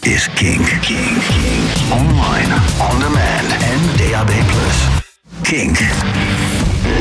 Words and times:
is 0.00 0.28
Kink. 0.34 0.78
Kink. 0.80 1.22
Online, 1.90 2.54
on 2.90 2.98
demand 2.98 3.52
en 3.62 4.10
DAB+. 4.10 4.30
Kink. 5.42 5.78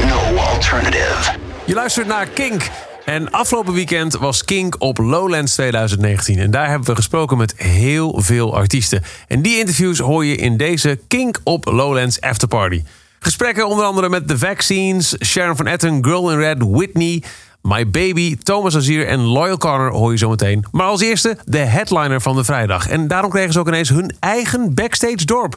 No 0.08 0.36
alternative. 0.36 1.38
Je 1.66 1.74
luistert 1.74 2.08
naar 2.08 2.28
Kink. 2.28 2.70
En 3.06 3.32
afgelopen 3.32 3.74
weekend 3.74 4.14
was 4.18 4.44
Kink 4.44 4.76
op 4.80 4.98
Lowlands 4.98 5.54
2019. 5.54 6.40
En 6.40 6.52
daar 6.52 6.70
hebben 6.70 6.88
we 6.88 6.96
gesproken 6.96 7.38
met 7.38 7.58
heel 7.58 8.22
veel 8.22 8.56
artiesten. 8.56 9.04
En 9.28 9.42
die 9.42 9.60
interviews 9.60 10.00
hoor 10.00 10.26
je 10.26 10.36
in 10.36 10.58
deze 10.58 11.00
Kink 11.08 11.40
op 11.44 11.66
Lowlands 11.66 12.22
Afterparty. 12.22 12.84
Gesprekken 13.20 13.68
onder 13.68 13.86
andere 13.86 14.10
met 14.10 14.28
The 14.28 14.38
Vaccines, 14.38 15.16
Sharon 15.26 15.56
van 15.56 15.68
Etten, 15.68 16.04
Girl 16.06 16.32
in 16.32 16.38
Red, 16.38 16.58
Whitney... 16.60 17.24
My 17.62 17.90
Baby, 17.90 18.36
Thomas 18.38 18.76
Azier 18.76 19.08
en 19.08 19.20
Loyal 19.20 19.58
Corner 19.58 19.92
hoor 19.92 20.12
je 20.12 20.18
zo 20.18 20.30
meteen. 20.30 20.66
Maar 20.72 20.86
als 20.86 21.02
eerste 21.02 21.38
de 21.46 21.58
headliner 21.58 22.22
van 22.22 22.36
de 22.36 22.44
vrijdag. 22.44 22.90
En 22.90 23.08
daarom 23.08 23.32
kregen 23.32 23.54
ze 23.54 23.60
ook 23.60 23.68
ineens 23.68 23.90
hun 23.90 24.16
eigen 24.20 24.74
backstage 24.74 25.26
dorp. 25.26 25.56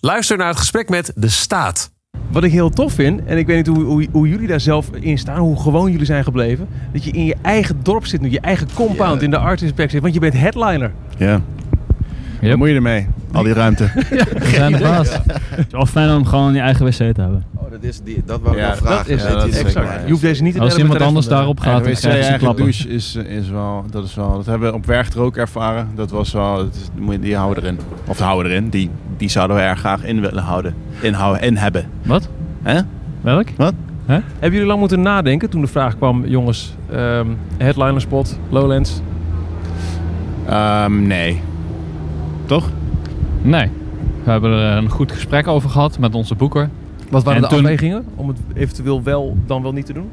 Luister 0.00 0.36
naar 0.36 0.48
het 0.48 0.58
gesprek 0.58 0.88
met 0.88 1.12
De 1.14 1.28
Staat. 1.28 1.90
Wat 2.30 2.44
ik 2.44 2.52
heel 2.52 2.70
tof 2.70 2.92
vind, 2.92 3.24
en 3.24 3.38
ik 3.38 3.46
weet 3.46 3.56
niet 3.56 3.76
hoe, 3.76 3.84
hoe, 3.84 4.06
hoe 4.12 4.28
jullie 4.28 4.46
daar 4.46 4.60
zelf 4.60 4.86
in 5.00 5.18
staan, 5.18 5.38
hoe 5.38 5.60
gewoon 5.60 5.90
jullie 5.90 6.06
zijn 6.06 6.24
gebleven. 6.24 6.68
Dat 6.92 7.04
je 7.04 7.10
in 7.10 7.24
je 7.24 7.36
eigen 7.42 7.82
dorp 7.82 8.06
zit 8.06 8.20
nu, 8.20 8.30
je 8.30 8.40
eigen 8.40 8.68
compound 8.74 9.22
in 9.22 9.30
de 9.30 9.38
artist 9.38 9.74
backstage. 9.74 10.02
Want 10.02 10.14
je 10.14 10.20
bent 10.20 10.34
headliner. 10.34 10.92
Ja. 11.18 11.40
Wat 12.48 12.56
moet 12.58 12.68
je 12.68 12.74
ermee? 12.74 13.06
Al 13.32 13.42
die 13.42 13.52
ruimte. 13.52 13.84
We 13.94 14.46
zijn 14.54 14.72
de 14.72 14.78
baas. 14.88 15.12
Het 15.12 15.66
is 15.66 15.72
wel 15.72 15.86
fijn 15.86 16.16
om 16.16 16.26
gewoon 16.26 16.54
je 16.54 16.60
eigen 16.60 16.84
wc 16.84 16.92
te 16.92 17.02
hebben. 17.02 17.44
Oh, 17.54 17.70
dat 17.70 17.82
is 17.82 18.00
die, 18.04 18.22
dat 18.26 18.40
wou 18.40 18.54
ik 18.56 18.60
Ja, 18.62 18.66
wel 18.68 18.76
vragen. 18.76 18.96
dat 18.96 19.08
is 19.08 19.22
ja, 19.22 19.28
het. 19.28 19.38
dat 19.38 19.48
is 19.48 19.58
exact. 19.58 19.88
Je 20.04 20.10
hoeft 20.10 20.22
deze 20.22 20.42
niet 20.42 20.54
te 20.54 20.60
Als 20.60 20.68
delen 20.74 20.86
met 20.86 20.92
iemand 20.96 21.08
anders 21.08 21.28
daarop 21.28 21.60
gaat, 21.60 21.84
dan 21.84 21.94
krijg 21.94 22.28
je 22.30 22.38
klappen. 22.38 22.62
douche 22.64 22.88
is, 22.88 23.14
is 23.14 23.50
wel, 23.50 23.84
dat 23.90 24.04
is 24.04 24.14
wel, 24.14 24.32
dat 24.36 24.46
hebben 24.46 24.68
we 24.68 24.74
op 24.74 24.86
werk 24.86 25.12
er 25.12 25.20
ook 25.20 25.36
ervaren. 25.36 25.88
Dat 25.94 26.10
was 26.10 26.32
wel, 26.32 26.56
dat 26.56 26.74
is, 26.74 27.18
die 27.20 27.36
houden 27.36 27.62
erin. 27.62 27.78
Of 28.06 28.18
houden 28.18 28.52
erin, 28.52 28.68
die, 28.68 28.90
die 29.16 29.28
zouden 29.28 29.56
we 29.56 29.62
erg 29.62 29.78
graag 29.78 30.04
in 30.04 30.20
willen 30.20 30.42
houden. 30.42 30.74
Inhouden, 31.00 31.42
in 31.42 31.56
hebben. 31.56 31.86
Wat? 32.02 32.28
Hè? 32.62 32.80
Welk? 33.20 33.46
Hebben 34.06 34.50
jullie 34.50 34.66
lang 34.66 34.78
moeten 34.80 35.00
nadenken 35.02 35.50
toen 35.50 35.60
de 35.60 35.66
vraag 35.66 35.96
kwam, 35.96 36.26
jongens, 36.26 36.74
ehm 36.92 37.26
headliner 37.56 38.00
spot, 38.00 38.38
Lowlands? 38.48 39.00
Ehm, 40.48 41.06
nee. 41.06 41.40
Toch? 42.46 42.70
Nee. 43.42 43.70
We 44.24 44.30
hebben 44.30 44.50
er 44.50 44.76
een 44.76 44.90
goed 44.90 45.12
gesprek 45.12 45.46
over 45.48 45.70
gehad 45.70 45.98
met 45.98 46.14
onze 46.14 46.34
boeker. 46.34 46.68
Wat 47.10 47.24
waren 47.24 47.42
En 47.42 47.48
de 47.48 47.54
toen- 47.54 47.64
afwegingen 47.64 48.04
om 48.14 48.28
het 48.28 48.38
eventueel 48.54 49.02
wel 49.02 49.36
dan 49.46 49.62
wel 49.62 49.72
niet 49.72 49.86
te 49.86 49.92
doen? 49.92 50.08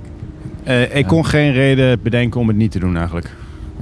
Eh, 0.63 0.95
ik 0.95 1.05
kon 1.07 1.25
geen 1.25 1.52
reden 1.52 1.99
bedenken 2.02 2.39
om 2.39 2.47
het 2.47 2.57
niet 2.57 2.71
te 2.71 2.79
doen 2.79 2.95
eigenlijk. 2.97 3.35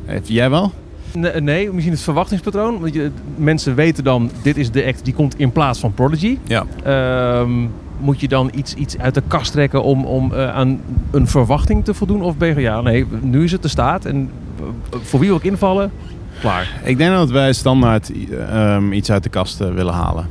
Heeft 0.05 0.27
jij 0.27 0.49
wel? 0.49 0.71
Nee, 1.13 1.41
nee, 1.41 1.71
misschien 1.71 1.93
het 1.93 2.01
verwachtingspatroon. 2.03 2.79
Want 2.79 2.93
je, 2.93 3.11
mensen 3.35 3.75
weten 3.75 4.03
dan, 4.03 4.31
dit 4.41 4.57
is 4.57 4.71
de 4.71 4.85
act 4.85 5.05
die 5.05 5.13
komt 5.13 5.39
in 5.39 5.51
plaats 5.51 5.79
van 5.79 5.93
Prodigy. 5.93 6.37
Ja. 6.43 6.65
Ehm, 6.83 7.51
moet 7.99 8.19
je 8.19 8.27
dan 8.27 8.51
iets, 8.55 8.73
iets 8.73 8.97
uit 8.97 9.13
de 9.13 9.21
kast 9.27 9.51
trekken 9.51 9.83
om, 9.83 10.05
om 10.05 10.33
eh, 10.33 10.55
aan 10.55 10.79
een 11.11 11.27
verwachting 11.27 11.85
te 11.85 11.93
voldoen? 11.93 12.21
Of 12.21 12.37
ben 12.37 12.47
je 12.47 12.53
van, 12.53 12.63
ja, 12.63 12.81
nee, 12.81 13.05
nu 13.21 13.43
is 13.43 13.51
het 13.51 13.61
de 13.61 13.67
staat. 13.67 14.05
En 14.05 14.29
eh, 14.59 14.65
voor 15.01 15.19
wie 15.19 15.29
wil 15.29 15.37
ik 15.37 15.43
invallen? 15.43 15.91
Klaar. 16.39 16.71
Ik 16.83 16.97
denk 16.97 17.11
dat 17.11 17.29
wij 17.31 17.53
standaard 17.53 18.11
ehm, 18.49 18.91
iets 18.91 19.11
uit 19.11 19.23
de 19.23 19.29
kast 19.29 19.57
willen 19.57 19.93
halen. 19.93 20.27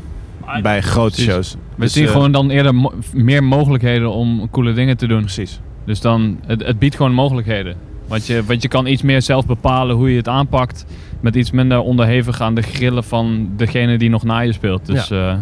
Bij 0.63 0.81
grote 0.83 1.15
precies. 1.15 1.33
shows. 1.33 1.57
We 1.75 1.83
Dus, 1.85 1.93
zien 1.93 2.05
eh, 2.07 2.11
gewoon 2.11 2.33
dan 2.33 2.51
eerder 2.51 2.75
mo- 2.75 2.93
meer 3.13 3.45
mogelijkheden 3.45 4.11
om 4.13 4.49
coole 4.51 4.73
dingen 4.73 4.97
te 4.97 5.07
doen. 5.07 5.21
Precies. 5.21 5.61
Dus 5.85 6.01
dan, 6.01 6.39
het, 6.47 6.65
het 6.67 6.79
biedt 6.79 6.97
gewoon 6.97 7.13
mogelijkheden. 7.13 7.77
Want 8.07 8.27
je, 8.27 8.45
want 8.45 8.63
je 8.63 8.69
kan 8.69 8.87
iets 8.87 9.03
meer 9.03 9.23
zelf 9.23 9.47
bepalen 9.47 9.97
hoe 9.97 10.11
je 10.11 10.17
het 10.17 10.29
aanpakt. 10.29 10.85
Met 11.21 11.35
iets 11.37 11.51
minder 11.51 11.79
onderhevig 11.81 12.41
aan 12.41 12.55
de 12.55 12.63
grillen 12.63 13.05
van 13.05 13.49
degene 13.57 13.99
die 13.99 14.11
nog 14.11 14.23
na 14.23 14.39
je 14.41 14.53
speelt. 14.53 14.87
Dus 14.87 15.11
eh, 15.11 15.35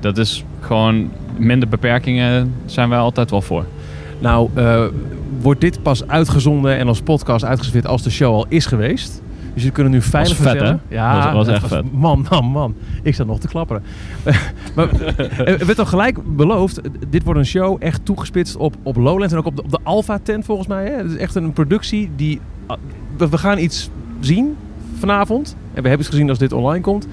dat 0.00 0.18
is 0.18 0.44
gewoon 0.60 1.10
minder 1.36 1.68
beperkingen 1.68 2.54
zijn 2.66 2.88
wij 2.88 2.98
altijd 2.98 3.30
wel 3.30 3.42
voor. 3.42 3.64
Nou, 4.18 4.48
eh, 4.54 4.84
wordt 5.40 5.60
dit 5.60 5.82
pas 5.82 6.06
uitgezonden 6.06 6.78
en 6.78 6.88
als 6.88 7.00
podcast 7.00 7.44
uitgestuurd 7.44 7.86
als 7.86 8.02
de 8.02 8.10
show 8.10 8.34
al 8.34 8.46
is 8.48 8.66
geweest? 8.66 9.22
Dus 9.54 9.62
jullie 9.62 9.72
kunnen 9.72 9.92
nu 9.92 10.02
veilig 10.02 10.36
vet, 10.36 10.46
vertellen. 10.46 10.80
hè? 10.88 10.94
Ja, 10.94 11.24
Was- 11.24 11.46
was 11.46 11.54
echt 11.54 11.66
vet. 11.66 11.92
Man, 11.92 12.26
man, 12.30 12.44
man. 12.44 12.74
Ik 13.02 13.14
sta 13.14 13.24
nog 13.24 13.38
te 13.38 13.48
klapperen. 13.48 13.82
maar 14.76 15.00
er 15.44 15.66
werd 15.66 15.78
al 15.78 15.86
gelijk 15.86 16.36
beloofd, 16.36 16.80
dit 17.08 17.24
wordt 17.24 17.38
een 17.40 17.46
show 17.46 17.76
echt 17.78 18.04
toegespitst 18.04 18.56
op, 18.56 18.74
op 18.82 18.96
Lowlands 18.96 19.32
en 19.32 19.38
ook 19.38 19.46
op 19.46 19.56
de, 19.56 19.62
op 19.62 19.70
de 19.70 19.78
Alpha 19.82 20.18
tent 20.22 20.44
volgens 20.44 20.68
mij. 20.68 20.84
Hè? 20.84 20.96
Het 20.96 21.10
is 21.10 21.16
echt 21.16 21.34
een 21.34 21.52
productie 21.52 22.10
die... 22.16 22.40
We, 23.16 23.28
we 23.28 23.38
gaan 23.38 23.58
iets 23.58 23.90
zien 24.20 24.56
vanavond. 24.98 25.56
En 25.74 25.82
we 25.82 25.88
hebben 25.88 26.06
het 26.06 26.14
gezien 26.14 26.28
als 26.28 26.38
dit 26.38 26.52
online 26.52 26.80
komt. 26.82 27.06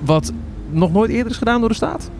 Wat 0.00 0.32
nog 0.70 0.92
nooit 0.92 1.10
eerder 1.10 1.32
is 1.32 1.38
gedaan 1.38 1.60
door 1.60 1.68
de 1.68 1.74
staat. 1.74 2.10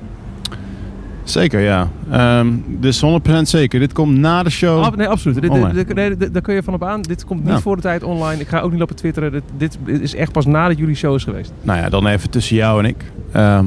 Zeker, 1.25 1.61
ja. 1.61 1.89
Ehm, 2.11 2.49
dus 2.67 3.01
100% 3.01 3.49
zeker. 3.49 3.81
Dit 3.81 3.93
komt 3.93 4.19
na 4.19 4.43
de 4.43 4.51
show. 4.51 4.97
Nee, 4.97 5.07
absoluut. 5.09 5.41
Dit- 5.41 5.51
Online. 5.51 5.73
dit- 5.73 5.87
dit- 5.87 5.97
nee, 6.19 6.31
Daar 6.31 6.43
kun 6.43 6.55
je 6.55 6.63
van 6.63 6.75
op 6.75 6.85
aan. 6.85 7.03
Dit 7.03 7.25
komt 7.25 7.41
niet 7.45 7.53
Ja. 7.53 7.61
voor 7.61 7.77
de 7.77 7.83
tijd 7.83 8.03
online. 8.03 8.41
Ik 8.41 8.49
ga 8.49 8.61
ook 8.61 8.71
niet 8.71 8.79
lopen 8.81 8.97
twitteren. 8.97 9.33
Dit, 9.33 9.43
dit 9.57 9.79
is 10.01 10.15
echt 10.15 10.33
pas 10.33 10.47
nadat 10.47 10.79
jullie 10.79 10.95
show 10.95 11.15
is 11.15 11.25
geweest. 11.25 11.53
Nou 11.63 11.79
ja, 11.81 11.89
dan 11.89 12.07
even 12.07 12.31
tussen 12.31 12.57
jou 12.57 12.79
en 12.83 12.89
ik. 12.89 13.05
Ehm, 13.33 13.67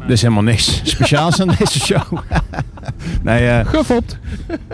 er 0.00 0.10
is 0.10 0.22
helemaal 0.22 0.42
niks 0.42 0.80
speciaals 0.94 1.40
aan 1.40 1.48
deze 1.58 1.80
show. 1.80 2.02
nee, 3.22 3.48
eh, 3.48 3.66
Gefopt! 3.66 4.18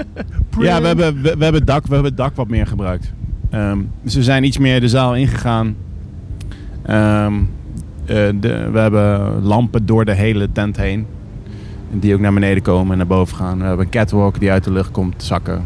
ja, 0.60 0.80
we 0.80 0.86
hebben, 0.86 1.14
we, 1.14 1.20
we 1.22 1.28
hebben 1.28 1.54
het 1.54 1.66
dak, 1.66 1.86
we 1.86 1.92
hebben 1.94 2.10
het 2.10 2.20
dak 2.20 2.34
wat 2.36 2.48
meer 2.48 2.66
gebruikt. 2.66 3.12
Ehm, 3.50 3.78
dus 4.02 4.14
we 4.14 4.22
zijn 4.22 4.44
iets 4.44 4.58
meer 4.58 4.80
de 4.80 4.88
zaal 4.88 5.14
ingegaan. 5.16 5.76
Eh, 6.82 7.26
de, 8.40 8.68
we 8.72 8.78
hebben 8.78 9.42
lampen 9.42 9.86
door 9.86 10.04
de 10.04 10.14
hele 10.14 10.48
tent 10.52 10.76
heen. 10.76 11.06
Die 12.00 12.14
ook 12.14 12.20
naar 12.20 12.32
beneden 12.32 12.62
komen 12.62 12.92
en 12.92 12.96
naar 12.98 13.06
boven 13.06 13.36
gaan. 13.36 13.58
We 13.58 13.64
hebben 13.64 13.84
een 13.84 13.90
catwalk 13.90 14.40
die 14.40 14.50
uit 14.50 14.64
de 14.64 14.72
lucht 14.72 14.90
komt 14.90 15.22
zakken. 15.22 15.64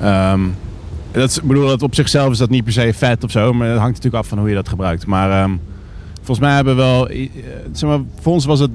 Ehm, 0.00 0.40
dat 1.12 1.30
is, 1.30 1.38
ik 1.38 1.54
dat 1.54 1.82
op 1.82 1.94
zichzelf 1.94 2.30
is 2.32 2.38
dat 2.38 2.50
niet 2.50 2.64
per 2.64 2.72
se 2.72 2.92
vet 2.94 3.24
of 3.24 3.30
zo. 3.30 3.52
Maar 3.52 3.68
het 3.68 3.78
hangt 3.78 3.94
natuurlijk 3.94 4.22
af 4.22 4.28
van 4.28 4.38
hoe 4.38 4.48
je 4.48 4.54
dat 4.54 4.68
gebruikt. 4.68 5.06
Maar 5.06 5.30
ehm, 5.30 5.50
volgens 6.16 6.38
mij 6.38 6.54
hebben 6.54 6.76
we 6.76 6.82
wel... 6.82 7.08
eh, 7.08 7.28
Zeg 7.72 7.88
maar, 7.90 8.00
voor 8.20 8.32
ons 8.32 8.44
was 8.44 8.60
het, 8.60 8.70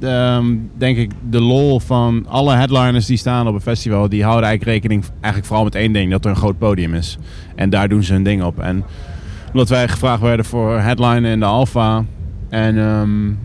ehm, 0.00 0.46
denk 0.76 0.96
ik, 0.96 1.10
de 1.30 1.40
lol 1.40 1.80
van 1.80 2.26
alle 2.28 2.54
headliners 2.54 3.06
die 3.06 3.16
staan 3.16 3.48
op 3.48 3.54
een 3.54 3.60
festival. 3.60 4.08
Die 4.08 4.24
houden 4.24 4.48
eigenlijk 4.48 4.76
rekening 4.76 5.04
eigenlijk 5.12 5.46
vooral 5.46 5.64
met 5.64 5.74
één 5.74 5.92
ding. 5.92 6.10
Dat 6.10 6.24
er 6.24 6.30
een 6.30 6.36
groot 6.36 6.58
podium 6.58 6.94
is. 6.94 7.18
En 7.54 7.70
daar 7.70 7.88
doen 7.88 8.02
ze 8.02 8.12
hun 8.12 8.22
ding 8.22 8.42
op. 8.42 8.58
En 8.60 8.84
omdat 9.52 9.68
wij 9.68 9.88
gevraagd 9.88 10.20
werden 10.22 10.46
voor 10.46 10.78
headlinen 10.78 11.30
in 11.32 11.38
de 11.40 11.46
Alpha. 11.46 12.04
En 12.48 12.76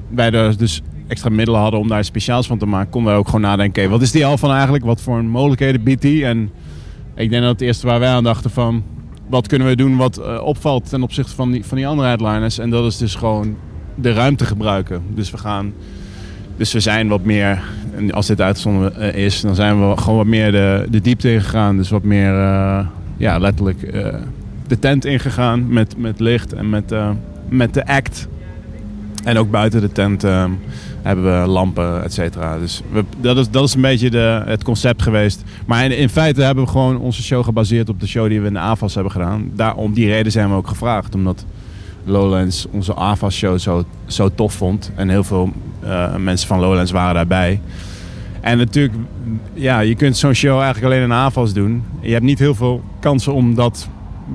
wij 0.09 0.29
dus 0.57 0.81
extra 1.07 1.29
middelen 1.29 1.61
hadden 1.61 1.79
om 1.79 1.87
daar 1.87 2.03
speciaals 2.03 2.47
van 2.47 2.57
te 2.57 2.65
maken. 2.65 2.89
Konden 2.89 3.11
wij 3.11 3.19
ook 3.19 3.25
gewoon 3.25 3.41
nadenken. 3.41 3.89
wat 3.89 4.01
is 4.01 4.11
die 4.11 4.25
Alpha 4.25 4.45
nou 4.45 4.55
eigenlijk? 4.55 4.85
Wat 4.85 5.01
voor 5.01 5.23
mogelijkheden 5.23 5.83
biedt 5.83 6.01
die? 6.01 6.25
En 6.25 6.51
ik 7.15 7.29
denk 7.29 7.41
dat 7.41 7.51
het 7.51 7.61
eerste 7.61 7.87
waar 7.87 7.99
wij 7.99 8.09
aan 8.09 8.23
dachten 8.23 8.49
van... 8.49 8.83
Wat 9.29 9.47
kunnen 9.47 9.67
we 9.67 9.75
doen 9.75 9.97
wat 9.97 10.17
eh, 10.17 10.41
opvalt 10.43 10.89
ten 10.89 11.03
opzichte 11.03 11.35
van 11.35 11.51
die, 11.51 11.65
van 11.65 11.77
die 11.77 11.87
andere 11.87 12.07
headliners? 12.07 12.59
En 12.59 12.69
dat 12.69 12.85
is 12.85 12.97
dus 12.97 13.15
gewoon 13.15 13.55
de 13.95 14.13
ruimte 14.13 14.45
gebruiken. 14.45 15.01
Dus 15.13 15.31
we 15.31 15.37
gaan... 15.37 15.73
Dus 16.57 16.73
we 16.73 16.79
zijn 16.79 17.07
wat 17.07 17.23
meer, 17.23 17.61
en 17.95 18.11
als 18.11 18.27
dit 18.27 18.41
uitgezonden 18.41 18.95
eh, 18.95 19.25
is, 19.25 19.41
dan 19.41 19.55
zijn 19.55 19.89
we 19.89 19.97
gewoon 19.97 20.17
wat 20.17 20.25
meer 20.25 20.51
de, 20.51 20.87
de 20.89 21.01
diepte 21.01 21.33
ingegaan. 21.33 21.77
Dus 21.77 21.89
wat 21.89 22.03
meer, 22.03 22.33
eh, 22.33 22.87
ja, 23.17 23.37
letterlijk 23.37 23.79
de 24.67 24.79
tent 24.79 25.05
ingegaan 25.05 25.73
met, 25.73 25.97
met 25.97 26.19
licht 26.19 26.53
en 26.53 26.69
met, 26.69 26.93
met 27.49 27.73
de 27.73 27.87
act. 27.87 28.27
En 29.27 29.37
ook 29.37 29.51
buiten 29.51 29.81
de 29.81 29.91
tent 29.91 30.23
eh, 30.23 30.45
hebben 31.01 31.41
we 31.41 31.47
lampen, 31.47 32.03
et 32.03 32.13
cetera. 32.13 32.57
Dus 32.57 32.81
we, 32.91 33.03
dat, 33.17 33.37
is, 33.37 33.49
dat 33.49 33.63
is 33.63 33.73
een 33.73 33.81
beetje 33.81 34.09
de, 34.09 34.41
het 34.45 34.63
concept 34.63 35.01
geweest. 35.01 35.43
Maar 35.65 35.83
in, 35.85 35.97
in 35.97 36.09
feite 36.09 36.41
hebben 36.41 36.63
we 36.63 36.69
gewoon 36.69 36.97
onze 36.97 37.23
show 37.23 37.43
gebaseerd 37.43 37.89
op 37.89 37.99
de 37.99 38.07
show 38.07 38.29
die 38.29 38.41
we 38.41 38.47
in 38.47 38.53
de 38.53 38.59
AFAS 38.59 38.93
hebben 38.93 39.11
gedaan. 39.11 39.51
Daar, 39.53 39.75
om 39.75 39.93
die 39.93 40.07
reden 40.07 40.31
zijn 40.31 40.49
we 40.49 40.55
ook 40.55 40.67
gevraagd. 40.67 41.15
Omdat 41.15 41.45
Lowlands 42.03 42.67
onze 42.71 42.93
AFAS-show 42.93 43.59
zo, 43.59 43.83
zo 44.05 44.29
tof 44.35 44.53
vond. 44.53 44.91
En 44.95 45.09
heel 45.09 45.23
veel 45.23 45.51
eh, 45.79 46.15
mensen 46.15 46.47
van 46.47 46.59
Lowlands 46.59 46.91
waren 46.91 47.15
daarbij. 47.15 47.61
En 48.41 48.57
natuurlijk, 48.57 48.95
ja, 49.53 49.79
je 49.79 49.95
kunt 49.95 50.17
zo'n 50.17 50.33
show 50.33 50.59
eigenlijk 50.59 50.85
alleen 50.85 51.03
in 51.03 51.11
AFAS 51.11 51.53
doen. 51.53 51.83
Je 52.01 52.11
hebt 52.11 52.25
niet 52.25 52.39
heel 52.39 52.55
veel 52.55 52.83
kansen 52.99 53.33
om 53.33 53.55
dat 53.55 53.89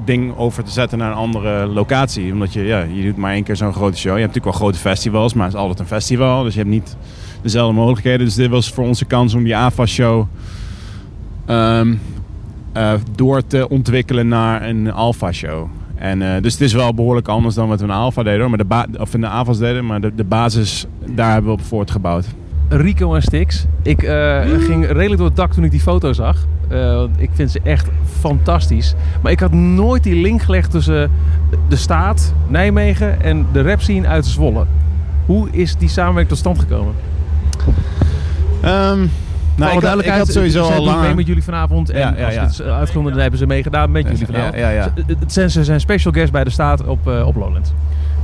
ding 0.04 0.36
over 0.36 0.64
te 0.64 0.70
zetten 0.70 0.98
naar 0.98 1.10
een 1.10 1.16
andere 1.16 1.66
locatie. 1.66 2.32
Omdat 2.32 2.52
je, 2.52 2.62
ja, 2.62 2.80
je 2.80 3.02
doet 3.02 3.16
maar 3.16 3.32
één 3.32 3.42
keer 3.42 3.56
zo'n 3.56 3.72
grote 3.72 3.96
show. 3.96 4.14
Je 4.14 4.20
hebt 4.20 4.34
natuurlijk 4.34 4.58
wel 4.58 4.68
grote 4.68 4.78
festivals, 4.78 5.34
maar 5.34 5.44
het 5.44 5.54
is 5.54 5.60
altijd 5.60 5.78
een 5.78 5.86
festival. 5.86 6.42
Dus 6.42 6.52
je 6.52 6.58
hebt 6.58 6.72
niet 6.72 6.96
dezelfde 7.42 7.74
mogelijkheden. 7.74 8.26
Dus 8.26 8.34
dit 8.34 8.50
was 8.50 8.70
voor 8.70 8.84
ons 8.84 8.98
de 8.98 9.04
kans 9.04 9.34
om 9.34 9.44
die 9.44 9.56
AFAS-show 9.56 10.26
ehm, 11.46 11.94
eh, 12.72 12.92
door 13.14 13.46
te 13.46 13.68
ontwikkelen 13.68 14.28
naar 14.28 14.68
een 14.68 14.92
Alpha-show. 14.92 15.66
En, 15.94 16.22
eh, 16.22 16.42
dus 16.42 16.52
het 16.52 16.62
is 16.62 16.72
wel 16.72 16.94
behoorlijk 16.94 17.28
anders 17.28 17.54
dan 17.54 17.68
wat 17.68 17.78
we 17.80 17.84
in 17.86 17.90
de 17.90 17.96
Alpha 17.96 18.22
deden, 18.22 18.40
hoor. 18.40 18.48
Maar 18.48 18.58
de 18.58 18.64
ba- 18.64 18.86
of 18.98 19.14
in 19.14 19.20
de 19.20 19.26
AFAS 19.26 19.58
deden. 19.58 19.86
Maar 19.86 20.00
de, 20.00 20.14
de 20.14 20.24
basis, 20.24 20.86
daar 21.06 21.32
hebben 21.32 21.50
we 21.52 21.58
op 21.58 21.64
voortgebouwd. 21.64 22.26
Rico 22.68 23.14
en 23.14 23.22
Stix. 23.22 23.66
Ik 23.82 24.02
eh, 24.02 24.40
ging 24.40 24.86
redelijk 24.86 25.16
door 25.16 25.26
het 25.26 25.36
dak 25.36 25.52
toen 25.52 25.64
ik 25.64 25.70
die 25.70 25.80
foto 25.80 26.12
zag. 26.12 26.46
Eh, 26.72 27.02
ik 27.16 27.30
vind 27.34 27.50
ze 27.50 27.60
echt 27.64 27.88
fantastisch. 28.20 28.94
Maar 29.22 29.32
ik 29.32 29.40
had 29.40 29.52
nooit 29.52 30.02
die 30.02 30.22
link 30.22 30.42
gelegd 30.42 30.70
tussen 30.70 31.10
de 31.68 31.76
staat, 31.76 32.34
Nijmegen 32.48 33.22
en 33.22 33.46
de 33.52 33.62
rap 33.62 33.80
scene 33.80 34.06
uit 34.08 34.26
Zwolle. 34.26 34.64
Hoe 35.26 35.48
is 35.50 35.76
die 35.76 35.88
samenwerking 35.88 36.28
tot 36.28 36.38
stand 36.38 36.58
gekomen? 36.58 36.94
Ehm, 38.62 39.06
nou, 39.56 39.76
ik, 39.76 39.82
had, 39.84 40.04
ik 40.04 40.10
had 40.10 40.28
sowieso 40.32 40.62
al 40.62 40.68
doen 40.68 40.76
mee 40.84 40.94
langer... 40.94 41.14
met 41.14 41.26
jullie 41.26 41.42
vanavond. 41.42 41.90
En 41.90 41.98
Ja, 42.00 42.14
ja, 42.16 42.24
als 42.26 42.34
het 42.34 42.50
is 42.50 42.62
uitgezonden, 42.62 43.12
dan 43.12 43.20
hebben 43.20 43.38
ze 43.38 43.46
meegedaan 43.46 43.90
met 43.90 44.02
jullie 44.08 44.26
vanavond. 44.26 44.54
Ja, 44.54 44.60
ja, 44.60 44.70
ja. 44.70 44.92
Ze- 45.06 45.16
Het 45.18 45.32
zijn, 45.32 45.50
ze 45.50 45.64
zijn 45.64 45.80
special 45.80 46.12
guest 46.12 46.32
bij 46.32 46.44
de 46.44 46.50
staat 46.50 46.84
op, 46.86 47.08
eh, 47.08 47.26
op 47.26 47.36
Lowlands. 47.36 47.72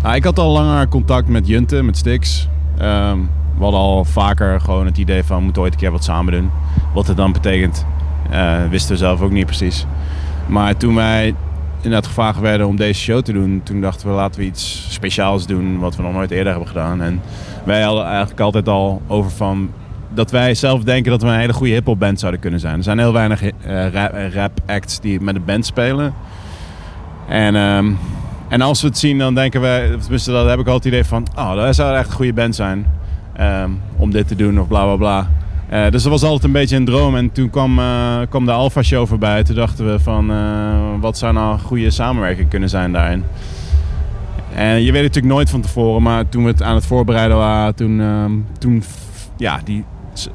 Nou, 0.03 0.15
ik 0.15 0.25
had 0.25 0.39
al 0.39 0.53
langer 0.53 0.89
contact 0.89 1.29
met 1.29 1.47
Junte, 1.47 1.83
met 1.83 1.97
Stix. 1.97 2.49
Ehm, 2.79 3.17
we 3.57 3.63
hadden 3.63 3.81
al 3.81 4.05
vaker 4.05 4.61
gewoon 4.61 4.87
het 4.87 4.99
idee 4.99 5.25
van, 5.25 5.37
we 5.39 5.43
moeten 5.45 5.63
ooit 5.63 5.73
een 5.73 5.79
keer 5.79 5.91
wat 5.91 6.05
samen 6.05 6.33
doen. 6.33 6.51
Wat 6.95 7.07
het 7.07 7.17
dan 7.17 7.33
betekent, 7.33 7.87
eh, 7.89 7.98
wisten 8.71 8.93
we 8.93 8.99
zelf 8.99 9.21
ook 9.21 9.31
niet 9.31 9.47
precies. 9.47 9.87
Maar 10.47 10.77
toen 10.77 10.95
wij 10.95 11.35
inderdaad 11.77 12.07
gevraagd 12.07 12.41
werden 12.41 12.67
om 12.67 12.77
deze 12.77 13.01
show 13.01 13.23
te 13.23 13.33
doen, 13.33 13.61
toen 13.65 13.81
dachten 13.81 14.09
we 14.09 14.15
laten 14.15 14.41
we 14.41 14.47
iets 14.47 14.87
speciaals 14.91 15.47
doen 15.47 15.79
wat 15.79 15.97
we 15.97 16.03
nog 16.03 16.13
nooit 16.13 16.31
eerder 16.31 16.51
hebben 16.51 16.69
gedaan. 16.69 17.03
En 17.03 17.21
wij 17.65 17.83
hadden 17.83 18.05
eigenlijk 18.05 18.41
altijd 18.41 18.69
al 18.69 19.03
over 19.07 19.31
van 19.31 19.71
dat 20.15 20.31
wij 20.31 20.55
zelf 20.55 20.83
denken 20.83 21.11
dat 21.11 21.23
we 21.23 21.29
een 21.29 21.39
hele 21.39 21.53
goede 21.53 21.73
hip-hop 21.73 21.99
band 21.99 22.19
zouden 22.21 22.41
kunnen 22.41 22.61
zijn. 22.61 22.77
Er 22.77 22.83
zijn 22.83 22.99
heel 22.99 23.13
weinig 23.13 23.43
eh, 23.43 23.53
rap, 23.93 24.15
rap 24.33 24.61
acts 24.67 25.01
die 25.01 25.21
met 25.21 25.35
een 25.35 25.45
band 25.45 25.67
spelen. 25.67 26.15
En, 27.29 27.57
ehm, 27.57 27.91
en 28.49 28.61
als 28.61 28.81
we 28.81 28.89
het 28.89 28.99
zien, 28.99 29.19
dan 29.19 29.35
denken 29.35 29.61
wij, 29.61 29.97
tenminste, 30.01 30.31
dat 30.31 30.49
heb 30.49 30.59
ik 30.59 30.67
altijd 30.67 30.85
het 30.85 30.93
idee 30.93 31.05
van, 31.05 31.27
oh, 31.37 31.55
dat 31.55 31.75
zou 31.75 31.97
echt 31.97 32.09
een 32.09 32.15
goede 32.15 32.33
band 32.33 32.55
zijn 32.55 32.87
ehm, 33.33 33.71
om 33.97 34.11
dit 34.11 34.29
te 34.29 34.37
doen 34.37 34.61
of 34.61 34.69
bla 34.69 34.85
bla 34.85 34.97
bla. 34.97 35.29
Eh, 35.69 35.91
dus 35.91 36.03
dat 36.03 36.13
was 36.13 36.23
altijd 36.23 36.45
een 36.45 36.53
beetje 36.53 36.77
een 36.77 36.85
droom. 36.85 37.17
En 37.17 37.33
toen 37.33 37.51
kwam, 37.51 37.79
eh, 37.79 38.19
kwam 38.29 38.45
de 38.45 38.53
Alpha 38.53 38.83
Show 38.83 39.07
voorbij. 39.07 39.45
Toen 39.45 39.55
dachten 39.55 39.93
we 39.93 39.99
van, 39.99 40.31
eh, 40.31 41.01
wat 41.01 41.19
zou 41.19 41.33
nou 41.33 41.53
een 41.53 41.61
goede 41.61 41.91
samenwerking 41.91 42.49
kunnen 42.49 42.69
zijn 42.69 42.93
daarin? 42.93 43.25
En 44.55 44.83
je 44.83 44.93
weet 44.93 45.03
het 45.03 45.15
natuurlijk 45.15 45.35
nooit 45.35 45.51
van 45.51 45.61
tevoren, 45.61 46.03
maar 46.03 46.29
toen 46.29 46.43
we 46.45 46.51
het 46.51 46.63
aan 46.63 46.75
het 46.75 46.87
voorbereiden 46.87 47.37
waren, 47.37 47.75
toen, 47.75 48.01
ehm, 48.01 48.33
toen 48.59 48.83
ja, 49.37 49.61
die, 49.65 49.85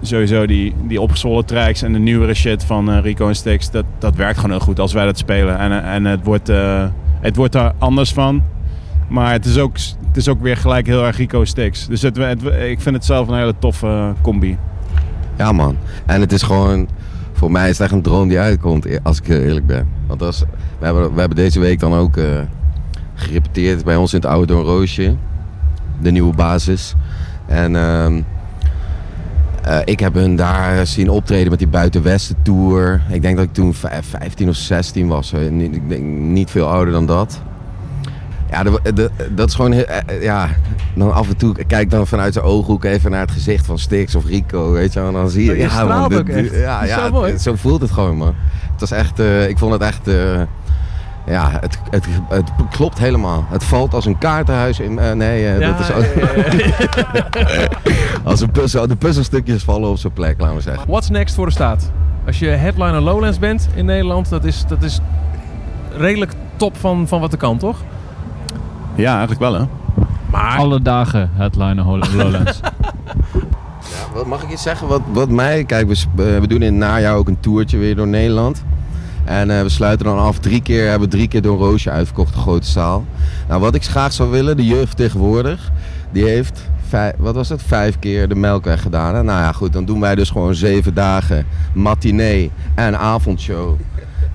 sowieso 0.02 0.46
die, 0.46 0.74
die 0.88 1.02
opgezwollen 1.02 1.46
tracks 1.46 1.82
en 1.82 1.94
de 1.94 2.00
nieuwere 2.00 2.34
shit 2.34 2.64
van 2.66 3.00
Rico 3.00 3.28
en 3.28 3.36
Stix, 3.36 3.72
dat, 3.72 3.86
dat 4.00 4.16
werkt 4.16 4.36
gewoon 4.36 4.52
heel 4.52 4.66
goed 4.66 4.80
als 4.80 4.94
wij 4.94 5.06
dat 5.06 5.18
spelen. 5.18 5.60
En, 5.60 5.84
en 5.84 6.06
het, 6.06 6.24
wordt, 6.24 6.48
het 7.22 7.36
wordt 7.36 7.54
daar 7.54 7.74
anders 7.78 8.14
van. 8.14 8.44
Maar 9.08 9.32
het 9.32 9.46
is 9.46 9.58
ook, 9.58 9.78
het 10.08 10.18
is 10.18 10.28
ook 10.28 10.42
weer 10.42 10.58
gelijk 10.58 10.86
heel 10.86 11.06
erg 11.06 11.18
Rico 11.18 11.46
Stix. 11.46 11.88
Dus 11.88 12.02
het, 12.02 12.18
ik 12.70 12.82
vind 12.82 12.96
het 12.96 13.06
zelf 13.06 13.28
een 13.28 13.38
hele 13.38 13.56
toffe 13.60 14.14
combi. 14.22 14.58
Ja, 15.38 15.52
man. 15.52 15.78
En 16.06 16.22
het 16.22 16.32
is 16.32 16.42
gewoon... 16.42 16.88
Voor 17.34 17.52
mij 17.52 17.64
is 17.70 17.78
het 17.78 17.80
echt 17.82 17.92
een 17.92 18.02
droom 18.02 18.28
die 18.28 18.40
uitkomt, 18.40 18.86
e- 18.86 19.00
als 19.04 19.20
ik 19.20 19.28
eerlijk 19.28 19.66
ben. 19.66 19.88
Want 20.08 20.20
we, 20.22 20.46
hebben, 20.86 21.14
we 21.14 21.20
hebben 21.20 21.38
deze 21.38 21.60
week 21.60 21.80
dan 21.80 21.94
ook 21.94 22.18
eh, 22.18 22.26
gerepeteerd 23.16 23.84
bij 23.84 23.96
ons 23.96 24.14
in 24.14 24.20
het 24.20 24.30
Oude 24.30 24.54
Roosje. 24.54 25.16
De 26.02 26.12
nieuwe 26.12 26.36
basis. 26.36 26.96
En 27.46 27.76
ehm, 27.76 28.22
eh, 29.64 29.78
ik 29.86 30.00
heb 30.00 30.14
hun 30.14 30.36
daar 30.36 30.88
zien 30.88 31.10
optreden 31.10 31.50
met 31.50 31.60
die 31.60 31.68
Buitenwesten 31.68 32.36
Tour. 32.42 33.02
Ik 33.10 33.22
denk 33.22 33.36
dat 33.36 33.46
ik 33.46 33.54
toen 33.54 33.74
vijf- 33.74 34.10
15 34.10 34.50
of 34.50 34.56
16 34.56 35.08
was. 35.08 35.34
eh, 35.34 35.46
ik 35.60 35.90
denk 35.90 36.04
niet 36.04 36.50
veel 36.52 36.68
ouder 36.68 36.94
dan 36.94 37.06
dat. 37.06 37.42
Ja, 38.54 38.64
de- 38.64 38.94
de- 38.94 39.12
dat 39.32 39.48
is 39.50 39.56
gewoon... 39.56 39.72
heel- 39.72 39.86
eh, 39.86 39.98
eh, 40.16 40.24
Ja, 40.24 40.50
dan 40.96 41.14
af 41.14 41.28
en 41.30 41.38
toe 41.38 41.56
kijk 41.68 41.90
dan 41.90 42.08
vanuit 42.08 42.34
zijn 42.34 42.46
ooghoek 42.46 42.84
even 42.84 43.12
naar 43.12 43.22
het 43.22 43.32
gezicht 43.32 43.66
van 43.66 43.80
Stix 43.80 44.16
of 44.16 44.26
Rico, 44.26 44.72
weet 44.72 44.94
je 44.94 45.00
wel. 45.00 45.08
En 45.08 45.14
dan 45.14 45.30
zie 45.30 45.44
je... 45.46 45.52
Oh, 45.52 45.58
je 45.58 45.64
ja, 45.64 45.84
man, 45.86 46.10
dit-. 46.10 46.54
Ja, 46.54 46.84
ja 46.84 46.96
zo 46.98 47.04
het- 47.04 47.12
mooi. 47.14 47.38
zo 47.38 47.56
voelt 47.56 47.82
het 47.82 47.92
gewoon, 47.92 48.16
man. 48.18 48.36
Het 48.72 48.80
was 48.80 48.92
echt... 48.92 49.20
eh, 49.20 49.48
ik 49.50 49.58
vond 49.58 49.74
het 49.74 49.82
echt... 49.82 50.02
ja, 51.26 51.50
het, 51.62 51.80
het, 51.90 52.06
het 52.30 52.52
klopt 52.72 53.00
helemaal. 53.00 53.46
Het 53.50 53.64
valt 53.64 53.94
als 53.94 54.06
een 54.06 54.18
kaartenhuis 54.18 54.80
in... 54.80 54.94
nee, 55.18 55.60
dat 55.60 55.80
is 55.80 55.92
ook... 55.92 56.06
als 58.30 58.42
een 58.42 58.52
puzzel, 58.52 58.88
de 58.88 58.96
puzzelstukjes 58.96 59.64
vallen 59.64 59.90
op 59.90 59.98
zijn 59.98 60.14
plek, 60.14 60.40
laten 60.40 60.56
we 60.56 60.62
zeggen. 60.62 60.84
What's 60.88 61.10
next 61.10 61.36
voor 61.36 61.46
de 61.46 61.52
staat? 61.52 61.92
Als 62.26 62.40
je 62.40 62.48
headliner 62.48 63.02
Lowlands 63.02 63.40
bent 63.40 63.70
in 63.76 63.86
Nederland, 63.86 64.30
dat 64.30 64.44
is, 64.46 64.64
dat 64.68 64.84
is 64.84 65.00
redelijk 65.98 66.32
top 66.56 66.78
van, 66.78 67.08
van 67.08 67.20
wat 67.20 67.32
er 67.32 67.38
kan, 67.38 67.58
toch? 67.58 67.78
Ja, 68.96 69.12
eigenlijk 69.12 69.40
wel 69.40 69.54
hè. 69.54 69.66
Maar 70.32 70.58
Alle 70.58 70.82
dagen 70.82 71.30
headliner 71.34 71.86
Lowlands. 72.16 72.60
Ja, 73.80 74.14
wat 74.14 74.26
mag 74.26 74.44
ik 74.44 74.52
iets 74.52 74.64
zeggen? 74.64 74.88
Wat, 74.88 75.02
wat 75.12 75.30
mij, 75.30 75.64
kijk, 75.64 75.88
we, 75.88 75.94
eh, 75.94 76.40
we 76.40 76.48
doen 76.48 76.62
in 76.62 76.80
het 76.80 76.90
najaar 76.90 77.16
ook 77.16 77.28
een 77.28 77.40
toertje 77.40 77.78
weer 77.78 77.96
door 77.96 78.08
Nederland. 78.08 78.64
En 79.26 79.52
eh, 79.52 79.62
we 79.62 79.70
sluiten 79.70 80.06
dan 80.06 80.20
af. 80.20 80.40
Drie 80.40 80.62
keer 80.62 80.90
hebben 80.90 81.10
we 81.10 81.16
drie 81.16 81.28
keer 81.28 81.42
door 81.42 81.58
Roosje 81.58 81.90
uitverkocht, 81.90 82.34
de 82.34 82.40
grote 82.40 82.68
zaal. 82.68 83.06
Nou, 83.48 83.62
wat 83.62 83.76
ik 83.76 83.84
graag 83.84 84.14
zou 84.14 84.30
willen, 84.30 84.58
de 84.58 84.66
jeugd 84.66 84.98
tegenwoordig, 84.98 85.72
die 86.12 86.24
heeft, 86.24 86.70
vijf, 86.88 87.14
wat 87.18 87.36
was 87.36 87.50
het, 87.50 87.64
vijf 87.64 88.00
keer 88.00 88.28
de 88.28 88.36
Melkweg 88.36 88.82
gedaan. 88.82 89.16
Hè? 89.16 89.24
Nou 89.24 89.40
ja, 89.40 89.52
goed, 89.52 89.74
dan 89.74 89.86
doen 89.86 90.00
wij 90.00 90.16
dus 90.16 90.30
gewoon 90.30 90.56
zeven 90.56 90.94
dagen 90.94 91.46
matinee 91.74 92.52
en 92.76 92.98
avondshow. 93.00 93.80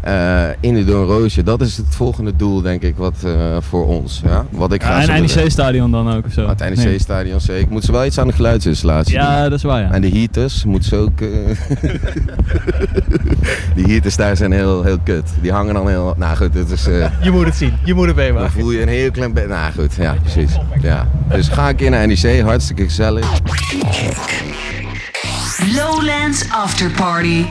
Eh, 0.00 0.42
in 0.60 0.74
de 0.74 0.84
Don 0.84 1.04
Roosje. 1.04 1.42
Dat 1.42 1.60
is 1.60 1.76
het 1.76 1.86
volgende 1.90 2.36
doel, 2.36 2.60
denk 2.62 2.82
ik, 2.82 2.96
wat 2.96 3.14
eh, 3.24 3.56
voor 3.60 3.86
ons. 3.86 4.20
Ja? 4.24 4.44
Wat 4.50 4.72
ik 4.72 4.82
graag 4.82 5.06
en. 5.08 5.20
NEC-stadion 5.20 5.90
dan 5.90 6.12
ook 6.16 6.26
of 6.26 6.32
zo? 6.32 6.48
Het 6.48 6.58
Nee. 6.58 6.86
NEC-stadion 6.86 7.40
zeker. 7.40 7.66
Moeten 7.68 7.86
ze 7.86 7.92
wel 7.92 8.04
iets 8.06 8.18
aan 8.18 8.26
de 8.26 8.32
geluidsinstallatie 8.32 9.12
doen. 9.18 9.22
Ja, 9.22 9.42
dat 9.42 9.52
is 9.58 9.62
waar, 9.62 9.80
ja. 9.80 9.90
En 9.90 10.00
de 10.00 10.08
heaters 10.08 10.64
moeten 10.64 10.88
ze 10.88 10.96
ook. 10.96 11.20
eh, 11.20 11.28
die 13.74 13.84
heaters 13.86 14.16
daar 14.16 14.36
zijn 14.36 14.52
heel, 14.52 14.82
heel 14.82 14.98
kut. 15.04 15.28
Die 15.40 15.52
hangen 15.52 15.74
dan 15.74 15.88
heel. 15.88 16.14
Nou 16.16 16.36
goed, 16.36 16.54
het 16.54 16.70
is. 16.70 16.86
eh, 16.86 17.06
je 17.22 17.30
moet 17.30 17.44
het 17.44 17.54
zien. 17.56 17.72
Je 17.84 17.94
moet 17.94 18.06
het 18.06 18.16
dan 18.16 18.24
meemaken. 18.24 18.50
voel 18.50 18.70
je 18.70 18.82
een 18.82 18.88
heel 18.88 19.10
klein 19.10 19.32
beetje. 19.32 19.48
Nou 19.48 19.72
goed, 19.72 19.94
ja, 19.94 20.14
precies. 20.22 20.52
Ja. 20.80 21.08
Dus 21.28 21.48
ga 21.48 21.68
een 21.68 21.76
keer 21.76 21.90
naar 21.90 22.06
NEC, 22.06 22.40
hartstikke 22.40 22.82
gezellig. 22.84 23.30
Lowlands 25.74 26.44
After 26.50 26.90
Party. 26.90 27.44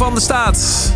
Van 0.00 0.14
de 0.14 0.20
staat. 0.20 0.92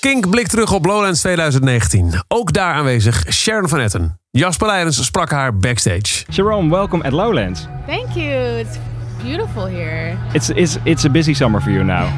Kink 0.00 0.30
blikt 0.30 0.50
terug 0.50 0.72
op 0.72 0.84
Lowlands 0.86 1.20
2019. 1.20 2.12
Ook 2.28 2.52
daar 2.52 2.74
aanwezig 2.74 3.24
Sharon 3.32 3.68
van 3.68 3.80
Etten. 3.80 4.18
Jasper 4.30 4.66
Leidens 4.66 5.04
sprak 5.04 5.30
haar 5.30 5.56
backstage. 5.56 6.24
Sharon, 6.32 6.68
welcome 6.70 7.04
at 7.04 7.12
Lowlands. 7.12 7.66
Thank 7.86 8.08
you. 8.14 8.58
It's 8.58 8.78
beautiful 9.22 9.66
here. 9.66 10.16
It's 10.32 10.48
it's 10.48 10.76
it's 10.84 11.04
a 11.04 11.08
busy 11.10 11.34
summer 11.34 11.60
for 11.62 11.70
you 11.70 11.84
now. 11.84 12.08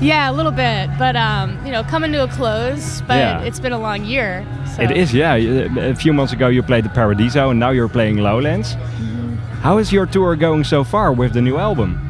Yeah, 0.00 0.30
a 0.30 0.34
little 0.34 0.52
bit, 0.52 0.98
but 0.98 1.14
um, 1.16 1.50
you 1.64 1.70
know, 1.72 1.82
coming 1.90 2.12
to 2.12 2.22
a 2.22 2.28
close. 2.28 3.02
But 3.06 3.16
Yeah. 3.16 3.46
it's 3.46 3.60
been 3.60 3.72
a 3.72 3.78
long 3.80 4.04
year. 4.04 4.44
So. 4.76 4.82
It 4.82 4.90
is, 4.90 5.12
yeah. 5.12 5.36
A 5.90 5.94
few 5.94 6.12
months 6.12 6.32
ago 6.32 6.48
you 6.48 6.62
played 6.62 6.84
the 6.84 6.90
Paradiso, 6.90 7.50
and 7.50 7.58
now 7.58 7.72
you're 7.72 7.90
playing 7.92 8.22
Lowlands. 8.22 8.76
How 9.62 9.78
is 9.80 9.90
your 9.90 10.06
tour 10.06 10.36
going 10.36 10.64
so 10.64 10.84
far 10.84 11.12
with 11.16 11.32
the 11.32 11.40
new 11.40 11.58
album? 11.58 12.09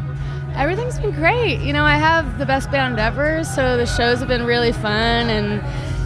Great. 1.21 1.61
You 1.61 1.75
know, 1.75 1.85
I 1.85 1.97
have 1.97 2.39
the 2.39 2.47
best 2.47 2.71
band 2.71 2.99
ever, 2.99 3.45
so 3.45 3.77
the 3.77 3.85
shows 3.85 4.21
have 4.21 4.29
been 4.29 4.47
really 4.47 4.73
fun, 4.73 5.29
and 5.29 5.61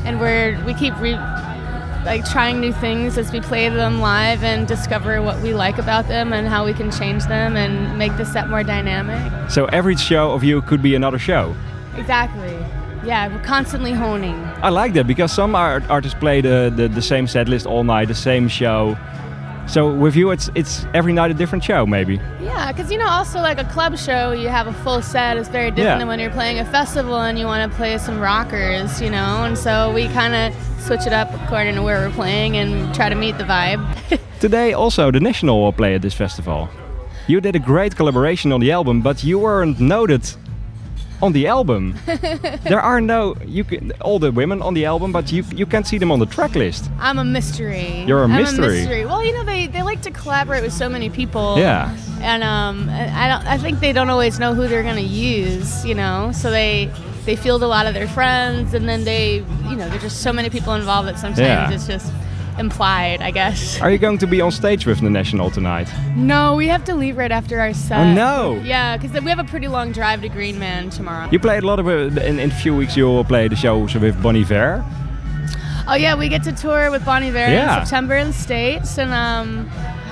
and 0.04 0.18
we're 0.18 0.60
we 0.64 0.74
keep 0.74 0.92
re, 0.98 1.12
like 2.04 2.28
trying 2.28 2.58
new 2.58 2.72
things 2.72 3.16
as 3.16 3.30
we 3.30 3.40
play 3.40 3.68
them 3.68 4.00
live 4.00 4.42
and 4.42 4.66
discover 4.66 5.22
what 5.22 5.40
we 5.40 5.54
like 5.54 5.78
about 5.78 6.08
them 6.08 6.32
and 6.32 6.48
how 6.48 6.64
we 6.64 6.74
can 6.74 6.90
change 6.90 7.26
them 7.26 7.54
and 7.54 7.96
make 7.96 8.16
the 8.16 8.24
set 8.24 8.48
more 8.50 8.64
dynamic. 8.64 9.32
So 9.48 9.66
every 9.66 9.94
show 9.94 10.32
of 10.32 10.42
you 10.42 10.62
could 10.62 10.82
be 10.82 10.96
another 10.96 11.20
show. 11.20 11.54
Exactly. 11.96 12.52
Yeah, 13.06 13.28
we're 13.28 13.44
constantly 13.44 13.92
honing. 13.92 14.34
I 14.62 14.70
like 14.70 14.94
that 14.94 15.06
because 15.06 15.30
some 15.32 15.54
art- 15.54 15.88
artists 15.88 16.18
play 16.18 16.40
the, 16.40 16.72
the, 16.74 16.88
the 16.88 17.02
same 17.02 17.28
set 17.28 17.48
list 17.48 17.66
all 17.66 17.84
night, 17.84 18.08
the 18.08 18.16
same 18.16 18.48
show. 18.48 18.96
So 19.66 19.92
with 19.92 20.14
you, 20.14 20.30
it's 20.30 20.50
it's 20.54 20.86
every 20.94 21.12
night 21.12 21.30
a 21.30 21.34
different 21.34 21.64
show, 21.64 21.86
maybe. 21.86 22.20
Yeah, 22.40 22.70
because 22.70 22.92
you 22.92 22.98
know, 22.98 23.08
also 23.08 23.40
like 23.40 23.58
a 23.58 23.64
club 23.64 23.96
show, 23.98 24.32
you 24.32 24.48
have 24.48 24.66
a 24.66 24.72
full 24.72 25.00
set. 25.02 25.36
It's 25.36 25.48
very 25.48 25.70
different 25.70 25.88
Yeah. 25.94 25.98
than 25.98 26.08
when 26.08 26.20
you're 26.20 26.30
playing 26.30 26.58
a 26.58 26.64
festival 26.66 27.16
and 27.20 27.38
you 27.38 27.46
want 27.46 27.70
to 27.70 27.76
play 27.76 27.96
some 27.98 28.20
rockers, 28.20 29.00
you 29.00 29.10
know. 29.10 29.44
And 29.44 29.56
so 29.56 29.92
we 29.92 30.08
kind 30.08 30.34
of 30.34 30.54
switch 30.80 31.06
it 31.06 31.12
up 31.12 31.32
according 31.42 31.74
to 31.76 31.82
where 31.82 32.06
we're 32.06 32.14
playing 32.14 32.56
and 32.56 32.94
try 32.94 33.08
to 33.08 33.14
meet 33.14 33.38
the 33.38 33.44
vibe. 33.44 33.80
Today, 34.40 34.74
also 34.74 35.10
the 35.10 35.20
National 35.20 35.60
will 35.62 35.72
play 35.72 35.94
at 35.94 36.02
this 36.02 36.14
festival. 36.14 36.68
You 37.26 37.40
did 37.40 37.56
a 37.56 37.58
great 37.58 37.96
collaboration 37.96 38.52
on 38.52 38.60
the 38.60 38.70
album, 38.70 39.00
but 39.00 39.24
you 39.24 39.38
weren't 39.38 39.80
noted 39.80 40.22
on 41.24 41.32
the 41.32 41.46
album. 41.46 41.94
there 42.70 42.80
are 42.80 43.00
no 43.00 43.34
you 43.46 43.64
can, 43.64 43.92
all 44.02 44.18
the 44.18 44.30
women 44.30 44.60
on 44.62 44.74
the 44.74 44.84
album, 44.84 45.10
but 45.10 45.32
you 45.32 45.42
you 45.60 45.66
can't 45.66 45.86
see 45.86 45.98
them 45.98 46.12
on 46.12 46.18
the 46.18 46.26
track 46.26 46.54
list. 46.54 46.90
I'm 46.98 47.18
a 47.18 47.24
mystery. 47.24 48.04
You're 48.06 48.20
a 48.20 48.24
I'm 48.24 48.36
mystery. 48.42 48.66
a 48.66 48.70
mystery. 48.70 49.04
Well, 49.06 49.24
you 49.24 49.32
know, 49.32 49.44
they, 49.44 49.66
they 49.66 49.82
like 49.82 50.02
to 50.02 50.10
collaborate 50.10 50.62
with 50.62 50.72
so 50.72 50.88
many 50.88 51.08
people. 51.10 51.58
Yeah. 51.58 51.96
And 52.20 52.42
um, 52.42 52.88
I 52.90 53.26
don't. 53.28 53.46
I 53.46 53.58
think 53.58 53.80
they 53.80 53.92
don't 53.92 54.10
always 54.10 54.38
know 54.38 54.54
who 54.54 54.68
they're 54.68 54.82
gonna 54.90 55.00
use. 55.00 55.84
You 55.84 55.94
know, 55.94 56.30
so 56.32 56.50
they 56.50 56.90
they 57.24 57.36
field 57.36 57.62
a 57.62 57.66
lot 57.66 57.86
of 57.86 57.94
their 57.94 58.08
friends, 58.08 58.74
and 58.74 58.86
then 58.88 59.04
they, 59.04 59.36
you 59.70 59.76
know, 59.76 59.88
there's 59.88 60.02
just 60.02 60.22
so 60.22 60.32
many 60.32 60.50
people 60.50 60.74
involved 60.74 61.08
that 61.08 61.18
sometimes 61.18 61.38
Yeah. 61.38 61.70
it's 61.70 61.86
just 61.86 62.12
implied, 62.58 63.20
I 63.22 63.30
guess. 63.30 63.80
Are 63.80 63.90
you 63.90 63.98
going 63.98 64.18
to 64.18 64.26
be 64.26 64.40
on 64.40 64.50
stage 64.52 64.86
with 64.86 65.00
the 65.00 65.10
National 65.10 65.50
tonight? 65.50 65.88
No, 66.16 66.54
we 66.54 66.68
have 66.68 66.84
to 66.84 66.94
leave 66.94 67.16
right 67.16 67.32
after 67.32 67.60
our 67.60 67.72
set. 67.74 67.98
Oh, 67.98 68.12
no. 68.12 68.60
Yeah, 68.64 68.96
because 68.96 69.20
we 69.22 69.30
have 69.30 69.38
a 69.38 69.44
pretty 69.44 69.68
long 69.68 69.92
drive 69.92 70.22
to 70.22 70.28
Green 70.28 70.58
Man 70.58 70.90
tomorrow. 70.90 71.28
You 71.30 71.38
played 71.38 71.62
a 71.62 71.66
lot 71.66 71.78
of 71.80 71.86
uh, 71.88 72.20
in, 72.22 72.38
in 72.38 72.50
a 72.50 72.54
few 72.54 72.74
weeks. 72.76 72.96
You 72.96 73.06
will 73.06 73.24
play 73.24 73.48
the 73.48 73.56
shows 73.56 73.94
with 73.94 74.20
Bon 74.22 74.36
Iver. 74.36 74.84
Oh 75.86 75.94
yeah, 75.94 76.14
we 76.16 76.28
get 76.28 76.42
to 76.44 76.52
tour 76.52 76.90
with 76.90 77.04
Bon 77.04 77.22
Iver 77.22 77.38
Yeah. 77.38 77.80
in 77.80 77.86
September 77.86 78.16
in 78.16 78.28
the 78.28 78.32
States, 78.32 78.96
and 78.98 79.12
um, 79.12 79.68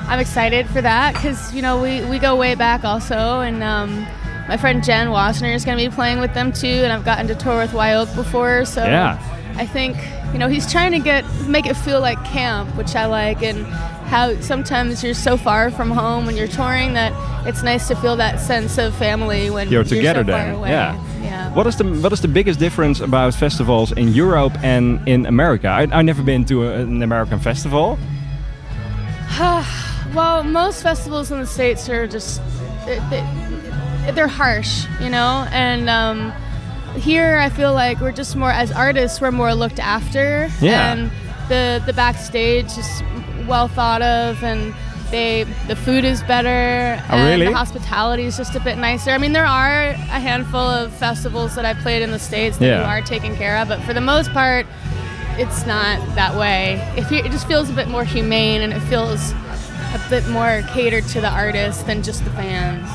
I'm 0.07 0.19
excited 0.21 0.67
for 0.69 0.83
that 0.83 1.15
because 1.15 1.55
you 1.55 1.63
know 1.63 1.81
we, 1.81 2.05
we 2.05 2.19
go 2.19 2.37
way 2.37 2.55
back 2.55 2.85
also, 2.85 3.41
and 3.41 3.63
um, 3.63 4.07
my 4.49 4.59
friend 4.59 4.85
Jenn 4.85 5.09
Wasner 5.09 5.55
is 5.55 5.65
going 5.65 5.79
to 5.79 5.89
be 5.89 5.95
playing 5.95 6.21
with 6.21 6.35
them 6.35 6.53
too, 6.53 6.67
and 6.69 6.93
I've 6.93 7.07
gotten 7.07 7.27
to 7.29 7.35
tour 7.35 7.57
with 7.57 7.73
Wye 7.73 7.95
Oak 7.95 8.15
before, 8.15 8.67
so 8.67 8.85
Yeah. 8.85 9.17
I 9.57 9.67
think 9.67 9.97
you 10.33 10.39
know 10.39 10.49
he's 10.49 10.71
trying 10.71 10.93
to 10.93 10.99
get 10.99 11.25
make 11.47 11.67
it 11.67 11.75
feel 11.75 12.01
like 12.01 12.23
camp, 12.25 12.75
which 12.77 12.95
I 12.95 13.07
like, 13.07 13.43
and 13.43 13.67
how 14.13 14.39
sometimes 14.41 15.03
you're 15.03 15.15
so 15.15 15.37
far 15.37 15.71
from 15.71 15.91
home 15.91 16.27
when 16.27 16.37
you're 16.37 16.49
touring 16.49 16.93
that 16.95 17.13
it's 17.47 17.63
nice 17.63 17.89
to 17.89 17.95
feel 17.97 18.17
that 18.17 18.39
sense 18.41 18.77
of 18.79 18.95
family 18.97 19.51
when 19.51 19.69
You're 19.71 19.85
together 19.85 20.21
so 20.23 20.33
far 20.33 20.45
then. 20.45 20.55
away. 20.55 20.69
Yeah. 20.71 21.23
Yeah. 21.23 21.55
What 21.55 21.67
is 21.67 21.77
the 21.77 21.85
what 21.85 22.13
is 22.13 22.21
the 22.21 22.29
biggest 22.29 22.59
difference 22.61 23.01
about 23.01 23.35
festivals 23.35 23.93
in 23.93 24.09
Europe 24.09 24.53
and 24.63 25.01
in 25.09 25.27
America? 25.27 25.69
I 25.69 25.83
I 25.91 26.03
never 26.03 26.23
been 26.23 26.45
to 26.47 26.65
a, 26.65 26.81
an 26.81 27.03
American 27.03 27.39
festival. 27.39 27.99
well, 30.15 30.45
most 30.45 30.83
festivals 30.83 31.31
in 31.31 31.39
the 31.41 31.47
states 31.47 31.89
are 31.89 32.07
just 32.07 32.41
they, 32.85 32.99
they, 33.11 34.13
they're 34.13 34.29
harsh, 34.29 34.85
you 35.01 35.09
know, 35.09 35.47
and 35.53 35.89
um, 35.89 36.33
here 36.97 37.39
I 37.39 37.49
feel 37.49 37.73
like 37.75 38.01
we're 38.01 38.13
just 38.13 38.37
more 38.37 38.51
as 38.51 38.71
artists 38.73 39.21
we're 39.21 39.31
more 39.31 39.55
looked 39.55 39.79
after, 39.81 40.51
Yeah. 40.61 40.93
and 40.93 41.11
the 41.49 41.83
the 41.87 41.93
backstage 41.93 42.77
is 42.79 43.03
well 43.47 43.69
thought 43.69 44.03
of, 44.03 44.43
and 44.45 44.75
they 45.11 45.45
the 45.69 45.77
food 45.77 46.05
is 46.05 46.23
better, 46.23 47.03
Oh, 47.11 47.17
and 47.17 47.29
really? 47.41 47.47
the 47.53 47.57
hospitality 47.57 48.25
is 48.25 48.37
just 48.37 48.55
a 48.55 48.61
bit 48.61 48.79
nicer. 48.79 49.11
I 49.11 49.19
mean, 49.19 49.33
there 49.33 49.45
are 49.47 49.89
a 49.91 50.21
handful 50.21 50.61
of 50.61 50.93
festivals 50.95 51.55
that 51.57 51.65
I've 51.65 51.79
played 51.79 52.03
in 52.03 52.11
the 52.11 52.19
states 52.19 52.57
that 52.59 52.67
you 52.67 52.85
are 52.85 53.03
taken 53.03 53.37
care 53.37 53.59
of, 53.59 53.69
but 53.69 53.81
for 53.83 53.93
the 53.95 54.01
most 54.01 54.33
part. 54.33 54.67
It's 55.39 55.65
not 55.65 55.99
that 56.15 56.37
way. 56.37 56.75
It, 56.95 57.05
fe- 57.05 57.21
it 57.21 57.33
just 57.33 57.49
feels 57.49 57.71
a 57.71 57.73
bit 57.73 57.89
more 57.89 58.05
humane 58.05 58.61
and 58.61 58.71
it 58.71 58.81
feels 58.81 59.33
a 59.33 60.01
bit 60.11 60.29
more 60.29 60.61
catered 60.75 61.05
to 61.05 61.23
the 61.23 61.31
artist 61.31 61.87
than 61.87 62.03
just 62.03 62.23
the 62.25 62.31
fans. 62.33 62.87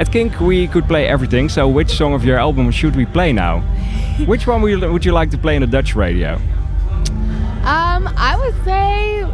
At 0.00 0.10
Kink 0.10 0.40
we 0.40 0.66
could 0.66 0.86
play 0.86 1.06
everything. 1.06 1.50
So 1.50 1.68
which 1.68 1.90
song 1.90 2.14
of 2.14 2.24
your 2.24 2.38
album 2.38 2.70
should 2.70 2.96
we 2.96 3.04
play 3.04 3.34
now? 3.34 3.60
which 4.26 4.46
one 4.46 4.62
would 4.62 4.70
you, 4.70 4.92
would 4.92 5.04
you 5.04 5.12
like 5.12 5.30
to 5.30 5.38
play 5.38 5.56
in 5.56 5.60
the 5.60 5.66
Dutch 5.66 5.94
radio? 5.94 6.36
Um, 7.64 8.08
I 8.16 8.34
would 8.40 8.64
say 8.64 9.26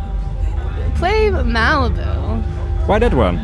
play 0.97 1.31
Malibu. 1.31 2.43
Why 2.89 2.99
that 2.99 3.15
one? 3.15 3.39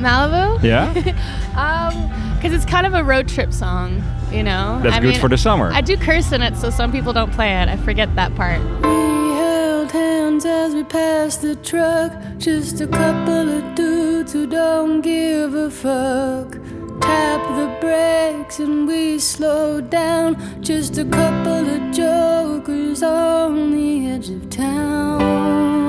Malibu? 0.00 0.62
Yeah. 0.62 0.92
Um, 1.58 2.36
Because 2.36 2.52
it's 2.52 2.64
kind 2.64 2.86
of 2.86 2.94
a 2.94 3.02
road 3.02 3.26
trip 3.26 3.52
song, 3.52 4.00
you 4.30 4.44
know? 4.44 4.78
That's 4.80 4.94
I 4.94 5.00
good 5.00 5.10
mean, 5.10 5.20
for 5.20 5.28
the 5.28 5.36
summer. 5.36 5.72
I 5.72 5.80
do 5.80 5.96
curse 5.96 6.30
in 6.30 6.40
it, 6.40 6.56
so 6.56 6.70
some 6.70 6.92
people 6.92 7.12
don't 7.12 7.32
play 7.32 7.60
it. 7.60 7.68
I 7.68 7.76
forget 7.78 8.14
that 8.14 8.32
part. 8.36 8.60
Hands 10.38 10.46
as 10.46 10.74
we 10.76 10.84
passed 10.84 11.42
the 11.42 11.56
truck. 11.56 12.12
Just 12.38 12.80
a 12.80 12.86
couple 12.86 13.48
of 13.58 13.74
dudes 13.74 14.32
who 14.32 14.46
don't 14.46 15.00
give 15.00 15.52
a 15.52 15.68
fuck. 15.68 16.52
Tap 17.00 17.40
the 17.56 17.76
brakes 17.80 18.60
and 18.60 18.86
we 18.86 19.18
slow 19.18 19.80
down. 19.80 20.62
Just 20.62 20.96
a 20.96 21.04
couple 21.04 21.68
of 21.68 21.92
jokers 21.92 23.02
on 23.02 23.72
the 23.72 24.06
edge 24.10 24.30
of 24.30 24.48
town. 24.48 25.87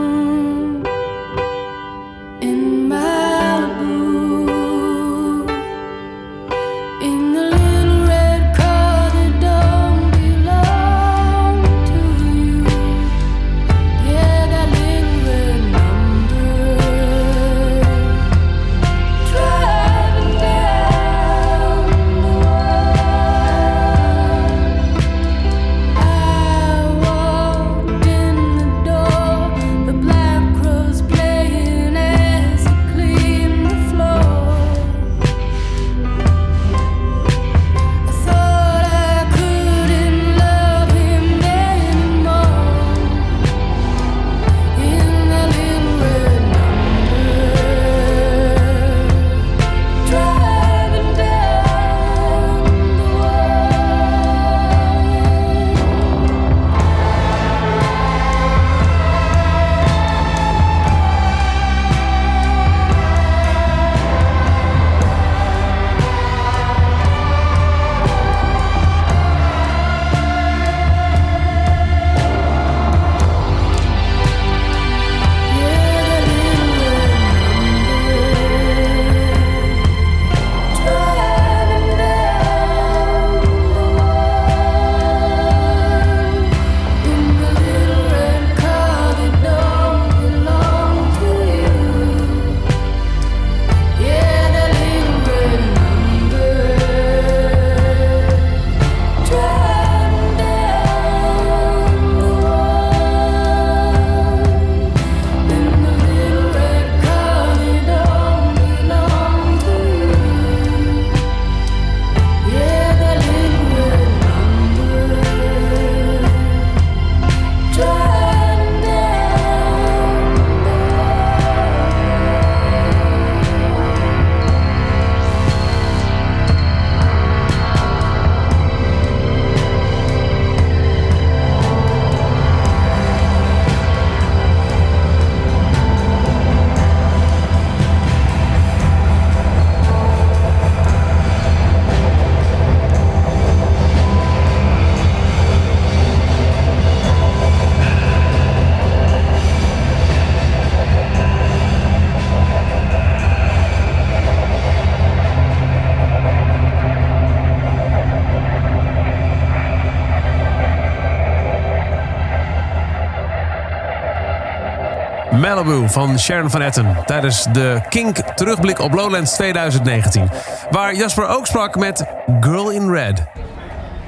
Malibu 165.50 165.88
van 165.90 166.20
Sharon 166.20 166.50
van 166.50 166.62
Etten 166.62 166.98
tijdens 167.06 167.44
de 167.44 167.82
Kink 167.90 168.16
terugblik 168.18 168.80
op 168.80 168.94
Lowlands 168.94 169.34
2019. 169.36 170.30
Waar 170.72 170.96
Jasper 170.96 171.28
ook 171.28 171.46
sprak 171.48 171.76
met 171.76 172.06
Girl 172.40 172.70
in 172.70 172.92
Red. 172.92 173.24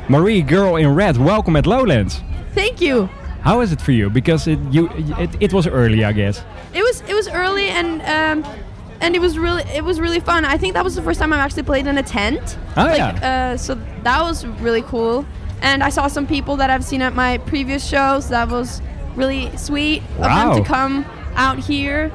Marie, 0.08 0.44
Girl 0.48 0.76
in 0.76 0.96
Red, 0.96 1.18
welcome 1.18 1.58
at 1.58 1.66
Lowlands. 1.66 2.22
Thank 2.56 2.78
you. 2.78 3.08
How 3.44 3.62
is 3.62 3.72
it 3.72 3.82
for 3.82 3.92
you? 3.94 4.10
Because 4.12 4.52
it 4.52 4.60
you 4.70 4.90
it, 5.18 5.30
it 5.38 5.52
was 5.52 5.68
early, 5.68 6.06
I 6.06 6.14
guess. 6.14 6.44
It 6.72 6.84
was 6.84 7.02
it 7.08 7.14
was 7.16 7.28
early 7.28 7.70
and 7.70 8.02
um 8.02 8.52
and 9.00 9.16
it 9.16 9.22
was 9.22 9.38
really 9.38 9.64
it 9.76 9.84
was 9.84 10.00
really 10.00 10.20
fun. 10.20 10.46
I 10.46 10.58
think 10.58 10.74
that 10.74 10.84
was 10.84 10.94
the 10.96 11.02
first 11.04 11.20
time 11.20 11.34
I've 11.34 11.46
actually 11.46 11.64
played 11.64 11.88
in 11.88 11.98
a 11.98 12.04
tent. 12.04 12.58
Oh, 12.76 12.84
like, 12.84 12.98
yeah. 12.98 13.52
Uh, 13.54 13.58
so 13.58 13.76
that 14.04 14.22
was 14.22 14.46
really 14.62 14.84
cool. 14.84 15.26
And 15.62 15.84
I 15.84 15.90
saw 15.92 16.08
some 16.08 16.28
people 16.28 16.56
that 16.58 16.70
I've 16.70 16.84
seen 16.84 17.02
at 17.02 17.14
my 17.14 17.38
previous 17.38 17.90
shows. 17.90 18.28
That 18.28 18.50
was 18.50 18.82
really 19.16 19.50
sweet 19.58 20.02
of 20.18 20.24
them 20.24 20.50
Wow. 20.50 20.54
to 20.58 20.64
come 20.64 21.06
out 21.36 21.60
here. 21.60 22.12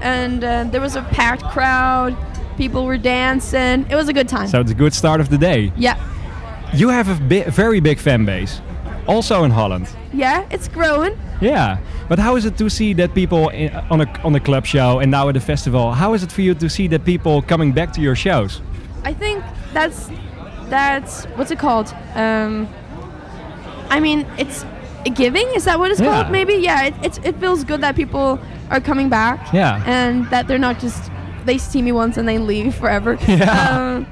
And 0.00 0.44
uh, 0.44 0.64
there 0.64 0.80
was 0.80 0.96
a 0.96 1.02
packed 1.02 1.44
crowd. 1.44 2.16
People 2.56 2.84
were 2.84 2.98
dancing. 2.98 3.86
It 3.90 3.94
was 3.96 4.08
a 4.08 4.12
good 4.12 4.28
time. 4.28 4.48
So 4.48 4.60
it's 4.60 4.70
a 4.70 4.74
good 4.74 4.94
start 4.94 5.20
of 5.20 5.28
the 5.28 5.38
day. 5.38 5.72
yeah. 5.76 5.96
You 6.74 6.90
have 6.90 7.08
a 7.08 7.14
bi- 7.24 7.48
very 7.50 7.80
big 7.80 7.98
fan 7.98 8.26
base, 8.26 8.60
also 9.06 9.42
in 9.44 9.50
Holland. 9.50 9.88
Yeah, 10.12 10.46
it's 10.50 10.68
growing. 10.68 11.18
Yeah, 11.40 11.78
but 12.10 12.18
how 12.18 12.36
is 12.36 12.44
it 12.44 12.58
to 12.58 12.68
see 12.68 12.92
that 12.92 13.14
people 13.14 13.48
in, 13.48 13.74
on 13.90 14.02
a 14.02 14.06
on 14.22 14.34
a 14.34 14.40
club 14.40 14.66
show 14.66 14.98
and 14.98 15.10
now 15.10 15.30
at 15.30 15.36
a 15.36 15.40
festival? 15.40 15.92
How 15.92 16.12
is 16.12 16.22
it 16.22 16.30
for 16.30 16.42
you 16.42 16.54
to 16.54 16.68
see 16.68 16.86
that 16.88 17.06
people 17.06 17.40
coming 17.40 17.72
back 17.72 17.94
to 17.94 18.02
your 18.02 18.14
shows? 18.14 18.60
I 19.02 19.14
think 19.14 19.42
that's 19.72 20.10
that's 20.68 21.24
what's 21.36 21.50
it 21.50 21.58
called? 21.58 21.94
Um, 22.14 22.68
I 23.88 23.98
mean, 23.98 24.26
it's 24.36 24.66
giving. 25.10 25.46
Is 25.54 25.64
that 25.64 25.78
what 25.78 25.90
it's 25.90 26.00
Yeah. 26.00 26.12
called? 26.22 26.30
Maybe. 26.32 26.54
Yeah. 26.54 26.84
It, 26.86 26.94
it's 27.02 27.18
it 27.24 27.36
feels 27.40 27.64
good 27.64 27.80
that 27.80 27.94
people 27.96 28.38
are 28.70 28.80
coming 28.80 29.08
back. 29.08 29.52
Yeah. 29.52 29.82
And 29.86 30.28
that 30.30 30.46
they're 30.48 30.58
not 30.58 30.78
just 30.80 31.10
they 31.44 31.58
see 31.58 31.82
me 31.82 31.92
once 31.92 32.16
and 32.18 32.28
they 32.28 32.38
leave 32.38 32.74
forever. 32.74 33.16
Yeah. 33.28 33.70
Um, 33.70 34.06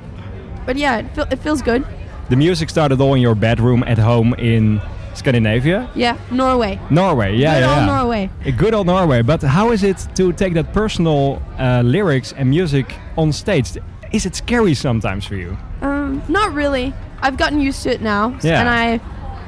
but 0.67 0.77
yeah, 0.77 0.99
it, 0.99 1.15
feel, 1.15 1.27
it 1.31 1.39
feels 1.39 1.63
good. 1.63 1.85
The 2.29 2.37
music 2.37 2.71
started 2.71 3.01
all 3.01 3.15
in 3.15 3.21
your 3.23 3.35
bedroom 3.37 3.85
at 3.87 3.99
home 3.99 4.35
in 4.39 4.81
Scandinavia, 5.15 5.89
Yeah. 5.95 6.17
Norway. 6.31 6.79
Norway. 6.91 7.37
Yeah, 7.37 7.55
Good 7.55 7.61
yeah, 7.61 7.69
old 7.69 7.79
yeah. 7.79 7.87
Norway. 7.87 8.31
A 8.45 8.53
good 8.53 8.75
old 8.75 8.87
Norway. 8.87 9.23
But 9.23 9.43
how 9.43 9.71
is 9.73 9.83
it 9.83 10.07
to 10.17 10.33
take 10.33 10.55
that 10.55 10.73
personal 10.73 11.41
uh, 11.59 11.83
lyrics 11.85 12.33
and 12.37 12.51
music 12.51 12.95
on 13.17 13.33
stage? 13.33 13.79
Is 14.13 14.27
it 14.27 14.35
scary 14.35 14.75
sometimes 14.75 15.25
for 15.25 15.37
you? 15.37 15.57
Um, 15.83 16.23
not 16.29 16.53
really. 16.53 16.93
I've 17.23 17.37
gotten 17.37 17.61
used 17.61 17.83
to 17.85 17.91
it 17.91 18.03
now, 18.03 18.37
Yeah. 18.43 18.61
and 18.61 18.69
I 18.69 19.01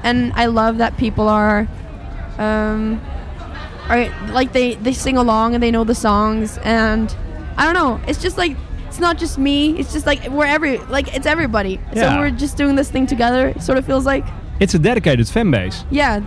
and 0.05 0.33
I 0.35 0.47
love 0.47 0.79
that 0.79 0.97
people 0.97 1.29
are, 1.29 1.67
um, 2.39 3.01
are 3.89 4.09
like 4.33 4.53
they 4.53 4.75
they 4.75 4.93
sing 4.93 5.17
along 5.17 5.55
and 5.55 5.63
they 5.63 5.71
know 5.71 5.85
the 5.85 5.95
songs, 5.95 6.59
and 6.65 7.15
I 7.57 7.65
don't 7.65 7.75
know. 7.75 8.01
It's 8.09 8.21
just 8.21 8.39
like 8.39 8.57
it's 8.87 9.01
not 9.01 9.19
just 9.19 9.39
me. 9.39 9.79
It's 9.79 9.93
just 9.93 10.07
like 10.07 10.29
we're 10.29 10.47
every 10.47 10.79
like 10.79 11.15
it's 11.15 11.27
everybody. 11.27 11.81
Yeah. 11.93 12.15
So 12.15 12.19
we're 12.21 12.31
just 12.31 12.57
doing 12.57 12.77
this 12.77 12.91
thing 12.91 13.07
together. 13.07 13.49
It 13.49 13.63
sort 13.63 13.79
of 13.79 13.85
feels 13.87 14.05
like 14.07 14.25
It's 14.61 14.75
a 14.75 14.79
dedicated 14.79 15.29
fan 15.29 15.51
base. 15.51 15.85
yeah, 15.91 16.21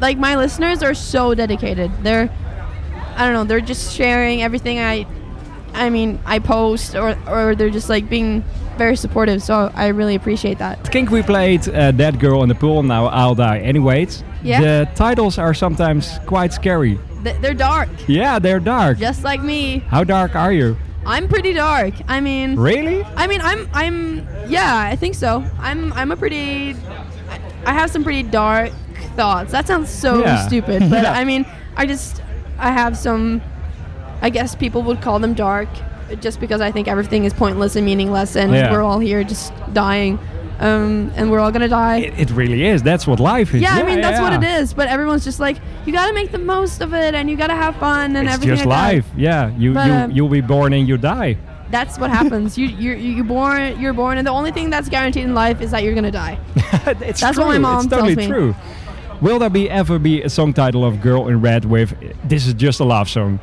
like 0.00 0.18
my 0.18 0.36
listeners 0.36 0.82
are 0.82 0.94
so 0.94 1.34
dedicated. 1.34 1.90
They're 2.02 2.30
I 3.16 3.24
don't 3.24 3.32
know. 3.34 3.44
They're 3.44 3.60
just 3.60 3.94
sharing 3.94 4.42
everything 4.42 4.78
I 4.78 5.06
I 5.74 5.90
mean, 5.90 6.18
I 6.24 6.38
post 6.38 6.94
or 6.94 7.16
or 7.28 7.54
they're 7.54 7.70
just 7.70 7.88
like 7.88 8.08
being 8.08 8.42
very 8.78 8.96
supportive. 8.96 9.42
So 9.42 9.70
I 9.74 9.88
really 9.88 10.14
appreciate 10.14 10.58
that. 10.58 10.78
I 10.84 10.88
think 10.88 11.10
we 11.10 11.22
played 11.22 11.68
uh, 11.68 11.90
Dead 11.92 12.18
Girl 12.20 12.42
in 12.42 12.48
the 12.48 12.54
Pool, 12.54 12.82
now 12.82 13.06
I'll 13.06 13.34
Die 13.34 13.58
Anyways. 13.58 14.24
Yeah. 14.42 14.60
The 14.60 14.88
titles 14.94 15.36
are 15.38 15.52
sometimes 15.54 16.18
quite 16.26 16.52
scary. 16.52 16.98
Th- 17.24 17.36
they're 17.40 17.54
dark, 17.54 17.88
Yeah, 18.06 18.38
they're 18.38 18.60
dark. 18.60 18.98
just 18.98 19.24
like 19.24 19.42
me. 19.42 19.78
How 19.88 20.04
dark 20.04 20.36
are 20.36 20.52
you? 20.52 20.76
I'm 21.04 21.26
pretty 21.28 21.52
dark. 21.52 21.94
I 22.06 22.20
mean, 22.20 22.56
Really? 22.56 23.02
I 23.16 23.26
mean, 23.26 23.40
I'm 23.40 23.68
I'm 23.72 24.26
yeah, 24.48 24.78
I 24.92 24.94
think 24.96 25.14
so. 25.14 25.42
I'm 25.58 25.92
I'm 25.94 26.12
a 26.12 26.16
pretty 26.16 26.76
I, 27.66 27.72
have 27.72 27.90
some 27.90 28.04
pretty 28.04 28.22
dark 28.22 28.70
thoughts. 29.16 29.50
That 29.52 29.66
sounds 29.66 29.88
so 29.90 30.20
Yeah. 30.20 30.46
stupid, 30.46 30.80
but 30.90 31.02
Yeah. 31.02 31.12
I 31.12 31.24
mean, 31.24 31.44
I 31.76 31.86
just 31.86 32.22
I 32.58 32.70
have 32.70 32.96
some 32.96 33.40
I 34.22 34.30
guess 34.30 34.54
people 34.54 34.82
would 34.82 35.00
call 35.00 35.18
them 35.18 35.34
dark 35.34 35.68
just 36.20 36.40
because 36.40 36.60
I 36.60 36.70
think 36.72 36.88
everything 36.88 37.24
is 37.24 37.32
pointless 37.32 37.76
and 37.76 37.84
meaningless 37.86 38.36
and 38.36 38.52
Yeah. 38.52 38.72
we're 38.72 38.82
all 38.82 38.98
here 38.98 39.22
just 39.24 39.52
dying. 39.72 40.18
Um, 40.60 41.12
and 41.14 41.30
we're 41.30 41.38
all 41.38 41.52
gonna 41.52 41.68
die. 41.68 41.98
It, 41.98 42.18
it 42.18 42.30
really 42.32 42.66
is. 42.66 42.82
That's 42.82 43.06
what 43.06 43.20
life 43.20 43.54
is. 43.54 43.62
yeah, 43.62 43.74
I 43.76 43.84
mean 43.84 44.00
that's 44.00 44.20
what 44.20 44.32
it 44.32 44.42
is. 44.42 44.74
But 44.74 44.88
everyone's 44.88 45.22
just 45.22 45.38
like, 45.38 45.56
you 45.86 45.92
gotta 45.92 46.12
make 46.12 46.32
the 46.32 46.38
most 46.38 46.80
of 46.80 46.92
it, 46.94 47.14
and 47.14 47.30
you 47.30 47.36
gotta 47.36 47.54
have 47.54 47.76
fun, 47.76 48.16
and 48.16 48.26
It's 48.26 48.34
everything. 48.34 48.52
It's 48.54 48.62
just 48.62 48.66
like 48.68 48.78
that. 48.90 48.94
life. 48.96 49.06
Yeah, 49.16 49.50
you 49.56 49.72
But, 49.72 49.86
you 49.86 49.92
um, 49.92 50.10
you'll 50.10 50.28
be 50.28 50.40
born 50.40 50.72
and 50.72 50.88
you 50.88 50.96
die. 50.96 51.36
That's 51.70 51.96
what 51.96 52.10
happens. 52.10 52.58
you 52.58 52.66
you 52.66 52.92
you 52.94 53.22
born 53.22 53.78
you're 53.78 53.92
born, 53.92 54.18
and 54.18 54.26
the 54.26 54.32
only 54.32 54.50
thing 54.50 54.68
that's 54.68 54.88
guaranteed 54.88 55.22
in 55.26 55.34
life 55.34 55.60
is 55.60 55.70
that 55.70 55.84
you're 55.84 55.94
gonna 55.94 56.10
die. 56.10 56.38
It's 57.02 57.20
That's 57.20 57.36
true. 57.36 57.44
what 57.44 57.52
my 57.52 57.58
mom 57.58 57.84
it's 57.84 57.90
totally 57.92 58.16
tells 58.16 58.28
me. 58.28 58.34
true. 58.34 58.54
Will 59.20 59.38
there 59.38 59.50
be 59.50 59.70
ever 59.70 60.00
be 60.00 60.22
a 60.22 60.28
song 60.28 60.52
title 60.54 60.84
of 60.84 61.00
Girl 61.00 61.28
in 61.28 61.40
Red 61.40 61.66
with 61.66 61.94
"This 62.24 62.48
is 62.48 62.54
just 62.54 62.80
a 62.80 62.84
love 62.84 63.08
song"? 63.08 63.38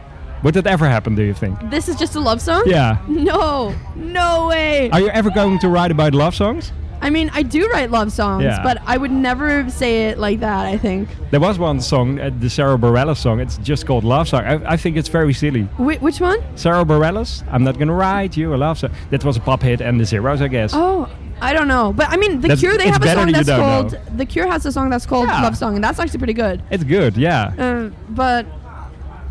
Would 0.46 0.54
that 0.54 0.68
ever 0.68 0.88
happen? 0.88 1.16
Do 1.16 1.24
you 1.24 1.34
think? 1.34 1.58
This 1.72 1.90
is 1.90 1.96
just 1.96 2.16
a 2.16 2.20
love 2.20 2.40
song. 2.40 2.64
Yeah. 2.68 2.98
No, 3.08 3.74
no 3.96 4.48
way. 4.48 4.90
Are 4.92 5.00
you 5.02 5.10
ever 5.10 5.32
going 5.32 5.58
to 5.60 5.68
write 5.70 5.90
about 5.92 6.14
love 6.14 6.36
songs? 6.36 6.72
I 7.02 7.10
mean, 7.10 7.30
I 7.34 7.42
do 7.44 7.68
write 7.70 7.90
love 7.92 8.12
songs, 8.12 8.44
Yeah. 8.44 8.62
but 8.64 8.78
I 8.86 8.98
would 8.98 9.12
never 9.12 9.68
say 9.70 10.08
it 10.10 10.18
like 10.20 10.40
that. 10.42 10.66
I 10.68 10.78
think. 10.78 11.10
There 11.32 11.40
was 11.40 11.58
one 11.60 11.82
song, 11.82 12.20
uh, 12.20 12.30
the 12.40 12.50
Sarah 12.50 12.78
Bareilles 12.78 13.18
song. 13.18 13.40
It's 13.40 13.58
just 13.58 13.86
called 13.88 14.04
Love 14.04 14.28
Song. 14.28 14.44
I, 14.44 14.74
I 14.74 14.78
think 14.78 14.98
it's 14.98 15.10
very 15.10 15.34
silly. 15.34 15.64
Wh- 15.78 16.02
which 16.02 16.20
one? 16.22 16.40
Sarah 16.56 16.86
Bareilles, 16.86 17.44
I'm 17.52 17.64
not 17.64 17.78
gonna 17.80 17.94
write 17.94 18.38
you 18.38 18.54
a 18.56 18.58
love 18.58 18.78
song. 18.80 18.92
That 19.10 19.24
was 19.26 19.38
a 19.38 19.42
pop 19.42 19.62
hit 19.64 19.82
and 19.82 20.00
the 20.00 20.06
Zeros, 20.06 20.42
I 20.42 20.48
guess. 20.48 20.72
Oh, 20.74 21.10
I 21.42 21.54
don't 21.54 21.68
know. 21.68 21.92
But 21.94 22.10
I 22.10 22.18
mean, 22.18 22.34
The 22.42 22.48
That's- 22.50 22.60
Cure 22.60 22.78
they 22.78 22.88
have 22.90 23.04
a 23.04 23.14
song 23.14 23.32
that's 23.32 23.50
called 23.50 23.94
know. 23.94 24.00
The 24.18 24.26
Cure 24.26 24.48
has 24.48 24.66
a 24.66 24.72
song 24.72 24.90
that's 24.90 25.06
called 25.06 25.28
Yeah. 25.28 25.42
Love 25.42 25.58
Song, 25.58 25.76
and 25.76 25.84
that's 25.84 26.00
actually 26.00 26.20
pretty 26.20 26.34
good. 26.46 26.62
It's 26.72 26.84
good, 26.84 27.18
yeah. 27.18 27.54
Uh, 27.58 27.90
but 28.10 28.46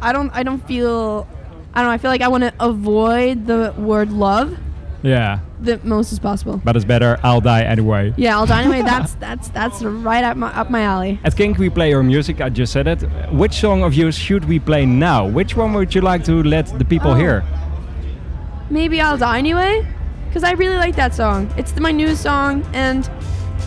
I 0.05 0.13
don't. 0.13 0.31
I 0.33 0.43
don't 0.43 0.65
feel. 0.69 1.27
I 1.75 1.81
don't 1.81 1.89
know. 1.89 1.95
I 1.95 1.99
feel 1.99 2.11
like 2.11 2.21
I 2.23 2.29
want 2.29 2.45
to 2.45 2.53
avoid 2.61 3.47
the 3.47 3.75
word 3.77 4.13
love 4.13 4.57
Yeah. 5.03 5.41
the 5.61 5.81
most 5.83 6.13
as 6.13 6.19
possible. 6.21 6.61
But 6.65 6.77
it's 6.77 6.85
better, 6.85 7.19
I'll 7.23 7.41
die 7.41 7.63
anyway. 7.63 8.13
Yeah, 8.17 8.37
I'll 8.39 8.47
die 8.47 8.63
anyway. 8.63 8.83
That's 8.93 9.15
that's 9.15 9.49
that's 9.49 9.83
right 9.83 10.23
up 10.25 10.37
my 10.37 10.51
up 10.61 10.71
my 10.71 10.83
alley. 10.83 11.19
At 11.25 11.37
Kink 11.37 11.59
we 11.59 11.69
play 11.71 11.89
your 11.91 12.03
music, 12.03 12.41
I 12.41 12.49
just 12.49 12.73
said 12.73 12.87
it. 12.87 13.01
Which 13.33 13.55
song 13.55 13.83
of 13.83 13.93
yours 13.95 14.17
should 14.17 14.45
we 14.45 14.59
play 14.61 14.87
now? 14.87 15.27
Which 15.27 15.57
one 15.57 15.73
would 15.75 15.95
you 15.95 16.01
like 16.01 16.23
to 16.25 16.43
let 16.45 16.67
the 16.79 16.85
people 16.85 17.11
Oh. 17.13 17.15
hear? 17.23 17.43
Maybe 18.71 19.01
I'll 19.01 19.19
die 19.19 19.39
anyway, 19.39 19.87
because 20.29 20.45
I 20.45 20.53
really 20.53 20.77
like 20.77 20.97
that 20.97 21.15
song. 21.15 21.53
It's 21.57 21.77
my 21.79 21.93
new 21.93 22.15
song, 22.17 22.65
and 22.73 23.09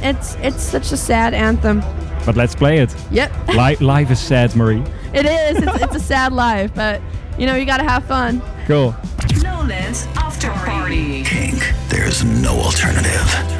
it's 0.01 0.35
it's 0.35 0.61
such 0.63 0.91
a 0.91 0.97
sad 0.97 1.33
anthem. 1.33 1.81
But 2.25 2.35
let's 2.35 2.55
play 2.55 2.79
it. 2.79 2.93
Yep, 3.11 3.31
Li- 3.49 3.75
life 3.85 4.11
is 4.11 4.19
sad, 4.19 4.55
Marie. 4.55 4.83
it 5.13 5.25
is. 5.25 5.63
It's, 5.63 5.81
it's 5.83 5.95
a 5.95 5.99
sad 5.99 6.33
life, 6.33 6.71
but 6.75 7.01
you 7.37 7.45
know 7.45 7.55
you 7.55 7.65
gotta 7.65 7.83
have 7.83 8.03
fun. 8.05 8.41
Cool. 8.65 8.95
Lowlands 9.43 10.07
After 10.15 10.49
Party. 10.51 11.23
Kink. 11.23 11.73
There's 11.89 12.23
no 12.23 12.57
alternative. 12.59 13.56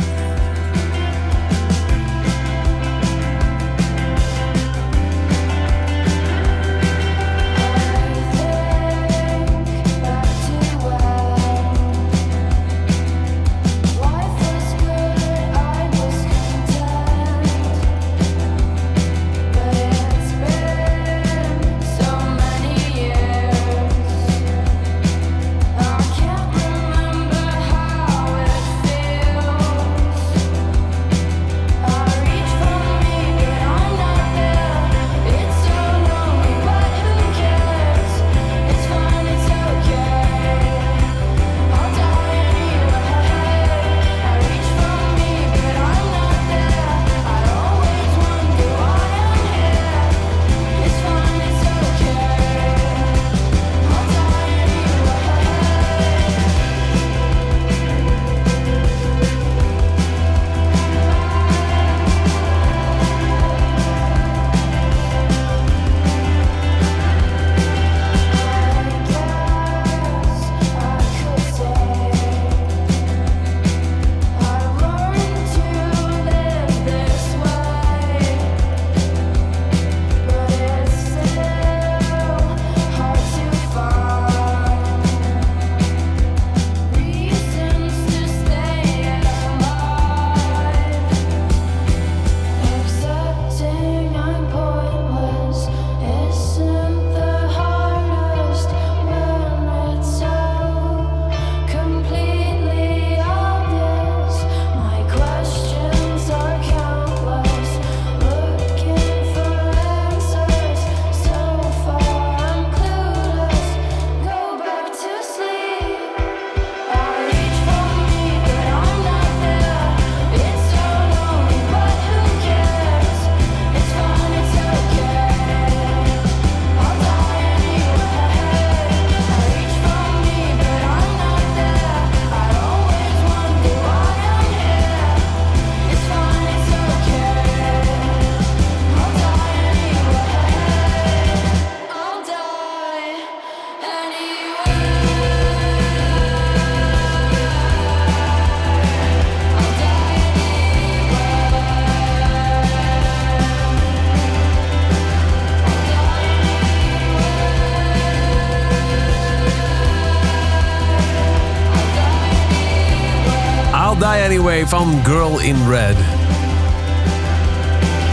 Van 164.48 165.02
Girl 165.04 165.40
in 165.40 165.70
Red. 165.70 165.96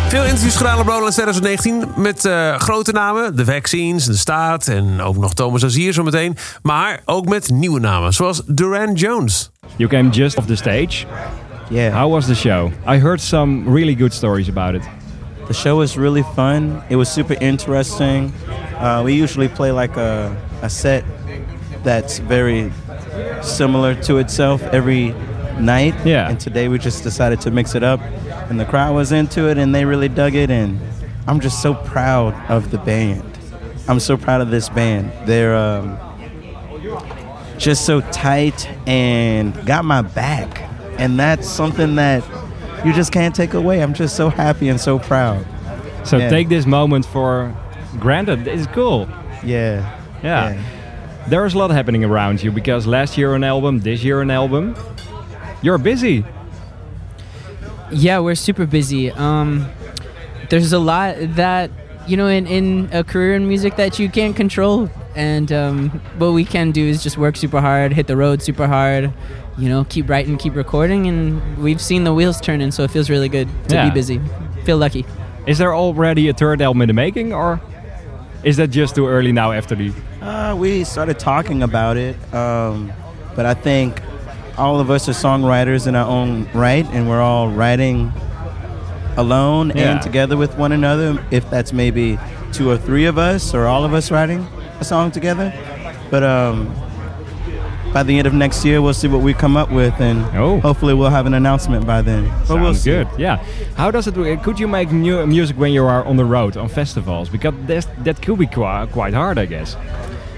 Veel 0.08 0.24
interviews 0.24 0.56
gedaan 0.56 0.78
op 0.78 0.86
Lowlands 0.86 1.14
2019 1.16 1.84
met 1.96 2.24
eh, 2.24 2.54
grote 2.58 2.92
namen. 2.92 3.36
De 3.36 3.44
Vaccines, 3.44 4.04
De 4.04 4.16
Staat 4.16 4.68
en 4.68 5.00
ook 5.00 5.16
nog 5.16 5.34
Thomas 5.34 5.64
Azier 5.64 5.92
zometeen. 5.92 6.36
Maar 6.62 7.00
ook 7.04 7.28
met 7.28 7.50
nieuwe 7.50 7.80
namen, 7.80 8.12
zoals 8.12 8.42
Duran 8.46 8.92
Jones. 8.92 9.50
You 9.76 9.90
came 9.90 10.08
just 10.08 10.36
off 10.36 10.46
the 10.46 10.56
stage. 10.56 11.06
Yeah. 11.68 12.00
How 12.00 12.12
was 12.12 12.26
the 12.26 12.34
show? 12.34 12.70
I 12.94 12.98
heard 12.98 13.20
some 13.20 13.74
really 13.74 13.96
good 13.98 14.12
stories 14.12 14.48
about 14.48 14.74
it. 14.74 14.82
The 15.46 15.54
show 15.54 15.78
was 15.78 15.96
really 15.96 16.24
fun. 16.34 16.82
It 16.88 16.96
was 16.96 17.12
super 17.12 17.40
interesting. 17.40 18.32
Uh, 18.80 19.00
we 19.04 19.22
usually 19.22 19.48
play 19.48 19.80
like 19.80 20.00
a, 20.00 20.36
a 20.62 20.68
set 20.68 21.04
that's 21.82 22.20
very 22.28 22.72
similar 23.42 24.00
to 24.00 24.18
itself 24.18 24.62
every 24.72 25.14
night. 25.60 25.94
Yeah. 26.04 26.28
And 26.28 26.38
today 26.38 26.68
we 26.68 26.78
just 26.78 27.02
decided 27.02 27.40
to 27.42 27.50
mix 27.50 27.74
it 27.74 27.82
up. 27.82 28.00
And 28.50 28.58
the 28.58 28.64
crowd 28.64 28.94
was 28.94 29.12
into 29.12 29.48
it 29.48 29.58
and 29.58 29.74
they 29.74 29.84
really 29.84 30.08
dug 30.08 30.34
it. 30.34 30.50
And 30.50 30.78
I'm 31.26 31.40
just 31.40 31.62
so 31.62 31.74
proud 31.74 32.34
of 32.50 32.70
the 32.70 32.78
band. 32.78 33.38
I'm 33.88 34.00
so 34.00 34.16
proud 34.16 34.40
of 34.40 34.50
this 34.50 34.68
band. 34.68 35.12
They're 35.26 35.54
um, 35.56 35.98
just 37.58 37.84
so 37.84 38.00
tight 38.12 38.68
and 38.88 39.54
got 39.66 39.84
my 39.84 40.02
back. 40.02 40.62
And 40.98 41.18
that's 41.18 41.48
something 41.48 41.96
that 41.96 42.24
you 42.84 42.92
just 42.92 43.12
can't 43.12 43.34
take 43.34 43.54
away. 43.54 43.82
I'm 43.82 43.94
just 43.94 44.16
so 44.16 44.28
happy 44.28 44.68
and 44.68 44.80
so 44.80 44.98
proud. 44.98 45.44
So 46.04 46.18
Yeah. 46.18 46.28
take 46.28 46.48
this 46.48 46.66
moment 46.66 47.06
for 47.06 47.54
granted. 47.98 48.46
It's 48.46 48.66
cool. 48.68 49.08
Yeah. 49.42 49.98
Yeah. 50.22 50.60
There's 51.28 51.54
a 51.54 51.58
lot 51.58 51.70
happening 51.70 52.04
around 52.04 52.42
you 52.42 52.50
because 52.52 52.86
last 52.86 53.16
year 53.16 53.34
an 53.34 53.44
album, 53.44 53.80
this 53.80 54.04
year 54.04 54.20
an 54.20 54.30
album. 54.30 54.74
You're 55.64 55.78
busy. 55.78 56.22
Yeah, 57.90 58.18
we're 58.18 58.34
super 58.34 58.66
busy. 58.66 59.10
Um, 59.10 59.66
there's 60.50 60.74
a 60.74 60.78
lot 60.78 61.16
that 61.36 61.70
you 62.06 62.18
know 62.18 62.26
in, 62.28 62.46
in 62.46 62.90
a 62.92 63.02
career 63.02 63.34
in 63.34 63.48
music 63.48 63.76
that 63.76 63.98
you 63.98 64.10
can't 64.10 64.36
control, 64.36 64.90
and 65.16 65.50
um, 65.50 65.88
what 66.18 66.32
we 66.32 66.44
can 66.44 66.70
do 66.70 66.84
is 66.84 67.02
just 67.02 67.16
work 67.16 67.34
super 67.38 67.62
hard, 67.62 67.94
hit 67.94 68.08
the 68.08 68.16
road 68.16 68.42
super 68.42 68.66
hard. 68.66 69.10
You 69.56 69.70
know, 69.70 69.84
keep 69.84 70.10
writing, 70.10 70.36
keep 70.36 70.54
recording, 70.54 71.06
and 71.06 71.56
we've 71.56 71.80
seen 71.80 72.04
the 72.04 72.12
wheels 72.12 72.42
turning, 72.42 72.70
so 72.70 72.82
it 72.82 72.90
feels 72.90 73.08
really 73.08 73.30
good 73.30 73.48
to 73.68 73.74
Yeah. 73.76 73.88
be 73.88 73.94
busy. 73.94 74.20
Feel 74.64 74.76
lucky. 74.76 75.06
Is 75.46 75.56
there 75.56 75.74
already 75.74 76.28
a 76.28 76.34
third 76.34 76.60
album 76.60 76.82
in 76.82 76.88
the 76.88 76.92
making 76.94 77.32
or 77.32 77.58
is 78.42 78.58
that 78.58 78.68
just 78.68 78.96
too 78.96 79.06
early 79.06 79.32
now 79.32 79.52
after 79.52 79.74
the 79.74 79.92
Uh, 80.20 80.54
we 80.58 80.84
started 80.84 81.18
talking 81.18 81.62
about 81.62 81.96
it, 81.96 82.16
um, 82.34 82.92
but 83.34 83.46
I 83.46 83.54
think 83.54 84.02
all 84.56 84.80
of 84.80 84.90
us 84.90 85.08
are 85.08 85.12
songwriters 85.12 85.86
in 85.86 85.94
our 85.96 86.06
own 86.08 86.48
right, 86.54 86.86
and 86.86 87.08
we're 87.08 87.20
all 87.20 87.48
writing 87.48 88.12
alone 89.16 89.72
Yeah. 89.74 89.92
and 89.92 90.02
together 90.02 90.36
with 90.36 90.56
one 90.56 90.72
another. 90.72 91.22
If 91.30 91.48
that's 91.50 91.72
maybe 91.72 92.18
two 92.52 92.70
or 92.70 92.76
three 92.76 93.06
of 93.06 93.18
us, 93.18 93.54
or 93.54 93.66
all 93.66 93.84
of 93.84 93.94
us 93.94 94.10
writing 94.10 94.46
a 94.80 94.84
song 94.84 95.10
together. 95.10 95.52
But 96.10 96.22
um, 96.22 96.72
by 97.92 98.02
the 98.02 98.16
end 98.18 98.26
of 98.26 98.34
next 98.34 98.64
year, 98.64 98.80
we'll 98.82 98.94
see 98.94 99.08
what 99.08 99.22
we 99.22 99.34
come 99.34 99.56
up 99.56 99.70
with, 99.70 99.94
and 100.00 100.22
hopefully 100.60 100.94
we'll 100.94 101.10
have 101.10 101.26
an 101.26 101.34
announcement 101.34 101.86
by 101.86 102.02
then. 102.02 102.30
But 102.46 102.60
we'll 102.60 102.74
see. 102.74 102.90
good. 102.90 103.08
Yeah. 103.18 103.36
How 103.76 103.90
does 103.90 104.06
it 104.06 104.16
work? 104.16 104.42
Could 104.42 104.58
you 104.60 104.68
make 104.68 104.90
new 104.92 105.24
music 105.26 105.56
when 105.56 105.72
you 105.72 105.84
are 105.84 106.04
on 106.04 106.16
the 106.16 106.24
road 106.24 106.56
on 106.56 106.68
festivals? 106.68 107.28
Because 107.28 107.54
that's, 107.66 107.86
that 108.04 108.20
could 108.22 108.38
be 108.38 108.46
qui- 108.46 108.86
quite 108.92 109.14
hard, 109.14 109.38
I 109.38 109.46
guess. 109.46 109.76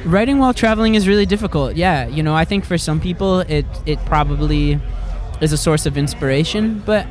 Writing 0.06 0.38
while 0.38 0.54
traveling 0.54 0.94
is 0.94 1.08
really 1.08 1.26
difficult. 1.26 1.74
Yeah, 1.74 2.06
you 2.06 2.22
know, 2.22 2.34
I 2.34 2.44
think 2.44 2.64
for 2.64 2.78
some 2.78 3.00
people 3.00 3.40
it 3.40 3.66
it 3.86 3.98
probably 4.06 4.80
is 5.40 5.52
a 5.52 5.58
source 5.58 5.84
of 5.84 5.98
inspiration, 5.98 6.80
but 6.86 7.06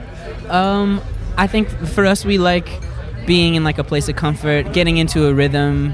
um, 0.49 1.01
I 1.37 1.45
think 1.47 1.67
for 1.69 2.05
us 2.05 2.23
we 2.23 2.37
like 2.37 2.67
being 3.25 3.55
in 3.55 3.65
like 3.65 3.77
a 3.79 3.83
place 3.83 4.07
of 4.07 4.15
comfort, 4.15 4.71
getting 4.71 4.95
into 4.97 5.27
a 5.27 5.33
rhythm. 5.33 5.93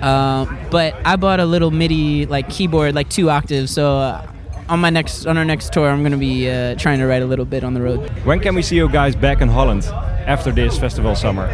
Uh, 0.00 0.46
but 0.70 0.94
I 1.04 1.16
bought 1.16 1.40
a 1.40 1.46
little 1.46 1.72
MIDI 1.72 2.26
like 2.26 2.48
keyboard, 2.48 2.94
like 2.94 3.08
two 3.10 3.28
octaves. 3.28 3.72
So 3.72 3.98
uh, 3.98 4.30
on 4.68 4.78
my 4.78 4.90
next 4.90 5.26
on 5.26 5.36
our 5.36 5.44
next 5.44 5.72
tour, 5.72 5.88
I'm 5.88 6.04
gonna 6.04 6.16
be 6.16 6.48
uh, 6.48 6.76
trying 6.76 7.00
to 7.00 7.06
write 7.06 7.22
a 7.22 7.26
little 7.26 7.44
bit 7.44 7.64
on 7.64 7.74
the 7.74 7.82
road. 7.82 8.08
When 8.24 8.38
can 8.38 8.54
we 8.54 8.62
see 8.62 8.76
you 8.76 8.88
guys 8.88 9.16
back 9.16 9.40
in 9.40 9.48
Holland 9.48 9.84
after 10.26 10.52
this 10.52 10.78
festival 10.78 11.16
summer? 11.16 11.48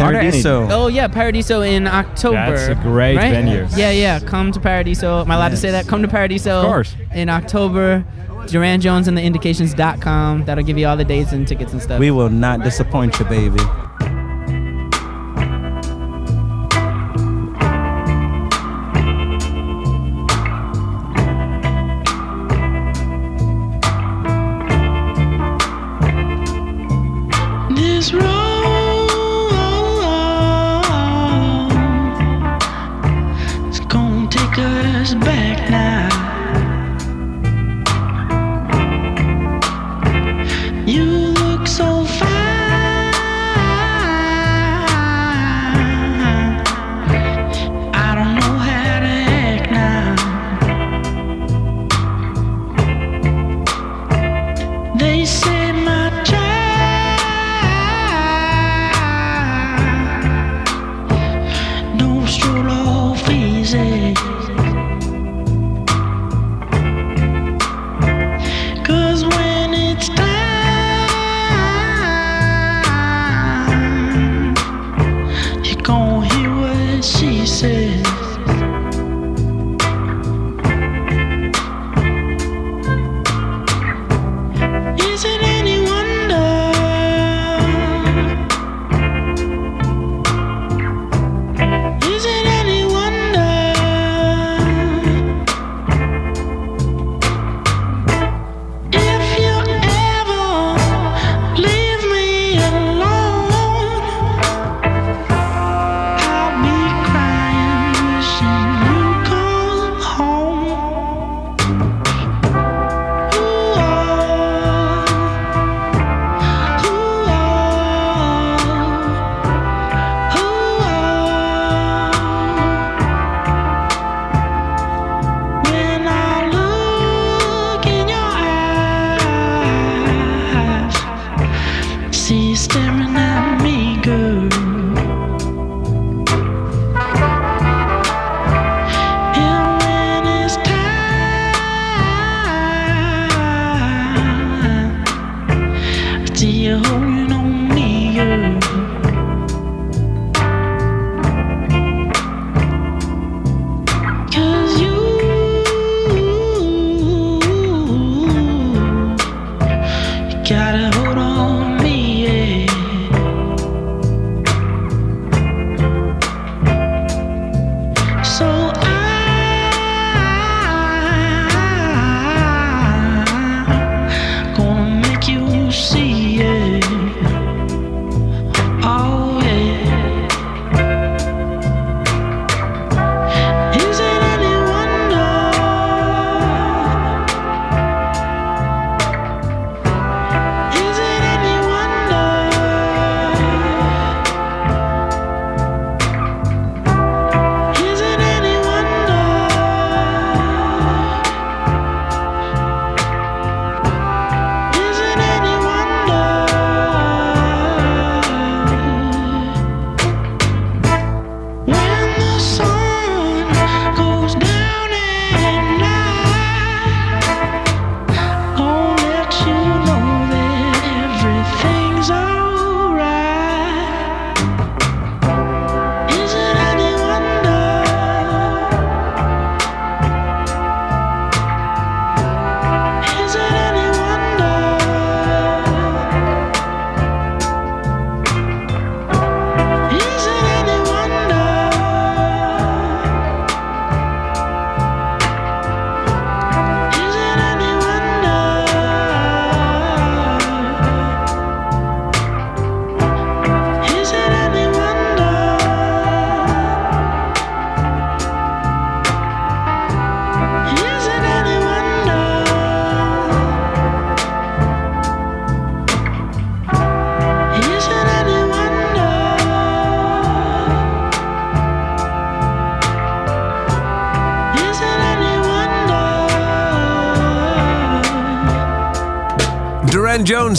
Are 0.00 0.12
there 0.12 0.20
any- 0.20 0.30
Paradiso. 0.30 0.68
Oh 0.70 0.86
yeah, 0.88 1.08
Paradiso 1.08 1.62
in 1.62 1.86
October. 1.86 2.56
That's 2.56 2.68
a 2.68 2.82
great 2.82 3.16
right? 3.16 3.30
venue. 3.30 3.66
Yeah, 3.76 3.90
yeah. 3.90 4.20
Come 4.20 4.52
to 4.52 4.60
Paradiso. 4.60 5.20
Am 5.20 5.30
I 5.30 5.34
allowed 5.36 5.50
to 5.50 5.56
say 5.56 5.70
that? 5.70 5.86
Come 5.86 6.02
to 6.02 6.08
Paradiso. 6.08 6.60
Of 6.60 6.66
course. 6.66 6.96
In 7.14 7.28
October. 7.28 8.04
Durand 8.46 8.82
Jones 8.82 9.08
and 9.08 9.16
the 9.16 9.22
Indications.com. 9.22 10.44
That'll 10.44 10.64
give 10.64 10.76
you 10.76 10.86
all 10.86 10.96
the 10.96 11.04
dates 11.04 11.32
and 11.32 11.48
tickets 11.48 11.72
and 11.72 11.80
stuff. 11.80 11.98
We 11.98 12.10
will 12.10 12.28
not 12.28 12.62
disappoint 12.62 13.18
you, 13.18 13.24
baby. 13.24 13.60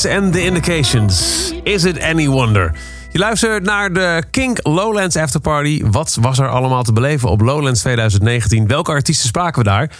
En 0.03 0.31
The 0.31 0.43
Indications. 0.43 1.51
Is 1.63 1.83
it 1.83 2.01
any 2.01 2.27
wonder? 2.27 2.75
Je 3.11 3.19
luistert 3.19 3.63
naar 3.63 3.93
de 3.93 4.23
Kink 4.31 4.59
Lowlands 4.63 5.15
Afterparty. 5.15 5.83
Wat 5.85 6.17
was 6.21 6.39
er 6.39 6.49
allemaal 6.49 6.83
te 6.83 6.93
beleven 6.93 7.29
op 7.29 7.41
Lowlands 7.41 7.79
2019? 7.79 8.67
Welke 8.67 8.91
artiesten 8.91 9.27
spraken 9.27 9.63
we 9.63 9.69
daar? 9.69 9.91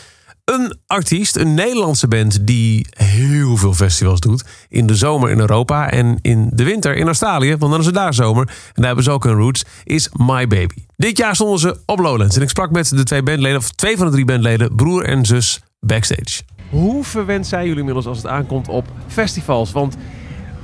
Een 0.46 0.78
artiest, 0.88 1.36
een 1.36 1.54
Nederlandse 1.54 2.08
band 2.08 2.48
die 2.48 2.88
heel 2.90 3.58
veel 3.58 3.74
festivals 3.74 4.20
doet. 4.20 4.46
In 4.70 4.88
de 4.88 4.96
zomer 4.96 5.30
in 5.30 5.40
Europa 5.40 5.90
en 5.90 6.18
in 6.22 6.50
de 6.54 6.64
winter 6.64 6.96
in 6.96 7.06
Australië. 7.06 7.58
Want 7.58 7.72
dan 7.72 7.80
is 7.80 7.86
het 7.86 7.96
daar 7.96 8.14
zomer. 8.14 8.48
En 8.48 8.54
daar 8.74 8.86
hebben 8.86 9.04
ze 9.04 9.12
ook 9.12 9.24
hun 9.24 9.38
roots. 9.38 9.66
Is 9.84 10.10
My 10.12 10.48
Baby. 10.48 10.86
Dit 10.96 11.18
jaar 11.18 11.36
stonden 11.36 11.60
ze 11.60 11.80
op 11.86 12.00
Lowlands. 12.00 12.36
En 12.36 12.42
ik 12.42 12.50
sprak 12.50 12.72
met 12.72 12.90
de 12.90 13.04
twee 13.04 13.24
bandleden, 13.24 13.58
of 13.58 13.72
twee 13.72 13.98
van 13.98 14.06
de 14.06 14.12
drie 14.12 14.26
bandleden, 14.26 14.76
broer 14.76 15.04
en 15.04 15.26
zus, 15.26 15.62
backstage. 15.80 16.42
Hoe 16.70 17.04
verwend 17.04 17.48
zijn 17.48 17.64
jullie 17.64 17.80
inmiddels 17.80 18.06
als 18.06 18.18
het 18.18 18.28
aankomt 18.28 18.68
op 18.68 18.86
festivals? 19.16 19.72
Want, 19.72 19.96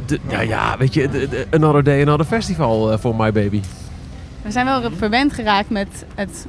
de, 0.06 0.20
ja, 0.30 0.42
ja, 0.42 0.78
weet 0.78 0.94
je, 0.94 1.10
de- 1.10 1.30
de- 1.30 1.48
Another 1.52 1.84
Day, 1.84 2.02
Another 2.02 2.26
Festival 2.26 2.92
eh, 2.92 2.98
voor 3.00 3.16
My 3.16 3.32
Baby. 3.32 3.62
We 4.42 4.52
zijn 4.52 4.66
wel 4.66 4.82
verwend 4.98 5.34
geraakt 5.34 5.70
met 5.70 5.88
het 6.16 6.48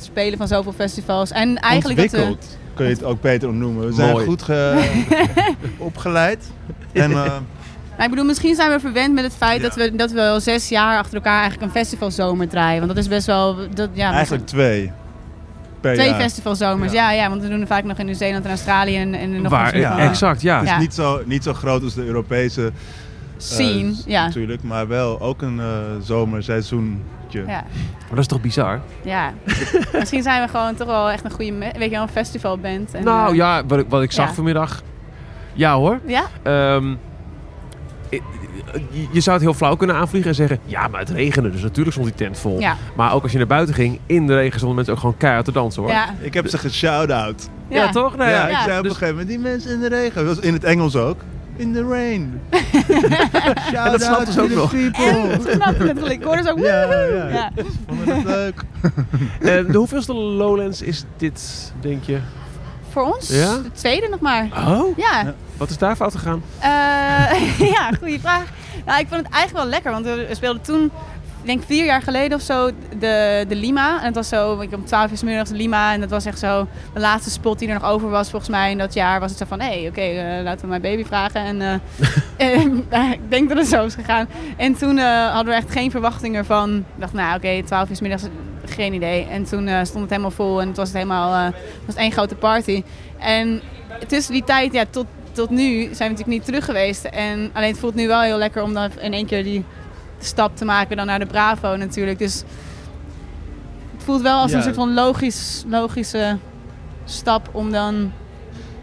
spelen 0.00 0.38
van 0.38 0.48
zoveel 0.48 0.72
festivals. 0.72 1.30
En 1.30 1.56
eigenlijk 1.58 2.00
dat 2.00 2.10
we... 2.10 2.36
Kun 2.74 2.86
je 2.86 2.92
het 2.92 3.04
ook 3.04 3.20
beter 3.20 3.52
noemen. 3.52 3.86
We 3.86 3.92
zijn 3.92 4.10
Mooi. 4.12 4.26
goed 4.26 4.42
ge- 4.42 5.04
opgeleid. 5.78 6.50
En, 6.92 7.10
eh, 7.10 7.16
Maar 7.96 8.04
ik 8.04 8.10
bedoel, 8.10 8.24
misschien 8.24 8.54
zijn 8.54 8.70
we 8.70 8.80
verwend 8.80 9.14
met 9.14 9.24
het 9.24 9.34
feit 9.34 9.62
dat, 9.62 9.74
we, 9.74 9.96
dat 9.96 10.10
we 10.12 10.22
al 10.22 10.40
zes 10.40 10.68
jaar 10.68 10.98
achter 10.98 11.14
elkaar 11.14 11.40
eigenlijk 11.40 11.62
een 11.62 11.78
festivalzomer 11.80 12.48
draaien. 12.48 12.78
Want 12.80 12.94
dat 12.94 13.02
is 13.04 13.08
best 13.08 13.26
wel... 13.26 13.56
Dat, 13.74 13.88
ja, 13.92 14.12
eigenlijk 14.12 14.46
twee 14.46 14.92
per 15.80 15.94
twee 15.94 16.08
jaar. 16.08 16.20
festivalzomers. 16.20 16.92
Ja. 16.92 17.12
Ja, 17.12 17.28
want 17.28 17.42
we 17.42 17.48
doen 17.48 17.60
er 17.60 17.66
vaak 17.66 17.84
nog 17.84 17.98
in 17.98 18.06
Nieuw-Zeeland 18.06 18.44
en 18.44 18.50
Australië 18.50 18.96
en, 18.96 19.14
en 19.14 19.42
nog 19.42 19.50
Waar, 19.52 19.78
ja, 19.78 19.98
exact, 19.98 20.42
ja. 20.42 20.54
Het 20.54 20.64
is 20.64 20.70
Ja. 20.70 20.78
niet 20.78 20.94
zo, 20.94 21.20
niet 21.24 21.42
zo 21.42 21.52
groot 21.52 21.82
als 21.82 21.94
de 21.94 22.04
Europese 22.04 22.66
eh, 22.66 22.72
Scene, 23.36 23.92
ja. 24.06 24.24
natuurlijk, 24.26 24.62
maar 24.62 24.88
wel 24.88 25.20
ook 25.20 25.42
een 25.42 25.60
eh 25.60 25.66
zomerseizoentje. 26.02 27.40
Ja. 27.46 27.46
Maar 27.46 28.08
dat 28.10 28.18
is 28.18 28.26
toch 28.26 28.40
bizar? 28.40 28.80
Ja, 29.04 29.32
misschien 29.98 30.22
zijn 30.22 30.42
we 30.42 30.48
gewoon 30.48 30.74
toch 30.74 30.86
wel 30.86 31.10
echt 31.10 31.24
een 31.24 31.30
goede, 31.30 31.52
weet 31.58 31.74
je 31.82 31.90
wel, 31.90 32.02
een 32.02 32.08
festivalband. 32.08 32.94
En, 32.94 33.04
nou 33.04 33.30
eh, 33.30 33.36
ja, 33.36 33.66
wat 33.66 33.78
ik, 33.78 33.86
wat 33.88 34.02
ik 34.02 34.12
zag 34.12 34.28
ja. 34.28 34.34
vanmiddag. 34.34 34.82
Ja 35.52 35.74
hoor. 35.74 36.00
Ja? 36.06 36.24
Ehm, 36.42 36.94
je- 39.10 39.20
zou 39.20 39.36
het 39.36 39.44
heel 39.44 39.54
flauw 39.54 39.76
kunnen 39.76 39.96
aanvliegen 39.96 40.30
en 40.30 40.36
zeggen... 40.36 40.58
ja, 40.64 40.88
maar 40.88 41.00
het 41.00 41.10
regende, 41.10 41.50
dus 41.50 41.62
natuurlijk 41.62 41.90
stond 41.96 42.06
die 42.08 42.16
tent 42.26 42.38
vol. 42.38 42.60
Ja. 42.60 42.76
Maar 42.96 43.12
ook 43.12 43.22
als 43.22 43.32
je 43.32 43.38
naar 43.38 43.46
buiten 43.46 43.74
ging, 43.74 43.98
in 44.06 44.26
de 44.26 44.34
regen 44.34 44.56
stonden 44.56 44.74
mensen 44.76 44.94
ook 44.94 45.00
gewoon 45.00 45.16
keihard 45.16 45.44
te 45.44 45.52
dansen 45.52 45.82
hoor. 45.82 45.90
Ja. 45.90 46.14
Ik 46.20 46.34
heb 46.34 46.48
ze 46.48 46.58
geshout-out. 46.58 47.48
Ja, 47.68 47.90
toch? 47.90 48.16
Nou 48.16 48.30
ja, 48.30 48.46
ik 48.46 48.52
ja. 48.52 48.62
zei 48.64 48.76
op 48.76 48.82
Dus- 48.82 48.92
een 48.92 48.98
gegeven 48.98 49.18
moment, 49.20 49.28
die 49.28 49.38
mensen 49.50 49.70
in 49.70 49.80
de 49.80 49.88
regen. 49.88 50.24
Dat 50.26 50.36
was 50.36 50.44
in 50.44 50.52
het 50.52 50.64
Engels 50.64 50.96
ook. 50.96 51.20
In 51.56 51.72
the 51.72 51.82
rain. 51.88 52.40
En 53.72 53.90
dat 53.90 54.02
snapten 54.02 54.08
out 54.16 54.28
ze 54.28 54.40
ook 54.42 54.50
nog. 54.50 54.74
En 54.74 54.92
toen 55.40 55.52
snapte 55.52 55.86
het 55.86 55.98
gelijk. 55.98 56.20
Ik 56.20 56.22
hoorde 56.22 56.42
zo... 56.42 56.56
Ja, 56.58 56.86
woehoe. 56.86 57.16
ja. 57.16 57.28
Ja. 57.28 57.50
Vonden 57.86 58.16
het 58.16 58.24
leuk. 58.24 58.62
Eh, 59.40 59.66
de 59.72 59.76
hoeveelste 59.78 60.14
Lowlands 60.14 60.82
is 60.82 61.04
dit, 61.16 61.72
denk 61.80 62.04
je? 62.04 62.18
Voor 62.90 63.02
ons? 63.14 63.28
Ja? 63.28 63.54
De 63.56 63.72
tweede 63.72 64.08
nog 64.10 64.20
maar. 64.20 64.48
Oh? 64.68 64.96
Ja. 64.96 65.34
Wat 65.58 65.70
is 65.70 65.78
daar 65.78 65.96
fout 65.96 66.14
gegaan? 66.14 66.42
Eh, 66.58 67.58
ja, 67.74 67.90
goede 67.98 68.20
vraag. 68.20 68.44
Nou, 68.86 69.00
ik 69.00 69.06
vond 69.08 69.24
het 69.24 69.32
eigenlijk 69.32 69.64
wel 69.64 69.66
lekker, 69.66 69.92
want 69.92 70.04
we 70.04 70.34
speelden 70.34 70.62
toen, 70.62 70.84
ik 71.40 71.46
denk 71.46 71.62
vier 71.62 71.84
jaar 71.84 72.02
geleden 72.02 72.38
of 72.38 72.44
zo, 72.44 72.70
de, 72.98 73.44
de 73.48 73.54
Lima. 73.54 73.98
En 73.98 74.04
het 74.04 74.14
was 74.14 74.28
zo, 74.28 74.60
ik 74.60 74.74
om 74.74 74.84
12 74.84 75.10
uur 75.10 75.16
's 75.16 75.22
middags 75.22 75.50
de 75.50 75.56
Lima. 75.56 75.92
En 75.92 76.00
dat 76.00 76.10
was 76.10 76.24
echt 76.24 76.38
zo 76.38 76.66
de 76.94 77.00
laatste 77.00 77.30
spot 77.30 77.58
die 77.58 77.68
er 77.68 77.74
nog 77.74 77.90
over 77.90 78.10
was 78.10 78.30
volgens 78.30 78.50
mij 78.50 78.70
in 78.70 78.78
dat 78.78 78.94
jaar. 78.94 79.20
Was 79.20 79.30
het 79.30 79.38
zo 79.38 79.44
van, 79.48 79.60
hé, 79.60 79.86
oké, 79.88 80.00
eh, 80.00 80.42
laten 80.42 80.60
we 80.60 80.66
mijn 80.66 80.82
baby 80.82 81.04
vragen. 81.04 81.42
En 82.36 82.86
eh, 82.88 83.10
ik 83.10 83.30
denk 83.30 83.48
dat 83.48 83.58
het 83.58 83.66
zo 83.66 83.84
is 83.84 83.94
gegaan. 83.94 84.28
En 84.56 84.74
toen 84.74 84.98
hadden 84.98 85.52
we 85.54 85.60
echt 85.60 85.70
geen 85.70 85.90
verwachtingen 85.90 86.44
van. 86.44 86.76
Ik 86.78 86.84
dacht, 87.00 87.12
nou 87.12 87.36
oké, 87.36 87.62
12 87.62 87.88
uur 87.88 87.96
's 87.96 88.00
middags, 88.00 88.24
geen 88.64 88.92
idee. 88.92 89.26
En 89.26 89.44
toen 89.44 89.68
stond 89.68 90.00
het 90.00 90.10
helemaal 90.10 90.30
vol 90.30 90.60
en 90.60 90.68
het 90.68 90.76
was 90.76 90.88
het 90.88 90.96
helemaal, 90.96 91.34
het 91.34 91.54
was 91.86 91.94
één 91.94 92.12
grote 92.12 92.34
party. 92.34 92.82
En 93.18 93.60
tussen 94.06 94.32
die 94.32 94.44
tijd, 94.44 94.72
ja, 94.72 94.84
tot, 94.90 95.06
tot 95.38 95.50
nu 95.50 95.66
zijn 95.82 95.88
we 95.88 95.94
natuurlijk 95.98 96.26
niet 96.26 96.44
terug 96.44 96.64
geweest. 96.64 97.04
En 97.04 97.50
alleen 97.52 97.70
het 97.70 97.78
voelt 97.78 97.94
nu 97.94 98.06
wel 98.06 98.20
heel 98.20 98.38
lekker 98.38 98.62
om 98.62 98.74
dan 98.74 98.90
in 99.00 99.12
één 99.12 99.26
keer 99.26 99.44
die 99.44 99.64
stap 100.18 100.56
te 100.56 100.64
maken 100.64 100.96
dan 100.96 101.06
naar 101.06 101.18
de 101.18 101.26
Bravo 101.26 101.76
natuurlijk. 101.76 102.18
Dus 102.18 102.34
het 103.94 104.04
voelt 104.04 104.22
wel 104.22 104.38
als 104.40 104.50
Ja. 104.50 104.56
een 104.56 104.62
soort 104.62 104.74
van 104.74 104.94
logisch, 104.94 105.64
logische 105.68 106.36
stap 107.04 107.48
om 107.52 107.70
dan... 107.72 108.12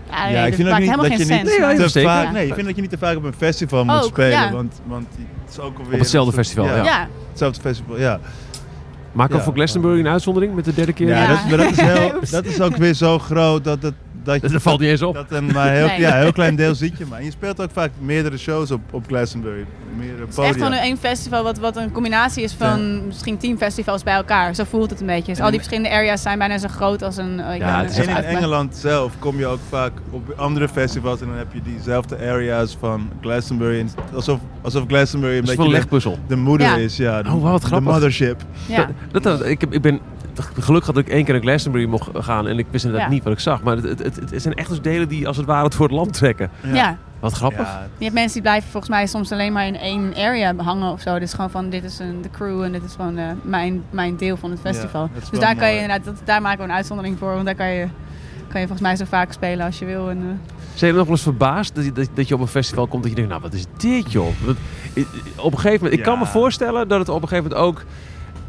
Ja, 0.10 0.24
nee, 0.24 0.34
Ja, 0.34 0.46
ik 0.46 0.54
vind 0.54 0.68
niet 0.68 0.78
dat 0.78 0.86
je 0.86 1.08
geen 1.08 1.18
niet 1.18 1.28
sens. 1.28 1.60
maar- 1.60 1.76
te 1.92 2.02
vaak, 2.02 2.32
nee, 2.32 2.48
ik 2.48 2.54
vind 2.54 2.66
dat 2.66 2.76
je 2.76 2.82
niet 2.82 2.92
te 2.92 2.98
vaak 2.98 3.16
op 3.16 3.24
een 3.24 3.34
festival 3.34 3.86
moet 3.86 3.96
Ook, 3.96 4.04
spelen, 4.04 4.30
ja. 4.30 4.52
want, 4.52 4.82
want 4.86 5.08
het 5.46 5.50
is 5.54 5.60
ook 5.60 5.78
alweer 5.78 5.94
Op 5.94 6.00
hetzelfde 6.00 6.32
soort- 6.34 6.46
festival, 6.46 6.66
ja. 6.76 6.84
Ja. 6.84 7.08
Hetzelfde 7.30 7.62
festival, 7.62 8.00
ja. 8.00 8.20
We 9.12 9.26
Ja. 9.30 9.40
voor 9.40 9.54
Glastonbury 9.54 10.00
een 10.00 10.08
uitzondering 10.08 10.56
met 10.56 10.66
de 10.66 10.74
derde 10.74 10.94
keer? 10.94 11.08
Ja, 11.08 11.28
Dat, 11.28 11.50
maar 11.50 11.58
dat, 11.58 11.72
is 11.72 11.80
heel, 11.82 12.12
dat 12.32 12.46
is 12.46 12.62
ook 12.62 12.76
weer 12.76 12.94
zo 12.94 13.20
groot 13.20 13.64
dat 13.64 13.82
het... 13.82 13.94
Dat, 14.26 14.42
Dat 14.42 14.62
valt 14.62 14.80
niet 14.80 14.90
eens 14.90 15.02
op. 15.02 15.14
Dat 15.14 15.26
een 15.30 15.46
maar 15.46 15.72
heel, 15.72 15.86
Nee. 15.88 16.00
ja, 16.00 16.16
een 16.16 16.22
heel 16.22 16.32
klein 16.42 16.56
deel 16.56 16.76
ziet 16.76 16.98
je 16.98 17.06
maar. 17.10 17.20
En 17.20 17.26
je 17.26 17.32
speelt 17.32 17.62
ook 17.62 17.72
vaak 17.74 17.92
meerdere 18.00 18.38
shows 18.38 18.72
op, 18.72 18.82
op 18.92 19.06
Glastonbury. 19.08 19.66
Meerdere 19.98 20.22
Het 20.26 20.30
is 20.38 20.38
echt 20.38 20.54
gewoon 20.54 20.72
één 20.72 20.98
festival 20.98 21.44
wat, 21.44 21.58
wat 21.58 21.76
een 21.78 21.92
combinatie 21.92 22.44
is 22.44 22.54
van 22.54 23.06
misschien 23.06 23.38
tien 23.38 23.58
festivals 23.58 24.04
bij 24.04 24.14
elkaar. 24.14 24.56
Zo 24.56 24.64
voelt 24.70 24.90
het 24.90 25.00
een 25.00 25.06
beetje. 25.06 25.32
Dus 25.34 25.42
al 25.42 25.50
die 25.50 25.60
verschillende 25.60 25.90
areas 25.90 26.22
zijn 26.22 26.38
bijna 26.38 26.58
zo 26.58 26.68
groot 26.68 27.02
als 27.04 27.18
een... 27.18 27.40
eh, 27.40 27.54
ik 27.56 27.62
Ja, 27.62 27.76
ben- 27.76 27.80
het 27.86 27.98
is 27.98 28.06
en 28.06 28.18
in 28.18 28.24
Engeland 28.24 28.76
zelf 28.76 29.12
kom 29.20 29.38
je 29.38 29.46
ook 29.46 29.60
vaak 29.70 29.92
op 30.10 30.34
andere 30.36 30.70
festivals 30.70 31.22
en 31.22 31.28
dan 31.28 31.38
heb 31.38 31.54
je 31.54 31.62
diezelfde 31.62 32.18
areas 32.18 32.78
van 32.80 33.10
Glastonbury. 33.22 33.80
En 33.80 33.90
Alsof, 34.14 34.40
alsof 34.62 34.84
Glastonbury 34.88 35.38
een 35.38 35.46
beetje 35.46 35.64
de, 35.64 35.70
legpuzzel. 35.70 36.18
de 36.28 36.36
moeder 36.36 36.68
Ja. 36.68 36.76
is. 36.76 36.98
Ja, 36.98 37.22
de, 37.24 37.30
Oh, 37.30 37.42
wat 37.42 37.64
grappig. 37.64 37.88
De 37.88 37.94
mothership. 37.94 38.42
Ja. 38.68 38.90
Dat, 39.12 39.24
dat, 39.24 39.46
ik, 39.46 39.64
ik 39.70 39.82
ben 39.82 40.00
gelukkig 40.44 40.86
had 40.96 40.98
ik 40.98 41.10
één 41.10 41.24
keer 41.24 41.34
naar 41.34 41.44
Glastonbury 41.44 41.86
mocht 41.86 42.10
gaan 42.14 42.48
en 42.48 42.58
ik 42.60 42.66
wist 42.70 42.86
inderdaad 42.86 43.08
Ja. 43.10 43.14
niet 43.16 43.24
wat 43.24 43.34
ik 43.34 43.40
zag. 43.40 43.64
Maar 43.64 43.76
het, 43.76 43.86
het, 43.86 44.00
het, 44.00 44.30
het 44.30 44.42
zijn 44.42 44.54
echt 44.54 44.70
dus 44.70 44.82
delen 44.82 45.08
die 45.08 45.28
als 45.28 45.38
het 45.38 45.46
ware 45.46 45.64
het 45.64 45.76
voor 45.76 45.86
het 45.88 45.96
land 45.96 46.14
trekken. 46.14 46.50
Ja. 46.74 46.98
Wat 47.20 47.34
grappig. 47.34 47.68
Je 47.98 48.04
hebt 48.04 48.14
mensen 48.16 48.34
die 48.34 48.42
blijven 48.42 48.70
volgens 48.70 48.92
mij 48.92 49.08
soms 49.08 49.32
alleen 49.32 49.54
maar 49.54 49.68
in 49.68 49.78
één 49.78 50.14
area 50.16 50.56
hangen 50.56 50.92
of 50.92 51.02
zo. 51.02 51.20
Dus 51.20 51.34
gewoon 51.34 51.50
van 51.50 51.70
dit 51.70 51.84
is 51.84 52.00
een, 52.00 52.22
de 52.22 52.30
crew 52.30 52.62
en 52.64 52.72
dit 52.72 52.84
is 52.84 52.94
gewoon 52.96 53.18
eh, 53.18 53.26
mijn, 53.42 53.84
mijn 53.90 54.16
deel 54.18 54.38
van 54.38 54.52
het 54.52 54.60
festival. 54.60 55.10
Dus 55.30 55.40
daar, 55.40 55.56
kan 55.56 55.68
je, 55.74 55.80
inderdaad, 55.82 56.06
dat, 56.06 56.16
daar 56.24 56.42
maken 56.42 56.58
we 56.58 56.64
een 56.64 56.76
uitzondering 56.76 57.18
voor. 57.20 57.34
Want 57.34 57.46
daar 57.46 57.56
kan 57.56 57.68
je, 57.68 57.88
kan 58.48 58.60
je 58.62 58.68
volgens 58.68 58.88
mij 58.88 58.96
zo 58.96 59.06
vaak 59.06 59.32
spelen 59.32 59.66
als 59.66 59.80
je 59.80 59.86
wil. 59.86 60.10
En, 60.10 60.18
eh, 60.18 60.54
Zijn 60.74 60.92
je 60.92 60.98
nog 60.98 61.06
wel 61.08 61.16
eens 61.16 61.24
verbaasd 61.24 61.76
dat 61.76 61.86
je, 61.86 61.92
dat, 61.92 62.08
dat 62.14 62.28
je 62.28 62.34
op 62.34 62.40
een 62.42 62.48
festival 62.48 62.88
komt 62.88 63.02
dat 63.02 63.12
je 63.12 63.16
denkt, 63.18 63.32
nou 63.32 63.42
wat 63.44 63.54
is 63.54 63.66
dit 63.78 64.12
joh? 64.12 64.28
Dat- 64.46 64.56
op 65.36 65.52
een 65.52 65.60
gegeven 65.60 65.84
moment, 65.84 65.94
ik 66.00 66.04
kan 66.06 66.20
me 66.20 66.26
voorstellen 66.26 66.88
dat 66.88 67.00
het 67.00 67.10
op 67.10 67.22
een 67.22 67.28
gegeven 67.28 67.50
moment 67.52 67.68
ook, 67.68 67.84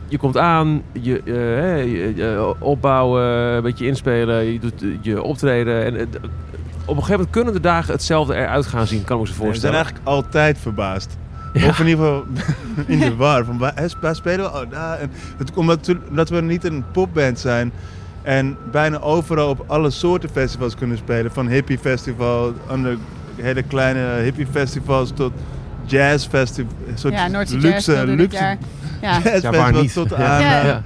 je 0.08 0.18
komt 0.18 0.36
aan, 0.36 0.82
je, 0.92 1.22
eh, 1.24 1.34
hè, 1.34 1.74
je- 1.74 2.54
opbouwen, 2.58 3.22
een 3.22 3.62
beetje 3.62 3.86
inspelen, 3.86 4.44
je 4.52 4.58
doet 4.60 4.82
eh, 4.82 4.88
je 5.00 5.22
optreden 5.22 5.84
en 5.84 5.96
eh, 5.96 6.02
op 6.02 6.96
een 6.96 7.02
gegeven 7.02 7.10
moment 7.10 7.30
kunnen 7.30 7.52
de 7.52 7.60
dagen 7.60 7.92
hetzelfde 7.92 8.34
eruit 8.34 8.66
gaan 8.66 8.86
zien, 8.86 9.04
kan 9.04 9.16
ik 9.20 9.22
me 9.22 9.28
zo 9.28 9.42
Nee, 9.42 9.50
we 9.52 9.58
zijn 9.58 9.72
voorstellen. 9.72 9.76
eigenlijk 9.76 10.06
altijd 10.06 10.58
verbaasd. 10.58 11.16
Ja. 11.52 11.68
Of 11.68 11.80
in 11.80 11.86
ieder 11.86 12.04
geval 12.04 12.24
in 12.94 12.98
de 12.98 13.16
war. 13.16 13.44
Van, 13.44 13.58
waar, 13.58 14.14
spelen 14.14 14.52
we? 14.52 14.58
Oh, 14.60 14.70
daar. 14.70 14.98
En 14.98 15.10
het, 15.36 15.50
omdat, 15.54 15.86
we- 15.86 15.98
omdat 16.08 16.28
we 16.28 16.40
niet 16.40 16.64
een 16.64 16.84
popband 16.92 17.38
zijn. 17.38 17.72
En 18.22 18.56
bijna 18.70 18.98
overal 19.00 19.48
op 19.48 19.64
alle 19.66 19.90
soorten 19.90 20.28
festivals 20.28 20.74
kunnen 20.74 20.96
spelen. 20.96 21.30
Van 21.32 21.48
hippie 21.48 21.78
festival, 21.78 22.52
andere 22.66 22.96
hele 23.36 23.62
kleine 23.62 24.00
hippie 24.22 24.46
festivals 24.50 25.10
tot 25.14 25.32
jazz 25.86 26.26
festival. 26.26 26.72
Soort 26.94 27.14
Ja, 27.14 27.28
Noordse 27.28 27.58
Jazz 27.58 27.86
luxe, 27.86 28.06
luxe 28.06 28.36
jaar. 28.36 28.58
Ja. 29.02 29.18
jazz 29.20 29.42
Ja, 29.42 29.50
waar 29.50 29.60
festival 29.72 29.82
niet? 29.82 29.92
tot 29.92 30.08
Ja. 30.10 30.16
aan 30.16 30.40
Ja. 30.40 30.60
eh, 30.62 30.66
Ja. 30.66 30.82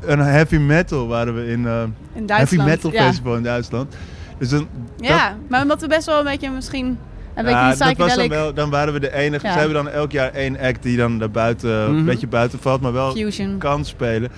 een 0.00 0.18
heavy 0.18 0.56
metal 0.56 1.06
waren 1.06 1.34
we 1.34 1.46
in, 1.46 1.66
eh, 1.66 1.82
In 2.14 2.24
heavy 2.26 2.56
metal 2.56 2.92
ja. 2.92 3.02
festival 3.06 3.36
in 3.36 3.42
Duitsland. 3.42 3.94
Dus 4.38 4.48
dan, 4.48 4.68
ja, 4.96 5.36
maar 5.48 5.62
omdat 5.62 5.80
we 5.80 5.86
best 5.86 6.06
wel 6.06 6.18
een 6.18 6.24
beetje 6.24 6.50
misschien 6.50 6.86
een 6.86 7.44
beetje 7.44 7.50
ja, 7.50 7.68
die 7.70 7.78
dat 7.78 7.96
was 7.96 8.14
dan, 8.16 8.28
wel, 8.28 8.54
dan 8.54 8.70
waren 8.70 8.92
we 8.92 9.00
de 9.00 9.12
enige. 9.14 9.46
Ja. 9.46 9.52
Ze 9.52 9.58
hebben 9.58 9.84
dan 9.84 9.88
elk 9.92 10.12
jaar 10.12 10.30
één 10.32 10.58
act 10.60 10.82
die 10.82 10.96
dan 10.96 11.18
daarbuiten, 11.18 11.88
Mhm. 11.88 11.98
een 11.98 12.04
beetje 12.04 12.26
buiten 12.26 12.58
valt, 12.58 12.80
maar 12.80 12.92
wel 12.92 13.12
Fusion. 13.12 13.58
kan 13.58 13.84
spelen. 13.84 14.30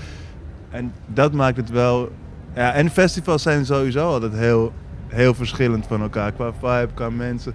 En 0.70 0.92
dat 1.06 1.32
maakt 1.32 1.56
het 1.56 1.70
wel. 1.70 2.12
Ja, 2.54 2.72
en 2.72 2.90
festivals 2.90 3.42
zijn 3.42 3.66
sowieso 3.66 4.06
altijd 4.12 4.32
heel, 4.34 4.72
heel 5.08 5.34
verschillend 5.34 5.86
van 5.88 6.02
elkaar. 6.02 6.32
Qua 6.32 6.52
vibe, 6.60 6.88
qua 6.94 7.10
mensen. 7.10 7.54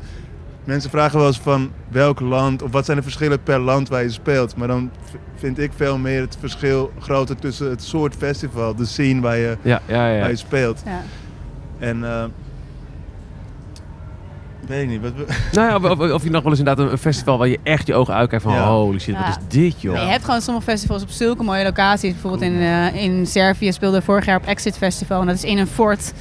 Mensen 0.69 0.89
vragen 0.89 1.17
wel 1.17 1.27
eens 1.27 1.39
van 1.39 1.71
welk 1.87 2.19
land, 2.19 2.61
of 2.61 2.71
wat 2.71 2.85
zijn 2.85 2.97
de 2.97 3.03
verschillen 3.03 3.43
per 3.43 3.59
land 3.59 3.89
waar 3.89 4.03
je 4.03 4.09
speelt. 4.09 4.55
Maar 4.55 4.67
dan 4.67 4.91
vind 5.35 5.59
ik 5.59 5.71
veel 5.75 5.97
meer 5.97 6.21
het 6.21 6.37
verschil 6.39 6.91
groter 6.99 7.35
tussen 7.35 7.69
het 7.69 7.83
soort 7.83 8.15
festival, 8.15 8.75
de 8.75 8.85
scene 8.85 9.21
waar 9.21 9.37
je, 9.37 9.57
Ja, 9.61 9.81
ja, 9.85 10.07
ja. 10.11 10.19
waar 10.19 10.29
je 10.29 10.35
speelt. 10.35 10.81
Ja. 10.85 11.01
En 11.79 12.03
eh, 12.03 12.23
weet 14.67 14.81
ik 14.83 14.89
niet. 14.89 15.01
Wat 15.01 15.11
we, 15.15 15.25
Nou 15.59 15.83
ja, 15.97 16.13
of, 16.13 16.23
je 16.23 16.29
nog 16.29 16.41
wel 16.43 16.51
eens 16.51 16.59
inderdaad 16.59 16.91
een 16.91 16.97
festival 16.97 17.37
waar 17.37 17.47
je 17.47 17.59
echt 17.63 17.87
je 17.87 17.93
ogen 17.93 18.13
uitkijkt 18.13 18.43
van 18.43 18.53
Ja. 18.53 18.67
holy 18.69 18.99
shit, 18.99 19.15
Ja. 19.15 19.19
wat 19.27 19.37
is 19.39 19.57
dit 19.59 19.81
joh? 19.81 19.93
Maar 19.93 20.03
je 20.03 20.09
hebt 20.09 20.25
gewoon 20.25 20.41
sommige 20.41 20.65
festivals 20.65 21.01
op 21.03 21.09
zulke 21.09 21.43
mooie 21.43 21.63
locaties. 21.63 22.11
Bijvoorbeeld 22.11 22.41
in, 22.41 22.59
eh, 22.59 22.95
in 23.03 23.25
Servië 23.27 23.71
speelde 23.71 24.01
vorig 24.01 24.25
jaar 24.25 24.37
op 24.37 24.45
Exit 24.45 24.77
Festival. 24.77 25.21
En 25.21 25.27
dat 25.27 25.35
is 25.35 25.43
in 25.43 25.57
een 25.57 25.67
fort. 25.67 26.13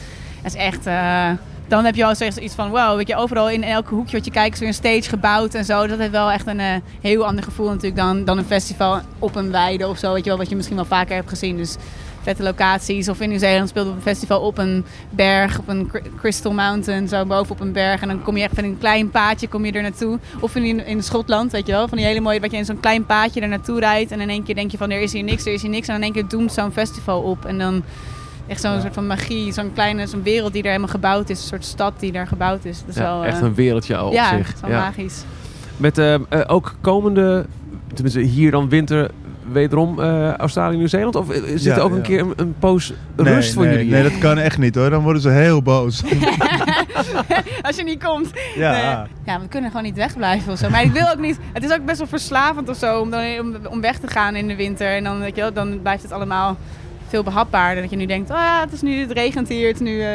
Dat 0.42 0.54
is 0.54 0.58
echt... 0.60 0.86
eh, 0.86 1.30
dan 1.68 1.84
heb 1.84 1.94
je 1.94 2.14
zoiets 2.14 2.36
iets 2.36 2.54
van, 2.54 2.70
wow, 2.70 2.96
weet 2.96 3.08
je, 3.08 3.16
overal 3.16 3.50
in 3.50 3.62
elke 3.62 3.94
hoekje 3.94 4.16
wat 4.16 4.24
je 4.24 4.30
kijkt 4.30 4.54
is 4.54 4.58
weer 4.60 4.68
een 4.68 4.74
stage 4.74 5.02
gebouwd 5.02 5.54
en 5.54 5.64
zo. 5.64 5.86
Dat 5.86 5.98
heeft 5.98 6.10
wel 6.10 6.30
echt 6.30 6.46
een 6.46 6.60
eh, 6.60 6.74
heel 7.00 7.26
ander 7.26 7.44
gevoel 7.44 7.68
natuurlijk 7.68 7.96
dan, 7.96 8.24
dan 8.24 8.38
een 8.38 8.44
festival 8.44 9.00
op 9.18 9.36
een 9.36 9.50
weide 9.50 9.88
of 9.88 9.98
zo, 9.98 10.12
weet 10.12 10.24
je 10.24 10.30
wel, 10.30 10.38
wat 10.38 10.48
je 10.48 10.56
misschien 10.56 10.76
wel 10.76 10.84
vaker 10.84 11.14
hebt 11.14 11.28
gezien. 11.28 11.56
Dus 11.56 11.76
vette 12.22 12.42
locaties. 12.42 13.08
Of 13.08 13.20
in 13.20 13.28
Nieuw-Zeeland 13.28 13.68
speelde 13.68 13.90
op 13.90 13.96
een 13.96 14.02
festival 14.02 14.40
op 14.40 14.58
een 14.58 14.84
berg, 15.10 15.58
op 15.58 15.68
een 15.68 15.86
Cry- 15.86 16.02
Crystal 16.16 16.52
Mountain, 16.52 17.08
zo 17.08 17.24
boven 17.24 17.52
op 17.52 17.60
een 17.60 17.72
berg. 17.72 18.00
En 18.02 18.08
dan 18.08 18.22
kom 18.22 18.36
je 18.36 18.42
echt 18.42 18.54
van 18.54 18.64
een 18.64 18.78
klein 18.78 19.10
paadje 19.10 19.48
kom 19.48 19.64
je 19.64 19.72
er 19.72 19.82
naartoe. 19.82 20.18
Of 20.40 20.54
in, 20.54 20.86
in 20.86 21.02
Schotland, 21.02 21.52
weet 21.52 21.66
je 21.66 21.72
wel, 21.72 21.88
van 21.88 21.98
die 21.98 22.06
hele 22.06 22.20
mooie, 22.20 22.40
wat 22.40 22.50
je 22.50 22.56
in 22.56 22.64
zo'n 22.64 22.80
klein 22.80 23.06
paadje 23.06 23.40
er 23.40 23.48
naartoe 23.48 23.80
rijdt. 23.80 24.10
En 24.10 24.20
in 24.20 24.28
één 24.28 24.42
keer 24.42 24.54
denk 24.54 24.70
je 24.70 24.76
van, 24.76 24.90
er 24.90 25.00
is 25.00 25.12
hier 25.12 25.24
niks, 25.24 25.46
er 25.46 25.52
is 25.52 25.62
hier 25.62 25.70
niks. 25.70 25.88
En 25.88 25.94
in 25.94 26.02
één 26.02 26.12
keer 26.12 26.28
doemt 26.28 26.52
zo'n 26.52 26.72
festival 26.72 27.20
op. 27.22 27.44
En 27.44 27.58
dan 27.58 27.82
echt 28.48 28.60
zo'n 28.60 28.80
soort 28.80 28.94
van 28.94 29.06
magie, 29.06 29.52
zo'n 29.52 29.70
kleine, 29.74 30.06
zo'n 30.06 30.22
wereld 30.22 30.52
die 30.52 30.62
er 30.62 30.68
helemaal 30.68 30.88
gebouwd 30.90 31.30
is. 31.30 31.40
Een 31.40 31.46
soort 31.48 31.64
stad 31.64 31.92
die 31.98 32.12
daar 32.12 32.26
gebouwd 32.26 32.64
is. 32.64 32.78
Dat 32.80 32.88
is 32.88 32.94
Ja, 32.94 33.02
wel, 33.02 33.24
echt 33.24 33.38
eh, 33.38 33.44
een 33.44 33.54
wereldje 33.54 33.96
al 33.96 34.06
op 34.06 34.12
ja, 34.12 34.36
zich. 34.36 34.52
is 34.54 34.60
wel 34.60 34.70
Ja. 34.70 34.78
magisch. 34.78 35.22
Met 35.76 35.98
eh, 35.98 36.14
eh, 36.14 36.20
ook 36.46 36.74
komende, 36.80 37.46
tenminste 37.94 38.20
hier 38.20 38.50
dan 38.50 38.68
winter, 38.68 39.10
wederom 39.52 40.00
eh, 40.00 40.34
Australië, 40.34 40.76
Nieuw-Zeeland? 40.76 41.16
Of 41.16 41.26
zit 41.44 41.62
Ja, 41.62 41.74
er 41.76 41.82
ook 41.82 41.92
een 41.92 42.02
keer 42.02 42.20
een, 42.20 42.32
een 42.36 42.54
poos 42.58 42.92
Nee, 43.16 43.34
rust 43.34 43.52
voor 43.54 43.64
nee, 43.64 43.72
jullie? 43.72 43.90
Nee, 43.90 44.02
dat 44.02 44.18
kan 44.18 44.38
echt 44.38 44.58
niet 44.58 44.74
hoor. 44.74 44.90
Dan 44.90 45.02
worden 45.02 45.22
ze 45.22 45.28
heel 45.28 45.62
boos. 45.62 46.02
Als 47.62 47.76
je 47.76 47.82
niet 47.84 48.04
komt. 48.04 48.30
Ja. 48.56 48.70
Nee. 48.72 49.06
ja, 49.34 49.40
we 49.40 49.48
kunnen 49.48 49.70
gewoon 49.70 49.84
niet 49.84 49.96
wegblijven 49.96 50.52
of 50.52 50.58
zo. 50.58 50.68
Maar 50.70 50.82
ik 50.82 50.92
wil 50.92 51.08
ook 51.12 51.18
niet. 51.20 51.38
Het 51.52 51.64
is 51.64 51.72
ook 51.72 51.84
best 51.84 51.98
wel 51.98 52.06
verslavend 52.06 52.68
of 52.68 52.76
zo 52.76 53.00
om, 53.00 53.10
dan, 53.10 53.20
om, 53.40 53.54
om 53.70 53.80
weg 53.80 53.98
te 53.98 54.06
gaan 54.06 54.36
in 54.36 54.48
de 54.48 54.56
winter. 54.56 54.96
En 54.96 55.04
dan, 55.04 55.20
weet 55.20 55.34
je 55.36 55.40
wel, 55.40 55.52
dan 55.52 55.82
blijft 55.82 56.02
het 56.02 56.12
allemaal 56.12 56.56
veel 57.08 57.22
behapbaarder. 57.22 57.82
Dat 57.82 57.90
je 57.90 57.96
nu 57.96 58.06
denkt, 58.06 58.30
ah, 58.30 58.60
het 58.60 58.72
is 58.72 58.80
nu, 58.82 59.00
het 59.00 59.10
regent 59.12 59.48
hier. 59.48 59.66
Het 59.66 59.76
is 59.76 59.82
nu, 59.82 60.00
eh, 60.02 60.08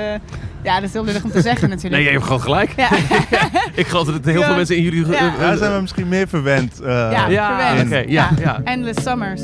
ja, 0.63 0.75
dat 0.75 0.83
is 0.83 0.93
heel 0.93 1.05
lullig 1.05 1.23
om 1.23 1.31
te 1.31 1.41
zeggen 1.41 1.69
natuurlijk. 1.75 1.93
Nee, 1.95 2.03
je 2.03 2.09
hebt 2.11 2.23
gewoon 2.23 2.41
gelijk. 2.41 2.73
Ja. 2.75 2.89
ik 3.81 3.87
geloof 3.87 4.05
dat 4.07 4.25
heel 4.25 4.39
Ja. 4.39 4.45
veel 4.45 4.55
mensen 4.55 4.75
in 4.77 4.83
jullie... 4.83 5.05
Ja. 5.07 5.13
eh, 5.13 5.39
Daar 5.39 5.57
zijn 5.57 5.73
we 5.75 5.81
misschien 5.81 6.07
meer 6.07 6.27
verwend. 6.27 6.81
eh, 6.81 6.87
ja, 7.11 7.27
Ja, 7.27 7.57
verwend. 7.71 7.87
oké, 7.91 8.03
ja, 8.11 8.29
ja. 8.39 8.61
Endless 8.63 9.03
summers. 9.03 9.41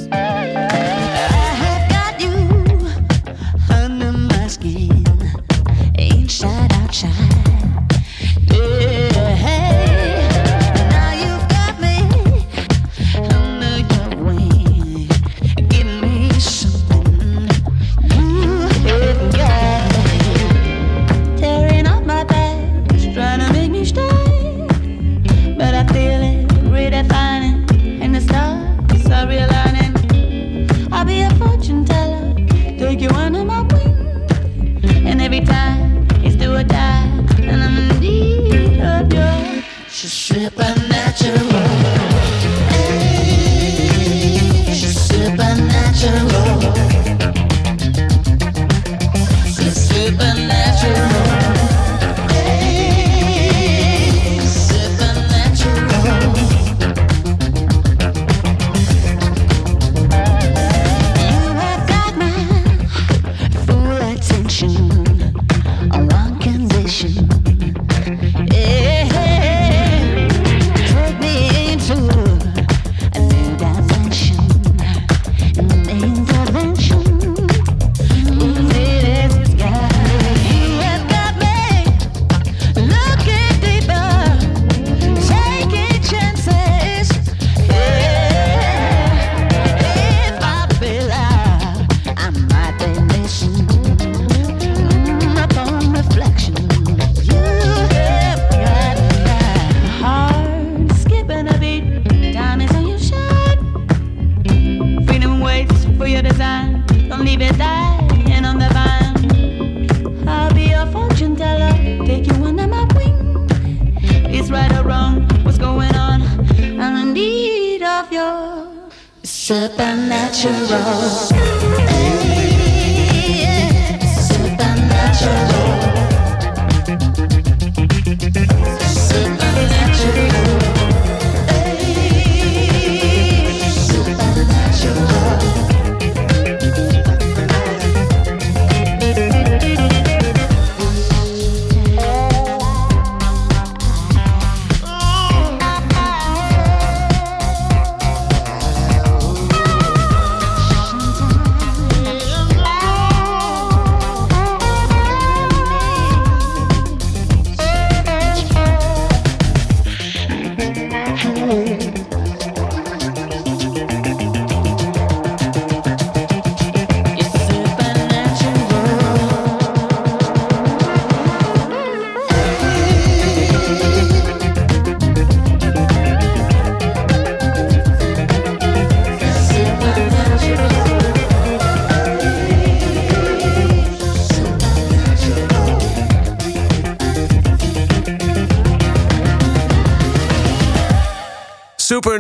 inside 5.96 6.74
outside. 6.82 7.10
Yeah, 8.52 9.69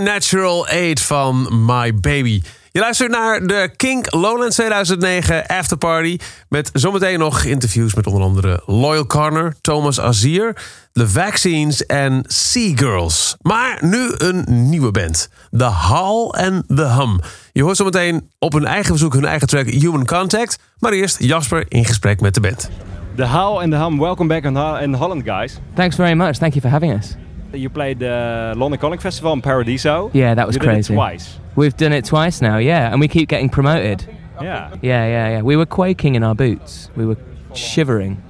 Supernatural 0.09 0.67
8 0.67 1.01
van 1.01 1.65
My 1.65 1.93
Baby. 1.93 2.41
Je 2.71 2.79
luistert 2.79 3.11
naar 3.11 3.47
de 3.47 3.69
Kink 3.75 4.13
Lowlands 4.13 4.55
2009 4.55 5.45
Afterparty. 5.47 6.17
Met 6.47 6.69
zometeen 6.73 7.19
nog 7.19 7.43
interviews 7.43 7.93
met 7.93 8.07
onder 8.07 8.21
andere 8.21 8.61
Loyal 8.65 9.05
Corner, 9.05 9.55
Thomas 9.61 9.99
Azier, 9.99 10.55
The 10.93 11.09
Vaccines 11.09 11.85
en 11.85 12.23
Sea 12.27 12.75
Girls. 12.75 13.35
Maar 13.41 13.77
nu 13.81 14.11
een 14.17 14.45
nieuwe 14.69 14.91
band. 14.91 15.29
The 15.51 15.63
Hall 15.63 16.29
and 16.29 16.63
The 16.67 16.85
Hum. 16.85 17.19
Je 17.53 17.63
hoort 17.63 17.77
zometeen 17.77 18.29
op 18.39 18.53
hun 18.53 18.65
eigen 18.65 18.87
verzoek 18.87 19.13
hun 19.13 19.25
eigen 19.25 19.47
track 19.47 19.69
Human 19.69 20.05
Contact. 20.05 20.59
Maar 20.79 20.91
eerst 20.91 21.23
Jasper 21.23 21.65
in 21.67 21.85
gesprek 21.85 22.21
met 22.21 22.33
de 22.33 22.41
band. 22.41 22.69
The 23.15 23.25
Howl 23.25 23.61
and 23.61 23.71
the 23.71 23.77
Hum, 23.77 23.99
welcome 23.99 24.39
back 24.39 24.43
in 24.81 24.93
Holland, 24.93 25.23
guys. 25.25 25.57
Thanks 25.73 25.95
very 25.95 26.13
much. 26.13 26.37
Thank 26.37 26.53
you 26.53 26.61
for 26.61 26.69
having 26.69 26.93
us. 26.93 27.28
You 27.53 27.69
played 27.69 28.01
uh, 28.03 28.53
the 28.53 28.59
London 28.59 28.79
Calling 28.79 28.99
Festival 28.99 29.33
in 29.33 29.41
Paradiso. 29.41 30.11
Yeah, 30.13 30.35
that 30.35 30.45
was 30.47 30.55
you 30.55 30.61
crazy. 30.61 30.93
it 30.93 30.95
twice. 30.95 31.37
We've 31.55 31.75
done 31.75 31.93
it 31.93 32.05
twice 32.05 32.41
now, 32.41 32.57
yeah, 32.57 32.91
and 32.91 32.99
we 32.99 33.07
keep 33.07 33.27
getting 33.29 33.49
promoted. 33.49 34.05
Yeah. 34.41 34.73
Yeah, 34.81 35.05
yeah, 35.05 35.29
yeah. 35.29 35.41
We 35.41 35.55
were 35.55 35.65
quaking 35.65 36.15
in 36.15 36.23
our 36.23 36.35
boots. 36.35 36.89
We 36.95 37.05
were 37.05 37.17
shivering. 37.53 38.23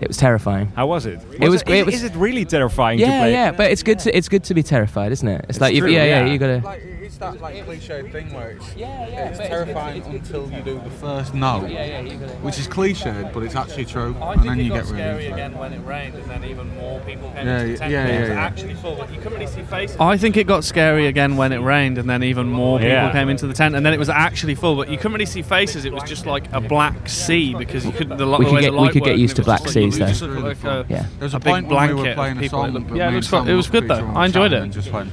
It 0.00 0.08
was 0.08 0.16
terrifying. 0.16 0.68
How 0.76 0.86
was 0.86 1.06
it? 1.06 1.20
It 1.32 1.48
was 1.48 1.56
Is, 1.56 1.62
great. 1.62 1.78
It 1.80 1.86
was, 1.86 1.94
is 1.94 2.04
it 2.04 2.14
really 2.16 2.44
terrifying 2.44 2.98
to 2.98 3.04
yeah, 3.04 3.20
play? 3.20 3.32
yeah, 3.32 3.52
but 3.52 3.70
it's 3.70 3.82
good 3.82 3.98
to 4.00 4.14
it's 4.14 4.28
good 4.28 4.44
to 4.44 4.54
be 4.54 4.62
terrified, 4.62 5.10
isn't 5.12 5.26
it? 5.26 5.40
It's, 5.42 5.50
It's 5.50 5.60
like 5.60 5.76
true, 5.76 5.88
yeah, 5.90 6.04
yeah, 6.04 6.24
yeah. 6.26 6.32
you 6.32 6.38
gotta. 6.38 6.78
Like, 7.20 7.32
it's 7.32 7.40
that 7.40 7.42
like 7.42 7.64
cliche 7.64 8.10
thing 8.10 8.32
where 8.34 8.50
it's 8.50 8.66
it's 8.76 9.38
terrifying 9.38 10.02
until 10.04 10.50
you 10.50 10.62
do 10.62 10.80
the 10.84 10.90
first 10.90 11.34
note, 11.34 11.68
Yeah, 11.70 12.02
yeah, 12.02 12.28
which 12.42 12.58
is 12.58 12.68
cliched, 12.68 13.32
but 13.32 13.42
it's 13.42 13.54
actually 13.56 13.86
true, 13.86 14.14
oh, 14.20 14.22
I 14.24 14.32
and 14.34 14.42
think 14.42 14.50
then 14.52 14.60
it 14.60 14.64
you 14.64 14.68
got 14.70 14.74
get 14.84 14.84
really 14.92 14.98
scary 15.02 15.24
into 15.26 15.34
again 15.34 15.58
when 15.58 15.72
it 15.72 15.78
rained, 15.80 16.14
and 16.16 16.24
then 16.30 16.44
even 16.44 16.74
more 16.76 17.00
people 17.00 17.30
came 17.30 17.46
Yeah, 17.46 17.60
into 17.60 17.66
the 17.66 17.72
yeah, 17.72 17.78
tent. 17.78 17.90
yeah, 17.92 18.06
it 18.06 18.20
was 18.20 18.28
yeah, 18.28 18.34
yeah. 18.34 18.40
actually 18.44 18.74
full, 18.74 18.96
but 18.96 19.10
you 19.10 19.16
couldn't 19.16 19.32
really 19.34 19.46
see 19.46 19.62
faces. 19.62 19.96
I 19.98 20.16
think 20.18 20.36
it 20.36 20.46
got 20.46 20.64
scary 20.64 21.06
again 21.06 21.36
when 21.36 21.52
it 21.52 21.58
rained, 21.58 21.96
and 21.98 22.08
then 22.08 22.22
even 22.22 22.48
more 22.50 22.78
people 22.78 22.92
Yeah. 22.92 23.12
came 23.12 23.28
into 23.30 23.46
the 23.46 23.54
tent, 23.54 23.74
and 23.74 23.84
then 23.86 23.94
it 23.94 23.98
was 23.98 24.10
actually 24.10 24.54
full, 24.54 24.76
but 24.76 24.90
you 24.90 24.96
couldn't 24.96 25.12
really 25.14 25.26
see 25.26 25.42
faces. 25.42 25.84
It 25.84 25.92
was 25.92 26.02
just 26.02 26.26
like 26.26 26.52
a 26.52 26.60
black 26.60 27.08
sea 27.08 27.54
because 27.54 27.84
you 27.86 27.92
couldn't. 27.92 28.18
The, 28.18 28.26
We 28.26 28.44
the 28.44 28.50
could 28.50 28.60
get- 28.60 28.72
the 28.72 28.80
we 28.82 28.88
could 28.90 29.04
get 29.04 29.18
used 29.18 29.36
to 29.36 29.42
black 29.42 29.62
just 29.62 29.72
seas, 29.74 29.96
it 29.96 30.00
though. 30.00 30.06
just 30.08 30.22
looked 30.22 30.64
a, 30.64 30.84
Yeah. 30.88 31.06
There's 31.18 31.32
a, 31.34 31.38
a, 31.38 31.40
big 31.40 31.52
point 31.52 31.68
blanket 31.68 32.14
playing 32.14 32.38
a 32.38 32.48
song, 32.48 32.72
Looked- 32.72 32.94
yeah, 32.94 33.10
it 33.10 33.14
was, 33.14 33.24
and 33.24 33.24
fu- 33.24 33.36
Sam 33.46 33.48
it 33.48 33.54
was 33.54 33.68
were 33.72 33.80
good 33.80 33.88
though. 33.88 34.06
I 34.14 34.26
enjoyed 34.26 34.52
it. 34.52 34.68
just 34.70 34.92
went, 34.92 35.10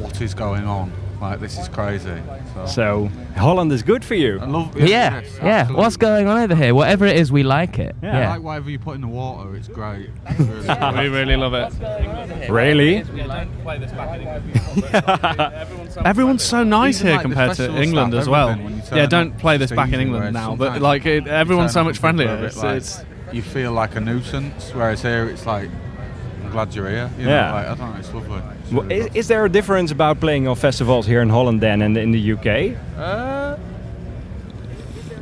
what 0.00 0.20
is 0.20 0.34
going 0.34 0.64
on? 0.66 0.90
Like 1.20 1.40
this 1.40 1.58
is 1.58 1.68
crazy. 1.68 2.10
So, 2.54 2.66
So 2.66 3.10
Holland 3.36 3.72
is 3.72 3.82
good 3.82 4.04
for 4.04 4.14
you. 4.14 4.38
I 4.40 4.44
love, 4.46 4.76
Yeah, 4.78 5.20
yes, 5.20 5.38
yeah. 5.42 5.70
What's 5.72 5.96
going 5.96 6.26
on 6.26 6.36
over 6.38 6.54
here? 6.54 6.74
Whatever 6.74 7.06
it 7.06 7.16
is, 7.16 7.32
we 7.32 7.42
like 7.42 7.78
it. 7.78 7.96
I 8.02 8.06
Yeah. 8.06 8.30
like 8.34 8.42
whatever 8.42 8.70
you 8.70 8.78
put 8.78 8.94
in 8.96 9.00
the 9.00 9.08
water. 9.08 9.56
It's 9.56 9.68
great. 9.68 10.10
It's 10.26 10.38
really 10.48 10.66
good. 10.66 10.98
we 10.98 11.08
really 11.08 11.36
love 11.36 11.54
it. 11.54 12.50
Really? 12.50 12.98
Everyone's 16.04 16.42
so 16.44 16.62
nice 16.64 16.96
Even, 17.00 17.06
here 17.06 17.16
like, 17.16 17.22
compared 17.22 17.56
to 17.56 17.82
England 17.82 18.14
as 18.14 18.28
well. 18.28 18.48
everything, 18.50 18.64
when 18.64 18.76
you 18.76 18.82
turn 18.82 18.98
Yeah, 18.98 19.06
don't 19.06 19.38
play 19.38 19.56
this 19.56 19.70
back 19.72 19.92
in 19.92 20.00
England 20.00 20.34
now, 20.34 20.54
but 20.56 20.80
like 20.82 21.06
it, 21.06 21.26
everyone's 21.26 21.72
so 21.72 21.84
much 21.84 21.98
up 21.98 22.04
and 22.04 22.18
people 22.18 22.26
friendlier. 22.26 22.28
are 22.30 22.36
a 22.36 22.40
bit 22.40 22.46
It's, 22.48 22.62
like- 22.62 22.76
it's 22.76 23.04
you 23.32 23.42
feel 23.42 23.72
like 23.72 23.96
a 23.96 24.00
nuisance, 24.00 24.70
whereas 24.74 25.02
here 25.02 25.28
it's 25.28 25.46
like, 25.46 25.68
I'm 26.44 26.50
glad 26.50 26.74
you're 26.74 26.88
here. 26.88 27.10
You 27.18 27.26
Yeah. 27.28 27.52
like, 27.52 27.66
I 27.66 27.74
don't 27.74 27.92
know, 27.92 27.98
it's 27.98 28.12
lovely. 28.14 28.40
It's 28.66 28.72
Well, 28.72 28.90
is, 28.92 29.06
is 29.14 29.28
there 29.28 29.44
a 29.44 29.48
difference 29.48 29.90
about 29.90 30.20
playing 30.20 30.48
on 30.48 30.56
festivals 30.56 31.06
here 31.06 31.22
in 31.22 31.28
Holland 31.28 31.60
than 31.60 31.82
in 31.82 31.92
the, 31.94 32.00
in 32.00 32.10
the 32.12 32.32
UK? 32.32 32.76
Uh, 32.98 33.56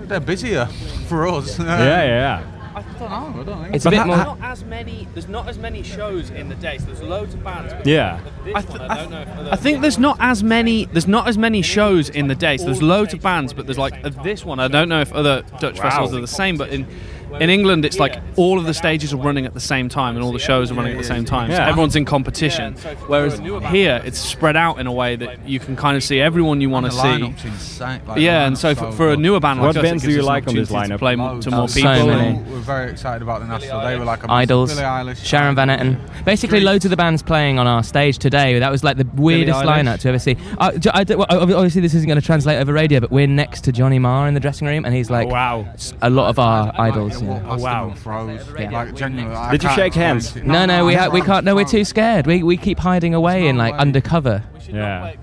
they're 0.06 0.20
busier 0.20 0.66
for 1.08 1.26
us. 1.26 1.58
yeah, 1.58 2.04
yeah. 2.04 2.50
I 2.76 2.82
don't 2.82 3.00
know. 3.36 3.40
I 3.40 3.44
don't 3.44 3.62
think 3.62 3.74
It's 3.76 3.86
a 3.86 3.90
bit 3.90 3.96
There's 3.98 4.06
more. 4.06 4.16
not 4.16 4.38
as 4.42 4.64
many. 4.64 5.08
There's 5.14 5.28
not 5.28 5.48
as 5.48 5.58
many 5.58 5.82
shows 5.84 6.30
in 6.30 6.48
the 6.48 6.54
day. 6.56 6.78
So 6.78 6.86
there's 6.86 7.02
loads 7.02 7.32
of 7.34 7.44
bands. 7.44 7.72
but 7.72 7.86
Yeah. 7.86 8.20
I, 8.54 8.62
th- 8.62 8.80
I, 8.80 9.06
th- 9.06 9.52
I 9.52 9.56
think 9.56 9.80
there's 9.80 9.98
not 9.98 10.16
as 10.20 10.42
many. 10.42 10.86
There's 10.86 11.06
not 11.06 11.28
as 11.28 11.38
many 11.38 11.62
shows 11.62 12.08
in 12.10 12.26
the 12.28 12.34
day. 12.34 12.56
So 12.56 12.64
there's 12.64 12.82
loads 12.82 13.14
of 13.14 13.20
bands, 13.22 13.52
but 13.52 13.66
there's 13.66 13.78
like 13.78 14.04
uh, 14.04 14.08
this 14.24 14.44
one. 14.44 14.58
I 14.58 14.66
don't 14.68 14.88
know 14.88 15.00
if 15.00 15.12
other 15.12 15.42
Dutch 15.60 15.76
Wow. 15.76 15.82
festivals 15.82 16.14
are 16.14 16.20
the 16.20 16.26
same, 16.26 16.56
but 16.56 16.70
in 16.70 16.86
in 17.40 17.50
England 17.50 17.84
it's 17.84 17.98
like 17.98 18.20
all 18.36 18.58
of 18.58 18.64
the 18.64 18.74
stages 18.74 19.12
are 19.12 19.16
running 19.16 19.46
at 19.46 19.54
the 19.54 19.60
same 19.60 19.88
time 19.88 20.16
and 20.16 20.24
all 20.24 20.32
the 20.32 20.38
shows 20.38 20.70
are 20.70 20.74
running 20.74 20.92
at 20.92 20.98
the 20.98 21.04
same 21.04 21.24
time. 21.24 21.50
So 21.50 21.56
everyone's 21.62 21.96
in 21.96 22.04
competition. 22.04 22.74
Whereas 23.06 23.38
here 23.70 24.00
it's 24.04 24.18
spread 24.18 24.56
out 24.56 24.78
in 24.78 24.86
a 24.86 24.92
way 24.92 25.16
that 25.16 25.48
you 25.48 25.58
can 25.60 25.76
kind 25.76 25.96
of 25.96 26.02
see 26.02 26.20
everyone 26.20 26.60
you 26.60 26.70
want 26.70 26.86
to 26.86 26.92
see. 26.92 26.98
lineup's 26.98 27.44
insane, 27.44 28.00
like, 28.06 28.16
the 28.16 28.20
yeah, 28.22 28.46
and 28.46 28.56
so 28.58 28.74
for, 28.74 28.92
for 28.92 29.10
a 29.10 29.16
newer 29.16 29.40
band 29.40 29.58
like 29.60 29.66
What 29.68 29.76
us, 29.76 29.82
bands 29.82 30.04
it 30.04 30.08
do 30.08 30.12
you 30.14 30.22
like 30.22 30.46
on 30.48 30.54
this 30.54 30.70
opportunity 30.70 30.88
to 30.90 30.94
lineup? 30.96 30.98
play 30.98 31.40
to 31.40 31.50
more 31.50 31.68
So 31.68 31.74
people. 31.80 32.06
many. 32.06 32.38
We're 32.50 32.58
very 32.60 32.90
excited 32.90 33.22
about 33.22 33.40
the 33.40 33.46
National. 33.46 33.80
They 33.82 33.98
were 33.98 34.04
like 34.04 34.22
a 34.24 34.26
massive 34.28 34.30
Idols, 34.50 34.70
Billie 34.74 34.82
Eilish. 34.84 35.24
Sharon 35.24 35.54
Van 35.54 35.68
Etten. 35.68 36.24
Basically, 36.24 36.60
loads 36.60 36.84
of 36.84 36.90
the 36.90 36.96
bands 36.96 37.22
playing 37.22 37.58
on 37.58 37.66
our 37.66 37.82
stage 37.82 38.18
today. 38.18 38.58
That 38.58 38.70
was 38.70 38.84
like 38.84 38.96
the 38.96 39.06
weirdest 39.14 39.60
lineup 39.60 40.00
to 40.00 40.08
ever 40.08 40.18
see. 40.18 40.36
Uh, 40.58 40.72
j- 40.78 40.90
I 40.92 41.04
d- 41.04 41.14
well, 41.14 41.26
obviously, 41.30 41.80
this 41.80 41.94
isn't 41.94 42.06
going 42.08 42.20
to 42.20 42.24
translate 42.26 42.58
over 42.58 42.72
radio, 42.72 43.00
but 43.00 43.10
we're 43.10 43.26
next 43.26 43.62
to 43.64 43.72
Johnny 43.72 43.98
Marr 43.98 44.28
in 44.28 44.34
the 44.34 44.40
dressing 44.40 44.66
room, 44.68 44.84
and 44.84 44.94
he's 44.94 45.10
like, 45.10 45.28
wow, 45.28 45.66
a 46.02 46.10
lot 46.10 46.28
of 46.28 46.38
our 46.38 46.72
idols. 46.78 47.22
You 47.24 47.30
you 47.34 47.40
know. 47.40 47.46
walk 47.48 47.60
past 47.60 47.62
wow. 47.62 47.94
froze. 47.94 48.40
Yeah. 48.58 48.70
Like, 48.70 48.94
genuinely, 48.94 49.36
I 49.36 49.50
Did 49.52 49.62
you 49.62 49.70
shake 49.70 49.94
hands? 49.94 50.24
explain. 50.26 50.46
No, 50.48 50.66
no, 50.66 50.84
we 50.84 50.94
ha- 50.94 51.08
we 51.08 51.20
can't. 51.20 51.44
No, 51.44 51.54
we're 51.54 51.64
too 51.64 51.84
scared. 51.84 52.26
We 52.26 52.42
we 52.42 52.56
keep 52.56 52.78
hiding 52.78 53.14
away 53.14 53.46
in 53.48 53.56
like 53.56 53.74
way. 53.74 53.78
undercover. 53.80 54.42
Yeah. 54.68 55.14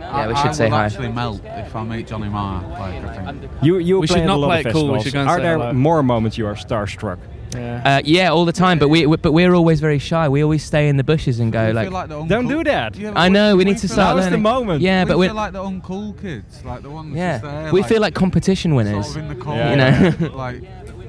Yeah, 0.00 0.26
we 0.28 0.34
I- 0.34 0.42
should 0.42 0.54
say 0.54 0.66
I 0.66 0.68
will 0.68 0.76
hi. 0.76 0.84
actually 0.86 1.08
melt 1.08 1.40
if 1.44 1.74
I 1.76 1.84
meet 1.84 2.06
Johnny 2.06 2.28
Marr. 2.28 2.62
Like, 2.68 3.04
I 3.04 3.32
think. 3.32 3.50
You 3.62 3.78
you 3.78 4.00
We 4.00 4.06
play 4.06 4.16
should 4.16 4.22
at 4.22 4.26
not 4.26 4.36
a 4.36 4.38
lot 4.38 4.46
play 4.48 4.60
of 4.60 4.66
it 4.66 4.72
cool, 4.72 4.88
we 4.92 4.94
festivals. 4.94 5.04
should 5.04 5.12
go 5.14 5.20
and 5.20 5.28
Are 5.30 5.36
say 5.38 5.42
there 5.42 5.58
hello. 5.58 5.72
more 5.72 6.02
moments 6.02 6.36
you 6.38 6.46
are 6.46 6.54
starstruck? 6.54 7.18
Yeah. 7.54 7.82
Uh, 7.84 8.02
yeah, 8.04 8.30
all 8.30 8.46
the 8.46 8.52
time. 8.52 8.78
But 8.78 8.88
we, 8.88 9.04
we 9.06 9.16
but 9.18 9.32
we're 9.32 9.52
always 9.54 9.78
very 9.80 9.98
shy. 9.98 10.26
We 10.28 10.42
always 10.42 10.62
stay 10.64 10.88
in 10.88 10.96
the 10.96 11.04
bushes 11.04 11.38
and 11.38 11.52
go 11.52 11.70
like. 11.72 11.90
like 11.90 12.08
the 12.08 12.24
Don't 12.24 12.48
do 12.48 12.64
that. 12.64 12.96
Yeah, 12.96 13.12
I 13.14 13.28
know. 13.28 13.56
We 13.56 13.64
need 13.64 13.76
to 13.78 13.88
start 13.88 14.16
That 14.16 14.22
was 14.22 14.30
the 14.30 14.38
moment. 14.38 14.80
Yeah, 14.80 15.04
we 15.04 15.08
but 15.08 15.18
we're 15.18 15.32
like 15.34 15.52
the 15.52 15.62
uncool 15.62 16.18
kids, 16.20 16.64
like 16.64 16.82
the 16.82 16.88
ones 16.90 17.14
yeah. 17.14 17.38
there. 17.38 17.72
we 17.72 17.80
like, 17.80 17.88
feel 17.90 18.00
like 18.00 18.14
competition 18.14 18.74
winners. 18.74 19.06
sort 19.06 19.16
of 19.18 19.22
in 19.30 19.38
the 19.38 19.44
corner. 19.44 19.60
Yeah, 19.60 20.12
you 20.12 20.28
know. 20.28 20.34
like, 20.34 20.62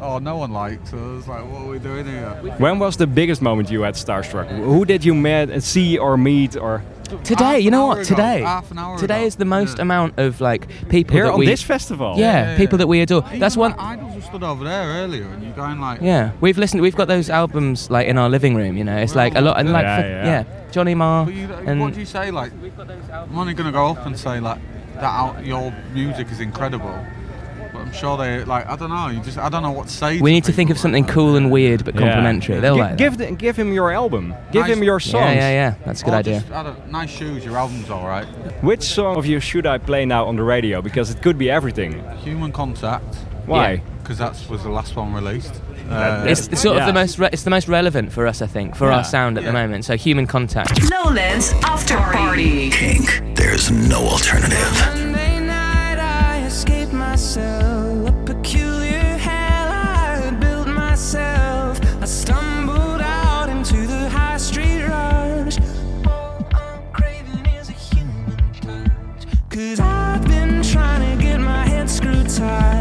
oh, 0.04 0.20
no 0.20 0.36
one 0.38 0.52
likes 0.52 0.94
us. 0.94 1.28
Like, 1.28 1.44
what 1.52 1.62
are 1.62 1.68
we 1.68 1.80
doing 1.80 2.06
here? 2.06 2.30
When 2.58 2.80
was 2.80 2.98
the 2.98 3.08
biggest 3.08 3.42
moment 3.42 3.70
you 3.72 3.82
had 3.82 3.96
starstruck? 3.96 4.48
Who 4.50 4.86
did 4.86 5.04
you 5.06 5.14
met, 5.16 5.50
uh, 5.50 5.60
see 5.60 5.98
or 5.98 6.18
meet 6.18 6.56
or? 6.56 6.84
Today, 7.24 7.46
Half 7.56 7.62
you 7.64 7.70
know 7.70 7.86
what? 7.88 7.98
ago, 8.00 8.04
Today, 8.06 8.42
half 8.42 8.72
an 8.72 8.80
hour 8.80 8.98
today 8.98 9.20
ago. 9.20 9.28
is 9.28 9.36
the 9.36 9.46
most 9.46 9.78
Yeah. 9.78 9.84
amount 9.84 10.18
of 10.18 10.42
like 10.42 10.68
people 10.90 11.14
Here 11.16 11.26
that 11.26 11.34
on 11.34 11.40
we. 11.40 11.46
this 11.46 11.62
festival? 11.62 12.16
Yeah, 12.18 12.24
Yeah, 12.26 12.52
yeah, 12.52 12.58
people 12.58 12.78
that 12.80 12.88
we 12.88 13.02
adore. 13.02 13.24
Even 13.28 13.40
That's 13.40 13.56
my 13.56 13.68
one. 13.70 13.74
Idols 13.78 14.16
were 14.16 14.22
stood 14.22 14.42
over 14.44 14.64
there 14.64 14.88
earlier, 15.04 15.26
and 15.26 15.44
you're 15.44 15.54
going 15.54 15.80
like, 15.80 16.02
Yeah, 16.02 16.32
we've 16.42 16.58
listened. 16.58 16.82
We've 16.82 16.96
got 16.96 17.08
those 17.08 17.30
albums 17.30 17.92
like 17.92 18.08
in 18.08 18.18
our 18.18 18.30
living 18.30 18.56
room. 18.56 18.78
You 18.78 18.84
know, 18.84 18.98
it's 18.98 19.14
like 19.16 19.36
a 19.36 19.42
lot 19.42 19.60
and 19.60 19.72
like 19.72 19.84
Yeah, 19.84 19.98
fuck- 19.98 20.06
yeah. 20.06 20.26
yeah. 20.26 20.44
Johnny 20.72 20.96
Marr 20.96 21.26
But 21.26 21.34
you, 21.36 21.48
and 21.68 21.82
what 21.82 21.94
do 21.94 22.00
you 22.00 22.06
say? 22.08 22.32
Like, 22.32 22.52
I'm 23.14 23.38
only 23.38 23.54
gonna 23.54 23.72
go 23.72 23.86
up 23.92 24.04
and 24.08 24.18
say 24.18 24.40
like 24.40 24.58
that. 24.96 25.04
Out, 25.04 25.46
your 25.46 25.72
music 25.94 26.32
is 26.32 26.40
incredible. 26.40 26.96
But 27.94 27.98
I'm 27.98 28.18
sure 28.18 28.18
they 28.18 28.44
like. 28.46 28.66
I 28.68 28.76
don't 28.76 28.90
know. 28.90 29.08
You 29.10 29.20
just. 29.22 29.38
I 29.38 29.50
don't 29.50 29.62
know 29.64 29.72
what 29.72 29.88
to 29.88 29.94
say. 29.94 30.20
we 30.20 30.32
need 30.32 30.44
to 30.46 30.52
think 30.52 30.70
of 30.72 30.78
like 30.78 30.82
something 30.82 31.06
that. 31.06 31.12
cool 31.14 31.36
and 31.36 31.52
weird 31.52 31.86
but 31.86 31.94
Yeah. 31.94 32.02
complimentary. 32.02 32.60
They'll 32.60 32.76
Gi- 32.76 32.82
like 32.82 32.98
give 32.98 33.18
the, 33.18 33.32
give 33.32 33.56
him 33.56 33.72
your 33.72 33.92
album. 33.92 34.34
Give 34.52 34.62
Nice. 34.66 34.78
him 34.78 34.84
your 34.84 35.00
that. 35.00 35.06
songs. 35.06 35.36
Yeah, 35.36 35.50
yeah, 35.50 35.52
yeah. 35.52 35.76
That's 35.86 36.02
a 36.02 36.06
good 36.06 36.14
Or 36.14 36.18
idea. 36.18 36.40
Just, 36.42 36.52
I 36.52 36.64
don't, 36.64 36.92
nice 36.92 37.10
shoes. 37.12 37.46
Your 37.46 37.58
album's 37.58 37.90
all 37.90 38.08
right. 38.08 38.26
Which 38.64 38.82
song 38.84 39.16
of 39.18 39.26
you 39.26 39.40
should 39.40 39.68
I 39.68 39.78
play 39.78 40.06
now 40.06 40.26
on 40.26 40.36
the 40.38 40.44
radio? 40.44 40.82
Because 40.82 41.12
it 41.12 41.22
could 41.22 41.38
be 41.38 41.50
everything. 41.52 42.04
Human 42.24 42.52
Contact. 42.52 43.16
Why? 43.46 43.82
Because 44.02 44.18
that 44.18 44.36
was 44.50 44.64
the 44.64 44.70
last 44.70 44.96
one 44.96 45.14
released. 45.14 45.54
Uh, 45.90 46.24
It's, 46.28 46.48
it's 46.48 46.62
sort 46.62 46.78
Yeah. 46.78 46.84
of 46.84 46.88
the 46.88 46.94
most. 47.00 47.20
Re- 47.20 47.30
it's 47.32 47.44
the 47.44 47.50
most 47.52 47.68
relevant 47.68 48.12
for 48.12 48.26
us, 48.26 48.42
I 48.42 48.48
think, 48.48 48.76
for 48.76 48.88
Yeah. 48.90 48.98
our 48.98 49.04
sound 49.04 49.38
at 49.38 49.44
the 49.44 49.54
moment. 49.54 49.86
So 49.86 49.96
human 49.98 50.26
contact. 50.28 50.90
Lowlands 50.90 51.54
After 51.64 51.98
Party. 51.98 52.70
Kink, 52.72 53.22
there's 53.36 53.70
no 53.70 54.00
alternative. 54.08 55.02
Head 72.40 72.73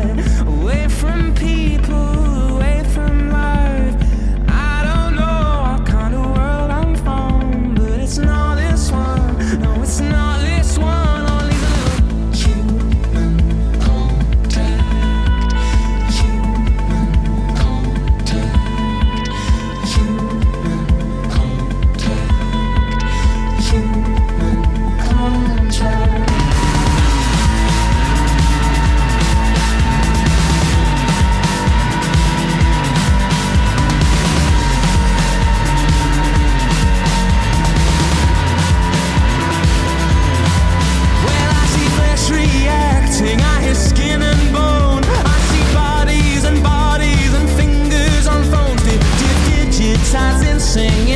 singing 50.72 51.11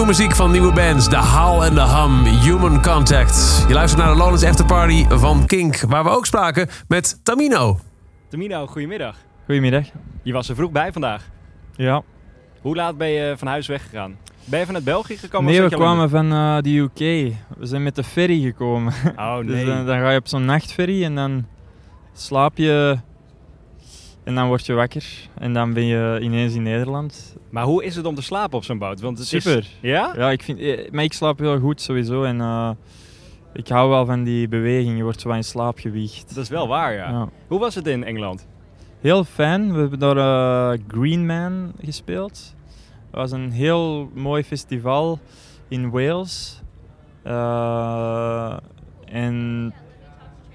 Nieuwe 0.00 0.14
muziek 0.14 0.36
van 0.36 0.50
nieuwe 0.50 0.72
bands. 0.72 1.08
The 1.08 1.16
Howl 1.16 1.62
and 1.62 1.74
the 1.74 1.80
Hum, 1.80 2.24
Human 2.24 2.82
Contact. 2.82 3.64
Je 3.68 3.74
luistert 3.74 4.02
naar 4.02 4.12
de 4.12 4.18
Lowlands 4.18 4.44
Afterparty 4.44 5.04
van 5.08 5.46
Kink. 5.46 5.80
Waar 5.80 6.04
we 6.04 6.10
ook 6.10 6.26
spraken 6.26 6.68
met 6.88 7.24
Tamino. 7.24 7.78
Tamino, 8.28 8.66
goedemiddag. 8.66 9.16
Goedemiddag. 9.44 9.86
Je 10.22 10.32
was 10.32 10.48
er 10.48 10.54
vroeg 10.54 10.70
bij 10.70 10.92
vandaag. 10.92 11.30
Ja. 11.76 12.02
Hoe 12.60 12.76
laat 12.76 12.96
ben 12.96 13.08
je 13.08 13.34
van 13.36 13.48
huis 13.48 13.66
weggegaan? 13.66 14.16
Ben 14.44 14.58
je 14.58 14.66
vanuit 14.66 14.84
België 14.84 15.16
gekomen? 15.16 15.52
nee, 15.52 15.64
of 15.64 15.70
we 15.70 15.76
kwamen 15.76 16.10
van 16.10 16.32
eh, 16.32 16.58
de 16.60 16.76
UK. 16.76 16.98
We 17.58 17.66
zijn 17.66 17.82
met 17.82 17.94
de 17.94 18.04
ferry 18.04 18.40
gekomen. 18.40 18.92
Oh, 19.16 19.38
dus 19.46 19.54
nee. 19.54 19.64
dan, 19.64 19.86
dan 19.86 19.98
ga 19.98 20.10
je 20.10 20.18
op 20.18 20.28
zo'n 20.28 20.44
nachtferry 20.44 21.04
en 21.04 21.14
dan 21.14 21.46
slaap 22.12 22.56
je 22.56 22.98
en 24.24 24.34
dan 24.34 24.46
word 24.46 24.66
je 24.66 24.72
wakker 24.72 25.04
en 25.38 25.52
dan 25.52 25.72
ben 25.72 25.84
je 25.84 26.18
ineens 26.22 26.54
in 26.54 26.62
Nederland. 26.62 27.36
Maar 27.50 27.64
hoe 27.64 27.84
is 27.84 27.96
het 27.96 28.06
om 28.06 28.14
te 28.14 28.22
slapen 28.22 28.56
op 28.58 28.64
zo'n 28.64 28.78
boot? 28.78 29.00
Want 29.00 29.18
het 29.18 29.32
is- 29.32 29.42
Super. 29.42 29.66
Ja? 29.80 30.12
Ja, 30.16 30.30
ik 30.30 30.42
vind, 30.42 30.58
eh, 30.58 30.90
maar 30.90 31.04
ik 31.04 31.12
slaap 31.12 31.38
heel 31.38 31.58
goed 31.58 31.80
sowieso 31.80 32.22
en 32.24 32.40
eh, 32.40 32.70
ik 33.52 33.68
hou 33.68 33.90
wel 33.90 34.06
van 34.06 34.22
die 34.24 34.48
beweging. 34.48 34.96
Je 34.96 35.02
wordt 35.02 35.20
zo 35.20 35.30
in 35.30 35.44
slaap 35.44 35.78
gewiegd. 35.78 36.34
Dat 36.34 36.44
is 36.44 36.50
wel 36.50 36.68
waar, 36.68 36.92
ja. 36.92 37.08
Ja. 37.10 37.28
Hoe 37.48 37.58
was 37.58 37.74
het 37.74 37.86
in 37.86 38.04
Engeland? 38.04 38.46
Heel 39.00 39.24
fijn. 39.24 39.72
We 39.72 39.78
hebben 39.80 39.98
daar 39.98 40.16
eh, 40.16 40.78
Green 40.88 41.26
Man 41.26 41.72
gespeeld. 41.82 42.54
Dat 43.10 43.20
was 43.20 43.30
een 43.32 43.50
heel 43.50 44.10
mooi 44.14 44.42
festival 44.44 45.18
in 45.68 45.90
Wales. 45.90 46.62
En 49.04 49.72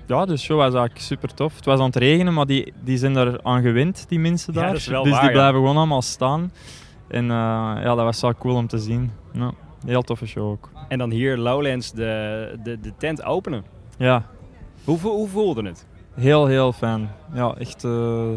ja, 0.08 0.26
de 0.26 0.38
show 0.38 0.58
was 0.58 0.74
eigenlijk 0.74 1.00
super 1.00 1.34
tof. 1.34 1.56
Het 1.56 1.66
was 1.66 1.80
aan 1.80 1.86
het 1.86 1.96
regenen, 1.96 2.34
maar 2.34 2.46
die, 2.46 2.74
die 2.84 2.98
zijn 2.98 3.14
daar 3.14 3.41
aan 3.43 3.62
gewend, 3.62 4.06
die 4.10 4.20
mensen 4.20 4.54
Ja, 4.54 4.60
daar. 4.60 4.70
dat 4.70 4.78
is 4.80 4.88
wel 4.88 5.04
dus 5.04 5.12
waar, 5.12 5.22
die 5.22 5.30
ja. 5.30 5.36
blijven 5.36 5.60
gewoon 5.60 5.78
allemaal 5.78 6.02
staan. 6.02 6.52
En 7.08 7.24
eh, 7.24 7.38
ja, 7.84 7.95
dat 7.95 7.97
was 7.97 8.22
wel 8.22 8.36
cool 8.36 8.56
om 8.56 8.68
te 8.68 8.78
zien. 8.78 9.12
Ja, 9.32 9.51
heel 9.86 10.01
toffe 10.01 10.26
show 10.26 10.49
ook. 10.49 10.70
En 10.88 10.97
dan 10.97 11.12
hier 11.12 11.38
Lowlands 11.38 11.91
de, 11.91 12.60
de, 12.64 12.80
de 12.80 12.93
tent 12.97 13.24
openen. 13.24 13.64
Ja. 13.97 14.26
Hoe, 14.84 14.99
hoe 14.99 15.28
voelde 15.28 15.64
het? 15.64 15.86
Heel, 16.14 16.45
heel 16.45 16.72
fijn. 16.72 17.10
Ja, 17.34 17.56
echt 17.58 17.84
eh, 17.84 18.30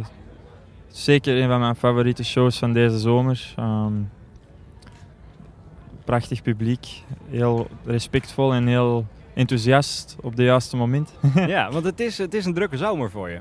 zeker 0.89 1.43
een 1.43 1.49
van 1.49 1.61
mijn 1.61 1.77
favoriete 1.77 2.25
shows 2.25 2.59
van 2.59 2.73
deze 2.73 2.99
zomer. 2.99 3.53
Ehm, 3.57 3.93
prachtig 6.05 6.43
publiek, 6.43 7.03
heel 7.31 7.66
respectvol 7.85 8.55
en 8.55 8.66
heel 8.66 9.07
enthousiast 9.35 10.16
op 10.21 10.31
het 10.31 10.41
juiste 10.41 10.77
moment. 10.77 11.12
ja, 11.35 11.71
want 11.71 11.85
het 11.85 12.01
is, 12.01 12.19
het 12.19 12.35
is 12.35 12.45
een 12.45 12.55
drukke 12.55 12.77
zomer 12.77 13.11
voor 13.11 13.29
je. 13.29 13.41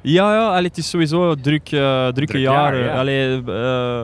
ja, 0.00 0.34
ja 0.34 0.48
allee, 0.48 0.68
het 0.68 0.76
is 0.76 0.90
sowieso 0.90 1.34
druk, 1.34 1.72
eh, 1.72 2.08
drukke 2.08 2.40
jaar, 2.40 2.74
jaren. 2.76 2.84
ja. 2.84 2.98
Allee, 2.98 3.42
eh, 3.44 4.02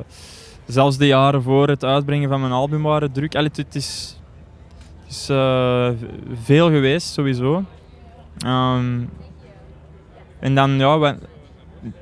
zelfs 0.73 0.97
de 0.99 1.07
jaren 1.07 1.43
voor 1.43 1.69
het 1.69 1.85
uitbrengen 1.85 2.29
van 2.29 2.41
mijn 2.41 2.53
album 2.53 2.83
waren 2.83 3.13
druk. 3.13 3.35
Allee, 3.35 3.51
het, 3.55 3.75
is, 3.75 4.19
het 5.03 5.11
is 5.11 5.29
eh, 5.29 5.89
veel 6.43 6.69
geweest, 6.71 7.13
sowieso. 7.13 7.65
Ehm, 8.39 9.01
en 10.41 10.55
dan, 10.55 10.71
ja, 10.71 10.99
we- 10.99 11.19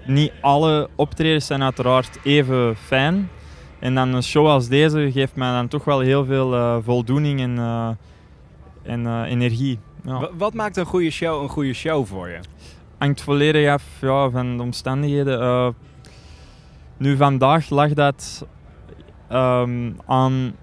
niet 0.07 0.33
alle 0.41 0.89
optredens 0.95 1.47
zijn 1.47 1.63
uiteraard 1.63 2.19
even 2.23 2.77
fijn. 2.77 3.29
En 3.79 3.95
dan 3.95 4.15
een 4.15 4.23
show 4.23 4.47
als 4.47 4.69
deze 4.69 5.11
geeft 5.13 5.37
mij 5.37 5.53
dan 5.53 5.69
toch 5.69 5.85
wel 5.85 6.01
heel 6.01 6.25
veel 6.25 6.55
eh, 6.55 6.77
voldoening 6.85 7.41
en, 7.41 7.59
eh, 7.59 7.89
en 8.83 9.25
energie. 9.25 9.79
Ja. 10.05 10.19
Wa- 10.21 10.31
Wat 10.39 10.55
maakt 10.55 10.77
een 10.77 10.85
goede 10.87 11.11
show 11.11 11.43
een 11.43 11.49
goede 11.49 11.73
show 11.73 12.07
voor 12.07 12.29
je? 12.29 12.39
hangt 12.99 13.21
volledig 13.23 13.69
af 13.71 13.83
ja, 14.01 14.31
van 14.31 14.57
de 14.57 14.63
omstandigheden. 14.63 15.75
Nu, 16.97 17.17
vandaag 17.17 17.71
lag 17.71 17.93
dat 17.93 18.47
ehm, 19.29 19.91
aan 20.07 20.33
een 20.33 20.55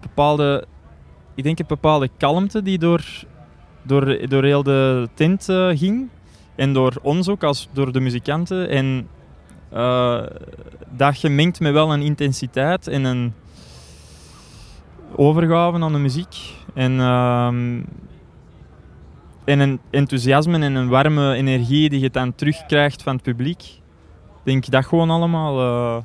bepaalde, 0.00 0.66
ik 1.34 1.44
denk 1.44 1.58
een 1.58 1.64
bepaalde 1.68 2.08
kalmte 2.16 2.62
die 2.62 2.78
door, 2.78 3.04
door, 3.82 4.28
door 4.28 4.44
heel 4.44 4.62
de 4.62 5.08
tent 5.14 5.48
eh, 5.48 5.68
ging. 5.68 6.08
En 6.54 6.72
door 6.72 6.92
ons 7.02 7.28
ook, 7.28 7.42
als 7.42 7.68
door 7.72 7.92
de 7.92 8.00
muzikanten. 8.00 8.68
En 8.68 9.08
eh, 9.70 10.22
dat 10.90 11.18
gemengd 11.18 11.60
met 11.60 11.72
wel 11.72 11.92
een 11.92 12.02
intensiteit 12.02 12.88
en 12.88 13.04
een 13.04 13.34
overgave 15.16 15.80
aan 15.80 15.92
de 15.92 15.98
muziek. 15.98 16.36
En, 16.74 17.00
ehm, 17.00 17.80
en 19.44 19.60
een 19.60 19.80
enthousiasme 19.90 20.58
en 20.58 20.74
een 20.74 20.88
warme 20.88 21.34
energie 21.34 21.88
die 21.88 22.00
je 22.00 22.10
dan 22.10 22.34
terugkrijgt 22.34 23.02
van 23.02 23.14
het 23.14 23.22
publiek. 23.22 23.62
Ik 23.62 23.80
denk 24.42 24.70
dat 24.70 24.86
gewoon 24.86 25.10
allemaal. 25.10 25.60
eh, 25.60 26.02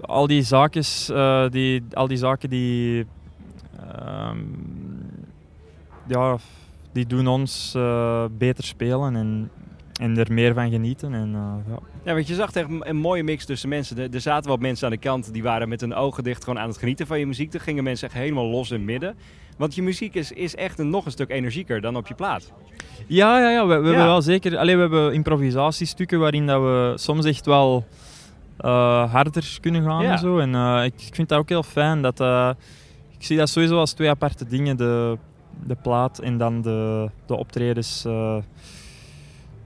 al 0.00 0.26
die 0.26 0.42
zaken, 0.42 0.82
eh, 1.14 1.48
die, 1.50 1.82
al 1.92 2.06
die 2.08 2.16
zaken 2.16 2.50
die, 2.50 3.06
ehm, 3.94 4.38
ja, 6.06 6.36
die 6.92 7.06
doen 7.06 7.26
ons 7.26 7.72
eh, 7.76 8.24
beter 8.38 8.64
spelen 8.64 9.16
en, 9.16 9.50
en 10.00 10.18
er 10.18 10.32
meer 10.32 10.54
van 10.54 10.70
genieten. 10.70 11.14
En, 11.14 11.34
eh, 11.34 11.72
ja. 11.72 11.78
Ja, 12.04 12.14
want 12.14 12.26
je 12.28 12.34
zag 12.34 12.52
echt 12.52 12.68
een 12.80 12.96
mooie 12.96 13.22
mix 13.22 13.44
tussen 13.44 13.68
mensen. 13.68 14.12
Er, 14.12 14.20
zaten 14.20 14.50
wat 14.50 14.60
mensen 14.60 14.84
aan 14.86 14.92
de 14.92 14.98
kant 14.98 15.32
die 15.32 15.42
waren 15.42 15.68
met 15.68 15.80
hun 15.80 15.94
ogen 15.94 16.24
dicht 16.24 16.44
gewoon 16.44 16.58
aan 16.58 16.68
het 16.68 16.78
genieten 16.78 17.06
van 17.06 17.18
je 17.18 17.26
muziek. 17.26 17.54
Er 17.54 17.60
gingen 17.60 17.84
mensen 17.84 18.08
echt 18.08 18.16
helemaal 18.16 18.46
los 18.46 18.70
in 18.70 18.76
het 18.76 18.84
midden. 18.86 19.14
Want 19.56 19.74
je 19.74 19.82
muziek 19.82 20.14
is, 20.14 20.32
is 20.32 20.54
echt 20.54 20.78
een, 20.78 20.90
nog 20.90 21.04
een 21.04 21.10
stuk 21.10 21.30
energieker 21.30 21.80
dan 21.80 21.96
op 21.96 22.06
je 22.06 22.14
plaat. 22.14 22.52
Ja, 23.06 23.38
ja, 23.40 23.50
ja. 23.50 23.66
We, 23.66 23.74
we 23.74 23.80
Ja. 23.80 23.86
hebben 23.86 24.04
wel 24.06 24.22
zeker. 24.22 24.56
Allee, 24.56 24.74
we 24.74 24.80
hebben 24.80 25.12
improvisatiestukken 25.12 26.18
waarin 26.18 26.46
dat 26.46 26.60
we 26.60 26.92
soms 26.96 27.24
echt 27.24 27.46
wel 27.46 27.84
harder 29.10 29.58
kunnen 29.60 29.82
gaan 29.82 30.02
Ja. 30.02 30.10
en 30.12 30.18
zo. 30.18 30.38
En 30.38 30.54
eh, 30.54 30.84
ik, 30.84 30.94
ik 31.06 31.14
vind 31.14 31.28
dat 31.28 31.38
ook 31.38 31.48
heel 31.48 31.62
fijn. 31.62 32.02
Dat, 32.02 32.20
eh, 32.20 32.50
ik 33.18 33.24
zie 33.24 33.36
dat 33.36 33.48
sowieso 33.48 33.78
als 33.78 33.92
twee 33.92 34.08
aparte 34.10 34.46
dingen. 34.46 34.76
De, 34.76 35.18
de 35.66 35.76
plaat 35.82 36.18
en 36.18 36.38
dan 36.38 36.62
de, 36.62 37.10
de 37.26 37.36
optredens. 37.36 38.04
eh. 38.04 38.36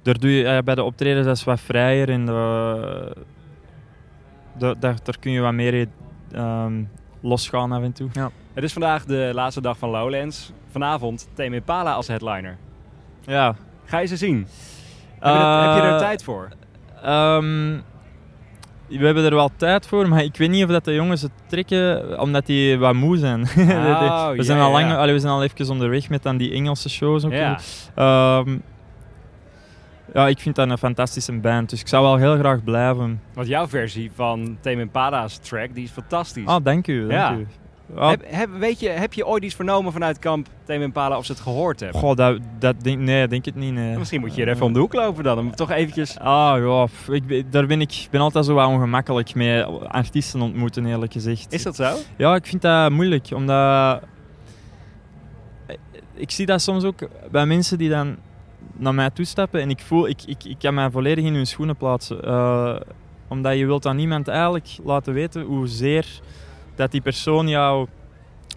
daar 0.03 0.19
doe 0.19 0.31
je, 0.31 0.45
eh, 0.47 0.59
bij 0.63 0.75
de 0.75 0.83
optredens 0.83 1.27
dat 1.27 1.37
is 1.37 1.45
wat 1.45 1.61
vrijer 1.61 2.11
en 2.11 2.27
de, 2.27 3.17
de- 4.59 4.77
daar, 4.79 4.97
daar 5.03 5.19
kun 5.21 5.33
je 5.33 5.41
wat 5.41 5.53
meer 5.53 5.87
ehm, 6.33 6.83
losgaan 7.21 7.73
af 7.73 7.83
en 7.83 7.93
toe. 7.93 8.09
Ja. 8.13 8.31
Het 8.53 8.65
is 8.65 8.73
vandaag 8.73 9.05
de 9.05 9.31
laatste 9.35 9.61
dag 9.61 9.79
van 9.79 9.91
Lowlands. 9.91 10.53
Vanavond 10.71 11.29
Tame 11.35 11.55
Impala 11.55 11.93
als 11.93 12.09
headliner. 12.09 12.57
Ja. 13.27 13.55
Ga 13.85 13.99
je 13.99 14.07
ze 14.07 14.17
zien? 14.17 14.37
Heb 15.19 15.35
je, 15.35 15.41
er- 15.41 15.63
heb 15.73 15.83
je 15.83 15.89
er 15.89 15.93
Eh, 15.95 15.99
tijd 15.99 16.25
voor? 16.25 16.49
Ehm, 17.03 17.79
we 18.99 19.05
hebben 19.05 19.25
er 19.25 19.35
wel 19.35 19.51
tijd 19.57 19.87
voor, 19.87 20.09
maar 20.09 20.25
ik 20.25 20.37
weet 20.37 20.51
niet 20.51 20.65
of 20.65 20.71
dat 20.71 20.85
de 20.85 20.95
jongens 20.95 21.23
het 21.23 21.31
trekken, 21.47 22.21
omdat 22.21 22.47
die 22.47 22.79
wat 22.79 22.95
moe 22.95 23.17
zijn. 23.19 23.41
Oh, 23.59 24.31
we, 24.31 24.43
zijn 24.43 24.59
ja, 24.59 24.65
al 24.65 24.71
lang, 24.73 24.87
ja. 24.91 24.97
allee, 24.97 25.15
we 25.15 25.21
zijn 25.21 25.33
al 25.33 25.43
even 25.43 25.69
onderweg 25.71 26.09
met 26.09 26.23
dan 26.23 26.37
die 26.37 26.53
Engelse 26.53 26.89
shows. 26.89 27.25
Ook 27.25 27.33
Ja. 27.33 27.59
Ehm, 27.95 28.59
ja, 30.15 30.29
ik 30.29 30.39
vind 30.39 30.57
dat 30.57 30.71
een 30.71 30.79
fantastische 30.79 31.33
band, 31.33 31.71
dus 31.71 31.81
ik 31.81 31.89
zou 31.89 32.03
wel 32.03 32.17
heel 32.17 32.37
graag 32.39 32.65
blijven. 32.65 33.21
Want 33.35 33.49
jouw 33.49 33.69
versie 33.69 34.11
van 34.15 34.57
Tame 34.61 34.81
Impala's 34.81 35.39
track, 35.39 35.75
die 35.75 35.85
is 35.85 35.91
fantastisch. 35.91 36.47
Ah, 36.47 36.65
dank 36.65 36.87
u. 36.87 37.01
Dank 37.01 37.13
Ja. 37.13 37.35
u. 37.37 37.47
Heb, 37.95 38.23
heb, 38.27 38.51
weet 38.59 38.81
je, 38.81 38.89
heb 38.89 39.13
je 39.13 39.27
ooit 39.27 39.45
iets 39.45 39.55
vernomen 39.55 39.93
vanuit 39.93 40.19
kamp 40.19 40.49
Tame 40.65 40.83
Impala 40.83 41.17
of 41.17 41.25
ze 41.25 41.33
het 41.33 41.41
gehoord 41.41 41.81
hebben? 41.81 42.01
Goh, 42.01 42.17
dat, 42.17 42.39
dat 42.59 42.75
denk, 42.81 42.99
nee, 42.99 43.29
denk 43.29 43.45
het 43.45 43.55
niet. 43.55 43.73
Nee. 43.73 43.99
Misschien 43.99 44.21
moet 44.21 44.35
je 44.35 44.43
er 44.43 44.49
even 44.49 44.67
om 44.67 44.73
de 44.73 44.79
hoek 44.79 44.93
lopen 44.93 45.25
dan. 45.25 45.39
Om 45.39 45.55
toch 45.55 45.71
eventjes... 45.71 46.19
Ah 46.19 46.89
ja, 47.09 47.15
ik, 47.15 47.53
daar 47.53 47.67
ben 47.67 47.81
ik 47.81 47.93
ik 47.93 48.09
ben 48.11 48.21
altijd 48.21 48.45
zo 48.45 48.55
wat 48.55 48.69
ongemakkelijk 48.69 49.35
mee 49.35 49.63
artiesten 49.63 50.41
ontmoeten, 50.41 50.87
eerlijk 50.87 51.13
gezegd. 51.13 51.53
Is 51.53 51.63
dat 51.63 51.77
zo? 51.77 51.97
Ja, 52.17 52.35
ik 52.35 52.47
vind 52.47 52.63
dat 52.63 52.91
moeilijk, 52.91 53.29
omdat 53.35 54.03
ik 56.15 56.31
zie 56.31 56.47
dat 56.47 56.63
soms 56.63 56.85
ook 56.85 57.09
bij 57.31 57.47
mensen 57.47 57.79
die 57.79 57.89
dan 57.89 58.17
naar 58.77 58.95
mij 58.95 59.11
toestappen 59.11 59.61
en 59.61 59.71
ik 59.71 59.81
voel, 59.81 60.09
ik, 60.09 60.23
ik, 60.27 60.45
ik 60.45 60.59
kan 60.59 60.75
mij 60.75 60.91
volledig 60.91 61.25
in 61.25 61.35
hun 61.35 61.47
schoenen 61.47 61.77
plaatsen. 61.77 62.23
Eh, 62.23 62.77
omdat 63.29 63.59
je 63.59 63.67
wilt 63.67 63.87
aan 63.87 63.97
niemand 63.97 64.29
eigenlijk 64.29 64.69
laten 64.85 65.13
weten 65.13 65.43
hoezeer 65.43 66.21
dat 66.75 66.91
die 66.91 67.01
persoon 67.01 67.49
jou 67.49 67.87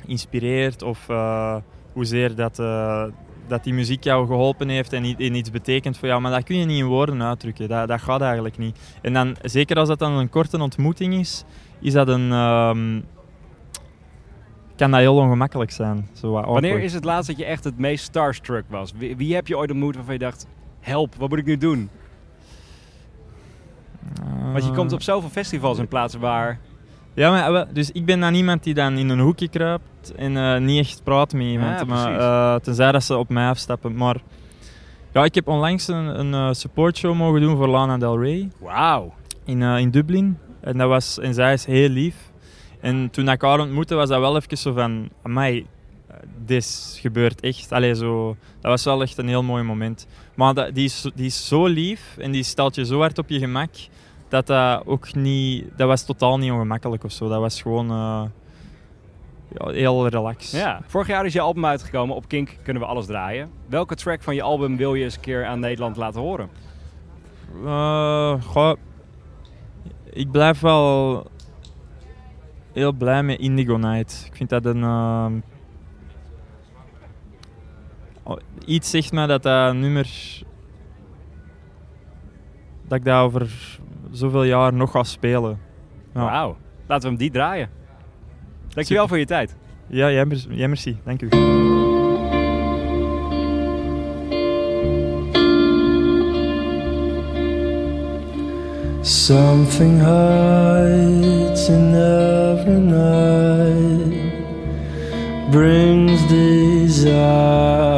inspireert 0.05 0.83
of 0.83 1.09
eh, 1.09 1.55
hoezeer 1.93 2.35
dat, 2.35 2.59
eh, 2.59 3.03
dat 3.47 3.63
die 3.63 3.73
muziek 3.73 4.03
jou 4.03 4.27
geholpen 4.27 4.69
heeft 4.69 4.93
en, 4.93 5.03
en 5.03 5.35
iets 5.35 5.51
betekent 5.51 5.97
voor 5.97 6.07
jou. 6.07 6.21
Maar 6.21 6.31
dat 6.31 6.43
kun 6.43 6.57
je 6.57 6.65
niet 6.65 6.79
in 6.79 6.85
woorden 6.85 7.23
uitdrukken. 7.23 7.67
Dat, 7.67 7.87
dat 7.87 8.01
gaat 8.01 8.21
eigenlijk 8.21 8.57
niet. 8.57 8.79
En 9.01 9.13
dan, 9.13 9.35
zeker 9.41 9.77
als 9.77 9.87
dat 9.87 9.99
dan 9.99 10.11
een 10.11 10.29
korte 10.29 10.61
ontmoeting 10.61 11.13
is, 11.13 11.43
is 11.79 11.93
dat 11.93 12.07
een... 12.07 12.31
ehm, 12.31 12.99
kan 14.75 14.91
dat 14.91 14.99
heel 14.99 15.15
ongemakkelijk 15.15 15.71
zijn. 15.71 16.09
Zo 16.13 16.31
Wanneer 16.31 16.79
is 16.79 16.93
het 16.93 17.03
laatst 17.03 17.29
dat 17.29 17.37
je 17.37 17.45
echt 17.45 17.63
het 17.63 17.77
meest 17.77 18.03
starstruck 18.03 18.65
was? 18.69 18.91
Wie, 18.97 19.17
wie 19.17 19.35
heb 19.35 19.47
je 19.47 19.57
ooit 19.57 19.71
ontmoet 19.71 19.95
waarvan 19.95 20.13
je 20.13 20.19
dacht... 20.19 20.47
Help, 20.79 21.15
wat 21.15 21.29
moet 21.29 21.37
ik 21.37 21.45
nu 21.45 21.57
doen? 21.57 21.89
Want 24.51 24.65
je 24.65 24.71
komt 24.71 24.93
op 24.93 25.01
zoveel 25.01 25.29
festivals 25.29 25.79
en 25.79 25.87
plaatsen 25.87 26.19
waar... 26.19 26.59
Ja, 27.17 27.51
maar 27.51 27.73
dus 27.73 27.91
ik 27.91 28.05
ben 28.05 28.19
dan 28.19 28.33
iemand 28.33 28.63
die 28.63 28.73
dan 28.73 28.97
in 28.97 29.09
een 29.09 29.19
hoekje 29.19 29.47
kruipt 29.47 30.13
en 30.15 30.37
eh, 30.37 30.59
niet 30.59 30.79
echt 30.79 31.03
praat 31.03 31.33
met 31.33 31.45
iemand. 31.45 31.79
Ja, 31.79 31.85
maar, 31.85 32.19
eh, 32.19 32.59
tenzij 32.59 32.91
dat 32.91 33.03
ze 33.03 33.17
op 33.17 33.29
mij 33.29 33.47
afstappen. 33.47 33.95
Maar 33.95 34.17
ja, 35.13 35.23
ik 35.23 35.35
heb 35.35 35.47
onlangs 35.47 35.87
een, 35.87 36.19
een 36.19 36.33
eh, 36.33 36.53
supportshow 36.53 37.15
mogen 37.15 37.41
doen 37.41 37.55
voor 37.55 37.67
Lana 37.67 37.97
Del 37.97 38.19
Rey. 38.21 38.49
Wauw. 38.59 39.13
In, 39.45 39.61
in 39.61 39.89
Dublin. 39.89 40.37
En, 40.61 40.77
dat 40.77 40.87
was, 40.87 41.19
en 41.19 41.33
zij 41.33 41.53
is 41.53 41.65
heel 41.65 41.89
lief. 41.89 42.15
En 42.79 43.09
toen 43.09 43.29
ik 43.29 43.41
haar 43.41 43.59
ontmoette, 43.59 43.95
was 43.95 44.09
dat 44.09 44.19
wel 44.19 44.35
even 44.35 44.57
zo 44.57 44.73
van... 44.73 45.09
Eh, 45.23 45.63
dit 46.45 46.97
gebeurt 47.01 47.41
echt. 47.41 47.71
Allee, 47.71 47.95
zo, 47.95 48.35
dat 48.61 48.71
was 48.71 48.83
wel 48.83 49.01
echt 49.01 49.17
een 49.17 49.27
heel 49.27 49.43
mooi 49.43 49.63
moment. 49.63 50.07
Maar 50.35 50.53
dat, 50.53 50.75
die, 50.75 50.85
is, 50.85 51.11
die 51.15 51.25
is 51.25 51.47
zo 51.47 51.65
lief 51.65 52.17
en 52.17 52.31
die 52.31 52.43
stelt 52.43 52.75
je 52.75 52.85
zo 52.85 52.99
hard 52.99 53.17
op 53.17 53.29
je 53.29 53.39
gemak... 53.39 53.69
Dat 54.27 54.47
dat 54.47 54.85
ook 54.85 55.13
niet... 55.13 55.65
Dat 55.77 55.87
was 55.87 56.05
totaal 56.05 56.37
niet 56.37 56.51
ongemakkelijk 56.51 57.03
of 57.03 57.11
zo. 57.11 57.29
Dat 57.29 57.39
was 57.39 57.61
gewoon... 57.61 57.89
eh, 57.89 58.23
ja, 59.57 59.71
heel 59.71 60.07
relaxed. 60.07 60.59
Ja. 60.59 60.81
Vorig 60.87 61.07
jaar 61.07 61.25
is 61.25 61.33
je 61.33 61.41
album 61.41 61.65
uitgekomen. 61.65 62.15
Op 62.15 62.27
Kink 62.27 62.57
kunnen 62.63 62.81
we 62.81 62.87
alles 62.87 63.05
draaien. 63.05 63.49
Welke 63.67 63.95
track 63.95 64.21
van 64.23 64.35
je 64.35 64.41
album 64.41 64.77
wil 64.77 64.93
je 64.95 65.03
eens 65.03 65.15
een 65.15 65.21
keer 65.21 65.45
aan 65.45 65.59
Nederland 65.59 65.97
laten 65.97 66.21
horen? 66.21 66.49
Goh, 68.43 68.73
ik 70.09 70.31
blijf 70.31 70.59
wel 70.59 71.25
heel 72.73 72.91
blij 72.91 73.23
met 73.23 73.39
Indigo 73.39 73.77
Night. 73.77 74.23
Ik 74.29 74.35
vind 74.35 74.49
dat 74.49 74.65
een. 74.65 74.83
ehm, 74.83 75.39
oh, 78.23 78.37
iets 78.65 78.89
zegt 78.89 79.11
mij 79.11 79.25
dat 79.27 79.43
dat 79.43 79.73
nummer. 79.73 80.09
dat 82.87 82.97
ik 82.97 83.05
dat 83.05 83.21
over 83.21 83.77
zoveel 84.11 84.43
jaar 84.43 84.73
nog 84.73 84.91
ga 84.91 85.03
spelen. 85.03 85.59
Ja. 86.13 86.23
Wauw. 86.23 86.57
Laten 86.87 87.03
we 87.03 87.09
hem 87.09 87.17
die 87.17 87.31
draaien. 87.31 87.69
Dankjewel 88.69 89.07
voor 89.07 89.17
je 89.17 89.25
tijd. 89.25 89.55
Ja, 89.87 90.11
jij, 90.11 90.25
mer- 90.25 90.45
jij 90.49 90.67
merci. 90.67 90.97
Dank 91.03 91.21
u. 91.21 91.27
Something 99.01 99.99
hides 99.99 101.69
in 101.69 101.95
every 101.95 102.79
night, 102.79 104.15
brings 105.51 106.21
desire 106.27 107.96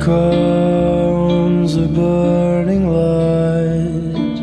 comes 0.00 1.76
a 1.76 1.86
burning 1.86 2.88
light 2.88 4.38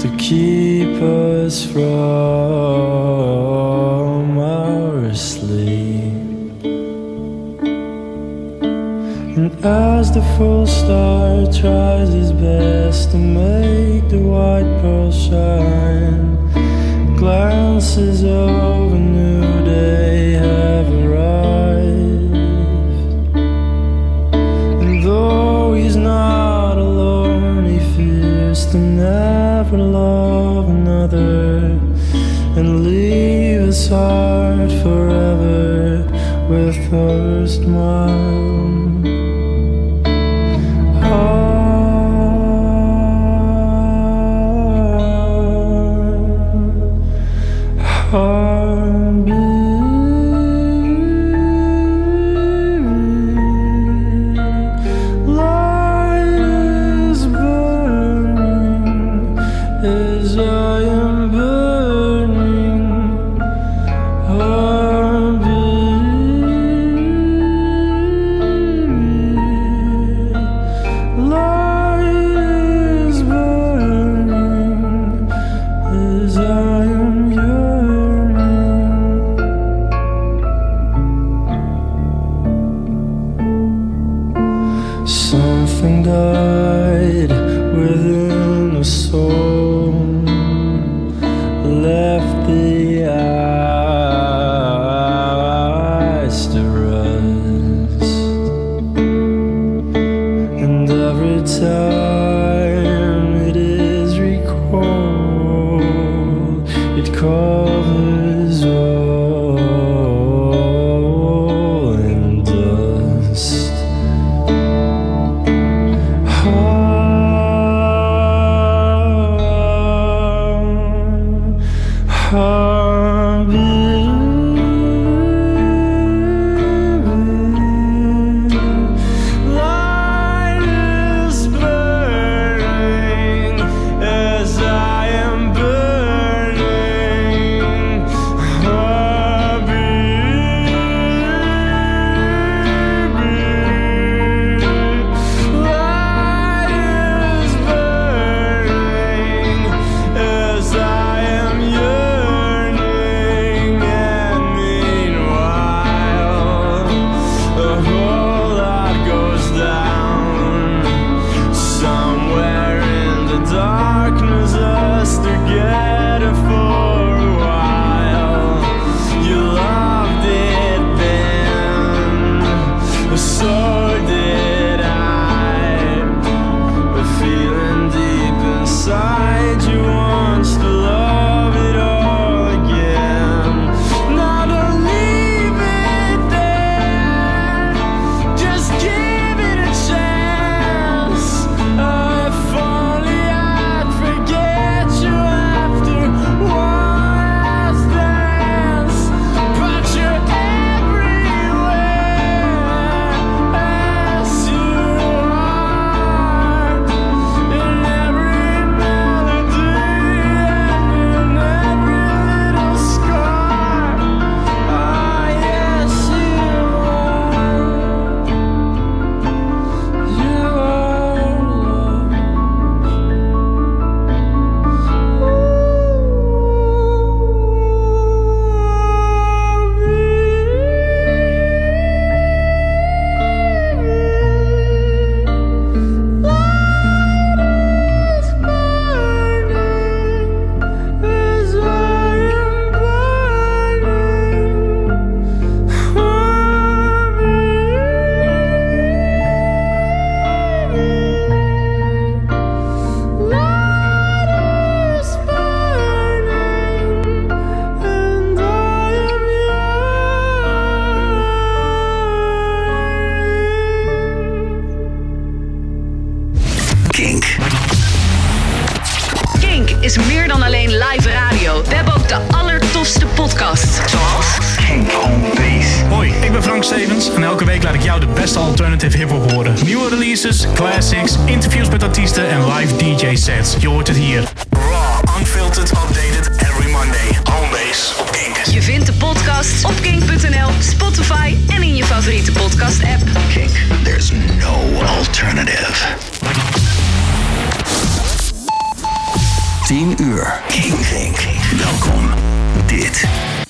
to 0.00 0.08
keep 0.16 0.88
us 1.02 1.66
from 1.66 1.82
our 4.38 5.12
sleep. 5.14 6.64
And 9.36 9.52
as 9.62 10.10
the 10.14 10.22
full 10.38 10.66
star 10.66 11.44
tries 11.52 12.14
his 12.14 12.32
best 12.32 13.10
to 13.10 13.18
make 13.18 14.08
the 14.08 14.20
white 14.20 14.80
pearl 14.80 15.12
shine, 15.12 16.36
glances 17.16 18.24
of 18.24 18.92
a 18.94 18.98
new 18.98 19.64
day 19.66 20.32
have 20.32 20.88
arrived. 20.88 21.71
Never 29.02 29.78
love 29.78 30.68
another 30.68 31.76
and 32.56 32.84
leave 32.84 33.62
his 33.62 33.88
heart 33.88 34.70
forever 34.82 36.04
with 36.48 36.76
thirst 36.88 37.62
mild. 37.62 38.41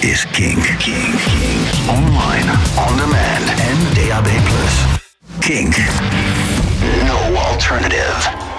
Is 0.05 0.24
king. 0.32 0.61
Kink. 0.78 0.78
Kink. 0.80 1.88
Online, 1.88 2.48
on 2.76 2.96
demand 2.96 3.48
en 3.61 3.78
DAB+. 3.94 4.28
King. 5.40 5.72
No 7.07 7.36
alternative. 7.36 8.51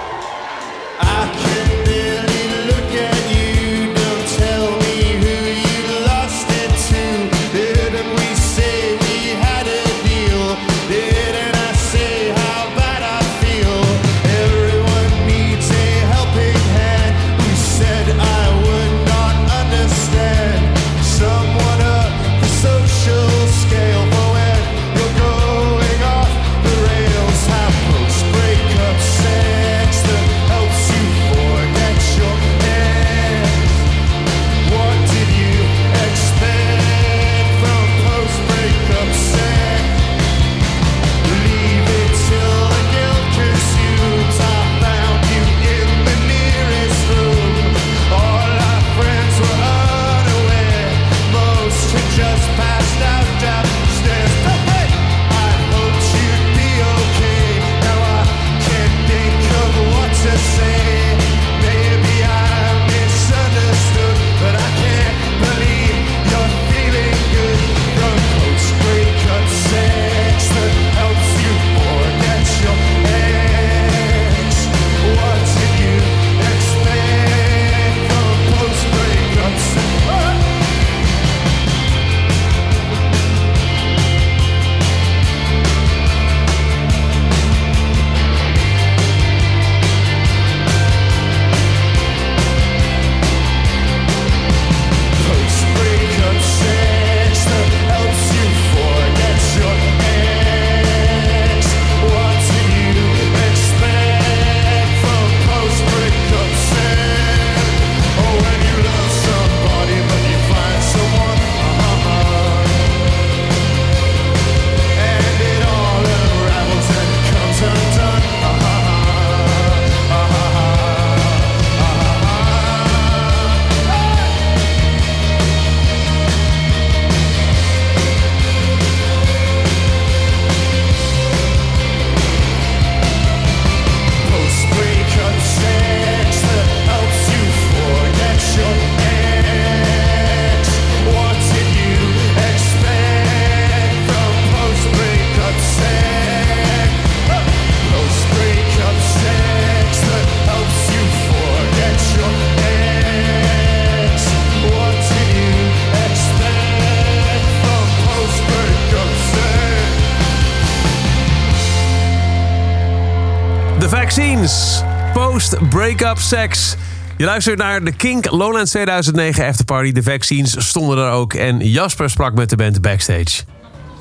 Sex. 166.18 166.76
Je 167.16 167.24
luistert 167.24 167.58
naar 167.58 167.84
de 167.84 167.92
Kink 167.92 168.30
Lowlands 168.30 168.70
2009 168.70 169.46
Afterparty. 169.46 169.92
De 169.92 170.02
Vaccines 170.02 170.68
stonden 170.68 170.98
er 170.98 171.10
ook. 171.10 171.34
En 171.34 171.58
Jasper 171.58 172.10
sprak 172.10 172.34
met 172.34 172.50
de 172.50 172.56
band 172.56 172.80
backstage. 172.80 173.42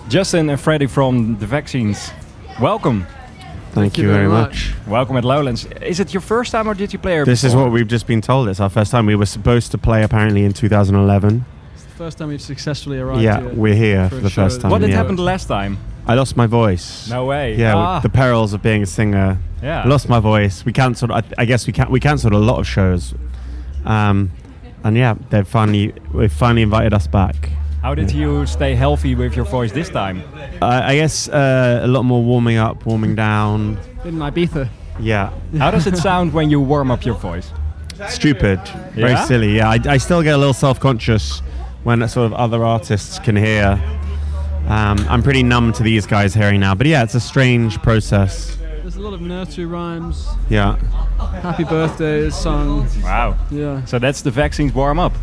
Justin 0.07 0.49
and 0.49 0.59
Freddie 0.59 0.89
from 0.89 1.37
The 1.39 1.47
Vaccines. 1.47 2.11
Welcome. 2.59 3.01
Thank 3.73 3.95
you 3.95 4.11
very 4.11 4.27
much. 4.27 4.73
Welcome 4.87 5.17
at 5.17 5.23
Lowlands. 5.23 5.67
Is 5.79 5.99
it 5.99 6.11
your 6.11 6.25
first 6.25 6.51
time 6.51 6.67
or 6.67 6.75
did 6.75 6.91
you 6.91 7.01
play 7.01 7.13
here 7.13 7.25
This 7.25 7.43
is 7.43 7.53
what 7.53 7.71
we've 7.71 7.89
just 7.89 8.05
been 8.05 8.21
told. 8.21 8.47
It's 8.47 8.59
our 8.59 8.71
first 8.71 8.91
time. 8.91 9.05
We 9.05 9.15
were 9.15 9.25
supposed 9.29 9.71
to 9.71 9.77
play 9.77 10.03
apparently 10.03 10.43
in 10.43 10.51
2011. 10.51 11.45
First 11.97 12.17
time 12.17 12.27
we've 12.29 12.41
successfully 12.41 12.99
arrived 12.99 13.21
Yeah, 13.21 13.39
here 13.39 13.53
we're 13.55 13.75
here 13.75 14.09
for 14.09 14.15
the 14.21 14.29
show. 14.29 14.43
first 14.43 14.61
time. 14.61 14.69
What 14.71 14.81
did 14.81 14.89
yeah. 14.89 14.97
happen 14.97 15.15
the 15.15 15.23
last 15.23 15.47
time? 15.47 15.77
I 16.05 16.15
lost 16.15 16.35
my 16.35 16.47
voice. 16.47 17.09
No 17.09 17.25
way. 17.25 17.55
Yeah, 17.55 17.75
Ah. 17.77 17.99
the 17.99 18.09
perils 18.09 18.53
of 18.53 18.61
being 18.61 18.83
a 18.83 18.85
singer. 18.85 19.37
Yeah. 19.61 19.83
I 19.83 19.87
lost 19.87 20.09
my 20.09 20.19
voice. 20.19 20.65
We 20.65 20.73
cancelled. 20.73 21.11
I, 21.11 21.23
I 21.37 21.45
guess 21.45 21.65
we 21.67 21.73
can 21.73 21.89
we 21.89 21.99
cancelled 21.99 22.33
a 22.33 22.37
lot 22.37 22.59
of 22.59 22.67
shows. 22.67 23.13
Um, 23.85 24.31
and 24.83 24.97
yeah, 24.97 25.15
they've 25.29 25.47
finally 25.47 25.93
they 26.13 26.27
finally 26.27 26.61
invited 26.63 26.93
us 26.93 27.07
back. 27.07 27.49
How 27.81 27.95
did 27.95 28.11
you 28.11 28.45
stay 28.45 28.75
healthy 28.75 29.13
with 29.15 29.35
your 29.35 29.45
voice 29.45 29.71
this 29.73 29.89
time? 29.89 30.23
Uh, 30.61 30.81
I 30.85 30.95
guess 30.95 31.27
uh, 31.29 31.81
a 31.83 31.87
lot 31.87 32.03
more 32.03 32.23
warming 32.23 32.57
up, 32.57 32.85
warming 32.85 33.15
down. 33.15 33.77
In 34.05 34.15
Ibiza. 34.19 34.69
Yeah. 34.99 35.31
How 35.57 35.71
does 35.71 35.87
it 35.87 35.97
sound 35.97 36.33
when 36.33 36.49
you 36.49 36.59
warm 36.61 36.91
up 36.91 37.05
your 37.05 37.15
voice? 37.15 37.51
Stupid. 38.09 38.59
Very 38.95 39.15
silly. 39.25 39.55
Yeah, 39.57 39.69
I, 39.69 39.79
I 39.87 39.97
still 39.97 40.21
get 40.23 40.33
a 40.35 40.37
little 40.37 40.53
self 40.53 40.79
conscious 40.79 41.41
when 41.83 42.05
sort 42.07 42.25
of 42.25 42.33
other 42.33 42.63
artists 42.63 43.19
can 43.19 43.35
hear. 43.35 43.79
Um, 44.67 44.97
I'm 45.09 45.21
pretty 45.21 45.43
numb 45.43 45.73
to 45.73 45.83
these 45.83 46.05
guys 46.05 46.33
hearing 46.33 46.59
now, 46.59 46.73
but 46.73 46.87
yeah, 46.87 47.03
it's 47.03 47.15
a 47.15 47.19
strange 47.19 47.81
process. 47.81 48.57
There's 48.81 48.95
a 48.95 49.01
lot 49.01 49.13
of 49.13 49.21
nursery 49.21 49.65
rhymes. 49.65 50.27
Yeah. 50.49 50.77
Happy 51.41 51.63
birthday 51.63 52.19
is 52.19 52.35
sung. 52.35 52.87
Wow. 53.01 53.37
Yeah. 53.51 53.83
So 53.85 53.99
that's 53.99 54.21
the 54.21 54.31
vaccines 54.31 54.73
warm 54.73 54.99
up. 54.99 55.13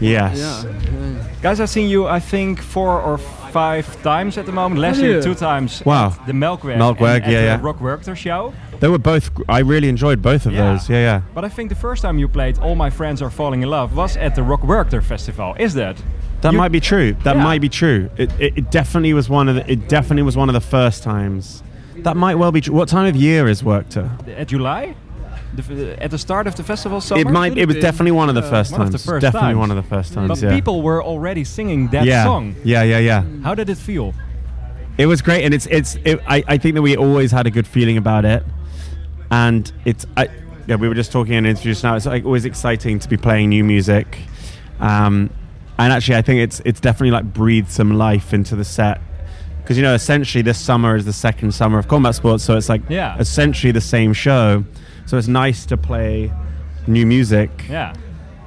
Yes. 0.00 0.38
Yeah. 0.38 0.72
yeah. 0.92 1.24
Guys, 1.42 1.60
I've 1.60 1.70
seen 1.70 1.88
you, 1.88 2.06
I 2.06 2.20
think, 2.20 2.60
four 2.60 3.00
or 3.00 3.18
five 3.18 4.02
times 4.02 4.36
at 4.38 4.46
the 4.46 4.52
moment. 4.52 4.80
Last 4.80 5.00
year, 5.00 5.22
two 5.22 5.34
times. 5.34 5.82
Wow. 5.84 6.08
At 6.18 6.26
the 6.26 6.32
Melkweg. 6.32 6.76
Melkweg, 6.76 7.16
and 7.16 7.24
at 7.24 7.30
yeah, 7.30 7.40
the 7.40 7.46
yeah. 7.46 7.60
Rock 7.62 7.78
Werchter 7.78 8.16
show. 8.16 8.52
They 8.80 8.88
were 8.88 8.98
both. 8.98 9.30
I 9.48 9.60
really 9.60 9.88
enjoyed 9.88 10.20
both 10.20 10.46
of 10.46 10.52
Yeah. 10.52 10.72
those. 10.72 10.88
Yeah, 10.88 10.96
yeah. 10.96 11.22
But 11.34 11.44
I 11.44 11.48
think 11.48 11.68
the 11.68 11.76
first 11.76 12.02
time 12.02 12.18
you 12.18 12.26
played 12.28 12.58
All 12.58 12.74
My 12.74 12.90
Friends 12.90 13.22
Are 13.22 13.30
Falling 13.30 13.62
in 13.62 13.70
Love 13.70 13.94
was 13.94 14.16
at 14.16 14.34
the 14.34 14.42
Rock 14.42 14.62
Werchter 14.62 15.02
Festival. 15.02 15.54
Is 15.58 15.74
that? 15.74 15.96
That 16.44 16.52
You- 16.52 16.58
might 16.58 16.72
be 16.72 16.80
true. 16.80 17.16
That 17.24 17.36
Yeah. 17.36 17.42
might 17.42 17.62
be 17.62 17.70
true. 17.70 18.10
It, 18.18 18.30
it, 18.38 18.52
it 18.56 18.70
definitely 18.70 19.14
was 19.14 19.30
one 19.30 19.48
of 19.48 19.54
the. 19.56 19.70
It 19.70 19.88
definitely 19.88 20.24
was 20.24 20.36
one 20.36 20.50
of 20.50 20.52
the 20.52 20.60
first 20.60 21.02
times. 21.02 21.62
That 21.96 22.18
might 22.18 22.34
well 22.34 22.52
be 22.52 22.60
true. 22.60 22.74
What 22.74 22.86
time 22.88 23.06
of 23.06 23.16
year 23.16 23.48
is 23.48 23.62
Werchter? 23.62 24.10
At 24.38 24.48
July? 24.48 24.94
the, 25.56 26.02
at 26.02 26.10
the 26.10 26.18
start 26.18 26.46
of 26.46 26.54
the 26.56 26.62
festival 26.62 27.00
summer? 27.00 27.22
It 27.22 27.28
might. 27.28 27.56
It 27.56 27.66
was 27.66 27.76
definitely 27.76 28.12
one 28.12 28.28
of 28.28 28.34
the 28.34 28.42
first 28.42 28.72
One 28.72 28.82
of 28.82 28.88
times. 28.90 29.02
the 29.04 29.10
first 29.10 29.22
definitely 29.22 29.54
times. 29.54 29.58
one 29.58 29.70
of 29.70 29.76
the 29.76 29.82
first 29.84 30.12
times. 30.12 30.28
But 30.28 30.42
yeah. 30.42 30.54
people 30.54 30.82
were 30.82 31.02
already 31.02 31.44
singing 31.44 31.88
that 31.88 32.04
yeah. 32.04 32.24
song. 32.24 32.56
Yeah, 32.62 32.82
yeah, 32.82 32.98
yeah. 32.98 33.24
How 33.42 33.54
did 33.54 33.70
it 33.70 33.78
feel? 33.78 34.12
It 34.98 35.06
was 35.06 35.22
great, 35.22 35.44
and 35.44 35.54
it's 35.54 35.66
it's. 35.66 35.96
It, 36.04 36.20
I 36.26 36.44
I 36.46 36.58
think 36.58 36.74
that 36.74 36.82
we 36.82 36.94
always 36.96 37.32
had 37.32 37.46
a 37.46 37.50
good 37.50 37.66
feeling 37.66 37.96
about 37.96 38.26
it, 38.26 38.44
and 39.30 39.72
it's. 39.86 40.04
I, 40.16 40.28
yeah, 40.66 40.76
we 40.76 40.88
were 40.88 40.94
just 40.94 41.10
talking 41.10 41.34
in 41.34 41.46
interviews 41.46 41.82
now. 41.82 41.96
It's 41.96 42.06
like 42.06 42.24
always 42.26 42.44
exciting 42.44 42.98
to 42.98 43.08
be 43.08 43.16
playing 43.16 43.48
new 43.48 43.64
music, 43.64 44.18
um, 44.80 45.30
and 45.78 45.92
actually, 45.92 46.16
I 46.16 46.22
think 46.22 46.40
it's 46.40 46.60
it's 46.64 46.80
definitely 46.80 47.10
like 47.12 47.32
breathed 47.32 47.70
some 47.70 47.92
life 47.94 48.32
into 48.34 48.56
the 48.56 48.64
set 48.64 49.00
because 49.62 49.76
you 49.76 49.82
know 49.82 49.94
essentially 49.94 50.42
this 50.42 50.58
summer 50.58 50.94
is 50.96 51.04
the 51.04 51.12
second 51.12 51.52
summer 51.52 51.78
of 51.78 51.88
combat 51.88 52.14
sports, 52.14 52.44
so 52.44 52.56
it's 52.56 52.68
like 52.68 52.82
Yeah. 52.88 53.16
essentially 53.18 53.72
the 53.72 53.80
same 53.80 54.12
show. 54.12 54.64
So 55.06 55.18
it's 55.18 55.28
nice 55.28 55.66
to 55.66 55.76
play 55.76 56.32
new 56.86 57.06
music. 57.06 57.50
Yeah. 57.68 57.92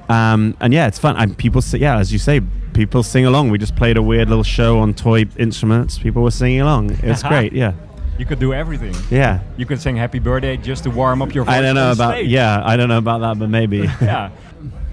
Um, 0.10 0.56
and 0.62 0.74
yeah, 0.74 0.88
it's 0.88 0.98
fun. 1.00 1.16
And 1.18 1.38
people, 1.38 1.62
si- 1.62 1.80
yeah, 1.80 1.98
as 1.98 2.14
you 2.14 2.20
say, 2.20 2.40
people 2.74 3.04
sing 3.04 3.26
along. 3.26 3.50
We 3.52 3.58
just 3.58 3.76
played 3.76 3.98
a 3.98 4.02
weird 4.02 4.30
little 4.30 4.44
show 4.44 4.80
on 4.80 4.94
toy 4.94 5.26
instruments. 5.38 5.98
People 6.00 6.24
were 6.24 6.32
singing 6.32 6.62
along. 6.62 6.92
It's 7.04 7.24
great. 7.32 7.52
Yeah. 7.54 7.74
You 8.18 8.26
could 8.26 8.40
do 8.40 8.54
everything. 8.54 8.96
Yeah. 9.10 9.40
You 9.58 9.66
could 9.66 9.80
sing 9.80 9.96
Happy 9.96 10.20
Birthday 10.20 10.58
just 10.58 10.84
to 10.84 10.90
warm 10.90 11.22
up 11.22 11.34
your 11.36 11.46
voice. 11.46 11.54
I 11.56 11.62
don't 11.62 11.76
know 11.76 11.92
about. 11.92 12.14
stage. 12.14 12.28
Yeah, 12.28 12.62
I 12.66 12.76
don't 12.76 12.90
know 12.90 12.98
about 12.98 13.20
that, 13.22 13.38
but 13.40 13.50
maybe. 13.50 13.78
yeah. 14.02 14.32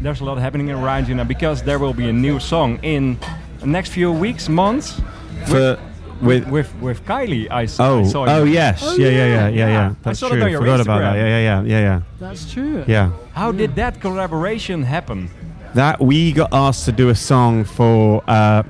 There's 0.00 0.20
a 0.20 0.24
lot 0.24 0.36
happening 0.38 0.70
around 0.70 1.08
you 1.08 1.14
now 1.14 1.24
because 1.24 1.62
there 1.62 1.78
will 1.78 1.94
be 1.94 2.08
a 2.08 2.12
new 2.12 2.38
song 2.38 2.78
in 2.82 3.18
the 3.60 3.66
next 3.66 3.90
few 3.90 4.12
weeks, 4.12 4.48
months. 4.48 5.00
For 5.46 5.78
with 6.20 6.46
with 6.48 6.74
with 6.80 7.04
Kylie, 7.04 7.50
I, 7.50 7.64
s- 7.64 7.80
I 7.80 7.88
oh 7.88 8.04
saw 8.04 8.24
oh 8.26 8.44
you. 8.44 8.52
yes 8.52 8.82
yeah 8.96 9.08
yeah 9.08 9.26
yeah 9.26 9.48
yeah 9.48 9.68
yeah. 9.68 9.94
That's 10.02 10.18
saw 10.20 10.28
true. 10.28 10.38
that 10.38 10.44
on 10.44 10.50
your 10.50 10.60
Forgot 10.60 10.80
about 10.80 10.98
that. 11.00 11.16
Yeah 11.16 11.26
yeah 11.26 11.38
yeah 11.40 11.62
yeah 11.62 11.80
yeah. 11.80 12.00
That's 12.20 12.52
true. 12.52 12.84
Yeah. 12.86 13.10
How 13.32 13.52
did 13.52 13.74
that 13.76 14.00
collaboration 14.00 14.82
happen? 14.82 15.28
That 15.74 16.00
we 16.00 16.32
got 16.32 16.52
asked 16.52 16.84
to 16.84 16.92
do 16.92 17.08
a 17.08 17.14
song 17.14 17.64
for 17.64 18.22
uh, 18.28 18.62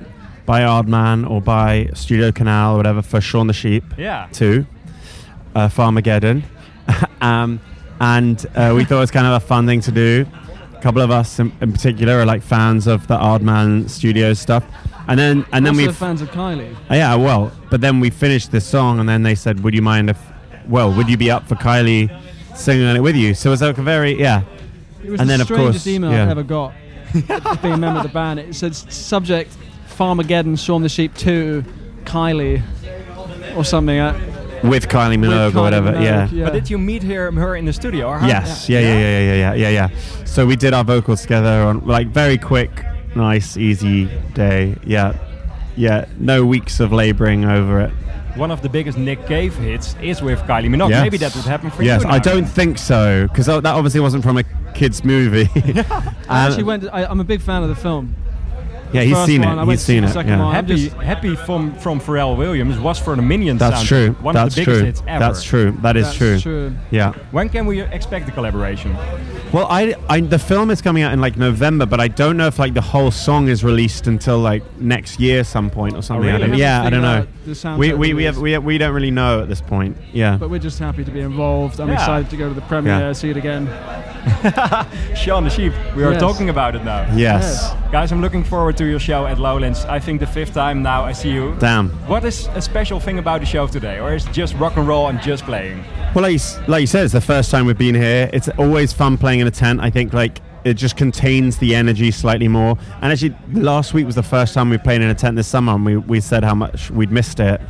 by 0.45 0.61
Aardman 0.61 1.29
or 1.29 1.41
by 1.41 1.89
Studio 1.93 2.31
Canal 2.31 2.73
or 2.75 2.77
whatever 2.77 3.01
for 3.01 3.19
Shaun 3.21 3.47
the 3.47 3.53
Sheep. 3.53 3.83
Yeah. 3.97 4.27
Two. 4.31 4.65
Uh, 5.55 5.67
Farmageddon. 5.67 6.43
um, 7.21 7.59
and 7.99 8.45
uh, 8.55 8.73
we 8.75 8.83
thought 8.83 8.97
it 8.97 8.99
was 9.01 9.11
kind 9.11 9.25
of 9.27 9.33
a 9.41 9.45
fun 9.45 9.65
thing 9.65 9.81
to 9.81 9.91
do. 9.91 10.25
A 10.77 10.81
couple 10.81 11.01
of 11.01 11.09
us 11.09 11.39
in, 11.39 11.51
in 11.61 11.71
particular 11.71 12.19
are 12.19 12.25
like 12.25 12.43
fans 12.43 12.85
of 12.87 13.07
the 13.07 13.17
Aardman 13.17 13.89
Studios 13.89 14.39
stuff. 14.39 14.63
And 15.07 15.19
then 15.19 15.45
and 15.51 15.65
then 15.65 15.75
we 15.75 15.87
fans 15.91 16.21
of 16.21 16.29
Kylie. 16.31 16.73
uh, 16.89 16.95
Yeah, 16.95 17.15
well, 17.15 17.51
but 17.69 17.79
then 17.81 17.99
we 17.99 18.09
finished 18.09 18.51
this 18.51 18.65
song, 18.65 18.99
and 18.99 19.07
then 19.07 19.21
they 19.21 19.35
said, 19.35 19.63
"Would 19.63 19.75
you 19.75 19.83
mind 19.83 20.09
if, 20.09 20.17
well, 20.67 20.91
would 20.91 21.07
you 21.07 21.15
be 21.15 21.29
up 21.29 21.47
for 21.47 21.53
Kylie 21.55 22.09
singing 22.55 22.85
on 22.87 22.95
it 22.95 23.01
with 23.01 23.15
you?" 23.15 23.35
So 23.35 23.49
it 23.49 23.51
was 23.51 23.61
like 23.61 23.77
a 23.77 23.83
very, 23.83 24.19
yeah. 24.19 24.41
It 25.03 25.11
was 25.11 25.21
and 25.21 25.29
the 25.29 25.33
then 25.33 25.41
of 25.41 25.45
strangest 25.45 25.85
course, 25.85 25.87
email 25.87 26.11
yeah. 26.11 26.23
I've 26.23 26.29
ever 26.31 26.43
got. 26.43 26.73
being 27.61 27.75
a 27.75 27.77
member 27.77 27.99
of 27.99 28.03
the 28.03 28.09
band, 28.11 28.39
it 28.39 28.55
said 28.55 28.75
subject 28.75 29.55
Farmageddon, 29.95 30.57
Shaun 30.57 30.81
the 30.81 30.89
Sheep 30.89 31.13
2, 31.15 31.63
Kylie, 32.03 32.61
or 33.55 33.63
something. 33.63 33.97
Uh, 33.97 34.13
with 34.63 34.87
Kylie 34.87 35.17
Minogue 35.17 35.47
with 35.47 35.57
or 35.57 35.61
whatever, 35.61 35.91
Minogue, 35.91 36.03
yeah. 36.03 36.29
yeah. 36.31 36.43
But 36.45 36.53
did 36.53 36.69
you 36.69 36.77
meet 36.77 37.03
her, 37.03 37.31
her 37.31 37.55
in 37.55 37.65
the 37.65 37.73
studio? 37.73 38.07
Or 38.07 38.19
yes, 38.21 38.67
yeah. 38.67 38.79
Yeah, 38.79 38.87
yeah, 38.87 38.99
yeah, 38.99 39.19
yeah, 39.19 39.35
yeah, 39.35 39.53
yeah, 39.53 39.89
yeah. 39.89 40.25
So 40.25 40.45
we 40.45 40.55
did 40.55 40.73
our 40.73 40.83
vocals 40.83 41.21
together 41.21 41.63
on 41.63 41.85
like 41.85 42.07
very 42.07 42.37
quick, 42.37 42.71
nice, 43.15 43.57
easy 43.57 44.09
day. 44.33 44.75
Yeah, 44.83 45.15
yeah. 45.75 46.05
No 46.17 46.45
weeks 46.45 46.79
of 46.79 46.91
laboring 46.91 47.45
over 47.45 47.81
it 47.81 47.91
one 48.35 48.51
of 48.51 48.61
the 48.61 48.69
biggest 48.69 48.97
Nick 48.97 49.25
Cave 49.27 49.55
hits 49.55 49.95
is 50.01 50.21
with 50.21 50.39
Kylie 50.41 50.67
Minogue. 50.67 50.89
Yes. 50.89 51.03
Maybe 51.03 51.17
that 51.17 51.35
would 51.35 51.45
happen 51.45 51.69
for 51.69 51.83
yes, 51.83 52.03
you. 52.03 52.09
Yes, 52.09 52.15
I 52.15 52.19
don't 52.19 52.45
think 52.45 52.77
so 52.77 53.27
because 53.27 53.45
that 53.45 53.65
obviously 53.65 53.99
wasn't 53.99 54.23
from 54.23 54.37
a 54.37 54.43
kids' 54.73 55.03
movie. 55.03 55.49
Um, 56.27 56.37
and 56.37 56.51
actually 56.51 56.63
went. 56.63 56.85
I, 56.91 57.03
am 57.03 57.19
a 57.19 57.23
big 57.23 57.39
fan 57.39 57.61
of 57.61 57.69
the 57.69 57.75
film. 57.75 58.15
Yeah, 58.95 59.01
he's 59.03 59.25
seen 59.25 59.41
one, 59.41 59.59
it. 59.59 59.61
I 59.61 59.65
He's 59.65 59.81
seen 59.81 60.03
it. 60.03 60.09
second 60.09 60.31
Yeah. 60.39 60.43
one. 60.45 60.53
Happy, 60.55 60.75
just- 60.75 60.95
happy 60.97 61.35
from 61.35 61.73
from 61.75 61.99
Pharrell 61.99 62.35
Williams 62.37 62.79
was 62.79 62.97
for 62.99 63.15
the 63.15 63.21
Minions. 63.21 63.59
That's 63.59 63.83
soundtrack. 63.83 63.87
true. 63.87 64.15
One 64.21 64.33
That's 64.35 64.57
of 64.57 64.65
the 64.65 64.71
biggest 64.71 64.79
true. 64.79 64.85
hits 64.85 65.03
ever. 65.07 65.19
That's 65.19 65.43
true. 65.43 65.77
That 65.81 65.97
is 65.97 66.05
That's 66.05 66.17
true. 66.17 66.39
true. 66.39 66.73
Yeah. 66.91 67.13
When 67.31 67.49
can 67.49 67.65
we 67.65 67.81
expect 67.81 68.25
the 68.25 68.31
collaboration? 68.31 68.95
Well, 69.51 69.67
I, 69.69 69.95
I 70.09 70.19
the 70.21 70.39
film 70.39 70.69
is 70.71 70.81
coming 70.81 71.03
out 71.03 71.13
in 71.13 71.21
like 71.21 71.37
November, 71.37 71.85
but 71.85 71.99
I 72.01 72.07
don't 72.07 72.35
know 72.35 72.47
if 72.47 72.59
like 72.59 72.73
the 72.73 72.81
whole 72.81 73.11
song 73.11 73.47
is 73.47 73.63
released 73.63 74.07
until 74.07 74.39
like 74.39 74.63
next 74.79 75.19
year 75.19 75.43
some 75.43 75.69
point 75.69 75.95
or 75.95 76.01
something. 76.01 76.25
Oh, 76.29 76.33
I 76.33 76.35
really? 76.37 76.47
don't- 76.49 76.57
yeah, 76.57 76.81
I 76.83 76.89
don't 76.89 77.01
know. 77.01 77.11
Everything, 77.13 77.33
the 77.45 77.51
soundtrack 77.51 77.77
We 77.77 77.93
we 77.93 78.13
we, 78.13 78.23
have, 78.25 78.37
release. 78.37 78.59
we 78.59 78.65
we 78.65 78.77
don't 78.77 78.93
really 78.93 79.11
know 79.11 79.41
at 79.41 79.47
this 79.49 79.61
point. 79.61 79.95
Yeah. 80.13 80.37
But 80.37 80.49
we're 80.49 80.59
just 80.59 80.79
happy 80.79 81.03
to 81.05 81.11
be 81.11 81.21
involved. 81.21 81.79
I'm 81.79 81.87
Yeah. 81.89 81.93
excited 81.95 82.29
to 82.31 82.37
go 82.37 82.49
to 82.49 82.53
the 82.55 82.61
premiere, 82.61 82.99
Yeah. 82.99 83.13
see 83.13 83.29
it 83.29 83.37
again. 83.37 83.69
Shaun 85.15 85.43
the 85.43 85.49
Sheep. 85.49 85.73
We 85.95 86.03
are 86.03 86.11
Yes. 86.13 86.21
talking 86.21 86.49
about 86.49 86.75
it 86.75 86.83
now. 86.83 87.05
Yes. 87.15 87.71
Guys, 87.91 88.11
I'm 88.11 88.21
looking 88.21 88.43
forward 88.43 88.75
to 88.77 88.84
your 88.85 88.99
show 88.99 89.25
at 89.25 89.39
Lowlands. 89.39 89.85
I 89.85 89.99
think 89.99 90.19
the 90.19 90.27
fifth 90.27 90.53
time 90.53 90.81
now 90.81 91.03
I 91.03 91.11
see 91.11 91.31
you. 91.31 91.55
Damn. 91.59 91.89
What 92.07 92.23
is 92.23 92.47
a 92.53 92.61
special 92.61 92.99
thing 92.99 93.19
about 93.19 93.41
the 93.41 93.45
show 93.45 93.67
today? 93.67 93.99
Or 93.99 94.13
is 94.13 94.25
it 94.25 94.31
just 94.31 94.53
rock 94.55 94.77
and 94.77 94.87
roll 94.87 95.07
and 95.07 95.21
just 95.21 95.43
playing? 95.43 95.83
Well, 96.13 96.23
like 96.23 96.33
you, 96.33 96.39
like 96.67 96.81
you 96.81 96.87
said, 96.87 97.03
it's 97.03 97.13
the 97.13 97.21
first 97.21 97.51
time 97.51 97.65
we've 97.65 97.77
been 97.77 97.95
here. 97.95 98.29
It's 98.33 98.49
always 98.57 98.93
fun 98.93 99.17
playing 99.17 99.39
in 99.41 99.47
a 99.47 99.51
tent. 99.51 99.81
I 99.81 99.89
think 99.89 100.13
like 100.13 100.41
it 100.63 100.73
just 100.73 100.97
contains 100.97 101.57
the 101.57 101.75
energy 101.75 102.11
slightly 102.11 102.47
more. 102.47 102.77
And 103.01 103.11
actually, 103.11 103.35
last 103.53 103.93
week 103.93 104.05
was 104.05 104.15
the 104.15 104.23
first 104.23 104.53
time 104.53 104.69
we 104.69 104.77
played 104.77 105.01
in 105.01 105.09
a 105.09 105.15
tent 105.15 105.35
this 105.35 105.47
summer, 105.47 105.73
and 105.73 105.85
we, 105.85 105.97
we 105.97 106.19
said 106.19 106.43
how 106.43 106.55
much 106.55 106.89
we'd 106.91 107.11
missed 107.11 107.39
it. 107.39 107.61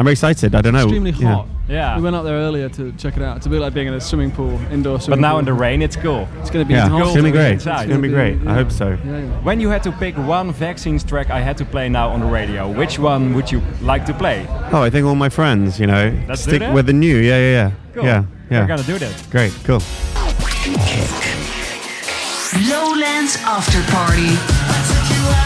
I'm 0.00 0.04
very 0.06 0.12
excited. 0.12 0.54
I 0.54 0.62
don't 0.62 0.72
know. 0.72 0.84
Extremely 0.84 1.10
hot. 1.10 1.46
Yeah. 1.68 1.94
We 1.94 2.02
went 2.02 2.16
up 2.16 2.24
there 2.24 2.32
earlier 2.36 2.70
to 2.70 2.90
check 2.92 3.18
it 3.18 3.22
out. 3.22 3.36
It's 3.36 3.44
a 3.44 3.50
bit 3.50 3.60
like 3.60 3.74
being 3.74 3.86
in 3.86 3.92
a 3.92 4.00
swimming 4.00 4.30
pool, 4.30 4.58
indoor 4.72 4.98
swimming 4.98 5.20
But 5.20 5.26
now 5.28 5.32
pool. 5.32 5.40
in 5.40 5.44
the 5.44 5.52
rain, 5.52 5.82
it's 5.82 5.94
cool. 5.94 6.26
It's 6.38 6.48
going 6.48 6.64
to 6.64 6.68
be 6.68 6.72
Yeah, 6.72 6.88
hot. 6.88 7.02
it's 7.02 7.10
gonna 7.16 7.22
be 7.22 7.30
great. 7.30 7.52
It's 7.56 7.66
Inside. 7.66 7.86
gonna 7.90 8.00
be 8.00 8.08
great. 8.08 8.38
I 8.46 8.54
hope 8.54 8.72
so. 8.72 8.96
Yeah, 9.04 9.18
yeah. 9.18 9.40
When 9.42 9.60
you 9.60 9.68
had 9.68 9.82
to 9.82 9.92
pick 9.92 10.16
one 10.16 10.52
vaccines 10.54 11.04
track 11.04 11.28
I 11.28 11.40
had 11.40 11.58
to 11.58 11.66
play 11.66 11.90
now 11.90 12.08
on 12.08 12.20
the 12.20 12.26
radio, 12.26 12.72
which 12.72 12.98
one 12.98 13.34
would 13.34 13.52
you 13.52 13.60
like 13.82 14.06
to 14.06 14.14
play? 14.14 14.46
Oh, 14.72 14.80
I 14.82 14.88
think 14.88 15.06
all 15.06 15.14
my 15.16 15.28
friends, 15.28 15.78
you 15.78 15.86
know, 15.86 16.18
Let's 16.26 16.46
do 16.46 16.56
stick 16.56 16.72
with 16.72 16.86
the 16.86 16.94
new. 16.94 17.18
Yeah, 17.18 17.36
yeah, 17.38 17.50
yeah. 17.52 17.70
Cool. 17.92 18.04
Yeah, 18.04 18.24
yeah. 18.50 18.60
We're 18.62 18.68
gonna 18.68 18.82
do 18.84 18.98
that. 19.00 19.26
Great, 19.30 19.52
cool. 19.64 19.82
Lowlands 22.70 23.36
After 23.44 23.82
Party. 23.92 25.40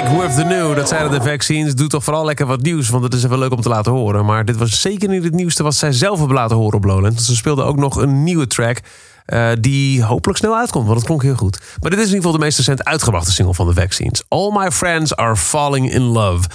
Stick 0.00 0.18
with 0.18 0.34
the 0.34 0.44
new. 0.44 0.76
Dat 0.76 0.88
zeiden 0.88 1.10
de 1.10 1.30
vaccines. 1.30 1.74
Doe 1.74 1.88
toch 1.88 2.04
vooral 2.04 2.24
lekker 2.24 2.46
wat 2.46 2.62
nieuws, 2.62 2.88
want 2.88 3.04
het 3.04 3.14
is 3.14 3.24
even 3.24 3.38
leuk 3.38 3.52
om 3.52 3.60
te 3.60 3.68
laten 3.68 3.92
horen. 3.92 4.24
Maar 4.24 4.44
dit 4.44 4.56
was 4.56 4.80
zeker 4.80 5.08
niet 5.08 5.24
het 5.24 5.34
nieuwste 5.34 5.62
wat 5.62 5.74
zij 5.74 5.92
zelf 5.92 6.18
hebben 6.18 6.36
laten 6.36 6.56
horen 6.56 6.76
op 6.76 6.84
Lowlands. 6.84 7.26
Ze 7.26 7.36
speelden 7.36 7.64
ook 7.64 7.76
nog 7.76 7.96
een 7.96 8.22
nieuwe 8.22 8.46
track. 8.46 8.80
eh, 9.26 9.50
die 9.60 10.04
hopelijk 10.04 10.38
snel 10.38 10.56
uitkomt, 10.56 10.84
want 10.86 10.96
het 10.96 11.06
klonk 11.06 11.22
heel 11.22 11.34
goed. 11.34 11.60
Maar 11.80 11.90
dit 11.90 11.98
is 11.98 12.06
in 12.06 12.14
ieder 12.14 12.16
geval 12.16 12.32
de 12.32 12.44
meest 12.44 12.56
recent 12.56 12.84
uitgebrachte 12.84 13.32
single 13.32 13.54
van 13.54 13.66
de 13.66 13.74
Vaccines. 13.74 14.22
All 14.28 14.50
My 14.52 14.70
Friends 14.70 15.16
Are 15.16 15.36
Falling 15.36 15.92
in 15.92 16.02
Love. 16.02 16.48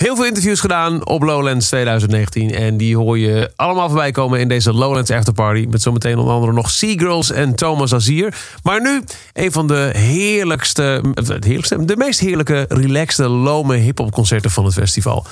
Heel 0.00 0.16
veel 0.16 0.26
interviews 0.26 0.60
gedaan 0.60 1.06
op 1.06 1.22
Lowlands 1.22 1.68
2019. 1.68 2.50
En 2.50 2.76
die 2.76 2.96
hoor 2.96 3.18
je 3.18 3.52
allemaal 3.56 3.88
voorbij 3.88 4.10
komen 4.10 4.40
in 4.40 4.48
deze 4.48 4.72
Lowlands 4.72 5.10
Afterparty. 5.10 5.66
Met 5.70 5.82
zometeen 5.82 6.18
onder 6.18 6.34
andere 6.34 6.52
nog 6.52 6.70
Seagirls 6.70 7.30
en 7.30 7.54
Thomas 7.54 7.94
Azier. 7.94 8.34
Maar 8.62 8.80
nu 8.80 9.02
een 9.32 9.52
van 9.52 9.66
de 9.66 9.90
heerlijkste, 9.96 11.02
eh, 11.14 11.26
het 11.28 11.44
heerlijkste 11.44 11.84
de 11.84 11.96
meest 11.96 12.20
heerlijke, 12.20 12.64
relaxte, 12.68 13.28
lome 13.28 13.76
hip-hop 13.76 14.12
concerten 14.12 14.50
van 14.50 14.64
het 14.64 14.74
festival. 14.74 15.24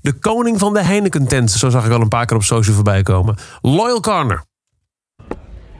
De 0.00 0.12
koning 0.12 0.58
van 0.58 0.72
de 0.72 0.82
Heineken 0.82 1.26
tent, 1.26 1.50
zo 1.50 1.70
zag 1.70 1.86
ik 1.86 1.92
al 1.92 2.00
een 2.00 2.08
paar 2.08 2.26
keer 2.26 2.36
op 2.36 2.42
social 2.42 2.74
voorbij 2.74 3.02
komen. 3.02 3.36
Loyal 3.62 4.00
Carner. 4.00 4.44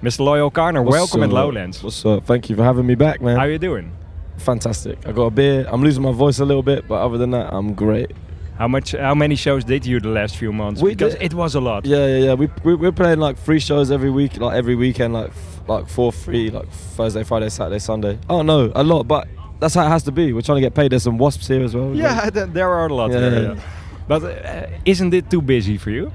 Mr. 0.01 0.12
Loyal 0.16 0.51
Carner, 0.51 0.83
What's 0.83 0.99
welcome 0.99 1.25
at? 1.25 1.33
Lowlands. 1.33 1.81
What's 1.81 2.05
up? 2.05 2.25
Thank 2.25 2.45
you 2.45 2.59
for 2.59 2.66
having 2.66 2.87
me 2.87 2.97
back, 2.97 3.21
man. 3.21 3.37
How 3.37 3.47
you 3.47 3.59
doing? 3.59 3.91
Fantastic. 4.37 4.97
I 5.09 5.12
got 5.12 5.27
a 5.27 5.31
beer. 5.31 5.69
I'm 5.73 5.83
losing 5.83 6.03
my 6.03 6.12
voice 6.12 6.43
a 6.43 6.45
little 6.45 6.62
bit, 6.62 6.87
but 6.87 6.99
other 6.99 7.19
than 7.19 7.31
that, 7.31 7.53
I'm 7.53 7.75
great. 7.75 8.11
How 8.59 8.69
much? 8.69 8.93
How 8.93 9.15
many 9.15 9.35
shows 9.35 9.65
did 9.65 9.85
you 9.85 9.99
the 10.01 10.09
last 10.09 10.37
few 10.37 10.53
months? 10.53 10.81
We 10.81 10.91
because 10.91 11.15
did- 11.15 11.23
it 11.23 11.35
was 11.35 11.55
a 11.55 11.61
lot. 11.61 11.85
Yeah, 11.85 12.07
yeah, 12.07 12.25
yeah. 12.27 12.35
We, 12.35 12.49
we 12.63 12.75
we're 12.77 12.93
playing 12.93 13.19
like 13.19 13.37
three 13.39 13.59
shows 13.59 13.91
every 13.91 14.11
week, 14.11 14.39
like 14.39 14.57
every 14.57 14.77
weekend, 14.77 15.13
like 15.15 15.29
f- 15.31 15.61
like 15.69 15.89
four, 15.89 16.13
three, 16.13 16.51
like 16.51 16.69
Thursday, 16.71 17.25
Friday, 17.25 17.49
Saturday, 17.49 17.81
Sunday. 17.81 18.19
Oh 18.31 18.43
no, 18.43 18.71
a 18.75 18.85
lot, 18.85 19.09
but 19.09 19.27
that's 19.59 19.75
how 19.75 19.85
it 19.85 19.89
has 19.89 20.05
to 20.05 20.13
be. 20.13 20.33
We're 20.33 20.43
trying 20.43 20.57
to 20.57 20.61
get 20.61 20.75
paid. 20.75 20.93
There's 20.93 21.03
some 21.03 21.19
wasps 21.19 21.49
here 21.49 21.65
as 21.65 21.75
well. 21.75 21.95
Yeah, 21.97 22.31
th- 22.31 22.51
there 22.51 22.71
are 22.71 22.87
a 22.87 22.95
lot. 22.95 23.11
Yeah, 23.11 23.21
there, 23.21 23.43
yeah. 23.43 23.53
yeah. 23.55 23.61
But 24.07 24.23
uh, 24.23 24.67
isn't 24.85 25.13
it 25.15 25.31
too 25.31 25.43
busy 25.43 25.77
for 25.77 25.91
you? 25.91 26.13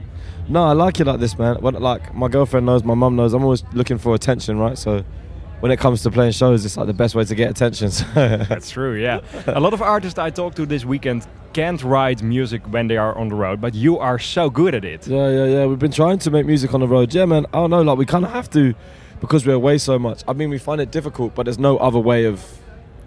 No, 0.47 0.63
I 0.63 0.71
like 0.73 0.99
it 0.99 1.07
like 1.07 1.19
this, 1.19 1.37
man. 1.37 1.57
When, 1.57 1.73
like 1.75 2.13
my 2.15 2.27
girlfriend 2.29 2.65
knows, 2.65 2.83
my 2.83 2.93
mum 2.93 3.15
knows. 3.17 3.33
I'm 3.33 3.43
always 3.43 3.63
looking 3.73 3.97
for 3.97 4.15
attention, 4.15 4.57
right? 4.59 4.77
So 4.77 5.03
when 5.59 5.71
it 5.71 5.79
comes 5.79 6.01
to 6.03 6.11
playing 6.11 6.31
shows, 6.31 6.65
it's 6.65 6.77
like 6.77 6.87
the 6.87 6.93
best 6.93 7.15
way 7.15 7.23
to 7.25 7.35
get 7.35 7.49
attention. 7.51 7.91
so- 7.91 8.05
That's 8.13 8.69
true, 8.71 8.95
yeah. 8.95 9.21
a 9.47 9.59
lot 9.59 9.73
of 9.73 9.81
artists 9.81 10.17
I 10.19 10.29
talked 10.29 10.55
to 10.57 10.65
this 10.65 10.85
weekend 10.85 11.27
can't 11.53 11.83
write 11.83 12.21
music 12.21 12.61
when 12.71 12.87
they 12.87 12.97
are 12.97 13.17
on 13.17 13.29
the 13.29 13.35
road, 13.35 13.59
but 13.59 13.73
you 13.73 13.97
are 13.97 14.19
so 14.19 14.49
good 14.49 14.75
at 14.75 14.85
it. 14.85 15.07
Yeah, 15.07 15.29
yeah, 15.29 15.45
yeah. 15.45 15.65
We've 15.65 15.79
been 15.79 15.91
trying 15.91 16.19
to 16.19 16.31
make 16.31 16.45
music 16.45 16.73
on 16.73 16.79
the 16.79 16.87
road. 16.87 17.13
Yeah, 17.13 17.25
man. 17.25 17.45
Oh, 17.53 17.59
I 17.65 17.67
don't 17.67 17.69
know. 17.71 17.81
Like 17.81 17.97
we 17.97 18.05
kind 18.05 18.23
of 18.23 18.31
have 18.31 18.49
to 18.51 18.73
because 19.19 19.45
we're 19.47 19.55
away 19.55 19.79
so 19.79 19.97
much. 19.99 20.23
I 20.27 20.33
mean, 20.33 20.49
we 20.49 20.59
find 20.59 20.79
it 20.79 20.91
difficult, 20.91 21.33
but 21.35 21.43
there's 21.43 21.59
no 21.59 21.77
other 21.77 21.99
way 21.99 22.25
of 22.25 22.45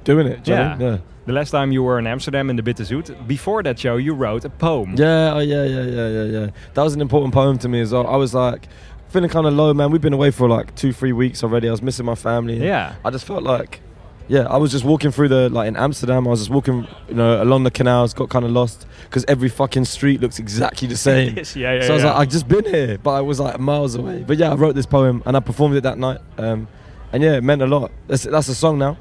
doing 0.04 0.26
it. 0.26 0.42
do 0.44 0.50
you 0.50 0.56
know 0.56 0.76
Yeah. 0.80 0.98
The 1.24 1.32
last 1.32 1.52
time 1.52 1.70
you 1.70 1.84
were 1.84 2.00
in 2.00 2.06
Amsterdam 2.08 2.50
in 2.50 2.56
the 2.56 2.62
Bitterzoet, 2.64 3.28
before 3.28 3.62
that 3.62 3.78
show, 3.78 3.96
you 3.96 4.12
wrote 4.12 4.44
a 4.44 4.50
poem. 4.50 4.96
Yeah, 4.96 5.34
oh 5.34 5.38
yeah, 5.38 5.62
yeah, 5.64 5.82
yeah, 5.82 6.08
yeah, 6.08 6.24
yeah. 6.24 6.46
That 6.74 6.82
was 6.82 6.94
an 6.94 7.00
important 7.00 7.32
poem 7.32 7.58
to 7.58 7.68
me 7.68 7.80
as 7.80 7.92
well. 7.92 8.08
I 8.08 8.16
was 8.16 8.34
like 8.34 8.66
feeling 9.12 9.30
kind 9.30 9.46
of 9.46 9.54
low, 9.54 9.72
man. 9.74 9.90
We've 9.90 10.00
been 10.00 10.12
away 10.12 10.30
for 10.30 10.48
like 10.48 10.74
two, 10.74 10.92
three 10.92 11.12
weeks 11.12 11.42
already. 11.44 11.68
I 11.68 11.70
was 11.70 11.82
missing 11.82 12.06
my 12.06 12.14
family. 12.14 12.56
Yeah. 12.64 12.94
I 13.04 13.10
just 13.10 13.24
felt 13.26 13.42
like, 13.42 13.80
yeah, 14.28 14.46
I 14.48 14.56
was 14.56 14.70
just 14.72 14.84
walking 14.84 15.10
through 15.10 15.28
the 15.28 15.48
like 15.50 15.68
in 15.68 15.76
Amsterdam. 15.76 16.26
I 16.26 16.30
was 16.30 16.40
just 16.40 16.50
walking, 16.50 16.86
you 17.08 17.14
know, 17.14 17.42
along 17.42 17.64
the 17.64 17.70
canals. 17.70 18.14
Got 18.14 18.30
kind 18.30 18.44
of 18.44 18.50
lost 18.50 18.86
because 19.04 19.24
every 19.26 19.48
fucking 19.48 19.84
street 19.84 20.20
looks 20.20 20.38
exactly 20.38 20.88
the 20.88 20.96
same. 20.96 21.36
Yeah, 21.54 21.74
yeah, 21.74 21.80
So 21.82 21.92
I 21.92 21.94
was 21.94 22.02
yeah. 22.04 22.10
like, 22.12 22.16
I've 22.20 22.28
just 22.32 22.48
been 22.48 22.64
here, 22.64 22.98
but 22.98 23.10
I 23.10 23.20
was 23.20 23.38
like 23.40 23.58
miles 23.60 23.94
away. 23.94 24.24
But 24.26 24.38
yeah, 24.38 24.50
I 24.52 24.54
wrote 24.54 24.74
this 24.74 24.86
poem 24.86 25.22
and 25.26 25.36
I 25.36 25.40
performed 25.40 25.76
it 25.76 25.82
that 25.82 25.98
night. 25.98 26.18
Um, 26.38 26.66
and 27.12 27.22
yeah, 27.22 27.32
it 27.34 27.42
meant 27.44 27.60
a 27.62 27.66
lot. 27.66 27.90
That's 28.08 28.22
that's 28.24 28.48
a 28.48 28.54
song 28.54 28.78
now. 28.78 28.96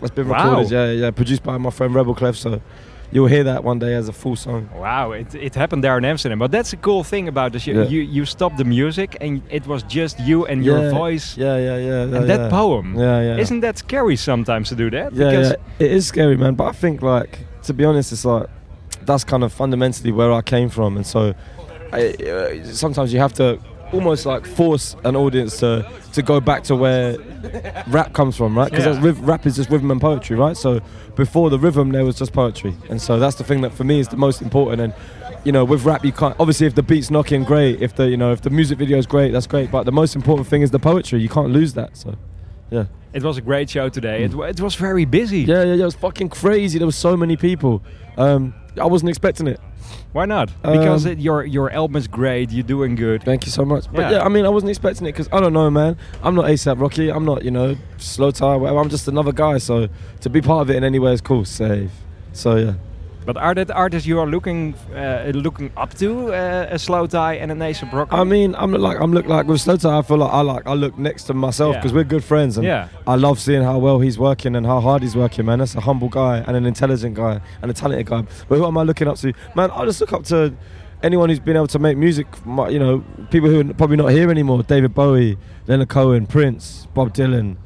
That's 0.00 0.14
been 0.14 0.28
Wow. 0.28 0.44
recorded. 0.44 0.70
Yeah, 0.70 0.90
yeah, 0.92 1.10
produced 1.10 1.42
by 1.42 1.56
my 1.58 1.70
friend 1.70 1.94
Rebel 1.94 2.14
Kleff. 2.14 2.36
So 2.36 2.60
you'll 3.16 3.32
hear 3.36 3.44
that 3.44 3.64
one 3.64 3.78
day 3.78 3.94
as 3.94 4.08
a 4.08 4.12
full 4.12 4.36
song. 4.36 4.68
Wow, 4.86 5.12
it, 5.12 5.34
it 5.34 5.54
happened 5.54 5.82
there 5.82 5.96
in 5.96 6.04
Amsterdam. 6.04 6.38
But 6.38 6.50
that's 6.50 6.72
a 6.74 6.76
cool 6.76 7.02
thing 7.02 7.28
about 7.28 7.52
this. 7.52 7.62
show. 7.62 7.72
Yeah. 7.72 7.92
You 7.94 8.00
you 8.16 8.24
stopped 8.26 8.58
the 8.62 8.68
music 8.78 9.16
and 9.22 9.32
it 9.58 9.64
was 9.66 9.82
just 9.98 10.14
you 10.28 10.38
and 10.50 10.58
your 10.68 10.80
Yeah, 10.82 10.90
voice. 11.02 11.26
Yeah, 11.44 11.56
yeah, 11.68 11.78
yeah. 11.88 12.02
And 12.02 12.12
yeah, 12.12 12.36
that 12.36 12.50
poem. 12.50 12.86
Yeah, 12.94 13.22
yeah. 13.28 13.42
Isn't 13.44 13.60
that 13.66 13.78
scary 13.78 14.16
sometimes 14.16 14.68
to 14.68 14.74
do 14.76 14.90
that? 14.90 15.08
Yeah, 15.12 15.30
because 15.30 15.50
yeah, 15.50 15.86
it 15.86 15.90
is 15.98 16.06
scary, 16.06 16.36
man. 16.36 16.54
But 16.54 16.66
I 16.72 16.72
think, 16.82 17.02
like, 17.02 17.32
to 17.66 17.72
be 17.72 17.84
honest, 17.90 18.12
it's 18.12 18.24
like 18.24 18.46
that's 19.08 19.24
kind 19.24 19.42
of 19.44 19.52
fundamentally 19.52 20.12
where 20.12 20.32
I 20.40 20.42
came 20.42 20.68
from, 20.68 20.96
and 20.96 21.06
so 21.06 21.20
I, 21.92 22.00
uh, 22.32 22.64
sometimes 22.84 23.12
you 23.14 23.20
have 23.20 23.32
to 23.34 23.58
almost 23.92 24.26
like 24.26 24.46
force 24.46 24.96
an 25.04 25.16
audience 25.16 25.58
to 25.60 25.88
to 26.12 26.22
go 26.22 26.40
back 26.40 26.64
to 26.64 26.74
where 26.74 27.16
rap 27.88 28.12
comes 28.14 28.36
from, 28.36 28.56
right? 28.56 28.70
Because 28.70 28.98
Yeah. 28.98 29.12
rap 29.20 29.46
is 29.46 29.56
just 29.56 29.70
rhythm 29.70 29.90
and 29.90 30.00
poetry, 30.00 30.36
right? 30.36 30.56
So 30.56 30.80
before 31.14 31.50
the 31.50 31.58
rhythm, 31.58 31.92
there 31.92 32.04
was 32.04 32.16
just 32.16 32.32
poetry, 32.32 32.74
and 32.88 33.00
so 33.00 33.18
that's 33.18 33.36
the 33.36 33.44
thing 33.44 33.60
that 33.62 33.72
for 33.72 33.84
me 33.84 34.00
is 34.00 34.08
the 34.08 34.16
most 34.16 34.42
important. 34.42 34.80
And 34.80 34.92
you 35.44 35.52
know, 35.52 35.64
with 35.64 35.84
rap, 35.84 36.04
you 36.04 36.12
can't 36.12 36.34
obviously 36.40 36.66
if 36.66 36.74
the 36.74 36.82
beat's 36.82 37.10
knocking, 37.10 37.44
great. 37.44 37.80
If 37.80 37.94
the 37.96 38.08
you 38.08 38.16
know 38.16 38.32
if 38.32 38.40
the 38.42 38.50
music 38.50 38.78
video 38.78 38.98
is 38.98 39.06
great, 39.06 39.32
that's 39.32 39.46
great. 39.46 39.70
But 39.70 39.84
the 39.84 39.92
most 39.92 40.16
important 40.16 40.48
thing 40.48 40.62
is 40.62 40.70
the 40.70 40.78
poetry. 40.78 41.20
You 41.20 41.28
can't 41.28 41.50
lose 41.50 41.74
that. 41.74 41.96
So, 41.96 42.14
yeah. 42.70 42.86
it 43.12 43.22
was 43.22 43.38
a 43.38 43.42
great 43.42 43.70
show 43.70 43.88
today. 43.88 44.24
It, 44.24 44.34
it 44.34 44.60
was 44.60 44.74
very 44.74 45.04
busy. 45.04 45.40
Yeah, 45.42 45.62
yeah, 45.62 45.74
yeah. 45.74 45.82
It 45.82 45.84
was 45.84 45.94
fucking 45.94 46.30
crazy. 46.30 46.78
There 46.78 46.86
was 46.86 46.96
so 46.96 47.16
many 47.16 47.36
people. 47.36 47.82
Um, 48.16 48.54
I 48.80 48.86
wasn't 48.86 49.10
expecting 49.10 49.46
it. 49.46 49.60
Why 50.12 50.24
not? 50.24 50.50
Because 50.62 51.06
Um, 51.06 51.12
it, 51.12 51.18
your 51.18 51.44
your 51.44 51.70
album 51.70 51.96
is 51.96 52.08
great. 52.08 52.50
You're 52.50 52.62
doing 52.64 52.94
good. 52.94 53.22
Thank 53.22 53.44
you 53.46 53.52
so 53.52 53.64
much. 53.64 53.84
But 53.92 54.00
Yeah. 54.02 54.10
yeah, 54.12 54.24
I 54.24 54.28
mean, 54.28 54.44
I 54.46 54.48
wasn't 54.48 54.70
expecting 54.70 55.06
it 55.06 55.12
because 55.12 55.28
I 55.32 55.40
don't 55.40 55.52
know, 55.52 55.70
man. 55.70 55.96
I'm 56.22 56.34
not 56.34 56.46
ASAP 56.46 56.80
Rocky. 56.80 57.10
I'm 57.10 57.24
not, 57.24 57.44
you 57.44 57.50
know, 57.50 57.76
Slowthai. 57.98 58.58
Whatever. 58.60 58.78
I'm 58.80 58.88
just 58.88 59.08
another 59.08 59.32
guy. 59.32 59.58
So 59.58 59.88
to 60.20 60.30
be 60.30 60.40
part 60.40 60.62
of 60.62 60.70
it 60.70 60.76
in 60.76 60.84
any 60.84 60.98
way 60.98 61.12
is 61.12 61.20
cool. 61.20 61.44
Save. 61.44 61.90
So 62.32 62.56
yeah. 62.56 62.72
But 63.26 63.36
are 63.36 63.54
that 63.54 63.70
artists 63.72 64.06
you 64.06 64.20
are 64.20 64.26
looking 64.26 64.74
uh, 64.94 65.32
looking 65.34 65.70
up 65.76 65.92
to? 65.94 66.32
Uh, 66.32 66.68
a 66.70 66.76
Slowthai 66.76 67.42
and 67.42 67.50
a 67.50 67.54
Nation 67.54 67.88
Brock. 67.90 68.08
I 68.12 68.22
mean, 68.24 68.54
I'm 68.54 68.72
like 68.72 68.98
I'm 69.00 69.12
look 69.12 69.26
like 69.26 69.46
with 69.48 69.60
Slowthai. 69.60 69.98
I 69.98 70.02
feel 70.02 70.18
like 70.18 70.32
I 70.32 70.40
like 70.42 70.64
I 70.66 70.74
look 70.74 70.96
next 70.96 71.24
to 71.24 71.34
myself 71.34 71.74
Yeah. 71.74 71.80
because 71.80 71.92
we're 71.92 72.04
good 72.04 72.22
friends, 72.24 72.56
and 72.56 72.64
Yeah. 72.66 72.88
I 73.06 73.16
love 73.16 73.40
seeing 73.40 73.62
how 73.64 73.78
well 73.78 73.98
he's 73.98 74.16
working 74.18 74.54
and 74.56 74.64
how 74.64 74.80
hard 74.80 75.02
he's 75.02 75.16
working. 75.16 75.44
Man, 75.46 75.58
that's 75.58 75.74
a 75.74 75.80
humble 75.80 76.08
guy 76.08 76.38
and 76.46 76.56
an 76.56 76.66
intelligent 76.66 77.14
guy 77.16 77.40
and 77.62 77.70
a 77.70 77.74
talented 77.74 78.06
guy. 78.06 78.22
But 78.48 78.58
who 78.58 78.64
am 78.64 78.78
I 78.78 78.82
looking 78.84 79.08
up 79.08 79.16
to? 79.18 79.32
Man, 79.56 79.70
I 79.72 79.84
just 79.86 80.00
look 80.00 80.12
up 80.12 80.22
to 80.26 80.54
anyone 81.02 81.28
who's 81.28 81.40
been 81.40 81.56
able 81.56 81.66
to 81.68 81.78
make 81.80 81.96
music. 81.98 82.28
You 82.46 82.78
know, 82.78 83.04
people 83.30 83.50
who 83.50 83.60
are 83.68 83.74
probably 83.74 83.96
not 83.96 84.12
here 84.12 84.30
anymore. 84.30 84.62
David 84.62 84.94
Bowie, 84.94 85.36
Leonard 85.66 85.88
Cohen, 85.88 86.26
Prince, 86.26 86.86
Bob 86.94 87.12
Dylan. 87.12 87.56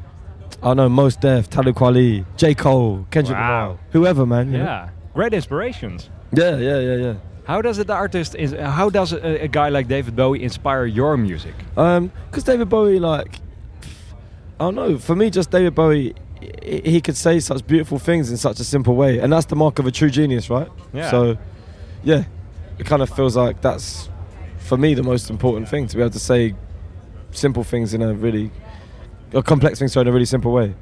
I 0.62 0.74
know 0.74 0.89
Mos 0.89 1.16
Def, 1.16 1.49
Talib 1.51 1.74
Kweli, 1.77 2.24
J 2.37 2.55
Cole, 2.55 3.07
Kendrick 3.11 3.37
Wow. 3.39 3.62
Lamar, 3.69 3.78
whoever, 3.93 4.27
man. 4.27 4.53
you 4.53 4.59
know? 4.59 4.89
Great 5.15 5.32
inspirations. 5.35 6.11
Yeah, 6.32 6.57
yeah, 6.59 6.78
yeah, 6.78 6.95
yeah. 6.97 7.15
How 7.45 7.62
does 7.62 7.78
the 7.78 7.93
artist 7.93 8.35
is? 8.37 8.53
uh, 8.55 8.70
How 8.70 8.91
does 8.91 9.12
a, 9.12 9.45
a 9.45 9.49
guy 9.49 9.69
like 9.70 9.89
David 9.89 10.15
Bowie 10.15 10.43
inspire 10.43 10.87
your 10.87 11.16
music? 11.16 11.55
Um, 11.77 12.12
because 12.31 12.45
David 12.45 12.69
Bowie, 12.69 13.01
like, 13.01 13.41
I 14.61 14.65
don't 14.65 14.74
know. 14.74 14.99
For 14.99 15.16
me, 15.16 15.31
just 15.31 15.51
David 15.51 15.74
Bowie, 15.74 16.15
he, 16.62 16.81
he 16.85 17.01
could 17.01 17.16
say 17.16 17.41
such 17.41 17.66
beautiful 17.66 17.99
things 17.99 18.31
in 18.31 18.37
such 18.37 18.61
a 18.61 18.65
simple 18.65 18.95
way, 18.95 19.19
and 19.19 19.32
that's 19.32 19.47
the 19.47 19.57
mark 19.57 19.78
of 19.78 19.87
a 19.87 19.91
true 19.91 20.11
genius, 20.11 20.49
right? 20.51 20.69
Yeah. 20.93 21.11
So, 21.11 21.39
yeah, 22.05 22.24
it 22.78 22.87
kind 22.87 23.03
of 23.03 23.11
feels 23.11 23.37
like 23.37 23.61
that's 23.62 24.09
for 24.59 24.77
me 24.77 24.95
the 24.95 25.03
most 25.03 25.31
important 25.31 25.69
thing 25.69 25.87
to 25.89 25.97
be 25.97 26.03
able 26.03 26.12
to 26.12 26.20
say 26.20 26.55
simple 27.32 27.65
things 27.65 27.95
in 27.95 28.03
a 28.03 28.15
really, 28.15 28.51
or 29.32 29.43
complex 29.43 29.78
things 29.81 29.93
so 29.93 30.01
in 30.03 30.07
a 30.09 30.12
really 30.12 30.24
simple 30.27 30.53
way. 30.53 30.74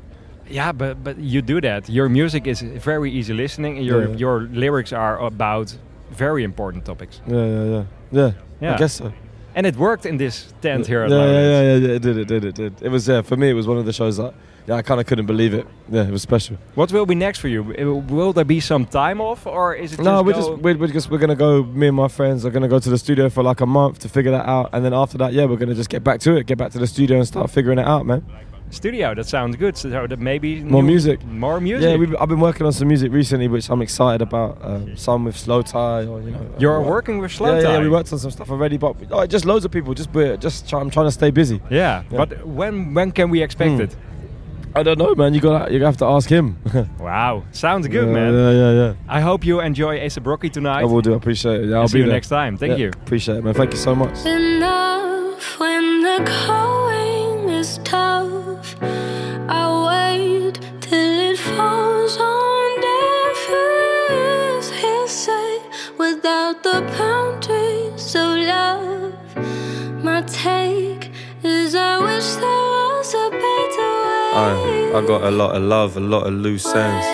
Yeah, 0.51 0.73
but 0.73 1.03
but 1.05 1.19
you 1.19 1.43
do 1.43 1.61
that. 1.61 1.89
Your 1.89 2.09
music 2.09 2.47
is 2.47 2.61
very 2.63 3.11
easy 3.11 3.35
listening, 3.35 3.77
and 3.79 3.87
your 3.87 4.09
Yeah. 4.09 4.17
your 4.17 4.41
lyrics 4.53 4.93
are 4.93 5.19
about 5.27 5.77
very 6.11 6.43
important 6.45 6.85
topics. 6.85 7.21
Yeah, 7.27 7.37
yeah, 7.47 7.65
yeah, 7.65 7.85
yeah. 8.13 8.31
Yeah. 8.61 8.75
I 8.75 8.79
guess 8.79 8.95
so. 8.95 9.13
And 9.55 9.67
it 9.67 9.77
worked 9.77 10.07
in 10.07 10.17
this 10.19 10.53
tent 10.61 10.87
here 10.87 11.03
at 11.03 11.11
yeah, 11.11 11.17
yeah, 11.17 11.33
yeah, 11.33 11.63
yeah, 11.63 11.77
yeah, 11.87 11.95
it 11.97 12.03
did, 12.03 12.17
it 12.17 12.29
did, 12.29 12.45
it 12.45 12.55
did. 12.55 12.73
It 12.83 12.89
was 12.91 13.09
yeah. 13.09 13.23
For 13.23 13.37
me, 13.37 13.51
it 13.51 13.55
was 13.55 13.67
one 13.67 13.79
of 13.79 13.85
the 13.87 13.93
shows 13.93 14.17
that 14.17 14.33
yeah, 14.69 14.77
I 14.77 14.83
kind 14.83 15.01
of 15.01 15.07
couldn't 15.07 15.27
believe 15.27 15.55
it. 15.55 15.67
Yeah, 15.91 16.03
it 16.09 16.11
was 16.11 16.23
special. 16.23 16.57
What 16.75 16.93
will 16.93 17.07
be 17.07 17.15
next 17.15 17.39
for 17.41 17.49
you? 17.49 17.63
Uh, 17.63 18.15
Will 18.15 18.33
there 18.33 18.45
be 18.45 18.61
some 18.61 18.85
time 18.85 19.21
off, 19.21 19.47
or 19.47 19.75
is 19.75 19.93
it 19.95 20.01
No, 20.01 20.23
just 20.23 20.27
we're 20.27 20.33
just 20.35 20.51
we're, 20.63 20.77
we're 20.79 20.93
just 20.93 21.11
we're 21.11 21.19
gonna 21.19 21.35
go. 21.35 21.63
Me 21.65 21.87
and 21.89 21.97
my 21.97 22.09
friends 22.09 22.45
are 22.45 22.51
gonna 22.51 22.69
go 22.69 22.79
to 22.79 22.91
the 22.91 22.99
studio 22.99 23.29
for 23.31 23.43
like 23.43 23.61
a 23.63 23.67
month 23.67 23.99
to 24.01 24.09
figure 24.09 24.31
that 24.33 24.47
out, 24.47 24.71
and 24.73 24.85
then 24.85 24.93
after 24.95 25.19
that, 25.19 25.33
yeah, 25.33 25.45
we're 25.47 25.57
gonna 25.57 25.75
just 25.75 25.91
get 25.91 26.05
back 26.05 26.21
to 26.21 26.37
it, 26.37 26.47
get 26.47 26.59
back 26.59 26.71
to 26.73 26.79
the 26.79 26.87
studio 26.87 27.17
and 27.19 27.27
start 27.27 27.51
figuring 27.51 27.79
it 27.79 27.87
out, 27.87 28.05
man. 28.07 28.23
Studio? 28.71 29.15
That 29.15 29.27
sounds 29.27 29.57
good. 29.57 29.77
So 29.77 29.89
that 29.89 30.19
maybe 30.19 30.63
More 30.63 30.83
new- 30.83 30.89
music, 30.89 31.25
more 31.25 31.61
music. 31.61 31.89
Yeah, 31.91 31.97
we've, 31.97 32.15
I've 32.21 32.29
been 32.29 32.41
working 32.41 32.67
on 32.67 32.73
some 32.73 32.89
music 32.89 33.13
recently, 33.13 33.49
which 33.49 33.69
I'm 33.71 33.83
excited 33.83 34.23
about. 34.23 34.59
Um, 34.63 34.97
some 34.97 35.25
with 35.25 35.37
Slowthai, 35.37 36.09
or 36.09 36.21
you 36.21 36.31
know. 36.33 36.51
You're 36.59 36.81
uh, 36.85 36.89
working 36.89 37.19
with 37.19 37.33
Slow 37.33 37.55
yeah, 37.59 37.73
Yeah, 37.75 37.81
we 37.81 37.89
worked 37.89 38.13
on 38.13 38.19
some 38.19 38.31
stuff 38.31 38.51
already, 38.51 38.77
but 38.77 38.97
oh, 39.11 39.27
just 39.27 39.45
loads 39.45 39.65
of 39.65 39.71
people. 39.71 39.95
Just 39.95 40.13
we're 40.13 40.37
just 40.37 40.69
try, 40.69 40.81
I'm 40.81 40.91
trying 40.91 41.07
to 41.07 41.13
stay 41.13 41.31
busy. 41.31 41.61
Yeah, 41.71 42.03
but 42.11 42.47
when 42.47 42.95
when 42.95 43.13
can 43.13 43.31
we 43.31 43.43
expect 43.43 43.71
Hmm. 43.73 43.81
it? 43.83 43.97
I 44.77 44.83
don't 44.83 44.99
know, 44.99 45.15
man. 45.15 45.33
You 45.35 45.41
got 45.41 45.73
you 45.73 45.83
have 45.85 45.97
to 45.97 46.05
ask 46.05 46.29
him. 46.29 46.57
Wow, 47.01 47.45
sounds 47.53 47.89
good, 47.89 48.07
Yeah, 48.07 48.13
man. 48.13 48.33
yeah, 48.35 48.51
yeah, 48.51 48.73
yeah. 48.73 48.95
I 49.09 49.21
hope 49.23 49.45
you 49.47 49.61
enjoy 49.61 49.99
ASAP 49.99 50.27
Rocky 50.27 50.51
tonight. 50.51 50.83
I 50.83 50.85
will 50.85 51.01
do. 51.01 51.15
I 51.15 51.17
appreciate 51.17 51.63
it. 51.63 51.69
Yeah, 51.71 51.77
I'll 51.77 51.81
And 51.83 51.91
see 51.91 51.95
be 51.97 52.01
you 52.01 52.07
there. 52.07 52.15
next 52.15 52.29
time. 52.29 52.59
Thank 52.59 52.73
Yeah, 52.73 52.85
you. 52.85 52.89
Appreciate 52.91 53.39
it, 53.39 53.45
man. 53.45 53.55
Thank 53.55 53.73
you 53.73 53.79
so 53.79 53.95
much. 53.95 54.19
Enough 57.59 57.79
when 57.79 57.83
the 57.83 57.99
going 57.99 58.63
is 58.63 58.71
tough. 58.71 58.77
I 59.49 59.63
wait 59.89 60.61
till 60.81 61.33
it 61.33 61.39
falls 61.39 62.19
on 62.19 62.81
deaf 62.81 63.49
without 65.99 66.63
the 66.63 66.81
boundaries 66.97 68.15
of 68.15 68.39
love. 68.47 69.15
My 70.05 70.23
take 70.23 71.11
is 71.43 71.75
I 71.75 71.99
wish 71.99 72.35
there 72.37 72.47
was 72.47 73.15
a 73.15 73.31
better 73.31 73.91
way. 74.05 74.33
I, 74.35 74.99
I 74.99 75.07
got 75.07 75.23
a 75.25 75.31
lot 75.31 75.57
of 75.57 75.63
love, 75.63 75.97
a 75.97 76.01
lot 76.01 76.27
of 76.27 76.35
loose 76.35 76.67
ends, 76.67 77.07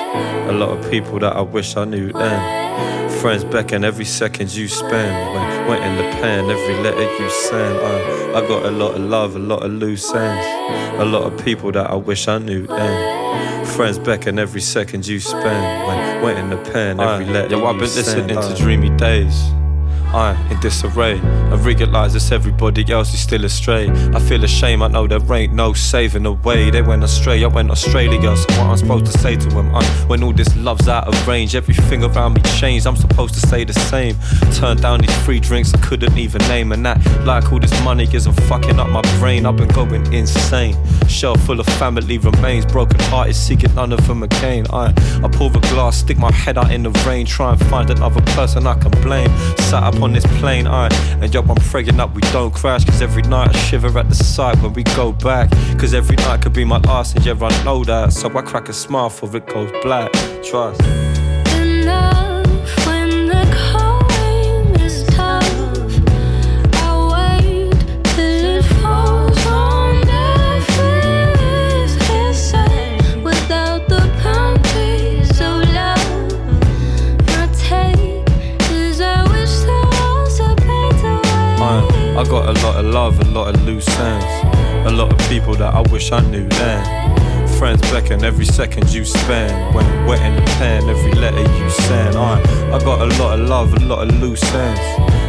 a 0.50 0.52
lot 0.52 0.70
of 0.70 0.90
people 0.90 1.18
that 1.20 1.36
I 1.36 1.40
wish 1.40 1.76
I 1.76 1.84
knew 1.86 2.12
then. 2.12 3.03
Friends 3.24 3.42
beckon 3.42 3.84
every 3.84 4.04
second 4.04 4.54
you 4.54 4.68
spend. 4.68 5.34
When 5.34 5.66
went 5.66 5.82
in 5.82 5.96
the 5.96 6.02
pen, 6.20 6.50
every 6.50 6.74
letter 6.82 7.00
you 7.00 7.30
send. 7.30 7.78
I, 7.78 8.38
I 8.38 8.46
got 8.46 8.66
a 8.66 8.70
lot 8.70 8.96
of 8.96 9.00
love, 9.00 9.34
a 9.34 9.38
lot 9.38 9.62
of 9.62 9.72
loose 9.72 10.12
ends, 10.12 11.00
a 11.00 11.06
lot 11.06 11.22
of 11.22 11.42
people 11.42 11.72
that 11.72 11.90
I 11.90 11.94
wish 11.94 12.28
I 12.28 12.36
knew 12.36 12.66
then. 12.66 13.64
Friends 13.64 13.98
beckon 13.98 14.38
every 14.38 14.60
second 14.60 15.06
you 15.06 15.20
spend. 15.20 15.86
When 15.88 16.22
went 16.22 16.38
in 16.38 16.50
the 16.50 16.58
pen, 16.70 17.00
every 17.00 17.24
uh, 17.24 17.32
letter 17.32 17.56
Yo, 17.56 17.64
I've 17.64 17.78
been 17.78 17.88
send. 17.88 18.28
listening 18.28 18.36
to 18.36 18.42
uh, 18.42 18.56
dreamy 18.56 18.90
days. 18.98 19.34
I 20.14 20.36
in 20.48 20.60
disarray. 20.60 21.18
I 21.20 21.56
realize 21.56 22.14
it's 22.14 22.30
everybody 22.30 22.90
else 22.92 23.12
is 23.12 23.20
still 23.20 23.44
astray. 23.44 23.90
I 24.14 24.20
feel 24.20 24.44
ashamed, 24.44 24.82
I 24.82 24.88
know 24.88 25.08
there 25.08 25.20
ain't 25.32 25.52
no 25.52 25.72
saving 25.72 26.22
the 26.22 26.32
way. 26.32 26.70
They 26.70 26.82
went 26.82 27.02
astray, 27.02 27.42
I 27.42 27.48
went 27.48 27.70
Australia. 27.70 28.36
So 28.36 28.46
what 28.50 28.70
I'm 28.70 28.76
supposed 28.76 29.06
to 29.06 29.18
say 29.18 29.34
to 29.34 29.48
them? 29.48 29.74
I, 29.74 29.78
uh? 29.78 29.84
when 30.06 30.22
all 30.22 30.32
this 30.32 30.54
love's 30.56 30.86
out 30.86 31.08
of 31.08 31.28
range, 31.28 31.56
everything 31.56 32.04
around 32.04 32.34
me 32.34 32.42
changed. 32.58 32.86
I'm 32.86 32.94
supposed 32.94 33.34
to 33.34 33.40
stay 33.40 33.64
the 33.64 33.72
same. 33.72 34.16
Turn 34.52 34.76
down 34.76 35.00
these 35.00 35.16
free 35.24 35.40
drinks 35.40 35.74
I 35.74 35.78
couldn't 35.78 36.16
even 36.16 36.40
name, 36.46 36.70
and 36.70 36.86
that 36.86 36.98
like 37.24 37.52
all 37.52 37.58
this 37.58 37.74
money 37.82 38.08
isn't 38.12 38.34
fucking 38.42 38.78
up 38.78 38.90
my 38.90 39.02
brain. 39.18 39.46
I've 39.46 39.56
been 39.56 39.68
going 39.68 40.12
insane. 40.12 40.76
Shelf 41.08 41.44
full 41.44 41.58
of 41.58 41.66
family 41.66 42.18
remains, 42.18 42.66
broken 42.66 43.00
hearted, 43.10 43.34
seeking 43.34 43.74
none 43.74 43.92
of 43.92 44.06
them 44.06 44.22
again. 44.22 44.66
I, 44.70 44.92
I 45.24 45.28
pour 45.28 45.50
a 45.50 45.60
glass, 45.72 45.96
stick 45.96 46.18
my 46.18 46.30
head 46.30 46.56
out 46.56 46.70
in 46.70 46.84
the 46.84 46.90
rain, 47.04 47.26
try 47.26 47.52
and 47.52 47.60
find 47.66 47.90
another 47.90 48.20
person 48.36 48.66
I 48.68 48.74
can 48.74 48.92
blame. 49.02 49.28
Sat 49.58 49.82
up 49.82 50.03
on 50.04 50.12
this 50.12 50.26
plane, 50.38 50.66
I, 50.66 50.88
and 51.20 51.32
yo, 51.32 51.40
I'm 51.40 51.56
praying 51.56 51.98
up 51.98 52.14
we 52.14 52.20
don't 52.32 52.54
crash. 52.54 52.84
Cause 52.84 53.00
every 53.00 53.22
night 53.22 53.48
I 53.48 53.58
shiver 53.58 53.98
at 53.98 54.08
the 54.08 54.14
sight 54.14 54.60
when 54.62 54.74
we 54.74 54.82
go 54.82 55.12
back. 55.12 55.50
Cause 55.78 55.94
every 55.94 56.16
night 56.16 56.42
could 56.42 56.52
be 56.52 56.64
my 56.64 56.78
last, 56.78 57.16
and 57.16 57.24
yeah, 57.24 57.34
I 57.40 57.64
know 57.64 57.82
that. 57.84 58.12
So 58.12 58.28
I 58.36 58.42
crack 58.42 58.68
a 58.68 58.72
smile 58.72 59.10
for 59.10 59.34
it 59.34 59.46
goes 59.46 59.72
black. 59.82 60.12
Trust. 60.42 61.23
I, 82.24 82.30
got 82.30 82.48
a 82.48 82.60
lot 82.62 82.76
of 82.76 82.86
love, 82.86 83.20
a 83.20 83.24
lot 83.24 83.54
of 83.54 83.62
loose 83.64 83.88
ends, 83.98 84.24
a 84.86 84.90
lot 84.90 85.12
of 85.12 85.28
people 85.28 85.54
that 85.56 85.74
I 85.74 85.82
wish 85.92 86.10
I 86.10 86.20
knew 86.20 86.48
then. 86.48 87.48
Friends 87.58 87.82
beckon 87.90 88.24
every 88.24 88.46
second 88.46 88.90
you 88.92 89.04
spend. 89.04 89.74
When 89.74 90.06
wet 90.06 90.22
in 90.22 90.36
the 90.36 90.42
pen, 90.52 90.88
every 90.88 91.12
letter 91.12 91.40
you 91.40 91.70
send. 91.70 92.16
I, 92.16 92.40
I 92.74 92.78
got 92.78 93.02
a 93.02 93.06
lot 93.22 93.38
of 93.38 93.48
love, 93.48 93.74
a 93.74 93.80
lot 93.80 94.08
of 94.08 94.20
loose 94.22 94.42
ends, 94.54 94.80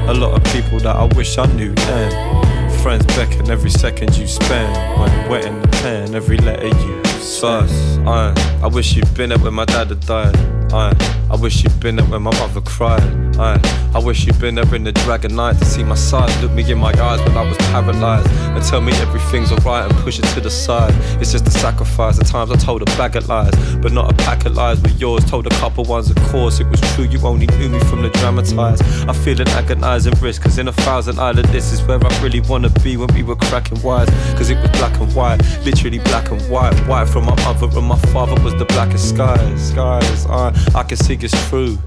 a 0.09 0.13
lot 0.13 0.35
of 0.35 0.53
people 0.53 0.79
that 0.79 0.95
I 0.95 1.03
wish 1.15 1.37
I 1.37 1.45
knew 1.47 1.73
then. 1.73 2.79
Friends 2.79 3.05
beckon 3.07 3.51
every 3.51 3.71
second 3.71 4.15
you 4.17 4.25
spend. 4.25 4.73
When 4.97 5.29
wet 5.29 5.45
in 5.45 5.61
the 5.61 5.67
pen, 5.67 6.15
every 6.15 6.37
letter 6.37 6.67
you 6.67 7.04
sus. 7.25 7.97
I, 8.05 8.33
I 8.61 8.67
wish 8.67 8.95
you'd 8.95 9.13
been 9.15 9.29
there 9.29 9.39
when 9.39 9.53
my 9.53 9.65
dad 9.65 9.87
had 9.87 9.99
died. 10.01 10.35
I, 10.71 10.93
I 11.29 11.35
wish 11.35 11.63
you'd 11.63 11.79
been 11.79 11.95
there 11.95 12.05
when 12.05 12.21
my 12.21 12.31
mother 12.31 12.61
cried. 12.61 13.01
I, 13.37 13.59
I 13.93 13.99
wish 13.99 14.25
you'd 14.25 14.39
been 14.39 14.55
there 14.55 14.75
in 14.75 14.83
the 14.83 14.91
dragon 14.91 15.35
night 15.35 15.57
to 15.59 15.65
see 15.65 15.83
my 15.83 15.95
side. 15.95 16.29
Look 16.41 16.51
me 16.51 16.69
in 16.69 16.77
my 16.77 16.91
eyes 17.01 17.19
when 17.21 17.37
I 17.37 17.47
was 17.47 17.57
paralyzed 17.57 18.29
and 18.29 18.63
tell 18.63 18.81
me 18.81 18.93
everything's 18.93 19.51
alright 19.51 19.89
and 19.89 19.99
push 20.01 20.19
it 20.19 20.25
to 20.33 20.41
the 20.41 20.49
side. 20.49 20.93
It's 21.21 21.31
just 21.31 21.47
a 21.47 21.51
sacrifice. 21.51 22.19
At 22.19 22.27
times 22.27 22.51
I 22.51 22.55
told 22.55 22.81
a 22.81 22.85
bag 22.97 23.15
of 23.15 23.27
lies, 23.27 23.53
but 23.77 23.91
not 23.91 24.11
a 24.11 24.15
pack 24.15 24.45
of 24.45 24.55
lies 24.55 24.81
with 24.81 24.99
yours. 24.99 25.25
Told 25.25 25.47
a 25.47 25.55
couple 25.61 25.83
ones, 25.83 26.09
of 26.09 26.17
course, 26.29 26.59
it 26.59 26.67
was 26.67 26.79
true. 26.93 27.05
You 27.05 27.19
only 27.25 27.47
knew 27.57 27.69
me 27.69 27.79
from 27.81 28.01
the 28.01 28.09
dramatized. 28.09 28.83
I 29.09 29.13
feel 29.13 29.39
an 29.39 29.47
agonizing 29.49 30.13
risk, 30.21 30.43
cause 30.43 30.57
in 30.57 30.67
a 30.67 30.73
thousand 30.73 31.19
island, 31.19 31.47
this 31.49 31.71
is 31.71 31.81
where 31.83 32.03
I 32.03 32.23
really 32.23 32.41
wanna 32.41 32.69
be 32.83 32.97
when 32.97 33.13
we 33.13 33.23
were 33.23 33.35
cracking 33.35 33.81
wise. 33.81 34.09
Cause 34.35 34.49
it 34.49 34.57
was 34.61 34.71
black 34.71 34.99
and 34.99 35.13
white, 35.13 35.41
literally 35.63 35.99
black 35.99 36.31
and 36.31 36.41
white. 36.49 36.75
White 36.87 37.07
from 37.15 37.23
my 37.27 37.45
mother 37.45 37.69
and 37.77 37.87
my 37.87 37.97
father 38.11 38.35
was 38.43 38.53
the 38.55 38.65
blackest 38.65 39.07
skies. 39.07 39.69
Skies, 39.69 40.25
I, 40.25 40.53
I 40.75 40.83
can 40.83 40.97
see 40.97 41.13
it's 41.13 41.47
true. 41.47 41.77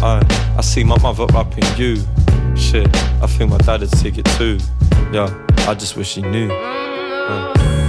I, 0.00 0.22
I 0.56 0.62
see 0.62 0.84
my 0.84 0.98
mother 1.02 1.26
up 1.36 1.52
in 1.58 1.66
you. 1.76 1.96
Shit, 2.56 2.88
I 3.22 3.26
think 3.26 3.50
my 3.50 3.58
dad 3.58 3.80
would 3.80 3.94
see 3.98 4.08
it 4.08 4.24
too. 4.38 4.58
Yeah, 5.12 5.28
I 5.68 5.74
just 5.74 5.98
wish 5.98 6.14
he 6.14 6.22
knew. 6.22 6.50
Uh. 6.50 7.79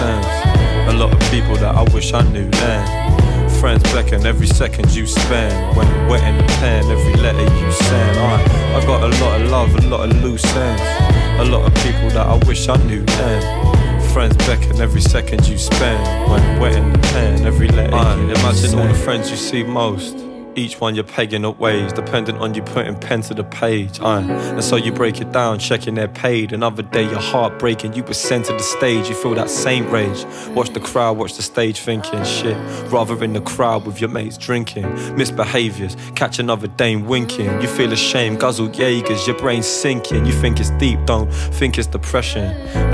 Lot 0.00 0.10
of 0.10 0.26
loose 0.26 0.26
ends, 0.26 0.88
a 0.88 0.98
lot 0.98 1.12
of 1.12 1.30
people 1.30 1.56
that 1.56 1.74
I 1.74 1.82
wish 1.94 2.12
I 2.12 2.22
knew 2.30 2.50
then. 2.50 3.50
Friends 3.60 3.82
beckon 3.92 4.26
every 4.26 4.46
second 4.46 4.94
you 4.94 5.06
spend. 5.06 5.76
When 5.76 5.86
wet 6.08 6.22
in 6.24 6.38
the 6.38 6.52
pen, 6.54 6.84
every 6.90 7.14
letter 7.14 7.42
you 7.42 7.72
send. 7.72 8.18
I, 8.18 8.76
I 8.76 8.86
got 8.86 9.02
a 9.02 9.08
lot 9.22 9.40
of 9.40 9.50
love, 9.50 9.74
a 9.74 9.88
lot 9.88 10.10
of 10.10 10.22
loose 10.22 10.44
ends, 10.56 10.82
a 11.40 11.44
lot 11.44 11.66
of 11.66 11.74
people 11.82 12.10
that 12.10 12.26
I 12.26 12.36
wish 12.46 12.68
I 12.68 12.76
knew 12.84 13.04
then. 13.04 14.12
Friends 14.12 14.36
beckon 14.46 14.80
every 14.80 15.00
second 15.00 15.46
you 15.46 15.58
spend. 15.58 16.30
When 16.30 16.60
wet 16.60 16.74
in 16.74 16.92
the 16.92 16.98
pen, 16.98 17.46
every 17.46 17.68
letter 17.68 17.96
you 18.20 18.30
imagine 18.30 18.78
all 18.78 18.88
the 18.88 18.94
friends 18.94 19.30
you 19.30 19.36
see 19.36 19.62
most. 19.62 20.25
Each 20.56 20.80
one 20.80 20.94
you're 20.94 21.04
pegging 21.04 21.44
up 21.44 21.58
ways, 21.58 21.92
depending 21.92 22.38
on 22.38 22.54
you 22.54 22.62
putting 22.62 22.98
pen 22.98 23.20
to 23.22 23.34
the 23.34 23.44
page. 23.44 24.00
Aye. 24.00 24.22
And 24.22 24.64
so 24.64 24.76
you 24.76 24.90
break 24.90 25.20
it 25.20 25.30
down, 25.30 25.58
checking 25.58 25.96
they're 25.96 26.08
paid. 26.08 26.50
Another 26.50 26.82
day, 26.82 27.02
your 27.02 27.20
heart 27.20 27.58
breaking, 27.58 27.92
you 27.92 28.02
were 28.02 28.14
sent 28.14 28.46
to 28.46 28.52
the 28.54 28.62
stage. 28.62 29.10
You 29.10 29.14
feel 29.14 29.34
that 29.34 29.50
same 29.50 29.90
rage. 29.90 30.24
Watch 30.54 30.70
the 30.70 30.80
crowd, 30.80 31.18
watch 31.18 31.34
the 31.34 31.42
stage 31.42 31.80
thinking 31.80 32.24
shit. 32.24 32.56
Rather 32.90 33.22
in 33.22 33.34
the 33.34 33.42
crowd 33.42 33.84
with 33.84 34.00
your 34.00 34.08
mates 34.08 34.38
drinking. 34.38 34.84
Misbehaviors, 35.14 35.94
catch 36.16 36.38
another 36.38 36.68
dame 36.68 37.04
winking. 37.04 37.60
You 37.60 37.68
feel 37.68 37.92
ashamed, 37.92 38.40
guzzle 38.40 38.68
Jaegers, 38.68 39.26
your 39.26 39.36
brain's 39.36 39.66
sinking. 39.66 40.24
You 40.24 40.32
think 40.32 40.58
it's 40.58 40.70
deep, 40.70 41.04
don't 41.04 41.30
think 41.30 41.76
it's 41.76 41.86
depression. 41.86 42.44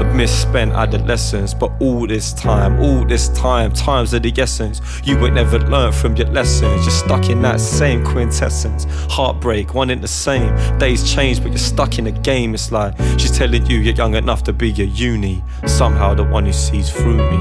A 0.01 0.05
misspent 0.15 0.73
adolescence, 0.73 1.55
but 1.55 1.71
all 1.81 2.09
this 2.09 2.33
time, 2.33 2.81
all 2.81 3.05
this 3.07 3.29
time, 3.29 3.73
times 3.73 4.13
of 4.15 4.25
the 4.25 4.33
essence. 4.37 4.81
You 5.05 5.17
would 5.21 5.35
never 5.35 5.61
learn 5.61 5.93
from 5.93 6.17
your 6.17 6.27
lessons. 6.29 6.83
You're 6.83 6.91
stuck 6.91 7.31
in 7.31 7.41
that 7.43 7.52
same 7.59 8.05
quintessence. 8.05 8.87
Heartbreak, 9.11 9.75
one 9.75 9.91
in 9.91 10.01
the 10.01 10.09
same. 10.09 10.55
Days 10.79 11.11
change, 11.13 11.43
but 11.43 11.49
you're 11.49 11.59
stuck 11.59 11.99
in 11.99 12.07
a 12.07 12.13
game. 12.13 12.55
It's 12.55 12.73
like 12.73 12.97
she's 13.19 13.37
telling 13.37 13.67
you 13.67 13.79
you're 13.79 13.95
young 13.95 14.15
enough 14.15 14.43
to 14.45 14.53
be 14.53 14.71
your 14.71 14.89
uni. 14.89 15.43
Somehow 15.67 16.15
the 16.15 16.25
one 16.25 16.47
who 16.47 16.53
sees 16.53 16.91
through 16.91 17.17
me. 17.17 17.37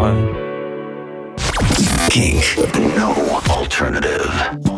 I'm 0.00 0.48
Kink, 2.10 2.44
no 2.96 3.40
alternative. 3.50 4.77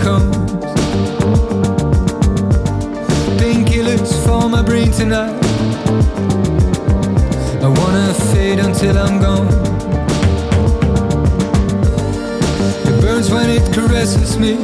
Comes. 0.00 0.36
Painkillers 3.38 4.12
for 4.24 4.48
my 4.48 4.62
brain 4.62 4.90
tonight. 4.90 5.36
I 7.62 7.68
wanna 7.68 8.14
fade 8.32 8.58
until 8.58 8.96
I'm 8.98 9.20
gone. 9.20 9.48
It 12.88 13.00
burns 13.00 13.30
when 13.30 13.50
it 13.50 13.64
caresses 13.72 14.38
me. 14.38 14.54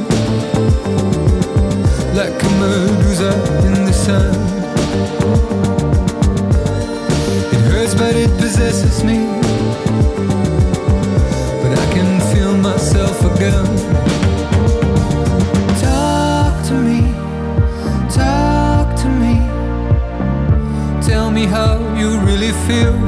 Like 2.15 2.43
a 2.43 2.51
medusa 2.61 3.33
in 3.67 3.85
the 3.85 3.93
sun. 3.93 5.46
Feel. 22.53 23.06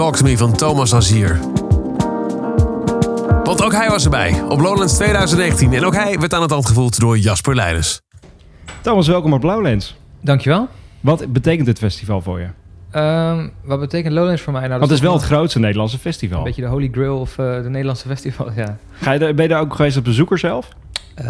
Talk 0.00 0.16
to 0.16 0.24
Me 0.24 0.36
van 0.36 0.56
Thomas 0.56 0.94
Azier. 0.94 1.38
Want 3.44 3.62
ook 3.62 3.72
hij 3.72 3.88
was 3.88 4.04
erbij 4.04 4.42
op 4.42 4.60
Lowlands 4.60 4.94
2019. 4.94 5.72
En 5.72 5.84
ook 5.84 5.94
hij 5.94 6.18
werd 6.18 6.34
aan 6.34 6.42
het 6.42 6.50
hand 6.50 6.66
gevoeld 6.66 7.00
door 7.00 7.18
Jasper 7.18 7.54
Leidens. 7.54 8.00
Thomas, 8.80 9.06
welkom 9.06 9.32
op 9.32 9.42
Lowlands. 9.42 9.96
Dankjewel. 10.20 10.68
Wat 11.00 11.32
betekent 11.32 11.66
dit 11.66 11.78
festival 11.78 12.20
voor 12.20 12.40
je? 12.40 12.48
Ehm, 12.90 13.48
wat 13.64 13.80
betekent 13.80 14.14
Lowlands 14.14 14.42
voor 14.42 14.52
mij? 14.52 14.60
Nou, 14.60 14.72
dat 14.72 14.88
Want 14.88 14.90
het 14.90 15.00
is 15.00 15.06
wel 15.06 15.16
het 15.16 15.26
grootste 15.26 15.58
Nederlandse 15.58 15.98
festival. 15.98 16.38
Een 16.38 16.44
beetje 16.44 16.62
de 16.62 16.68
Holy 16.68 16.88
Grail 16.92 17.18
of 17.18 17.38
eh, 17.38 17.62
de 17.62 17.68
Nederlandse 17.68 18.08
festival, 18.08 18.50
ja. 18.56 18.76
Ga 18.92 19.12
je 19.12 19.18
daar, 19.18 19.34
ben 19.34 19.42
je 19.42 19.50
daar 19.50 19.60
ook 19.60 19.74
geweest 19.74 19.96
als 19.96 20.04
bezoeker 20.04 20.38
zelf? 20.38 20.68
Eh, 21.14 21.26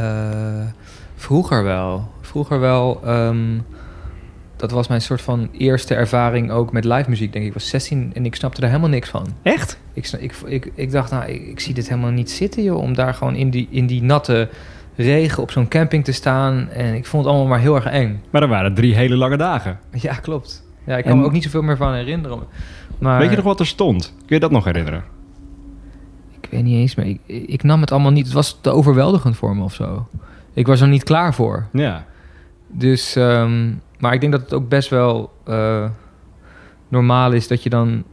vroeger 1.17 1.65
wel. 1.65 2.11
Vroeger 2.21 2.61
wel. 2.61 3.01
ehm, 3.05 3.59
dat 4.61 4.71
was 4.71 4.89
mijn 4.89 5.01
soort 5.01 5.21
van 5.23 5.49
eerste 5.53 5.95
ervaring 5.95 6.51
ook 6.51 6.73
met 6.73 6.85
live 6.85 7.11
muziek, 7.11 7.33
denk 7.33 7.45
ik. 7.45 7.51
Ik 7.51 7.57
was 7.57 7.69
16 7.69 8.11
en 8.15 8.25
ik 8.25 8.35
snapte 8.35 8.61
daar 8.61 8.71
helemaal 8.71 8.91
niks 8.91 9.09
van. 9.09 9.27
Echt? 9.43 9.79
Ik, 9.93 10.07
ik, 10.19 10.35
ik, 10.47 10.73
ik 10.75 10.91
dacht, 10.91 11.11
nou, 11.11 11.25
ik, 11.31 11.47
ik 11.47 11.61
zie 11.61 11.75
dit 11.75 11.89
helemaal 11.89 12.11
niet 12.11 12.31
zitten, 12.31 12.63
joh. 12.63 12.79
Om 12.83 12.95
daar 12.95 13.15
gewoon 13.15 13.35
in 13.35 13.51
die, 13.51 13.69
in 13.71 13.87
die 13.87 14.03
natte 14.03 14.49
regen 14.97 15.43
op 15.43 15.51
zo'n 15.51 15.69
camping 15.69 16.05
te 16.05 16.13
staan. 16.13 16.69
En 16.69 16.95
ik 16.95 17.07
vond 17.07 17.25
het 17.25 17.33
allemaal 17.33 17.51
maar 17.51 17.61
heel 17.61 17.75
erg 17.75 17.85
eng. 17.87 18.21
Maar 18.31 18.43
er 18.43 18.49
waren 18.49 18.75
drie 18.75 18.95
hele 18.95 19.17
lange 19.17 19.37
dagen. 19.37 19.79
Ja, 20.01 20.15
klopt. 20.15 20.65
Ja, 20.87 20.97
ik 20.97 21.03
kan 21.03 21.13
En- 21.13 21.19
me 21.19 21.25
ook 21.25 21.33
niet 21.33 21.43
zoveel 21.45 21.63
meer 21.63 21.77
van 21.77 21.95
herinneren. 21.95 22.39
Maar 22.99 23.19
Weet 23.19 23.31
je 23.31 23.37
nog 23.37 23.45
wat 23.45 23.61
er 23.61 23.67
stond? 23.67 24.15
Kun 24.19 24.35
je 24.37 24.41
dat 24.41 24.51
nog 24.51 24.65
herinneren? 24.65 25.05
Ik 26.41 26.49
weet 26.51 26.63
niet 26.65 26.77
eens 26.77 26.95
meer. 26.95 27.07
Ik, 27.07 27.21
ik 27.27 27.63
nam 27.63 27.81
het 27.81 27.91
allemaal 27.93 28.11
niet. 28.11 28.25
Het 28.25 28.35
was 28.35 28.59
te 28.61 28.71
overweldigend 28.71 29.37
voor 29.37 29.57
me 29.57 29.63
of 29.63 29.75
zo. 29.75 30.07
Ik 30.55 30.67
was 30.67 30.81
er 30.81 30.89
niet 30.89 31.05
klaar 31.05 31.35
voor. 31.35 31.67
Ja. 31.73 32.05
Dus, 32.69 33.17
ehm, 33.17 33.69
maar 34.01 34.15
ik 34.15 34.21
denk 34.21 34.33
dat 34.33 34.41
het 34.41 34.53
ook 34.53 34.69
best 34.69 34.89
wel 34.89 35.33
eh, 35.45 35.85
normaal 36.89 37.33
is 37.33 37.49
dat 37.49 37.63
je 37.63 37.71
dan 37.71 38.05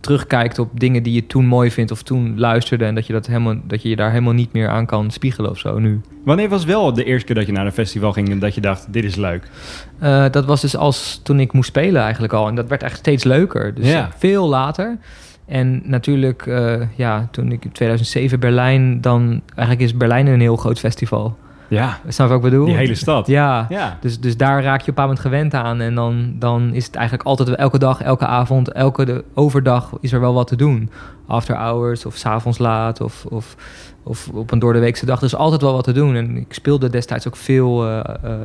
terugkijkt 0.00 0.58
op 0.58 0.80
dingen 0.80 1.02
die 1.02 1.14
je 1.14 1.26
toen 1.26 1.44
mooi 1.46 1.70
vindt 1.70 1.90
of 1.90 2.02
toen 2.02 2.38
luisterde 2.38 2.84
en 2.84 2.94
dat 2.94 3.06
je, 3.06 3.12
dat 3.12 3.26
helemaal, 3.26 3.54
dat 3.64 3.82
je 3.82 3.88
je 3.88 3.96
daar 3.96 4.10
helemaal 4.10 4.32
niet 4.32 4.52
meer 4.52 4.68
aan 4.68 4.86
kan 4.86 5.10
spiegelen 5.10 5.50
of 5.50 5.58
zo 5.58 5.78
nu. 5.78 6.00
Wanneer 6.24 6.48
was 6.48 6.64
wel 6.64 6.92
de 6.92 7.04
eerste 7.04 7.26
keer 7.26 7.34
dat 7.34 7.46
je 7.46 7.52
naar 7.52 7.66
een 7.66 7.72
festival 7.72 8.12
ging 8.12 8.30
en 8.30 8.38
dat 8.38 8.54
je 8.54 8.60
dacht, 8.60 8.92
dit 8.92 9.04
is 9.04 9.16
leuk? 9.16 9.50
Eh, 9.98 10.24
dat 10.30 10.44
was 10.44 10.60
dus 10.60 10.76
als 10.76 11.20
toen 11.22 11.40
ik 11.40 11.52
moest 11.52 11.68
spelen 11.68 12.02
eigenlijk 12.02 12.32
al. 12.32 12.48
En 12.48 12.54
dat 12.54 12.68
werd 12.68 12.82
echt 12.82 12.98
steeds 12.98 13.24
leuker. 13.24 13.74
Dus 13.74 13.90
Ja. 13.90 14.10
veel 14.18 14.48
later. 14.48 14.98
En 15.46 15.82
natuurlijk, 15.84 16.46
eh, 16.46 16.80
ja, 16.96 17.28
toen 17.30 17.52
ik 17.52 17.64
in 17.64 17.72
2007 17.72 18.40
Berlijn... 18.40 19.00
dan 19.00 19.42
eigenlijk 19.54 19.88
is 19.90 19.96
Berlijn 19.96 20.26
een 20.26 20.40
heel 20.40 20.56
groot 20.56 20.78
festival. 20.78 21.36
Ja. 21.72 21.98
Snap 22.08 22.28
je 22.28 22.34
wat 22.34 22.44
ik 22.44 22.50
bedoel? 22.50 22.64
Die 22.64 22.76
hele 22.76 22.94
stad. 22.94 23.26
Ja. 23.26 23.66
Ja. 23.68 23.98
Dus, 24.00 24.20
dus 24.20 24.36
daar 24.36 24.62
raak 24.62 24.80
je 24.80 24.90
op 24.90 24.98
een 24.98 25.04
bepaald 25.04 25.08
moment 25.08 25.26
gewend 25.26 25.54
aan. 25.54 25.80
En 25.80 25.94
dan, 25.94 26.34
dan 26.38 26.74
is 26.74 26.86
het 26.86 26.94
eigenlijk 26.94 27.28
altijd 27.28 27.48
elke 27.48 27.78
dag, 27.78 28.02
elke 28.02 28.26
avond, 28.26 28.72
elke 28.72 29.04
de, 29.04 29.24
overdag 29.34 29.92
is 30.00 30.12
er 30.12 30.20
wel 30.20 30.34
wat 30.34 30.46
te 30.46 30.56
doen. 30.56 30.90
After 31.26 31.56
hours 31.56 32.06
of 32.06 32.16
s'avonds 32.16 32.58
laat 32.58 33.00
of, 33.00 33.24
of, 33.24 33.56
of 34.02 34.28
op 34.28 34.50
een 34.50 34.58
doordeweekse 34.58 35.06
dag. 35.06 35.18
Er 35.18 35.24
is 35.24 35.34
altijd 35.34 35.62
wel 35.62 35.72
wat 35.72 35.84
te 35.84 35.92
doen. 35.92 36.14
En 36.14 36.36
ik 36.36 36.54
speelde 36.54 36.90
destijds 36.90 37.26
ook 37.28 37.36
veel 37.36 37.86
eh, 37.86 37.98
eh, 38.22 38.38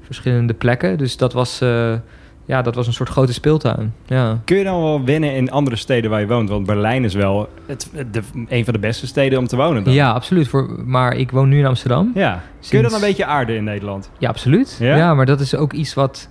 verschillende 0.00 0.54
plekken. 0.54 0.98
Dus 0.98 1.16
dat 1.16 1.32
was, 1.32 1.60
eh, 1.60 1.92
ja, 2.50 2.62
dat 2.62 2.74
was 2.74 2.86
een 2.86 2.92
soort 2.92 3.08
grote 3.08 3.32
speeltuin. 3.32 3.94
Ja. 4.06 4.40
Kun 4.44 4.56
je 4.56 4.64
dan 4.64 4.82
wel 4.82 5.04
wennen 5.04 5.34
in 5.34 5.50
andere 5.50 5.76
steden 5.76 6.10
waar 6.10 6.20
je 6.20 6.26
woont? 6.26 6.48
Want 6.48 6.66
Berlijn 6.66 7.04
is 7.04 7.14
wel 7.14 7.48
het, 7.66 7.90
de, 8.10 8.22
een 8.48 8.64
van 8.64 8.72
de 8.72 8.78
beste 8.78 9.06
steden 9.06 9.38
om 9.38 9.46
te 9.46 9.56
wonen. 9.56 9.84
Dan. 9.84 9.92
Ja, 9.92 10.10
absoluut. 10.10 10.48
Voor, 10.48 10.82
maar 10.84 11.16
ik 11.16 11.30
woon 11.30 11.48
nu 11.48 11.58
in 11.58 11.66
Amsterdam. 11.66 12.10
Ja. 12.14 12.42
Kun 12.68 12.78
je 12.78 12.84
dan 12.84 12.94
een 12.94 13.00
beetje 13.00 13.24
aarden 13.24 13.56
in 13.56 13.64
Nederland? 13.64 14.10
Ja, 14.18 14.28
absoluut. 14.28 14.76
Ja? 14.80 14.96
Ja? 14.96 15.14
maar 15.14 15.26
dat 15.26 15.40
is 15.40 15.54
ook 15.54 15.72
iets 15.72 15.94
wat... 15.94 16.28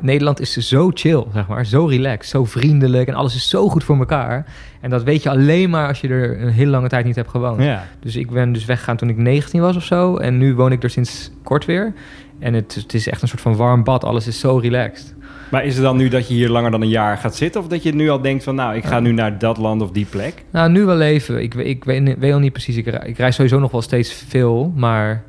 Nederland 0.00 0.40
is 0.40 0.52
zo 0.52 0.90
chill, 0.94 1.24
zeg 1.32 1.46
maar. 1.46 1.66
Zo 1.66 1.86
relaxed, 1.86 2.30
zo 2.30 2.44
vriendelijk. 2.44 3.08
En 3.08 3.14
alles 3.14 3.34
is 3.34 3.48
zo 3.48 3.68
goed 3.68 3.84
voor 3.84 3.98
elkaar. 3.98 4.46
En 4.80 4.90
dat 4.90 5.02
weet 5.02 5.22
je 5.22 5.30
alleen 5.30 5.70
maar 5.70 5.88
als 5.88 6.00
je 6.00 6.08
er 6.08 6.42
een 6.42 6.52
hele 6.52 6.70
lange 6.70 6.88
tijd 6.88 7.04
niet 7.04 7.16
hebt 7.16 7.30
gewoond. 7.30 7.62
Ja. 7.62 7.84
Dus 8.00 8.16
ik 8.16 8.30
ben 8.30 8.52
dus 8.52 8.64
weggegaan 8.64 8.96
toen 8.96 9.08
ik 9.08 9.16
19 9.16 9.60
was 9.60 9.76
of 9.76 9.84
zo. 9.84 10.16
En 10.16 10.38
nu 10.38 10.54
woon 10.54 10.72
ik 10.72 10.82
er 10.82 10.90
sinds 10.90 11.30
kort 11.42 11.64
weer. 11.64 11.94
En 12.38 12.54
het, 12.54 12.74
het 12.74 12.94
is 12.94 13.08
echt 13.08 13.22
een 13.22 13.28
soort 13.28 13.40
van 13.40 13.56
warm 13.56 13.84
bad. 13.84 14.04
Alles 14.04 14.26
is 14.26 14.38
zo 14.38 14.56
relaxed. 14.56 15.14
Maar 15.50 15.64
is 15.64 15.74
het 15.74 15.82
dan 15.82 15.96
nu 15.96 16.08
dat 16.08 16.28
je 16.28 16.34
hier 16.34 16.48
langer 16.48 16.70
dan 16.70 16.82
een 16.82 16.88
jaar 16.88 17.16
gaat 17.18 17.36
zitten? 17.36 17.60
Of 17.60 17.66
dat 17.66 17.82
je 17.82 17.94
nu 17.94 18.08
al 18.10 18.20
denkt 18.20 18.44
van, 18.44 18.54
nou, 18.54 18.76
ik 18.76 18.84
ga 18.84 19.00
nu 19.00 19.12
naar 19.12 19.38
dat 19.38 19.56
land 19.58 19.82
of 19.82 19.90
die 19.90 20.06
plek? 20.10 20.44
Nou, 20.50 20.70
nu 20.70 20.84
wel 20.84 21.00
even. 21.00 21.42
Ik, 21.42 21.54
ik 21.54 21.84
weet, 21.84 22.18
weet 22.18 22.32
al 22.32 22.38
niet 22.38 22.52
precies. 22.52 22.76
Ik, 22.76 22.86
rei- 22.86 23.08
ik 23.08 23.18
reis 23.18 23.34
sowieso 23.34 23.58
nog 23.58 23.70
wel 23.70 23.82
steeds 23.82 24.12
veel. 24.28 24.72
Maar 24.76 25.22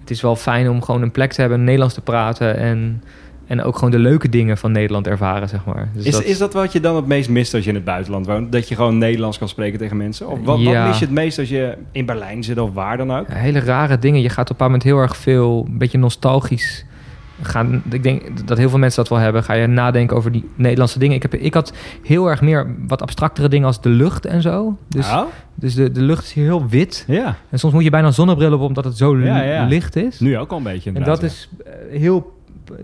het 0.00 0.10
is 0.10 0.20
wel 0.22 0.36
fijn 0.36 0.68
om 0.70 0.82
gewoon 0.82 1.02
een 1.02 1.10
plek 1.10 1.32
te 1.32 1.40
hebben, 1.40 1.64
Nederlands 1.64 1.94
te 1.94 2.00
praten. 2.00 2.56
En, 2.56 3.02
en 3.46 3.62
ook 3.62 3.74
gewoon 3.74 3.90
de 3.90 3.98
leuke 3.98 4.28
dingen 4.28 4.58
van 4.58 4.72
Nederland 4.72 5.06
ervaren, 5.06 5.48
zeg 5.48 5.64
maar. 5.64 5.88
Dus 5.94 6.04
is, 6.04 6.12
dat- 6.12 6.24
is 6.24 6.38
dat 6.38 6.52
wat 6.52 6.72
je 6.72 6.80
dan 6.80 6.96
het 6.96 7.06
meest 7.06 7.28
mist 7.28 7.54
als 7.54 7.62
je 7.62 7.68
in 7.68 7.74
het 7.74 7.84
buitenland 7.84 8.26
woont? 8.26 8.52
Dat 8.52 8.68
je 8.68 8.74
gewoon 8.74 8.98
Nederlands 8.98 9.38
kan 9.38 9.48
spreken 9.48 9.78
tegen 9.78 9.96
mensen? 9.96 10.28
Of 10.28 10.38
wat, 10.44 10.60
Ja. 10.60 10.78
wat 10.78 10.86
mis 10.88 10.98
je 10.98 11.04
het 11.04 11.14
meest 11.14 11.38
als 11.38 11.48
je 11.48 11.76
in 11.92 12.06
Berlijn 12.06 12.44
zit 12.44 12.58
of 12.58 12.72
waar 12.74 12.96
dan 12.96 13.12
ook? 13.12 13.28
Ja, 13.28 13.34
hele 13.34 13.60
rare 13.60 13.98
dingen. 13.98 14.20
Je 14.20 14.28
gaat 14.28 14.50
op 14.50 14.58
een 14.60 14.64
moment 14.64 14.82
heel 14.82 14.98
erg 14.98 15.16
veel, 15.16 15.66
een 15.70 15.78
beetje 15.78 15.98
nostalgisch 15.98 16.84
gaan. 17.42 17.82
Ik 17.90 18.02
denk 18.02 18.46
dat 18.46 18.58
heel 18.58 18.68
veel 18.68 18.78
mensen 18.78 19.02
dat 19.02 19.12
wel 19.12 19.18
hebben. 19.22 19.44
Ga 19.44 19.52
je 19.54 19.66
nadenken 19.66 20.16
over 20.16 20.32
die 20.32 20.48
Nederlandse 20.54 20.98
dingen. 20.98 21.16
Ik, 21.16 21.22
heb, 21.22 21.34
ik 21.34 21.54
had 21.54 21.72
heel 22.02 22.26
erg 22.30 22.40
meer 22.40 22.74
wat 22.86 23.02
abstractere 23.02 23.48
dingen 23.48 23.66
als 23.66 23.80
de 23.80 23.88
lucht 23.88 24.26
en 24.26 24.42
zo. 24.42 24.76
Dus, 24.88 25.06
dus 25.54 25.74
de, 25.74 25.92
de 25.92 26.00
lucht 26.00 26.24
is 26.24 26.32
hier 26.32 26.44
heel 26.44 26.66
wit. 26.68 27.04
Ja. 27.06 27.36
En 27.50 27.58
soms 27.58 27.72
moet 27.74 27.84
je 27.84 27.90
bijna 27.90 28.06
een 28.06 28.12
zonnebril 28.12 28.52
op 28.52 28.60
omdat 28.60 28.84
het 28.84 28.96
zo 28.96 29.18
Ja, 29.18 29.42
ja. 29.42 29.64
licht 29.66 29.96
is. 29.96 30.20
Nu 30.20 30.38
ook 30.38 30.50
al 30.50 30.56
een 30.56 30.62
beetje 30.62 30.90
En 30.92 31.02
dat 31.02 31.22
is 31.22 31.48
eh, 31.66 31.72
heel 32.00 32.36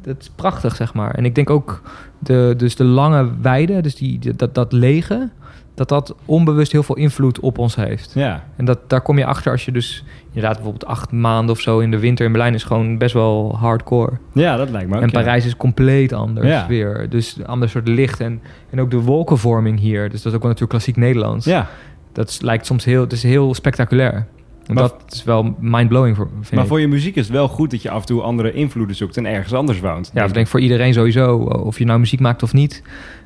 dat 0.02 0.16
is 0.20 0.30
prachtig, 0.34 0.76
zeg 0.76 0.94
maar. 0.94 1.14
En 1.14 1.24
ik 1.24 1.34
denk 1.34 1.50
ook 1.50 1.82
de, 2.18 2.54
dus 2.56 2.76
de 2.76 2.84
lange 2.84 3.30
weide, 3.40 3.80
dus 3.80 3.94
die, 3.94 4.18
die- 4.18 4.36
dat, 4.36 4.54
dat 4.54 4.72
lege, 4.72 5.28
dat 5.74 5.88
dat 5.88 6.14
onbewust 6.24 6.72
heel 6.72 6.82
veel 6.82 6.96
invloed 6.96 7.40
op 7.40 7.58
ons 7.58 7.74
heeft. 7.76 8.12
Ja. 8.14 8.44
En 8.56 8.64
dat, 8.64 8.78
daar 8.90 9.00
kom 9.00 9.18
je 9.18 9.24
achter 9.26 9.52
als 9.52 9.64
je 9.64 9.72
dus 9.72 10.04
inderdaad 10.26 10.52
bijvoorbeeld 10.54 10.86
acht 10.86 11.12
maanden 11.12 11.54
of 11.54 11.60
zo 11.60 11.78
in 11.78 11.90
de 11.90 11.98
winter 11.98 12.26
in 12.26 12.32
Berlijn 12.32 12.54
is 12.54 12.64
gewoon 12.64 12.98
best 12.98 13.14
wel 13.14 13.56
hardcore. 13.58 14.12
Ja, 14.32 14.56
dat 14.56 14.70
lijkt 14.70 14.88
me 14.88 14.96
ook. 14.96 15.02
En 15.02 15.08
ja. 15.08 15.18
Parijs 15.20 15.46
is 15.46 15.56
compleet 15.56 16.12
anders 16.12 16.46
Ja. 16.46 16.66
weer. 16.66 17.06
Dus 17.10 17.36
een 17.38 17.46
ander 17.46 17.68
soort 17.68 17.88
licht. 17.88 18.20
En, 18.20 18.40
en 18.70 18.80
ook 18.80 18.90
de 18.90 19.00
wolkenvorming 19.00 19.78
hier. 19.78 20.02
Dus 20.10 20.22
dat 20.22 20.32
is 20.32 20.38
ook 20.38 20.42
wel 20.42 20.50
natuurlijk 20.52 20.70
klassiek 20.70 20.96
Nederlands. 20.96 21.44
Ja. 21.46 21.68
Dat 22.12 22.28
is- 22.28 22.40
lijkt 22.40 22.66
soms 22.66 22.84
heel, 22.84 23.00
het 23.00 23.12
is 23.12 23.22
heel 23.22 23.54
spectaculair. 23.54 24.26
En 24.66 24.74
Maar- 24.74 24.82
dat 24.82 25.04
is 25.08 25.24
wel 25.24 25.54
mind-blowing 25.58 26.16
voor, 26.16 26.28
vind 26.40 26.50
Maar 26.52 26.62
ik. 26.62 26.68
voor 26.68 26.80
je 26.80 26.88
muziek 26.88 27.16
is 27.16 27.22
het 27.24 27.32
wel 27.32 27.48
goed 27.48 27.70
dat 27.70 27.82
je 27.82 27.90
af 27.90 28.00
en 28.00 28.06
toe 28.06 28.22
andere 28.22 28.52
invloeden 28.52 28.96
zoekt 28.96 29.16
en 29.16 29.26
ergens 29.26 29.52
anders 29.52 29.80
woont. 29.80 30.10
Ja, 30.14 30.24
ik 30.24 30.34
denk 30.34 30.46
voor 30.46 30.60
iedereen 30.60 30.92
sowieso. 30.92 31.36
Of 31.38 31.78
je 31.78 31.84
nou 31.84 31.98
muziek 31.98 32.20
maakt 32.20 32.42
of 32.42 32.52
niet. 32.52 32.82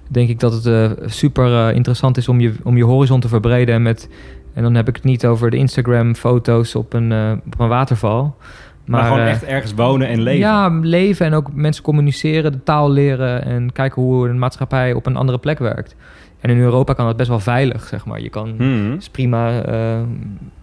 Denk 0.08 0.28
ik 0.28 0.40
dat 0.40 0.52
het 0.52 0.66
eh, 0.66 0.90
super 1.06 1.68
eh, 1.68 1.74
interessant 1.74 2.16
is 2.16 2.28
om 2.28 2.40
je, 2.40 2.52
om 2.64 2.76
je 2.76 2.84
horizon 2.84 3.20
te 3.20 3.28
verbreden. 3.28 3.74
En, 3.74 3.82
met, 3.82 4.08
en 4.54 4.62
dan 4.62 4.74
heb 4.74 4.88
ik 4.88 4.94
het 4.96 5.04
niet 5.04 5.26
over 5.26 5.50
de 5.50 5.56
Instagram-foto's 5.56 6.74
op, 6.74 6.92
een 6.92 7.12
eh, 7.12 7.32
op 7.46 7.60
een 7.60 7.68
waterval. 7.68 8.36
Maar, 8.84 9.04
gewoon 9.04 9.20
echt 9.20 9.44
ergens 9.44 9.74
wonen 9.74 10.08
en 10.08 10.20
leven. 10.20 10.40
Ja, 10.40 10.68
leven 10.68 11.26
en 11.26 11.34
ook 11.34 11.52
mensen 11.54 11.82
communiceren, 11.82 12.52
de 12.52 12.62
taal 12.62 12.90
leren 12.90 13.44
en 13.44 13.72
kijken 13.72 14.02
hoe 14.02 14.28
een 14.28 14.38
maatschappij 14.38 14.92
op 14.92 15.06
een 15.06 15.16
andere 15.16 15.38
plek 15.38 15.58
werkt. 15.58 15.96
En 16.40 16.50
in 16.50 16.58
Europa 16.58 16.92
kan 16.92 17.06
dat 17.06 17.16
best 17.16 17.28
wel 17.28 17.40
veilig, 17.40 17.86
zeg 17.86 18.06
maar. 18.06 18.20
Je 18.20 18.28
kan, 18.28 18.54
Mhm. 18.56 18.92
is 18.92 19.08
prima, 19.08 19.62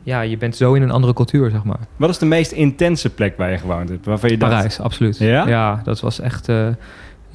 ja, 0.04 0.22
je 0.22 0.38
bent 0.38 0.56
zo 0.56 0.74
in 0.74 0.82
een 0.82 0.92
andere 0.92 1.14
cultuur, 1.14 1.50
zeg 1.50 1.64
maar. 1.64 1.80
Wat 1.96 2.10
is 2.10 2.18
de 2.18 2.26
meest 2.26 2.52
intense 2.52 3.10
plek 3.10 3.38
waar 3.38 3.52
je 3.52 3.58
gewoond 3.58 3.90
hebt? 3.90 4.06
Waarvan 4.06 4.30
je 4.30 4.38
dacht... 4.38 4.52
Parijs, 4.52 4.80
absoluut. 4.80 5.18
Ja? 5.18 5.82
dat 5.84 6.00
was 6.00 6.20
echt, 6.20 6.50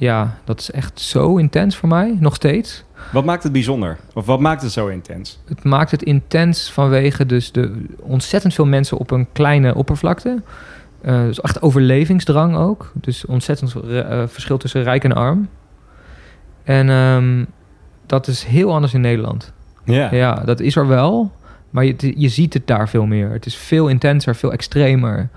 ja, 0.01 0.37
dat 0.43 0.59
is 0.59 0.71
echt 0.71 0.99
zo 0.99 1.37
intens 1.37 1.75
voor 1.75 1.89
mij, 1.89 2.17
nog 2.19 2.35
steeds. 2.35 2.83
Wat 3.11 3.25
maakt 3.25 3.43
het 3.43 3.51
bijzonder? 3.51 3.97
Of 4.13 4.25
wat 4.25 4.39
maakt 4.39 4.61
het 4.61 4.71
zo 4.71 4.87
intens? 4.87 5.39
Het 5.45 5.63
maakt 5.63 5.91
het 5.91 6.03
intens 6.03 6.71
vanwege 6.71 7.25
dus 7.25 7.51
de 7.51 7.85
ontzettend 7.99 8.53
veel 8.53 8.65
mensen 8.65 8.97
op 8.97 9.11
een 9.11 9.27
kleine 9.31 9.75
oppervlakte. 9.75 10.41
Eh, 11.01 11.21
dus 11.21 11.41
echt 11.41 11.61
overlevingsdrang 11.61 12.55
ook. 12.55 12.91
Dus 12.93 13.25
ontzettend 13.25 13.75
eh, 13.75 14.23
verschil 14.27 14.57
tussen 14.57 14.83
rijk 14.83 15.03
en 15.03 15.13
arm. 15.13 15.49
En 16.63 16.89
ehm, 16.89 17.45
dat 18.05 18.27
is 18.27 18.43
heel 18.43 18.73
anders 18.73 18.93
in 18.93 19.01
Nederland. 19.01 19.53
Ja. 19.83 20.13
Ja, 20.13 20.33
dat 20.33 20.59
is 20.59 20.75
er 20.75 20.87
wel. 20.87 21.31
Maar 21.69 21.85
je, 21.85 22.13
je 22.15 22.29
ziet 22.29 22.53
het 22.53 22.67
daar 22.67 22.89
veel 22.89 23.05
meer. 23.05 23.29
Het 23.29 23.45
is 23.45 23.55
veel 23.55 23.87
intenser, 23.87 24.35
veel 24.35 24.51
extremer. 24.51 25.29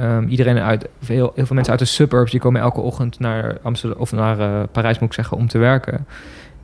Ehm, 0.00 0.26
iedereen 0.28 0.58
uit, 0.58 0.88
heel, 1.06 1.32
heel 1.34 1.46
veel 1.46 1.54
mensen 1.54 1.70
uit 1.72 1.78
de 1.82 1.84
suburbs, 1.86 2.30
die 2.30 2.40
komen 2.40 2.60
elke 2.60 2.80
ochtend 2.80 3.18
naar 3.18 3.58
Amsterdam 3.62 4.00
of 4.00 4.12
naar 4.12 4.38
eh, 4.40 4.62
Parijs, 4.72 4.98
moet 4.98 5.08
ik 5.08 5.14
zeggen, 5.14 5.36
om 5.36 5.48
te 5.48 5.58
werken. 5.58 6.06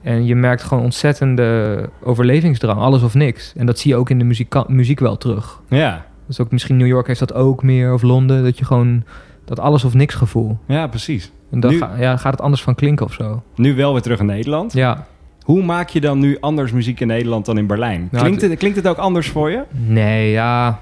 En 0.03 0.25
je 0.27 0.35
merkt 0.35 0.63
gewoon 0.63 0.85
ontzettende 0.85 1.89
overlevingsdrang, 2.03 2.81
alles 2.81 3.03
of 3.03 3.15
niks. 3.15 3.53
En 3.57 3.67
dat 3.67 3.79
zie 3.79 3.91
je 3.91 3.97
ook 3.97 4.11
in 4.11 4.19
de 4.19 4.25
muziek, 4.25 4.69
muziek 4.69 5.01
wel 5.01 5.17
terug. 5.17 5.61
Ja. 5.69 6.05
Dus 6.27 6.41
ook 6.41 6.51
misschien 6.51 6.77
New 6.77 6.87
York 6.87 7.07
heeft 7.07 7.19
dat 7.19 7.35
ook 7.35 7.63
meer, 7.63 7.93
of 7.93 8.03
Londen, 8.03 8.43
dat 8.45 8.59
je 8.59 8.65
gewoon 8.65 9.05
dat 9.45 9.61
alles 9.61 9.85
of 9.85 9.95
niks 9.95 10.15
gevoel. 10.15 10.59
Ja, 10.67 10.87
precies. 10.87 11.33
En 11.51 11.61
dan 11.61 11.71
Nu- 11.71 11.79
ga- 11.79 11.95
ja, 11.99 12.17
gaat 12.17 12.33
het 12.33 12.41
anders 12.41 12.63
van 12.63 12.75
klinken 12.75 13.07
of 13.07 13.13
zo. 13.13 13.43
Nu 13.55 13.75
wel 13.75 13.93
weer 13.93 14.03
terug 14.03 14.19
in 14.21 14.27
Nederland. 14.27 14.73
Ja. 14.73 15.07
Hoe 15.47 15.63
maak 15.63 15.89
je 15.89 16.01
dan 16.01 16.19
nu 16.19 16.37
anders 16.41 16.73
muziek 16.73 17.01
in 17.01 17.07
Nederland 17.07 17.47
dan 17.47 17.59
in 17.59 17.67
Berlijn? 17.67 18.09
Nou, 18.11 18.25
klinkt, 18.25 18.43
het, 18.43 18.59
klinkt 18.59 18.77
het 18.77 18.89
ook 18.89 18.97
anders 18.97 19.29
voor 19.29 19.51
je? 19.51 19.63
Nee, 19.71 20.31
ja. 20.31 20.81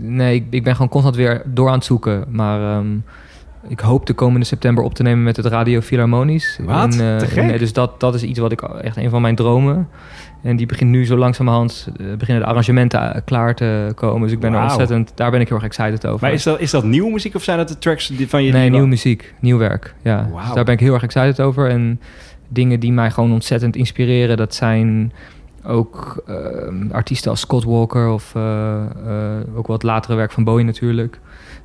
Nee, 0.00 0.34
ik, 0.34 0.46
ik 0.50 0.64
ben 0.64 0.72
gewoon 0.72 0.88
constant 0.90 1.16
weer 1.16 1.42
door 1.46 1.68
aan 1.68 1.74
het 1.74 1.84
zoeken. 1.84 2.24
Maar 2.28 2.76
ehm, 2.76 2.86
ik 3.68 3.80
hoop 3.80 4.06
de 4.06 4.12
komende 4.12 4.46
september 4.46 4.84
op 4.84 4.94
te 4.94 5.02
nemen 5.02 5.22
met 5.22 5.36
het 5.36 5.46
Radio 5.46 5.80
Philharmonisch. 5.80 6.58
Wat? 6.62 6.94
In, 6.94 7.00
eh, 7.00 7.16
Te 7.16 7.26
gek. 7.26 7.44
nee, 7.44 7.58
dus 7.58 7.72
dat, 7.72 8.00
dat 8.00 8.14
is 8.14 8.22
iets 8.22 8.38
wat 8.38 8.52
ik 8.52 8.62
echt 8.62 8.96
een 8.96 9.10
van 9.10 9.22
mijn 9.22 9.34
dromen. 9.34 9.88
En 10.42 10.56
die 10.56 10.66
begint 10.66 10.90
nu 10.90 11.06
zo 11.06 11.16
langzamerhand, 11.16 11.88
eh, 11.96 12.06
beginnen 12.18 12.42
de 12.42 12.48
arrangementen 12.48 13.14
eh, 13.14 13.20
klaar 13.24 13.54
te 13.54 13.92
komen. 13.94 14.22
Dus 14.22 14.32
ik 14.32 14.40
ben 14.40 14.52
er 14.52 14.62
ontzettend, 14.62 15.12
daar 15.14 15.30
ben 15.30 15.40
ik 15.40 15.48
heel 15.48 15.56
erg 15.56 15.66
excited 15.66 16.06
over. 16.06 16.20
Maar 16.20 16.32
is 16.32 16.42
dat, 16.42 16.60
is 16.60 16.70
dat 16.70 16.84
nieuwe 16.84 17.10
muziek 17.10 17.34
of 17.34 17.42
zijn 17.42 17.58
dat 17.58 17.68
de 17.68 17.78
tracks 17.78 18.06
die, 18.06 18.28
van 18.28 18.44
je... 18.44 18.52
Nee, 18.52 18.70
nieuwe 18.70 18.86
muziek, 18.86 19.34
nieuw 19.40 19.58
werk. 19.58 19.94
Ja. 20.02 20.28
Wauw. 20.30 20.44
Dus 20.44 20.54
daar 20.54 20.64
ben 20.64 20.74
ik 20.74 20.80
heel 20.80 20.94
erg 20.94 21.02
excited 21.02 21.40
over. 21.40 21.68
En 21.68 22.00
dingen 22.52 22.80
die 22.80 22.92
mij 22.92 23.10
gewoon 23.10 23.32
ontzettend 23.32 23.76
inspireren, 23.76 24.36
dat 24.36 24.54
zijn 24.54 25.12
ook 25.64 26.22
ehm, 26.26 26.90
artiesten 26.90 27.30
als 27.30 27.40
Scott 27.40 27.64
Walker 27.64 28.10
of 28.10 28.34
eh, 28.34 28.84
eh, 28.84 29.56
ook 29.56 29.66
wat 29.66 29.82
latere 29.82 30.14
werk 30.14 30.32
van 30.32 30.44
Bowie 30.44 30.64
natuurlijk. 30.64 31.20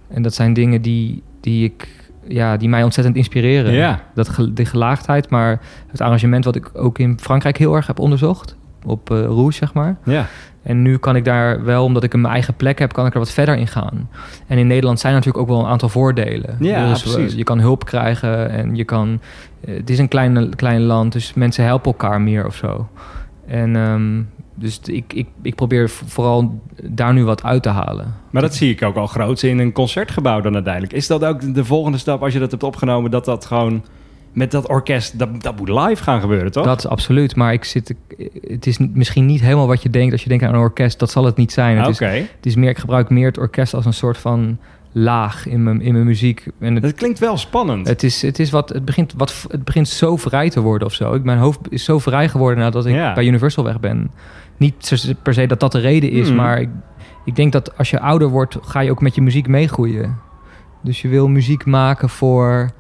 En 0.08 0.22
dat 0.22 0.34
zijn 0.34 0.54
dingen 0.54 0.82
die, 0.82 1.24
die 1.42 1.64
ik 1.66 1.88
ja, 2.28 2.58
die 2.58 2.70
mij 2.70 2.84
ontzettend 2.84 3.16
inspireren. 3.16 3.74
Ja. 3.74 4.04
Dat 4.14 4.40
de 4.54 4.66
gelaagdheid, 4.66 5.30
maar 5.30 5.62
het 5.88 6.02
arrangement 6.02 6.46
wat 6.46 6.56
ik 6.56 6.70
ook 6.74 7.00
in 7.00 7.20
Frankrijk 7.20 7.58
heel 7.58 7.76
erg 7.76 7.88
heb 7.88 8.00
onderzocht. 8.00 8.56
Op 8.88 9.08
Rouge, 9.10 9.52
zeg 9.58 9.74
maar. 9.74 9.98
Ja. 10.04 10.26
En 10.64 10.82
nu 10.82 10.98
kan 10.98 11.16
ik 11.16 11.26
daar 11.26 11.64
wel, 11.64 11.84
omdat 11.84 12.04
ik 12.04 12.14
een 12.14 12.22
mijn 12.22 12.34
eigen 12.34 12.54
plek 12.54 12.80
heb, 12.80 12.94
kan 12.94 13.06
ik 13.06 13.14
er 13.14 13.20
wat 13.20 13.32
verder 13.32 13.56
in 13.58 13.68
gaan. 13.68 14.10
En 14.48 14.58
in 14.58 14.68
Nederland 14.68 15.00
zijn 15.00 15.14
natuurlijk 15.14 15.44
ook 15.44 15.50
wel 15.50 15.60
een 15.60 15.70
aantal 15.72 15.90
voordelen. 15.90 16.56
Ja, 16.60 16.90
dus, 16.90 17.02
precies. 17.02 17.32
eh, 17.32 17.38
je 17.38 17.44
kan 17.44 17.60
hulp 17.60 17.86
krijgen 17.86 18.50
en 18.50 18.76
je 18.76 18.84
kan. 18.84 19.20
eh, 19.66 19.76
het 19.76 19.90
is 19.90 20.00
een 20.00 20.08
klein, 20.08 20.56
klein 20.56 20.82
land, 20.82 21.12
dus 21.14 21.34
mensen 21.34 21.64
helpen 21.64 21.92
elkaar 21.92 22.22
meer 22.22 22.46
of 22.46 22.56
zo. 22.56 22.88
En 23.48 23.76
ehm, 23.76 24.22
dus 24.56 24.80
ik, 24.84 25.14
ik, 25.14 25.28
ik 25.42 25.56
probeer 25.56 25.90
vooral 25.90 26.60
daar 26.84 27.14
nu 27.14 27.24
wat 27.24 27.44
uit 27.44 27.64
te 27.64 27.70
halen. 27.70 28.16
Maar 28.30 28.42
dat 28.42 28.56
zie 28.56 28.72
ik 28.72 28.84
ook 28.84 28.96
al 28.96 29.08
groots 29.08 29.44
in 29.44 29.60
een 29.60 29.72
concertgebouw 29.72 30.42
dan 30.42 30.54
uiteindelijk. 30.54 30.94
Is 30.94 31.08
dat 31.08 31.26
ook 31.26 31.54
de 31.54 31.66
volgende 31.66 31.98
stap 31.98 32.24
als 32.24 32.34
je 32.34 32.40
dat 32.40 32.52
hebt 32.52 32.64
opgenomen, 32.64 33.12
dat 33.12 33.26
dat 33.26 33.46
gewoon 33.46 33.84
met 34.38 34.52
dat 34.52 34.68
orkest, 34.68 35.20
dat, 35.20 35.42
dat 35.42 35.58
moet 35.58 35.70
live 35.70 36.04
gaan 36.04 36.22
gebeuren, 36.22 36.52
toch? 36.52 36.66
Dat 36.66 36.78
is 36.78 36.88
absoluut, 36.88 37.36
maar 37.36 37.54
ik 37.54 37.64
zit, 37.64 37.96
het 38.48 38.68
is 38.68 38.78
misschien 38.78 39.26
niet 39.26 39.42
helemaal 39.42 39.68
wat 39.68 39.82
je 39.82 39.90
denkt 39.90 40.12
als 40.12 40.24
je 40.24 40.30
denkt 40.30 40.44
aan 40.44 40.54
een 40.54 40.60
orkest. 40.60 41.00
Dat 41.00 41.12
zal 41.12 41.24
het 41.26 41.36
niet 41.38 41.52
zijn. 41.52 41.78
Het, 41.78 41.88
Oké. 41.88 42.12
is, 42.12 42.20
het 42.36 42.46
is 42.46 42.56
meer, 42.56 42.70
ik 42.70 42.78
gebruik 42.78 43.10
meer 43.10 43.28
het 43.28 43.38
orkest 43.38 43.74
als 43.74 43.86
een 43.86 43.94
soort 43.94 44.18
van 44.18 44.58
laag 44.92 45.48
in 45.48 45.64
mijn, 45.64 45.82
in 45.82 45.94
mijn 45.94 46.06
muziek. 46.06 46.48
En 46.60 46.74
het, 46.74 46.84
Dat 46.84 46.94
klinkt 46.94 47.20
wel 47.20 47.38
spannend. 47.38 47.88
Het, 47.88 48.04
is, 48.04 48.22
het, 48.22 48.40
is 48.40 48.50
wat, 48.50 48.70
het, 48.70 48.86
begint 48.86 49.14
wat, 49.18 49.46
het 49.50 49.64
begint 49.64 49.88
zo 49.88 50.18
vrij 50.18 50.50
te 50.50 50.62
worden 50.62 50.88
of 50.88 50.94
zo. 50.94 51.14
Ik, 51.14 51.24
mijn 51.24 51.38
hoofd 51.40 51.60
is 51.70 51.84
zo 51.84 52.00
vrij 52.00 52.30
geworden 52.30 52.60
nadat 52.60 52.86
ik 52.86 52.94
Ja. 52.94 53.14
bij 53.14 53.26
Universal 53.26 53.64
weg 53.64 53.80
ben. 53.80 54.12
Niet 54.58 54.94
per 55.24 55.34
se 55.34 55.46
dat 55.46 55.60
dat 55.60 55.72
de 55.72 55.80
reden 55.80 56.12
is, 56.12 56.28
Hmm. 56.28 56.36
maar 56.36 56.62
ik, 56.62 56.70
ik 57.26 57.36
denk 57.36 57.52
dat 57.52 57.78
als 57.78 57.90
je 57.90 58.00
ouder 58.00 58.28
wordt, 58.28 58.58
ga 58.62 58.80
je 58.80 58.92
ook 58.92 59.02
met 59.02 59.16
je 59.16 59.22
muziek 59.22 59.48
meegroeien. 59.48 60.18
Dus 60.84 61.02
je 61.02 61.08
wil 61.08 61.28
muziek 61.28 61.66
maken 61.66 62.10
voor 62.10 62.72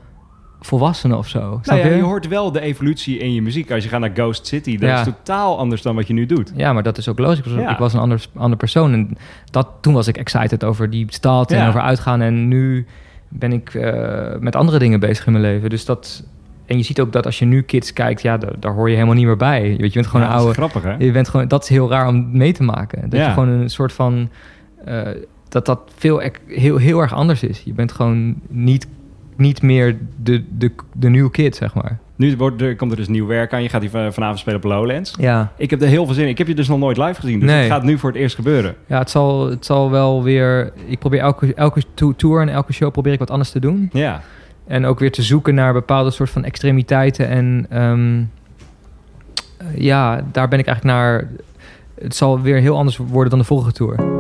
volwassenen 0.62 1.18
of 1.18 1.28
zo. 1.28 1.60
Nou 1.64 1.80
ja, 1.80 1.86
je? 1.86 1.96
je 1.96 2.02
hoort 2.02 2.28
wel 2.28 2.52
de 2.52 2.60
evolutie 2.62 3.18
in 3.18 3.34
je 3.34 3.42
muziek. 3.42 3.72
Als 3.72 3.84
je 3.84 3.90
gaat 3.90 4.00
naar 4.00 4.12
Ghost 4.14 4.48
City, 4.48 4.78
dat 4.78 4.90
Ja. 4.90 5.00
is 5.00 5.04
totaal 5.06 5.58
anders 5.58 5.82
dan 5.82 5.96
wat 5.96 6.08
je 6.08 6.14
nu 6.14 6.26
doet. 6.26 6.52
Ja, 6.56 6.74
maar 6.74 6.84
dat 6.84 6.98
is 6.98 7.08
ook 7.10 7.20
logisch. 7.20 7.38
Ik 7.38 7.46
was, 7.46 7.54
Ja. 7.54 7.72
ik 7.72 7.78
was 7.78 7.94
een 7.94 8.00
ander, 8.00 8.26
ander 8.36 8.58
persoon. 8.58 8.94
En 8.94 9.18
dat, 9.52 9.68
toen 9.82 9.94
was 9.94 10.08
ik 10.08 10.18
excited 10.18 10.64
over 10.64 10.90
die 10.90 11.06
stad 11.10 11.52
en 11.52 11.68
over 11.68 11.82
uitgaan. 11.82 12.22
En 12.22 12.48
nu 12.48 12.86
ben 13.30 13.52
ik 13.54 13.74
eh, 13.74 14.36
met 14.40 14.56
andere 14.56 14.80
dingen 14.80 15.00
bezig 15.00 15.26
in 15.26 15.32
mijn 15.32 15.44
leven. 15.44 15.70
Dus 15.70 15.86
dat... 15.86 16.24
En 16.66 16.78
je 16.78 16.84
ziet 16.84 17.00
ook 17.00 17.12
dat 17.12 17.26
als 17.26 17.40
je 17.40 17.46
nu 17.46 17.62
kids 17.62 17.94
kijkt, 17.94 18.22
ja, 18.22 18.38
daar, 18.38 18.60
daar 18.60 18.74
hoor 18.74 18.88
je 18.90 18.94
helemaal 18.96 19.16
niet 19.16 19.26
meer 19.26 19.38
bij. 19.38 19.62
Je, 19.72 19.78
weet, 19.78 19.94
je 19.94 20.00
bent 20.00 20.08
gewoon 20.08 20.22
een 20.22 20.28
dat 20.32 20.38
is 20.40 20.44
oude... 20.46 20.58
grappig, 20.60 20.84
hè? 20.84 21.06
Je 21.06 21.12
bent 21.12 21.30
gewoon, 21.30 21.48
dat 21.48 21.64
is 21.64 21.70
heel 21.70 21.90
raar 21.90 22.08
om 22.08 22.38
mee 22.38 22.54
te 22.54 22.64
maken. 22.64 23.10
Dat 23.10 23.20
je 23.20 23.30
gewoon 23.32 23.48
een 23.50 23.70
soort 23.70 23.94
van... 23.94 24.30
eh, 24.86 25.02
dat 25.50 25.66
dat 25.66 25.80
veel, 25.96 26.22
ec- 26.22 26.42
heel, 26.48 26.78
heel 26.78 27.00
erg 27.00 27.14
anders 27.14 27.44
is. 27.44 27.62
Je 27.66 27.74
bent 27.74 27.92
gewoon 27.92 28.36
niet, 28.48 28.88
niet 29.38 29.62
meer 29.62 29.98
de, 30.24 30.44
de, 30.58 30.72
de 30.94 31.10
nieuwe 31.10 31.32
kid, 31.32 31.56
zeg 31.56 31.74
maar. 31.74 31.98
Nu 32.16 32.38
wordt, 32.38 32.62
er, 32.62 32.76
komt 32.76 32.92
er 32.92 32.98
dus 32.98 33.08
nieuw 33.08 33.26
werk 33.28 33.54
aan. 33.54 33.64
Je 33.64 33.70
gaat 33.70 33.82
hier 33.82 33.90
van- 33.90 34.14
vanavond 34.14 34.40
spelen 34.40 34.58
op 34.60 34.64
Lowlands. 34.66 35.14
Ja. 35.20 35.52
Ik 35.58 35.70
heb 35.70 35.82
er 35.82 35.88
heel 35.88 36.06
veel 36.06 36.14
zin 36.14 36.24
in. 36.24 36.30
Ik 36.30 36.38
heb 36.38 36.48
je 36.48 36.56
dus 36.56 36.68
nog 36.68 36.80
nooit 36.80 36.98
live 36.98 37.20
gezien. 37.22 37.40
Dus 37.40 37.50
Nee. 37.50 37.60
het 37.64 37.72
gaat 37.72 37.84
nu 37.84 37.98
voor 37.98 38.10
het 38.10 38.20
eerst 38.20 38.36
gebeuren. 38.36 38.76
Ja, 38.86 38.98
het 39.00 39.10
zal, 39.10 39.50
het 39.50 39.66
zal 39.66 39.92
wel 39.92 40.24
weer... 40.24 40.72
Ik 40.86 41.00
probeer 41.00 41.20
elke, 41.20 41.54
elke 41.54 41.82
to- 41.94 42.14
tour 42.16 42.42
en 42.42 42.50
elke 42.50 42.74
show 42.74 42.92
probeer 42.92 43.14
ik 43.14 43.20
wat 43.20 43.32
anders 43.32 43.52
te 43.52 43.60
doen. 43.60 43.90
Ja. 43.94 44.22
En 44.68 44.86
ook 44.86 45.00
weer 45.00 45.12
te 45.12 45.22
zoeken 45.22 45.56
naar 45.56 45.74
bepaalde 45.74 46.12
soort 46.12 46.30
van 46.30 46.44
extremiteiten. 46.44 47.28
En 47.28 47.66
ehm, 47.70 48.22
eh, 49.58 49.82
ja, 49.82 50.24
daar 50.32 50.48
ben 50.48 50.60
ik 50.60 50.66
eigenlijk 50.66 50.98
naar. 50.98 51.28
Het 52.02 52.16
zal 52.16 52.42
weer 52.42 52.58
heel 52.60 52.78
anders 52.78 52.98
worden 52.98 53.30
dan 53.30 53.40
de 53.40 53.46
vorige 53.46 53.72
tour. 53.72 54.17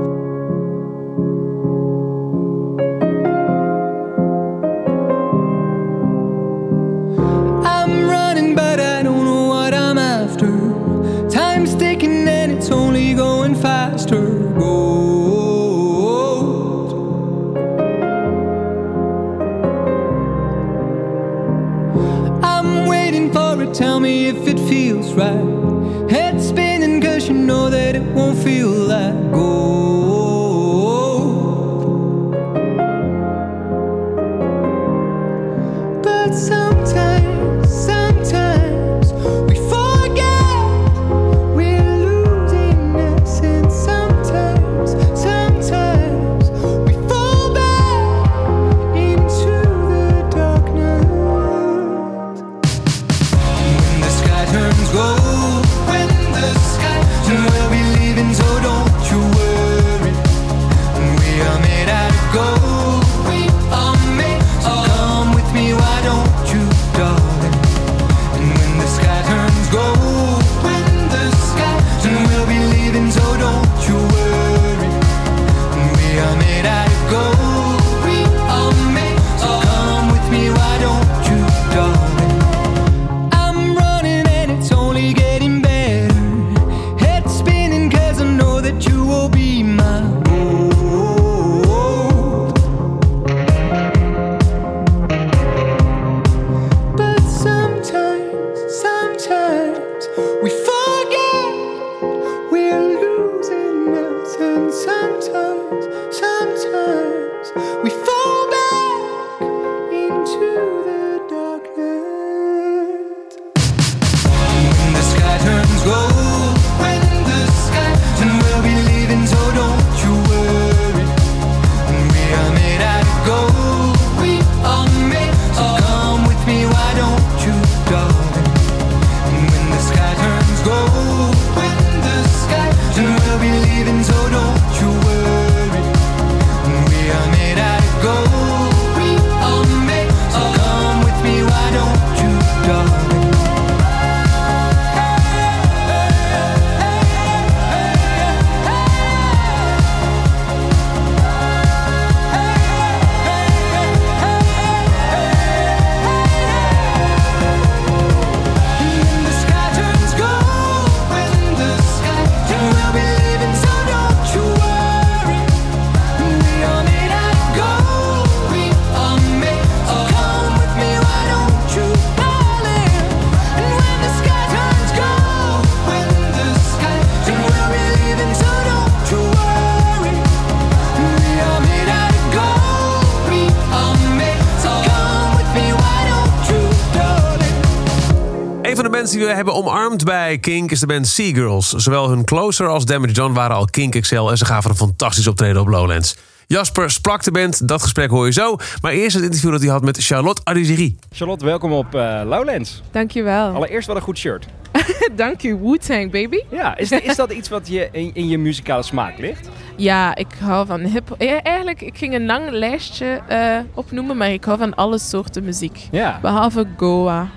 Bij 190.27 190.37
Kink 190.37 190.71
is 190.71 190.79
de 190.79 190.85
band 190.85 191.07
Seagirls. 191.07 191.69
Zowel 191.69 192.09
hun 192.09 192.23
Closer 192.23 192.67
als 192.67 192.85
Damage 192.85 193.13
John 193.13 193.33
waren 193.33 193.55
al 193.55 193.65
Kink 193.65 194.01
XL 194.01 194.29
en 194.29 194.37
ze 194.37 194.45
gaven 194.45 194.69
een 194.69 194.75
fantastisch 194.75 195.27
optreden 195.27 195.61
op 195.61 195.67
Lowlands. 195.67 196.17
Jasper 196.47 196.91
sprak 196.91 197.23
de 197.23 197.31
band, 197.31 197.67
dat 197.67 197.81
gesprek 197.81 198.09
hoor 198.09 198.25
je 198.25 198.31
zo. 198.31 198.55
Maar 198.81 198.91
eerst 198.91 199.15
het 199.15 199.23
interview 199.23 199.51
dat 199.51 199.61
hij 199.61 199.69
had 199.69 199.81
met 199.81 199.97
Charlotte 200.05 200.41
Ariziri. 200.43 200.95
Charlotte, 201.11 201.45
welkom 201.45 201.71
op 201.71 201.95
eh, 201.95 202.21
Lowlands. 202.25 202.81
Dankjewel. 202.91 203.53
Allereerst 203.53 203.87
wel 203.87 203.95
een 203.95 204.01
goed 204.01 204.17
shirt. 204.17 204.45
Dank 205.15 205.43
u, 205.43 205.55
Wu-Tang, 205.61 206.11
baby. 206.11 206.39
Ja, 206.51 206.77
is, 206.77 206.91
is 206.91 207.15
dat 207.15 207.31
iets 207.31 207.49
wat 207.49 207.67
je 207.67 207.89
in, 207.91 208.11
in 208.13 208.27
je 208.27 208.37
muzikale 208.37 208.83
smaak 208.83 209.17
ligt? 209.17 209.49
Ja, 209.75 210.15
ik 210.15 210.27
hou 210.39 210.65
van 210.65 210.79
hip. 210.79 211.15
Ja, 211.17 211.41
eigenlijk, 211.41 211.81
ik 211.81 211.97
ging 211.97 212.13
een 212.13 212.25
lang 212.25 212.49
lijstje 212.49 213.21
eh, 213.27 213.59
opnoemen, 213.73 214.17
maar 214.17 214.31
ik 214.31 214.43
hou 214.43 214.57
van 214.57 214.75
alle 214.75 214.99
soorten 214.99 215.43
muziek. 215.43 215.87
Ja. 215.91 216.19
Behalve 216.21 216.65
Goa. 216.77 217.29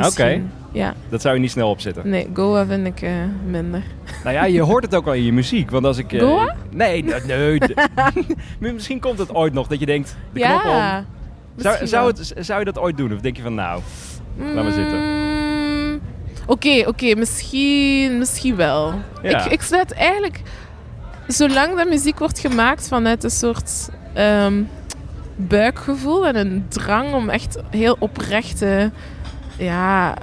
Oké. 0.00 0.42
Ja. 0.72 0.94
Dat 1.08 1.20
zou 1.22 1.34
je 1.34 1.40
niet 1.40 1.50
snel 1.50 1.70
opzetten. 1.70 2.08
Nee, 2.08 2.28
Goa 2.34 2.66
vind 2.66 2.86
ik 2.86 3.02
eh, 3.02 3.10
minder. 3.46 3.82
Nou 4.24 4.34
ja, 4.36 4.44
je 4.44 4.60
hoort 4.60 4.84
het 4.84 4.94
ook 4.94 5.04
wel 5.04 5.14
in 5.14 5.24
je 5.24 5.32
muziek. 5.32 5.70
Want 5.70 5.84
als 5.84 5.98
ik... 5.98 6.12
eh, 6.12 6.20
Goa? 6.20 6.54
Nee, 6.70 7.04
nee. 7.26 7.58
Misschien 8.72 9.00
komt 9.00 9.18
het 9.18 9.34
ooit 9.34 9.52
nog 9.52 9.66
dat 9.66 9.80
je 9.80 9.86
denkt, 9.86 10.16
de 10.32 10.40
knop 10.40 10.64
om. 10.64 10.70
ja. 10.70 11.04
Zou, 11.56 11.86
zou, 11.86 12.06
het, 12.06 12.32
zou 12.38 12.58
je 12.58 12.64
dat 12.64 12.78
ooit 12.78 12.96
doen? 12.96 13.12
Of 13.12 13.20
denk 13.20 13.36
je 13.36 13.42
van, 13.42 13.54
nou, 13.54 13.80
laat 14.36 14.64
maar 14.64 14.72
zitten. 14.72 14.98
Mm, 14.98 16.00
Oké, 16.46 16.84
oké, 16.86 17.14
misschien, 17.14 18.18
misschien 18.18 18.56
wel. 18.56 18.94
Ja. 19.22 19.44
Ik, 19.44 19.52
ik 19.52 19.62
sluit 19.62 19.92
eigenlijk... 19.92 20.40
Zolang 21.26 21.76
dat 21.76 21.88
muziek 21.88 22.18
wordt 22.18 22.38
gemaakt 22.38 22.88
vanuit 22.88 23.24
een 23.24 23.30
soort 23.30 23.88
ehm, 24.14 24.62
buikgevoel 25.36 26.26
en 26.26 26.36
een 26.36 26.64
drang 26.68 27.14
om 27.14 27.28
echt 27.28 27.58
heel 27.70 27.96
oprechte... 27.98 28.90
Ja, 29.56 30.14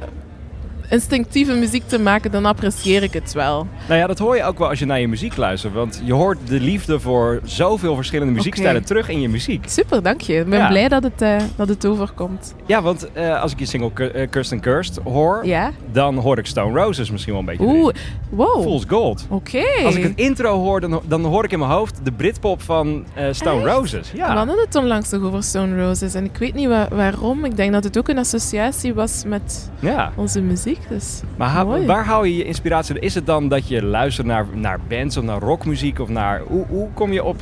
instinctieve 0.90 1.54
muziek 1.54 1.88
te 1.88 2.00
maken, 2.00 2.32
dan 2.32 2.46
apprecieer 2.46 3.04
ik 3.04 3.14
het 3.14 3.34
wel. 3.34 3.68
Nou 3.88 4.00
ja, 4.00 4.08
dat 4.08 4.20
hoor 4.20 4.36
je 4.36 4.44
ook 4.44 4.58
wel 4.58 4.70
als 4.70 4.80
je 4.80 4.86
naar 4.86 5.00
je 5.00 5.08
muziek 5.08 5.38
luistert. 5.38 5.74
Want 5.74 6.02
je 6.04 6.14
hoort 6.14 6.38
de 6.48 6.60
liefde 6.60 7.00
voor 7.00 7.40
zoveel 7.44 7.96
verschillende 7.96 8.34
muziekstijlen 8.34 8.86
terug 8.86 9.10
in 9.10 9.22
je 9.22 9.30
muziek. 9.30 9.66
Super, 9.70 10.04
dank 10.04 10.22
je. 10.22 10.34
Ik 10.40 10.50
ben 10.50 10.60
Ja. 10.60 10.68
blij 10.68 10.88
dat 10.88 11.04
het, 11.04 11.22
eh, 11.22 11.36
dat 11.56 11.68
het 11.68 11.86
overkomt. 11.86 12.56
Ja, 12.66 12.82
want 12.82 13.12
eh, 13.14 13.42
als 13.42 13.52
ik 13.52 13.60
je 13.60 13.66
single 13.66 14.10
eh, 14.12 14.30
Cursed 14.30 14.54
and 14.54 14.62
Cursed 14.62 15.00
hoor, 15.04 15.46
Ja? 15.46 15.72
dan 15.92 16.18
hoor 16.18 16.38
ik 16.38 16.46
Stone 16.46 16.80
Roses 16.84 17.12
misschien 17.12 17.32
wel 17.34 17.42
een 17.42 17.48
beetje 17.48 17.66
Oeh, 17.66 17.78
erin. 17.80 17.96
wow. 18.30 18.62
Fool's 18.62 18.84
Gold. 18.88 19.26
Oké. 19.30 19.64
Als 19.86 19.96
ik 19.96 20.04
het 20.04 20.14
intro 20.16 20.60
hoor, 20.62 20.82
dan, 20.82 21.02
dan 21.08 21.24
hoor 21.26 21.44
ik 21.44 21.52
in 21.52 21.60
mijn 21.60 21.72
hoofd 21.72 22.00
de 22.04 22.12
Britpop 22.12 22.62
van 22.62 23.06
Stone 23.32 23.72
Roses. 23.72 24.12
We 24.12 24.18
Ja. 24.18 24.36
hadden 24.36 24.60
het 24.60 24.76
onlangs 24.76 25.10
nog 25.10 25.24
over 25.24 25.44
Stone 25.44 25.86
Roses 25.86 26.14
en 26.14 26.24
ik 26.26 26.38
weet 26.38 26.54
niet 26.54 26.68
wa- 26.68 26.88
waarom. 26.92 27.46
Ik 27.46 27.56
denk 27.56 27.72
dat 27.74 27.84
het 27.84 27.98
ook 27.98 28.08
een 28.10 28.18
associatie 28.18 28.94
was 28.94 29.24
met 29.28 29.70
ja. 29.80 30.12
onze 30.16 30.42
muziek. 30.42 30.75
Dus 30.90 31.22
Maar 31.38 31.50
ha- 31.50 31.66
waar 31.86 32.06
hou 32.06 32.28
je 32.28 32.36
je 32.38 32.44
inspiratie? 32.44 33.00
Is 33.00 33.16
het 33.16 33.26
dan 33.26 33.48
dat 33.48 33.68
je 33.68 33.84
luistert 33.84 34.28
naar, 34.28 34.46
naar 34.54 34.80
bands 34.88 35.18
of 35.18 35.24
naar 35.24 35.40
rockmuziek? 35.40 36.00
Of 36.00 36.10
naar, 36.10 36.42
hoe, 36.48 36.66
hoe 36.68 36.88
kom 36.94 37.12
je 37.14 37.24
op... 37.24 37.40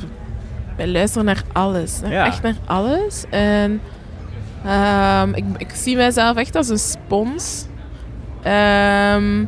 Wij 0.76 0.88
luisteren 0.88 1.24
naar 1.26 1.42
alles. 1.52 2.00
Naar 2.00 2.12
Ja. 2.12 2.26
Echt 2.26 2.42
naar 2.42 2.56
alles. 2.64 3.24
En 3.30 3.80
Ehm, 4.64 5.32
ik, 5.34 5.44
ik 5.56 5.70
zie 5.74 5.96
mijzelf 5.96 6.36
echt 6.36 6.56
als 6.56 6.68
een 6.68 6.78
spons. 6.78 7.66
Ehm, 8.42 9.44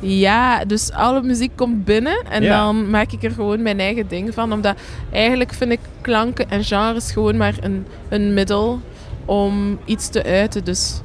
ja, 0.00 0.64
dus 0.64 0.92
alle 0.92 1.22
muziek 1.22 1.50
komt 1.56 1.84
binnen 1.84 2.22
en 2.30 2.42
Ja. 2.42 2.56
dan 2.64 2.90
maak 2.90 3.12
ik 3.12 3.22
er 3.22 3.30
gewoon 3.30 3.62
mijn 3.62 3.80
eigen 3.80 4.08
ding 4.08 4.34
van. 4.34 4.52
Omdat 4.52 4.76
eigenlijk 5.12 5.52
vind 5.54 5.70
ik 5.72 5.80
klanken 6.00 6.50
en 6.50 6.64
genres 6.64 7.12
gewoon 7.12 7.36
maar 7.36 7.54
een, 7.60 7.86
een 8.08 8.34
middel 8.34 8.80
om 9.24 9.78
iets 9.84 10.08
te 10.08 10.24
uiten. 10.24 10.64
Dus 10.64 11.00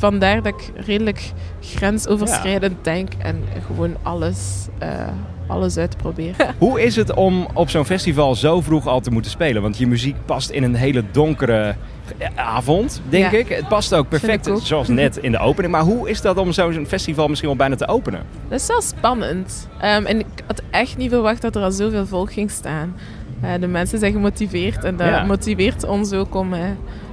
vandaar 0.00 0.42
dat 0.42 0.52
ik 0.54 0.72
redelijk 0.86 1.32
grensoverschrijdend 1.60 2.84
denk 2.84 3.12
en 3.18 3.42
gewoon 3.66 3.96
alles, 4.02 4.66
eh, 4.78 4.88
alles 5.46 5.76
uitprobeer. 5.76 6.34
Hoe 6.58 6.82
is 6.82 6.96
het 6.96 7.14
om 7.14 7.46
op 7.54 7.70
zo'n 7.70 7.84
festival 7.84 8.34
zo 8.34 8.60
vroeg 8.60 8.86
al 8.86 9.00
te 9.00 9.10
moeten 9.10 9.30
spelen? 9.30 9.62
Want 9.62 9.78
je 9.78 9.86
muziek 9.86 10.16
past 10.24 10.50
in 10.50 10.62
een 10.62 10.74
hele 10.74 11.02
donkere 11.10 11.74
eh, 12.18 12.28
avond, 12.34 13.00
denk 13.08 13.30
Ja. 13.32 13.38
ik. 13.38 13.48
Het 13.48 13.68
past 13.68 13.94
ook 13.94 14.08
perfect, 14.08 14.50
ook. 14.50 14.60
zoals 14.62 14.88
net 15.02 15.16
in 15.16 15.32
de 15.32 15.38
opening. 15.38 15.72
Maar 15.72 15.82
hoe 15.82 16.10
is 16.10 16.20
dat 16.20 16.36
om 16.36 16.52
zo'n 16.52 16.86
festival 16.86 17.28
misschien 17.28 17.48
wel 17.48 17.58
bijna 17.58 17.74
te 17.76 17.88
openen? 17.88 18.22
Dat 18.48 18.60
is 18.60 18.66
wel 18.66 18.82
spannend. 18.82 19.68
Ehm, 19.80 20.04
en 20.06 20.18
ik 20.18 20.26
had 20.46 20.62
echt 20.70 20.96
niet 20.96 21.10
verwacht 21.10 21.42
dat 21.42 21.56
er 21.56 21.62
al 21.62 21.70
zoveel 21.72 22.06
volk 22.06 22.32
ging 22.32 22.50
staan. 22.50 22.94
Eh, 23.40 23.50
de 23.60 23.66
mensen 23.66 23.98
zijn 23.98 24.12
gemotiveerd 24.12 24.84
en 24.84 24.96
dat 24.96 25.06
Ja. 25.06 25.24
motiveert 25.24 25.84
ons 25.84 26.12
ook 26.12 26.34
om 26.34 26.52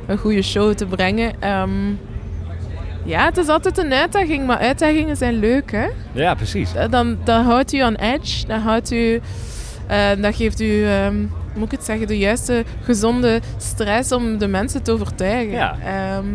een 0.07 0.17
goede 0.17 0.41
show 0.41 0.73
te 0.73 0.85
brengen. 0.85 1.33
Ehm, 1.41 1.69
ja, 3.07 3.25
het 3.25 3.37
is 3.37 3.47
altijd 3.47 3.77
een 3.77 3.93
uitdaging, 3.93 4.45
maar 4.45 4.57
uitdagingen 4.57 5.17
zijn 5.17 5.39
leuk, 5.39 5.71
hè? 5.71 5.87
Ja, 6.11 6.33
precies. 6.35 6.75
Eh, 6.75 6.89
Dan, 6.89 7.17
dat 7.23 7.43
houdt 7.43 7.73
u 7.73 7.79
aan 7.79 7.95
edge, 7.95 8.47
dat, 8.47 8.61
houdt 8.61 8.91
u, 8.91 9.21
eh, 9.87 10.09
dat 10.21 10.35
geeft 10.35 10.61
u, 10.61 10.85
hoe 10.85 11.27
moet 11.55 11.65
ik 11.65 11.77
het 11.77 11.83
zeggen, 11.85 12.07
de 12.07 12.17
juiste 12.17 12.63
gezonde 12.81 13.39
stress 13.57 14.11
om 14.11 14.37
de 14.37 14.47
mensen 14.47 14.83
te 14.83 14.91
overtuigen. 14.91 15.53
Ja. 15.53 15.75
Ehm, 15.85 16.25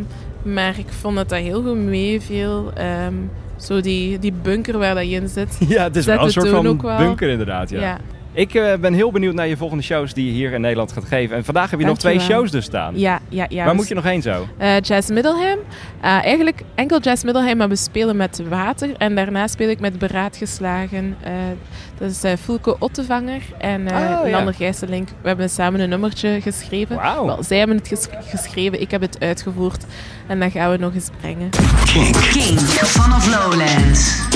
maar 0.54 0.78
ik 0.78 0.86
vond 1.00 1.16
dat 1.16 1.28
dat 1.28 1.38
heel 1.38 1.62
goed 1.62 1.76
meeviel. 1.76 2.72
Ehm, 2.74 3.14
zo 3.56 3.80
die, 3.80 4.18
die 4.18 4.32
bunker 4.42 4.78
waar 4.78 4.94
dat 4.94 5.10
je 5.10 5.16
in 5.16 5.28
zit. 5.28 5.58
Ja, 5.68 5.82
het 5.82 5.96
is 5.96 6.06
wel 6.06 6.24
een 6.24 6.30
soort 6.30 6.48
van 6.48 6.76
bunker 6.96 7.28
inderdaad. 7.28 7.70
Ja. 7.70 7.80
Ja. 7.80 7.96
Ik 8.34 8.54
eh, 8.54 8.74
ben 8.80 8.92
heel 8.94 9.10
benieuwd 9.10 9.34
naar 9.34 9.46
je 9.48 9.56
volgende 9.56 9.82
shows 9.82 10.14
die 10.14 10.26
je 10.26 10.32
hier 10.32 10.52
in 10.52 10.60
Nederland 10.60 10.92
gaat 10.92 11.04
geven. 11.04 11.36
En 11.36 11.44
vandaag 11.44 11.70
heb 11.70 11.80
je 11.80 11.86
nog 11.86 11.98
twee 11.98 12.20
shows 12.20 12.50
dus 12.50 12.64
staan. 12.64 12.98
Ja, 12.98 13.20
ja, 13.28 13.46
ja. 13.48 13.56
Waar 13.56 13.66
Dus, 13.66 13.74
moet 13.76 13.88
je 13.88 13.94
nog 13.94 14.04
heen 14.04 14.22
zo? 14.22 14.46
eh, 14.58 14.80
Jazz 14.80 15.08
Middelheim. 15.10 15.58
Eh, 16.00 16.10
eigenlijk 16.10 16.62
enkel 16.74 17.00
Jazz 17.00 17.22
Middelheim, 17.24 17.56
maar 17.56 17.68
we 17.68 17.76
spelen 17.76 18.16
met 18.16 18.42
water. 18.48 18.90
En 18.98 19.14
daarna 19.14 19.46
speel 19.46 19.68
ik 19.68 19.80
met 19.80 19.98
Beraadgeslagen. 19.98 21.16
Eh 21.22 21.30
dat 21.98 22.10
is 22.10 22.40
Fulco 22.40 22.76
Ottevanger 22.78 23.42
en 23.58 23.86
eh 23.88 23.94
Oh, 23.96 24.26
ja. 24.26 24.30
Lander 24.30 24.54
Gijsselink. 24.54 25.08
We 25.20 25.28
hebben 25.28 25.50
samen 25.50 25.80
een 25.80 25.88
nummertje 25.88 26.40
geschreven. 26.40 26.96
Wauw. 26.96 27.26
Wel, 27.26 27.42
zij 27.42 27.58
hebben 27.58 27.76
het 27.76 27.88
ges- 27.88 28.08
geschreven, 28.28 28.80
ik 28.80 28.90
heb 28.90 29.00
het 29.00 29.16
uitgevoerd. 29.20 29.84
En 30.26 30.40
dat 30.40 30.50
gaan 30.52 30.70
we 30.70 30.76
nog 30.76 30.94
eens 30.94 31.08
brengen. 31.20 31.48
Kink. 31.92 32.14
King 32.14 32.60
vanaf 32.60 33.26
Lowlands. 33.26 34.31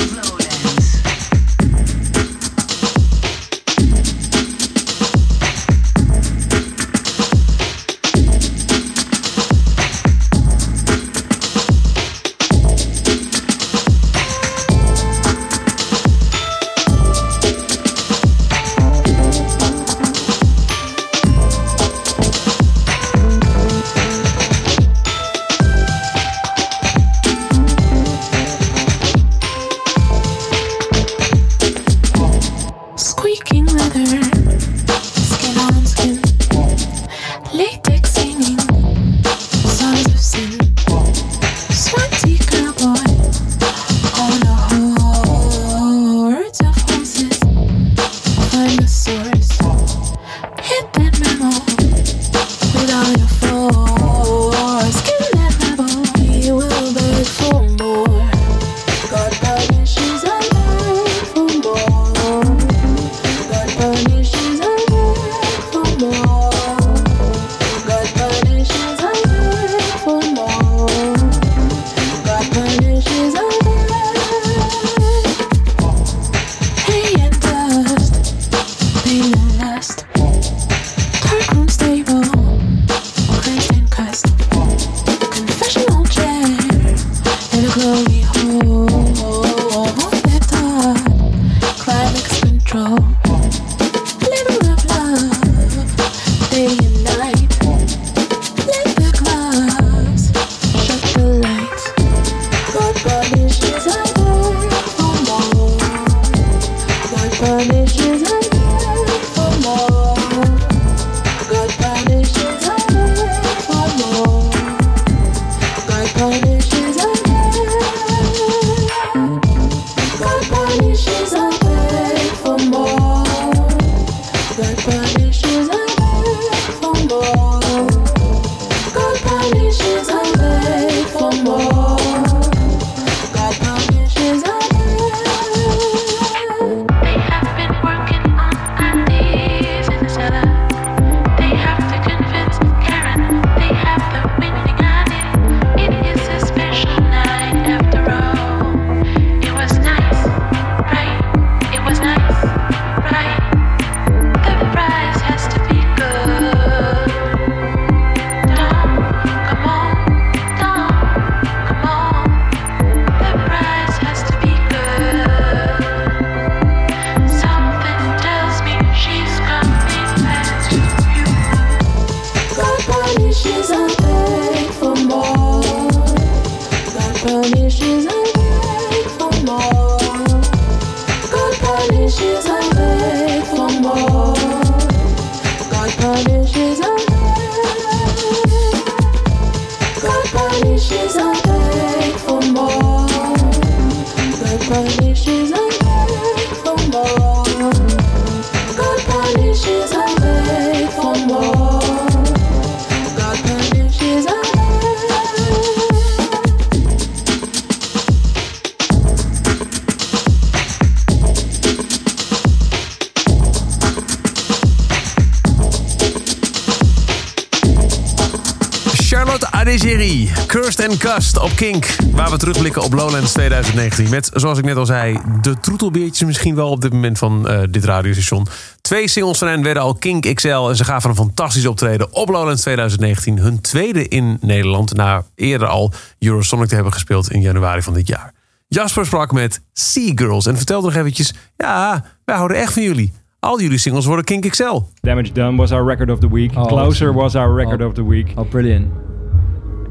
And 220.87 220.99
Cust 220.99 221.39
op 221.39 221.51
Kink. 221.57 221.97
Waar 222.13 222.31
we 222.31 222.37
terugblikken 222.37 222.83
op 222.83 222.93
Lowlands 222.93 223.33
2019. 223.33 224.11
Met, 224.11 224.31
zoals 224.35 224.59
ik 224.59 224.65
net 224.65 224.77
al 224.77 224.87
zei, 224.87 225.19
de 225.43 225.61
troetelbeertjes 225.61 226.27
misschien 226.27 226.55
wel 226.55 226.71
op 226.71 226.81
dit 226.81 226.93
moment 226.93 227.19
van 227.19 227.49
eh, 227.49 227.61
dit 227.71 227.85
radiostation. 227.85 228.47
Twee 228.81 229.09
singles 229.09 229.39
van 229.39 229.49
hen 229.49 229.63
werden 229.63 229.83
al 229.83 229.95
Kink 229.95 230.35
XL. 230.35 230.49
En 230.69 230.77
ze 230.77 230.85
gaven 230.85 231.11
een 231.11 231.17
fantastisch 231.17 231.67
optreden 231.67 232.13
op 232.15 232.29
Lowlands 232.29 232.63
2019. 232.63 233.39
Hun 233.39 233.61
tweede 233.61 234.09
in 234.09 234.39
Nederland. 234.41 234.95
Na 234.95 235.25
eerder 235.35 235.69
al 235.69 235.93
Eurosonic 236.19 236.69
te 236.69 236.75
hebben 236.75 236.93
gespeeld 236.93 237.31
in 237.33 237.41
januari 237.41 237.83
van 237.83 237.95
dit 237.95 238.07
jaar. 238.09 238.33
Jasper 238.69 239.07
sprak 239.07 239.33
met 239.33 239.61
Sea 239.73 240.13
Girls 240.15 240.47
en 240.47 240.57
vertelde 240.57 240.87
nog 240.87 240.97
eventjes... 240.97 241.35
Ja, 241.57 242.05
wij 242.25 242.37
houden 242.37 242.57
echt 242.57 242.73
van 242.73 242.83
jullie. 242.83 243.13
Al 243.41 243.61
jullie 243.61 243.79
singles 243.79 244.05
worden 244.05 244.25
Kink 244.25 244.49
XL. 244.49 244.81
Damage 245.01 245.33
Done 245.33 245.57
was 245.57 245.71
our 245.73 245.87
record 245.89 246.11
of 246.11 246.19
the 246.19 246.33
week. 246.33 246.57
Oh, 246.57 246.67
Closer 246.67 246.85
awesome. 247.09 247.13
was 247.13 247.35
our 247.35 247.55
record 247.55 247.81
Oh. 247.81 247.87
of 247.87 247.95
the 247.95 248.07
week. 248.09 248.33
Oh, 248.35 248.49
brilliant. 248.51 248.87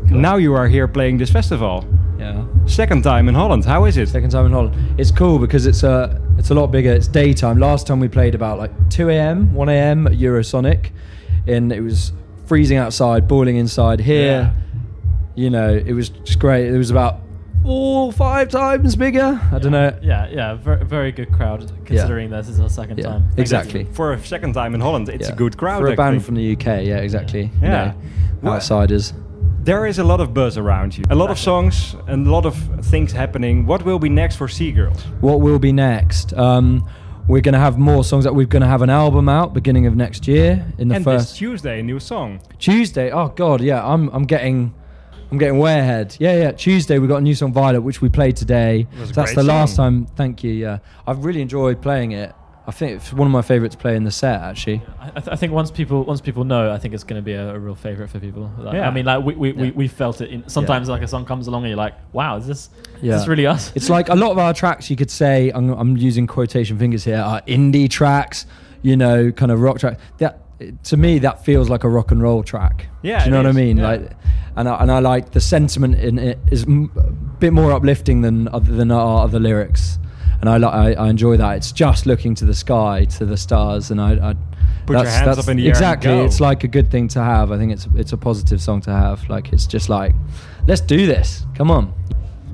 Now 0.10 0.36
you 0.38 0.54
are 0.54 0.68
here 0.68 0.88
playing 0.88 1.18
this 1.18 1.32
festival. 1.32 1.86
Yeah. 2.20 2.46
Second 2.66 3.04
time 3.04 3.28
in 3.28 3.36
Holland. 3.36 3.66
How 3.66 3.86
is 3.86 3.98
it? 3.98 4.08
Second 4.10 4.30
time 4.30 4.46
in 4.46 4.52
Holland. 4.52 4.76
It's 5.00 5.12
cool 5.12 5.40
because 5.40 5.66
it's 5.66 5.84
a 5.84 6.22
it's 6.38 6.50
a 6.50 6.54
lot 6.54 6.68
bigger. 6.68 6.92
It's 6.94 7.08
daytime. 7.08 7.60
Last 7.60 7.88
time 7.88 8.00
we 8.00 8.08
played 8.08 8.36
about 8.36 8.58
like 8.58 8.72
2 8.90 9.10
a.m., 9.10 9.54
1 9.54 9.70
a.m. 9.70 10.08
at 10.08 10.14
Eurosonic, 10.14 10.92
and 11.48 11.72
it 11.72 11.82
was 11.82 12.14
freezing 12.46 12.78
outside, 12.78 13.28
boiling 13.28 13.58
inside. 13.58 14.00
Here, 14.00 14.26
Yeah. 14.26 14.52
you 15.36 15.50
know, 15.50 15.74
it 15.74 15.94
was 15.94 16.10
just 16.10 16.40
great. 16.40 16.68
It 16.68 16.78
was 16.78 16.92
about 16.92 17.20
four, 17.64 18.12
five 18.12 18.50
times 18.50 18.96
bigger. 18.96 19.40
I 19.52 19.58
don't 19.60 19.72
know. 19.72 19.98
Yeah, 20.02 20.28
yeah, 20.30 20.54
very, 20.56 20.86
very 20.86 21.12
good 21.12 21.32
crowd 21.32 21.72
considering 21.86 22.30
this 22.30 22.48
is 22.48 22.60
our 22.60 22.70
second 22.70 23.00
Yeah, 23.00 23.06
time. 23.06 23.24
exactly. 23.38 23.86
For 23.94 24.14
a 24.14 24.20
second 24.24 24.54
time 24.54 24.76
in 24.76 24.82
Holland, 24.82 25.10
it's 25.10 25.28
Yeah. 25.28 25.34
a 25.34 25.38
good 25.38 25.58
crowd. 25.58 25.82
for 25.82 25.88
a 25.88 25.96
band 25.96 26.24
from 26.24 26.36
the 26.36 26.44
UK. 26.44 26.84
Yeah, 26.86 26.98
exactly. 26.98 27.44
You 27.62 27.68
Yeah. 27.68 27.94
know, 28.44 28.52
outsiders. 28.52 29.14
There 29.66 29.88
is 29.88 29.98
a 29.98 30.04
lot 30.04 30.22
of 30.22 30.32
buzz 30.32 30.60
around 30.60 30.96
you. 30.96 31.04
A 31.10 31.16
lot 31.16 31.32
of 31.32 31.40
songs 31.40 31.96
and 32.06 32.28
a 32.28 32.30
lot 32.30 32.46
of 32.46 32.56
things 32.86 33.12
happening. 33.12 33.66
What 33.66 33.84
will 33.84 33.98
be 33.98 34.10
next 34.10 34.36
for 34.36 34.48
Sea 34.48 34.72
Girls? 34.72 35.02
What 35.22 35.42
will 35.42 35.58
be 35.58 35.72
next? 35.72 36.34
Um, 36.34 36.88
we're 37.28 37.42
going 37.42 37.54
to 37.54 37.60
have 37.60 37.80
more 37.80 38.04
songs. 38.04 38.26
That 38.26 38.36
we're 38.36 38.46
going 38.46 38.62
to 38.62 38.68
have 38.68 38.84
an 38.84 38.92
album 38.92 39.28
out 39.28 39.56
beginning 39.56 39.88
of 39.88 39.96
next 39.96 40.28
year. 40.28 40.72
In 40.78 40.90
the 40.90 40.96
and 40.98 41.04
first 41.04 41.30
this 41.30 41.38
Tuesday, 41.38 41.80
a 41.80 41.84
new 41.84 42.00
song. 42.00 42.42
Tuesday. 42.60 43.10
Oh 43.10 43.30
God, 43.30 43.60
yeah. 43.60 43.84
I'm 43.84 44.08
I'm 44.10 44.26
getting 44.26 44.72
I'm 45.32 45.40
getting 45.40 45.58
way 45.58 45.80
ahead. 45.80 46.16
Yeah, 46.20 46.36
yeah. 46.38 46.52
Tuesday 46.52 47.00
we 47.00 47.08
got 47.08 47.18
a 47.18 47.22
new 47.22 47.34
song 47.34 47.52
Violet, 47.52 47.82
which 47.82 48.04
we 48.04 48.10
played 48.10 48.36
today. 48.36 48.86
So 49.00 49.06
that's 49.14 49.34
the 49.34 49.42
last 49.42 49.78
song. 49.78 50.06
time. 50.06 50.16
Thank 50.16 50.44
you. 50.44 50.52
Yeah, 50.52 50.78
I've 51.08 51.26
really 51.26 51.42
enjoyed 51.42 51.82
playing 51.82 52.12
it. 52.12 52.36
I 52.68 52.72
think 52.72 52.94
it's 52.98 53.14
one 53.14 53.28
of 53.28 53.32
my 53.32 53.44
favourites 53.44 53.76
to 53.76 53.82
play 53.82 53.96
in 53.96 54.06
the 54.06 54.12
set 54.12 54.42
actually. 54.42 54.82
I, 55.00 55.10
th- 55.12 55.28
I 55.32 55.36
think 55.36 55.54
once 55.54 55.70
people 55.70 56.04
once 56.04 56.20
people 56.22 56.44
know, 56.44 56.72
I 56.72 56.80
think 56.80 56.94
it's 56.96 57.04
going 57.04 57.22
to 57.22 57.26
be 57.26 57.34
a, 57.34 57.54
a 57.56 57.60
real 57.60 57.76
favorite 57.76 58.10
for 58.10 58.20
people. 58.20 58.52
Like, 58.58 58.74
Yeah. 58.76 58.88
I 58.88 58.92
mean, 58.92 59.06
like 59.06 59.24
we 59.24 59.36
we, 59.36 59.52
we, 59.52 59.68
Yeah. 59.68 59.74
we 59.76 59.88
felt 59.88 60.20
it. 60.22 60.30
In, 60.32 60.50
sometimes 60.50 60.90
like 60.90 61.04
a 61.04 61.08
song 61.08 61.26
comes 61.26 61.46
along 61.48 61.64
and 61.64 61.70
you're 61.70 61.78
like, 61.78 61.94
wow, 62.12 62.38
is 62.38 62.48
this 62.48 62.70
Yeah. 63.02 63.14
is 63.16 63.22
this 63.22 63.28
really 63.28 63.46
us? 63.46 63.72
It's 63.76 63.90
like 63.90 64.10
a 64.10 64.16
lot 64.16 64.32
of 64.32 64.40
our 64.40 64.54
tracks. 64.54 64.90
You 64.90 64.96
could 64.96 65.12
say 65.12 65.52
I'm, 65.54 65.70
I'm 65.72 65.96
using 65.98 66.26
quotation 66.28 66.78
fingers 66.80 67.04
here. 67.04 67.18
Are 67.20 67.42
indie 67.44 67.90
tracks. 67.90 68.46
You 68.82 68.96
know, 68.98 69.32
kind 69.32 69.52
of 69.52 69.62
rock 69.62 69.80
track. 69.80 70.00
That 70.18 70.42
to 70.86 70.96
me 70.98 71.20
that 71.20 71.44
feels 71.44 71.70
like 71.70 71.84
a 71.84 71.90
rock 71.90 72.12
and 72.12 72.22
roll 72.22 72.42
track. 72.44 72.88
Yeah, 73.04 73.20
Do 73.24 73.30
you 73.30 73.36
it 73.36 73.38
know 73.38 73.44
what 73.50 73.50
I 73.50 73.52
mean? 73.52 73.78
yeah. 73.78 73.88
Like, 73.90 74.12
and 74.56 74.70
I, 74.70 74.76
and 74.82 74.92
I 74.92 75.00
like 75.00 75.32
the 75.32 75.42
sentiment 75.42 75.96
in 76.00 76.18
it 76.18 76.40
is 76.50 76.64
m- 76.64 76.90
a 76.96 77.12
bit 77.12 77.52
more 77.52 77.74
uplifting 77.74 78.22
than 78.22 78.48
other 78.48 78.72
than 78.74 78.90
our 78.90 79.24
other 79.26 79.40
lyrics. 79.40 80.00
And 80.42 80.50
I, 80.50 80.58
I 80.58 80.92
I 80.94 81.10
enjoy 81.10 81.38
that. 81.38 81.58
It's 81.58 81.72
just 81.72 82.06
looking 82.06 82.36
to 82.36 82.46
the 82.46 82.54
sky, 82.54 83.06
to 83.18 83.26
the 83.26 83.38
stars, 83.38 83.92
and 83.92 84.00
I. 84.02 84.12
I 84.32 84.36
Put 84.86 84.94
your 84.98 85.04
that's- 85.04 85.16
hands 85.16 85.26
that's- 85.30 85.46
up 85.48 85.50
in 85.52 85.58
the 85.58 85.64
air 85.64 85.70
and 85.70 85.78
Exactly, 85.78 86.12
it's 86.20 86.40
like 86.40 86.64
a 86.64 86.68
good 86.68 86.92
thing 86.92 87.08
to 87.10 87.20
have. 87.20 87.52
I 87.52 87.58
think 87.58 87.72
it's 87.72 87.88
it's 87.96 88.14
a 88.14 88.18
positive 88.18 88.62
song 88.62 88.82
to 88.82 88.92
have. 88.92 89.28
Like 89.30 89.52
it's 89.52 89.66
just 89.66 89.90
like, 89.90 90.14
let's 90.68 90.82
do 90.82 91.08
this. 91.08 91.44
Come 91.56 91.72
on. 91.72 91.92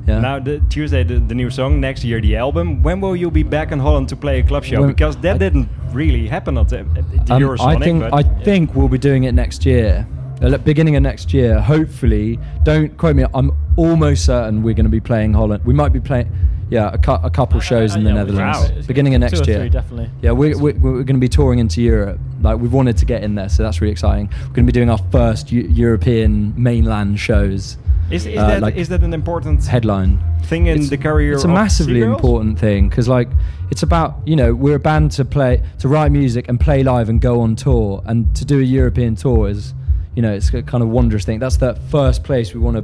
Yeah. 0.08 0.20
Now 0.22 0.40
the 0.40 0.60
Tuesday, 0.70 1.04
the, 1.04 1.20
the 1.20 1.36
new 1.36 1.50
song. 1.50 1.82
Next 1.82 2.06
year, 2.06 2.22
the 2.22 2.38
album. 2.38 2.84
When 2.84 3.02
will 3.02 3.18
you 3.18 3.30
be 3.32 3.44
back 3.44 3.72
in 3.74 3.80
Holland 3.80 4.08
to 4.10 4.16
play 4.16 4.40
a 4.40 4.44
club 4.44 4.64
show? 4.64 4.80
When- 4.80 4.90
because 4.90 5.18
that 5.18 5.40
didn't 5.40 5.68
really 5.92 6.26
happen 6.28 6.58
at 6.58 6.70
the, 6.70 6.80
at 6.80 7.26
the 7.28 7.34
Um, 7.34 7.42
Eurosonic. 7.42 7.76
I 7.76 7.80
think 7.80 8.00
but 8.00 8.14
I 8.14 8.24
think 8.44 8.76
we'll 8.76 8.88
be 8.88 8.98
doing 8.98 9.26
it 9.26 9.34
next 9.34 9.66
year, 9.66 10.08
uh, 10.42 10.58
beginning 10.60 10.96
of 10.96 11.04
next 11.04 11.34
year. 11.34 11.60
Hopefully, 11.60 12.40
don't 12.64 12.96
quote 12.98 13.18
me. 13.18 13.26
I'm 13.34 13.52
almost 13.76 14.24
certain 14.26 14.64
we're 14.64 14.74
going 14.74 14.86
to 14.92 14.98
be 15.00 15.02
playing 15.02 15.34
Holland. 15.34 15.66
We 15.66 15.74
might 15.74 15.92
be 15.92 16.00
playing, 16.00 16.32
yeah, 16.72 16.90
a, 16.94 16.98
cou- 16.98 17.20
a 17.22 17.30
couple 17.30 17.60
shows 17.60 17.96
in 17.96 18.04
the 18.06 18.14
Netherlands, 18.14 18.72
Wow. 18.72 18.82
beginning 18.88 19.14
of 19.14 19.20
next 19.20 19.46
year. 19.46 19.68
definitely. 19.70 20.10
Yeah, 20.22 20.32
we, 20.32 20.56
we, 20.56 20.72
we're 20.72 21.04
going 21.04 21.08
to 21.08 21.14
be 21.20 21.28
touring 21.28 21.60
into 21.60 21.82
Europe. 21.82 22.18
Like 22.42 22.60
we've 22.60 22.72
wanted 22.72 22.98
to 22.98 23.06
get 23.06 23.24
in 23.24 23.36
there, 23.36 23.50
so 23.50 23.62
that's 23.62 23.82
really 23.82 23.92
exciting. 23.92 24.28
We're 24.28 24.54
going 24.56 24.66
to 24.66 24.72
be 24.72 24.80
doing 24.80 24.90
our 24.90 24.98
first 25.12 25.52
Eu- 25.52 25.68
European 25.68 26.54
mainland 26.62 27.20
shows. 27.20 27.78
Is, 28.10 28.26
is 28.26 28.38
uh, 28.38 28.48
that 28.48 28.62
like 28.62 28.76
is 28.76 28.88
that 28.90 29.04
an 29.04 29.14
important 29.14 29.66
headline 29.66 30.20
thing 30.44 30.68
in 30.68 30.88
the 30.88 30.98
career? 30.98 31.34
it's 31.34 31.44
a 31.44 31.48
massively 31.48 32.02
important 32.02 32.58
thing 32.58 32.90
because 32.90 33.08
like 33.08 33.30
it's 33.70 33.84
about 33.84 34.16
you 34.26 34.36
know 34.36 34.54
we're 34.54 34.76
a 34.76 34.80
band 34.80 35.12
to 35.12 35.24
play 35.24 35.62
to 35.80 35.88
write 35.88 36.12
music 36.12 36.50
and 36.50 36.60
play 36.60 36.84
live 36.84 37.08
and 37.08 37.22
go 37.22 37.40
on 37.40 37.56
tour 37.56 38.02
and 38.06 38.36
to 38.36 38.44
do 38.44 38.60
a 38.60 38.64
european 38.64 39.16
tour 39.16 39.48
is 39.48 39.74
you 40.14 40.22
know 40.22 40.34
it's 40.34 40.54
a 40.54 40.62
kind 40.62 40.84
of 40.84 40.90
wondrous 40.90 41.24
thing 41.24 41.40
that's 41.40 41.56
the 41.58 41.74
first 41.90 42.22
place 42.26 42.54
we 42.54 42.60
want 42.60 42.76
to 42.76 42.84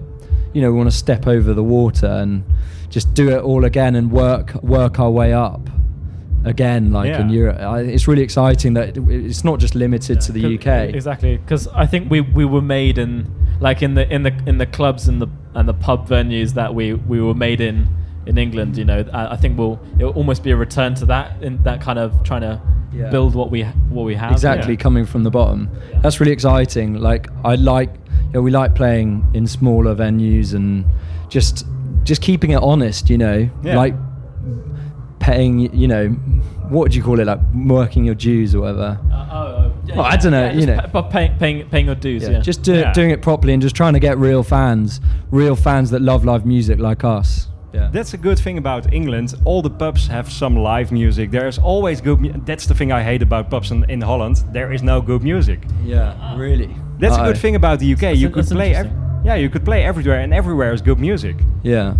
you 0.54 0.62
know 0.62 0.72
we 0.72 0.78
want 0.78 0.90
to 0.90 0.96
step 0.96 1.28
over 1.28 1.54
the 1.54 1.64
water 1.64 2.08
and 2.08 2.46
just 2.90 3.14
do 3.14 3.30
it 3.30 3.42
all 3.42 3.66
again 3.66 3.96
and 3.96 4.12
work 4.12 4.54
work 4.64 5.00
our 5.00 5.12
way 5.12 5.34
up 5.34 5.70
again 6.46 6.92
like 6.92 7.12
in 7.12 7.30
europe. 7.30 7.60
I, 7.60 7.82
it's 7.82 8.08
really 8.08 8.22
exciting 8.22 8.74
that 8.76 8.96
it, 8.96 9.04
it's 9.10 9.44
not 9.44 9.60
just 9.60 9.76
limited 9.76 10.22
to 10.22 10.32
the 10.32 10.56
uk 10.56 10.66
Exactly, 10.68 11.38
because 11.38 11.68
I 11.70 11.86
think 11.86 12.10
we, 12.10 12.22
we 12.22 12.46
were 12.46 12.62
made 12.62 12.98
in 12.98 13.30
like 13.60 13.82
in 13.82 13.96
the 13.96 14.12
in 14.14 14.24
the 14.24 14.34
in 14.46 14.58
the 14.58 14.66
clubs 14.66 15.08
and 15.08 15.22
the 15.22 15.28
and 15.56 15.68
the 15.68 15.74
pub 15.74 16.08
venues 16.08 16.54
that 16.54 16.74
we, 16.76 16.94
we 16.94 17.20
were 17.22 17.34
made 17.34 17.60
in 17.60 17.90
in 18.28 18.38
England. 18.38 18.78
You 18.78 18.86
know, 18.86 19.04
I, 19.14 19.34
I 19.34 19.36
think 19.38 19.58
we'll 19.58 19.80
it 20.00 20.04
will 20.04 20.14
almost 20.14 20.44
be 20.44 20.52
a 20.52 20.56
return 20.56 20.94
to 20.96 21.06
that 21.08 21.42
in 21.42 21.64
that 21.64 21.82
kind 21.82 21.98
of 22.00 22.24
trying 22.24 22.42
to 22.42 22.62
Yeah. 22.94 23.10
build 23.10 23.36
what 23.36 23.50
we 23.52 23.64
what 23.90 24.06
we 24.06 24.16
have. 24.16 24.32
exactly 24.32 24.78
coming 24.78 25.06
from 25.06 25.24
the 25.24 25.32
bottom. 25.32 25.70
That's 26.02 26.20
really 26.20 26.34
exciting. 26.34 26.94
Like 26.96 27.28
i 27.44 27.56
like 27.56 27.90
you 28.28 28.34
know, 28.34 28.42
we 28.42 28.52
like 28.52 28.76
playing 28.76 29.26
in 29.34 29.48
smaller 29.48 29.96
venues 29.96 30.54
and 30.54 30.86
just 31.30 31.66
just 32.04 32.22
keeping 32.22 32.52
it 32.52 32.62
honest 32.62 33.10
you 33.10 33.18
know 33.18 33.50
Yeah. 33.64 33.78
like 33.78 33.96
paying 35.20 35.74
you 35.74 35.88
know 35.88 36.10
what 36.70 36.92
do 36.92 36.98
you 36.98 37.04
call 37.04 37.20
it 37.20 37.26
like 37.26 37.40
working 37.66 38.04
your 38.06 38.16
dues 38.16 38.54
or 38.54 38.62
whatever 38.62 39.00
Uh, 39.12 39.16
oh, 39.32 39.38
oh, 39.38 39.74
yeah, 39.86 39.96
Well, 39.96 40.06
I 40.06 40.16
don't 40.18 40.32
know, 40.34 40.46
yeah, 40.46 40.52
you 40.54 40.66
know. 40.66 40.78
pa- 40.80 40.88
pa- 41.02 41.10
paying 41.10 41.38
paying 41.38 41.70
paying 41.70 41.86
your 41.86 41.96
dues. 41.96 42.24
Yeah, 42.24 42.30
Yeah, 42.32 42.40
just 42.40 42.62
do, 42.62 42.84
doing 42.94 43.10
it 43.12 43.22
properly 43.22 43.54
and 43.54 43.62
just 43.62 43.76
trying 43.76 43.94
to 43.94 44.00
get 44.00 44.18
real 44.18 44.44
fans 44.44 45.00
real 45.32 45.56
fans 45.56 45.90
that 45.92 46.02
love 46.02 46.24
live 46.26 46.46
music 46.46 46.80
like 46.80 47.04
us 47.04 47.48
yeah 47.74 47.90
That's 47.92 48.14
a 48.14 48.18
good 48.18 48.40
thing 48.40 48.58
about 48.58 48.94
England. 48.94 49.36
All 49.44 49.62
the 49.62 49.70
pubs 49.70 50.08
have 50.08 50.32
some 50.32 50.56
live 50.56 50.92
music. 50.92 51.32
There's 51.32 51.60
always 51.60 52.00
good. 52.02 52.20
Mu- 52.22 52.34
that's 52.46 52.66
the 52.66 52.74
thing 52.74 52.92
I 52.94 53.04
hate 53.04 53.22
about 53.22 53.50
pubs 53.50 53.72
in, 53.72 53.84
in 53.90 54.02
Holland. 54.02 54.38
There 54.54 54.72
is 54.74 54.82
no 54.82 55.02
good 55.02 55.22
music. 55.22 55.60
yeah 55.84 56.16
really 56.38 56.70
That's 57.00 57.16
a 57.18 57.20
Uh-oh. 57.20 57.28
good 57.34 57.38
thing 57.42 57.56
about 57.56 57.80
the 57.80 57.92
UK. 57.94 58.00
That's- 58.00 58.22
you 58.22 58.30
could 58.30 58.48
play. 58.48 58.74
Ev- 58.74 58.92
yeah, 59.26 59.36
you 59.36 59.50
could 59.50 59.64
play 59.66 59.84
everywhere, 59.84 60.20
and 60.20 60.34
everywhere 60.34 60.74
is 60.74 60.82
good 60.82 61.00
music. 61.00 61.36
yeah 61.64 61.96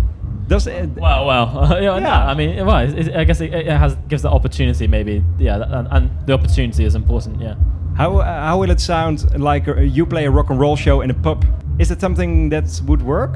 Does 0.48 0.66
it? 0.66 0.88
Well, 0.96 1.26
well, 1.26 1.46
yeah, 1.82 1.98
no, 1.98 2.10
I 2.10 2.34
mean, 2.34 2.64
well, 2.66 2.78
it, 2.88 3.08
it- 3.08 3.16
I 3.16 3.24
guess 3.24 3.40
it, 3.40 3.52
it 3.52 3.66
has 3.66 3.96
gives 4.08 4.22
the 4.22 4.30
opportunity, 4.30 4.86
maybe, 4.86 5.22
yeah, 5.38 5.58
that- 5.58 5.70
and, 5.70 5.88
and 5.90 6.10
the 6.26 6.32
opportunity 6.32 6.84
is 6.84 6.94
important, 6.94 7.40
yeah. 7.40 7.54
How 7.96 8.18
uh, 8.18 8.24
how 8.24 8.58
will 8.60 8.70
it 8.70 8.80
sound 8.80 9.16
like 9.40 9.68
uh, 9.68 9.80
you 9.80 10.06
play 10.06 10.24
a 10.26 10.30
rock 10.30 10.50
and 10.50 10.58
roll 10.60 10.76
show 10.76 11.00
in 11.02 11.10
a 11.10 11.14
pub? 11.14 11.44
Is 11.78 11.90
it 11.90 12.00
something 12.00 12.48
that 12.50 12.80
would 12.86 13.02
work? 13.02 13.34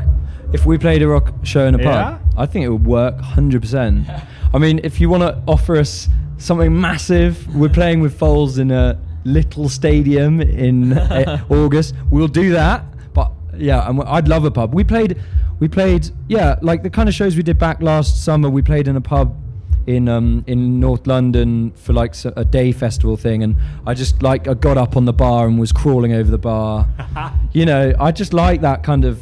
If 0.53 0.67
we 0.67 0.79
played 0.79 1.03
a 1.03 1.09
rock 1.09 1.33
show 1.43 1.67
in 1.67 1.75
a 1.75 1.79
pub, 1.79 1.87
Yeah? 1.87 2.19
I 2.43 2.47
think 2.47 2.65
it 2.65 2.69
would 2.69 2.85
work 2.87 3.17
100%. 3.19 4.27
I 4.55 4.59
mean, 4.59 4.81
if 4.85 5.01
you 5.01 5.09
want 5.09 5.23
to 5.23 5.43
offer 5.49 5.77
us 5.77 6.09
something 6.39 6.79
massive, 6.81 7.35
we're 7.57 7.71
playing 7.71 8.01
with 8.03 8.19
Foals 8.19 8.59
in 8.59 8.71
a 8.71 8.99
little 9.25 9.69
stadium 9.69 10.41
in 10.41 10.93
uh, 10.93 11.43
August. 11.51 11.95
We'll 12.11 12.29
do 12.29 12.53
that. 12.53 12.85
Yeah, 13.57 13.89
and 13.89 14.03
I'd 14.05 14.29
love 14.29 14.45
a 14.45 14.51
pub. 14.51 14.75
We 14.75 14.85
played, 14.85 15.21
we 15.61 15.69
played, 15.69 16.11
yeah, 16.29 16.59
like 16.63 16.83
the 16.83 16.91
kind 16.91 17.09
of 17.09 17.15
shows 17.15 17.37
we 17.37 17.43
did 17.43 17.59
back 17.59 17.83
last 17.83 18.25
summer. 18.25 18.49
We 18.51 18.63
played 18.63 18.89
in 18.89 18.97
a 18.97 19.01
pub 19.01 19.37
in 19.85 20.09
um 20.09 20.45
in 20.47 20.79
North 20.79 21.09
London 21.09 21.73
for 21.73 21.93
like 21.93 22.15
a 22.25 22.45
day 22.45 22.71
festival 22.73 23.17
thing, 23.17 23.43
and 23.43 23.57
I 23.87 23.95
just 23.95 24.23
like 24.23 24.47
I 24.49 24.55
got 24.55 24.77
up 24.79 24.97
on 24.97 25.05
the 25.07 25.13
bar 25.13 25.47
and 25.47 25.59
was 25.59 25.73
crawling 25.73 26.13
over 26.13 26.31
the 26.31 26.39
bar. 26.39 26.89
you 27.53 27.67
know, 27.67 27.93
I 27.99 28.13
just 28.13 28.33
like 28.33 28.61
that 28.61 28.83
kind 28.85 29.05
of 29.05 29.21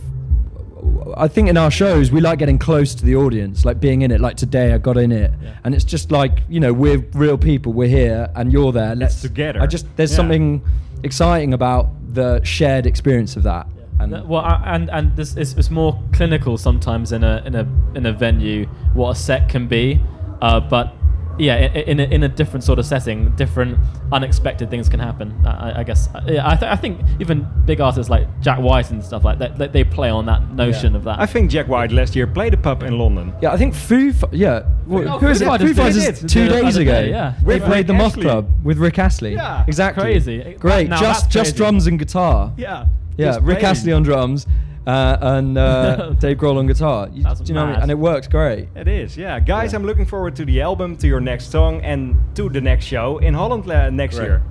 I 1.16 1.28
think 1.28 1.48
in 1.48 1.56
our 1.56 1.70
shows 1.70 2.10
we 2.10 2.20
like 2.20 2.38
getting 2.38 2.58
close 2.58 2.94
to 2.94 3.04
the 3.04 3.16
audience, 3.16 3.64
like 3.64 3.80
being 3.80 4.02
in 4.02 4.10
it. 4.10 4.20
Like 4.20 4.36
today, 4.36 4.72
I 4.72 4.78
got 4.78 4.96
in 4.96 5.12
it, 5.12 5.32
and 5.64 5.74
it's 5.74 5.84
just 5.84 6.10
like 6.10 6.42
you 6.48 6.60
know 6.60 6.72
we're 6.72 6.98
real 7.14 7.38
people. 7.38 7.72
We're 7.72 7.88
here, 7.88 8.30
and 8.36 8.52
you're 8.52 8.70
there. 8.72 8.94
Let's 8.94 9.20
together. 9.22 9.60
I 9.62 9.66
just 9.66 9.86
there's 9.96 10.10
Yeah. 10.12 10.16
something 10.16 10.62
exciting 11.02 11.54
about 11.54 11.88
the 12.14 12.42
shared 12.44 12.86
experience 12.86 13.34
of 13.36 13.42
that. 13.44 13.66
And 14.00 14.14
Uh, 14.14 14.22
Well, 14.26 14.42
I- 14.42 14.62
and 14.74 14.88
and 14.90 15.16
this 15.16 15.36
is 15.36 15.54
it's 15.58 15.70
more 15.70 15.98
clinical 16.12 16.56
sometimes 16.58 17.12
in 17.12 17.22
a 17.24 17.42
in 17.46 17.54
a 17.54 17.66
in 17.94 18.06
a 18.06 18.12
venue 18.12 18.66
what 18.94 19.10
a 19.10 19.14
set 19.14 19.48
can 19.48 19.66
be, 19.66 20.00
uh, 20.42 20.60
but 20.60 20.92
yeah, 21.38 21.54
i- 21.54 21.58
i- 21.78 21.84
in 21.86 22.00
a, 22.00 22.02
in 22.04 22.22
a 22.22 22.28
different 22.28 22.62
sort 22.64 22.78
of 22.78 22.84
setting, 22.84 23.30
different 23.36 23.78
unexpected 24.12 24.68
things 24.70 24.88
can 24.88 25.00
happen. 25.00 25.32
I, 25.46 25.48
I- 25.70 25.78
I 25.80 25.84
guess. 25.84 26.08
Yeah, 26.26 26.46
I, 26.46 26.54
th- 26.56 26.70
I 26.70 26.76
think 26.76 27.00
even 27.18 27.46
big 27.64 27.80
artists 27.80 28.10
like 28.10 28.26
Jack 28.42 28.58
White 28.60 28.90
and 28.90 29.02
stuff 29.02 29.24
like 29.24 29.38
that, 29.38 29.56
they, 29.56 29.68
they 29.68 29.84
play 29.84 30.10
on 30.10 30.26
that 30.26 30.42
notion 30.54 30.94
of 30.96 31.04
that. 31.04 31.18
I 31.18 31.26
think 31.26 31.50
Jack 31.50 31.66
White 31.68 31.92
last 31.92 32.14
year 32.16 32.26
played 32.26 32.52
a 32.52 32.56
pub 32.58 32.82
in 32.82 32.98
London. 32.98 33.32
Yeah, 33.40 33.52
I 33.52 33.56
think 33.56 33.74
Foo. 33.74 34.12
Fi- 34.12 34.28
yeah, 34.32 34.60
Wh- 34.88 35.06
Oh, 35.06 35.18
who 35.18 35.28
is 35.28 35.38
Foo 35.38 35.44
it? 35.44 35.48
Fighters 35.48 35.68
Foo. 35.68 35.74
Fighters 35.82 36.20
two 36.32 36.48
days 36.48 36.76
ago. 36.76 36.92
day, 36.92 37.10
yeah. 37.10 37.32
They 37.40 37.54
With 37.54 37.62
played 37.64 37.76
Rick 37.78 37.86
the 37.86 37.94
Moth 37.94 38.20
Club 38.20 38.48
with 38.62 38.76
Rick 38.78 38.98
Astley. 38.98 39.34
Yeah. 39.34 39.64
exactly. 39.66 40.02
Crazy. 40.02 40.56
Great. 40.58 40.88
Now 40.90 41.00
just 41.00 41.30
just 41.30 41.52
crazy. 41.52 41.56
drums 41.56 41.86
and 41.86 41.98
guitar. 41.98 42.52
Yeah. 42.58 42.84
Yeah, 43.20 43.38
Rick 43.42 43.58
playing. 43.58 43.64
Astley 43.64 43.92
on 43.92 44.02
drums 44.02 44.46
uh, 44.86 45.16
and 45.20 45.58
uh, 45.58 46.10
Dave 46.18 46.38
Grohl 46.38 46.58
on 46.58 46.66
guitar. 46.66 47.08
You, 47.12 47.22
do 47.22 47.30
you 47.44 47.54
know 47.54 47.66
what 47.66 47.70
I 47.70 47.72
mean? 47.72 47.82
And 47.82 47.90
it 47.90 47.98
works 47.98 48.26
great. 48.28 48.68
It 48.74 48.88
is, 48.88 49.16
yeah. 49.16 49.40
Guys, 49.40 49.74
I'm 49.74 49.84
looking 49.84 50.06
forward 50.06 50.36
to 50.36 50.44
the 50.44 50.60
album, 50.60 50.96
to 50.98 51.06
your 51.06 51.20
next 51.20 51.50
song, 51.50 51.80
and 51.82 52.16
to 52.36 52.48
the 52.48 52.60
next 52.60 52.84
show 52.86 53.18
in 53.18 53.34
Holland 53.34 53.70
uh, 53.70 53.90
next 53.90 54.16
Great. 54.16 54.26
year. 54.26 54.42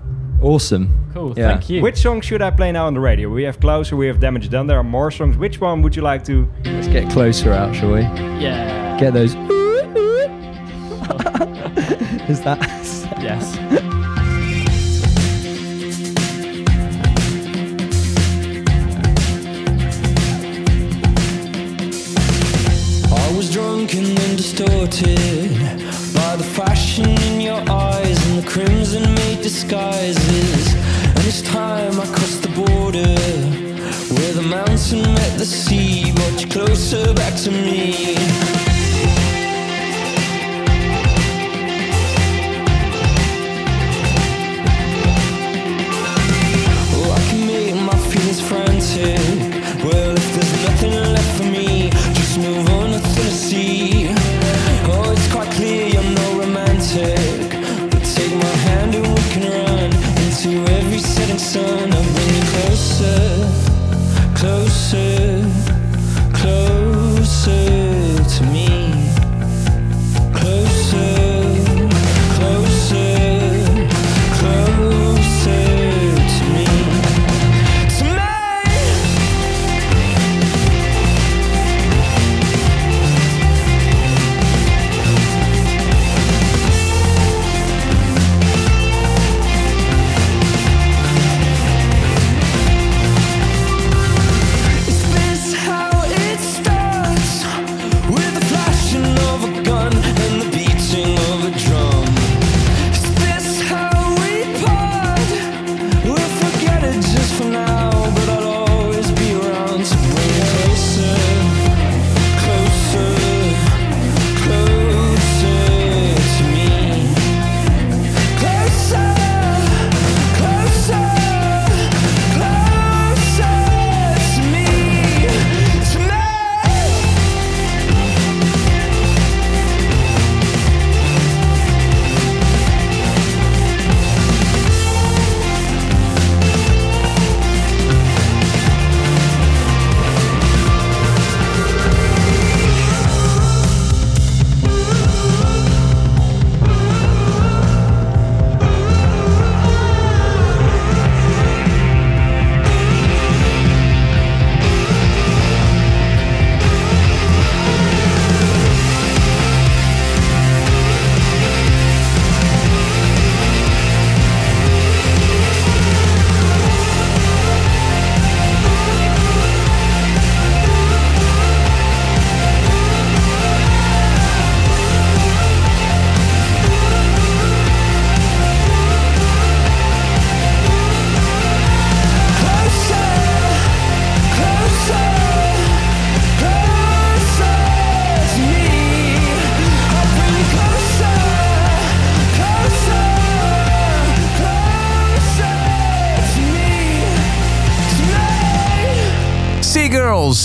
Awesome. 0.41 1.09
Cool. 1.13 1.33
Yeah. 1.37 1.49
Thank 1.49 1.69
you. 1.69 1.81
Which 1.81 1.97
song 1.97 2.21
should 2.21 2.41
I 2.41 2.51
play 2.51 2.71
now 2.71 2.85
on 2.87 2.93
the 2.93 2.99
radio? 2.99 3.29
We 3.29 3.43
have 3.43 3.59
Closer, 3.59 3.97
we 3.97 4.07
have 4.07 4.19
Damage 4.19 4.49
Done. 4.49 4.67
There 4.67 4.77
are 4.77 4.83
more 4.83 5.11
songs. 5.11 5.37
Which 5.37 5.59
one 5.59 5.81
would 5.81 5.95
you 5.95 6.01
like 6.01 6.23
to? 6.25 6.47
Let's 6.63 6.87
get 6.87 7.11
closer 7.11 7.51
out, 7.51 7.75
shall 7.75 7.91
we? 7.91 8.01
Yeah. 8.01 8.97
Get 8.97 9.13
those. 9.13 9.35
Is 12.29 12.41
that? 12.41 12.59
Yes. 13.19 13.88
Distorted 24.51 25.51
by 26.15 26.35
the 26.35 26.43
fashion 26.43 27.05
in 27.05 27.39
your 27.39 27.61
eyes 27.69 28.17
and 28.27 28.43
the 28.43 28.49
crimson 28.49 29.03
made 29.15 29.41
disguises. 29.43 30.73
And 31.05 31.17
this 31.17 31.41
time 31.43 31.99
I 31.99 32.05
crossed 32.05 32.41
the 32.41 32.49
border 32.49 33.15
where 34.15 34.33
the 34.33 34.41
mountain 34.41 35.01
met 35.13 35.37
the 35.37 35.45
sea, 35.45 36.11
brought 36.13 36.41
you 36.41 36.47
closer 36.47 37.13
back 37.13 37.35
to 37.43 37.51
me. 37.51 38.15
I 47.11 47.21
can 47.29 47.45
make 47.45 47.75
my 47.75 47.97
feelings 48.09 48.41
frantic. 48.41 49.19
Well, 49.83 50.15
if 50.17 50.33
there's 50.33 50.53
nothing 50.63 50.93
left 51.13 51.37
for 51.37 51.43
me, 51.43 51.89
just 52.13 52.37
move 52.39 52.67
on, 52.69 52.89
to 52.91 53.31
see. 53.31 54.07
Oh, 54.09 54.18
you 61.59 61.89
closer, 61.89 62.41
closer, 62.51 63.47
closer 64.35 65.38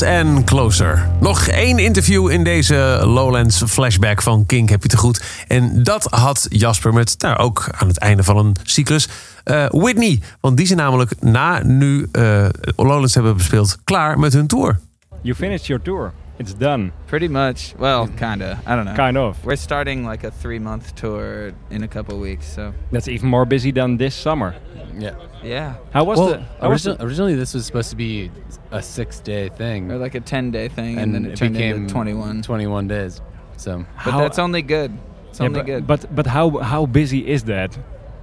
En 0.03 0.45
Closer. 0.45 1.09
Nog 1.21 1.47
één 1.47 1.79
interview 1.79 2.31
in 2.31 2.45
deze 2.45 3.01
Lowlands 3.03 3.63
flashback 3.67 4.23
van 4.23 4.47
Kink 4.47 4.69
heb 4.69 4.83
je 4.83 4.89
te 4.89 4.97
goed. 4.97 5.23
En 5.49 5.83
dat 5.83 6.05
had 6.11 6.47
Jasper 6.51 6.93
met, 6.93 7.15
nou 7.19 7.37
ook 7.37 7.69
aan 7.71 7.89
het 7.89 7.99
einde 7.99 8.23
van 8.23 8.37
een 8.37 8.57
cyclus, 8.63 9.09
eh, 9.45 9.67
Whitney. 9.69 10.21
Want 10.41 10.57
die 10.57 10.67
zijn 10.67 10.79
namelijk 10.79 11.21
na 11.21 11.63
nu 11.63 12.09
eh, 12.13 12.47
Lowlands 12.77 13.15
hebben 13.15 13.37
bespeeld 13.37 13.79
klaar 13.85 14.19
met 14.19 14.33
hun 14.33 14.47
tour. 14.47 14.79
You 15.21 15.37
finished 15.37 15.67
your 15.67 15.83
tour. 15.83 16.13
It's 16.39 16.53
done. 16.55 16.93
Pretty 17.07 17.29
much. 17.29 17.75
Well, 17.79 18.09
kinda. 18.09 18.61
I 18.67 18.75
don't 18.75 18.87
know. 18.87 18.95
Kind 18.95 19.17
of. 19.17 19.45
We're 19.45 19.57
starting 19.57 20.05
like 20.05 20.25
a 20.25 20.31
three-month 20.31 20.95
tour 20.97 21.53
in 21.71 21.83
a 21.85 21.89
couple 21.89 22.19
weeks, 22.19 22.47
so. 22.47 22.75
That's 22.91 23.07
even 23.09 23.29
more 23.29 23.45
busy 23.45 23.71
than 23.71 23.97
this 23.99 24.15
summer. 24.17 24.55
Yeah. 24.99 25.15
Yeah. 25.43 25.75
How 25.93 26.05
was 26.05 26.19
well, 26.19 26.29
the? 26.29 26.39
How 26.61 26.71
was 26.71 26.85
origi- 26.85 26.99
the 26.99 27.05
originally, 27.05 27.35
this 27.37 27.55
was 27.55 27.67
supposed 27.67 27.91
to 27.91 27.97
be 27.97 28.31
a 28.73 28.83
six-day 28.83 29.51
thing, 29.51 29.91
Or 29.93 29.99
like 29.99 30.15
a 30.17 30.21
10-day 30.21 30.69
thing, 30.69 30.99
and, 30.99 31.15
then 31.15 31.25
it, 31.25 31.33
it 31.33 31.37
turned 31.37 31.55
became 31.55 31.77
into 31.77 31.93
21. 31.93 32.43
21 32.43 32.89
days. 32.89 33.21
So, 33.57 33.85
But 34.05 34.19
that's 34.19 34.39
only 34.41 34.63
good. 34.63 34.97
It's 35.31 35.39
Yeah, 35.41 35.47
only 35.47 35.61
but, 35.61 35.67
good. 35.67 35.87
But 35.87 36.15
but 36.15 36.27
how 36.27 36.59
how 36.59 36.87
busy 36.87 37.27
is 37.27 37.45
that? 37.45 37.77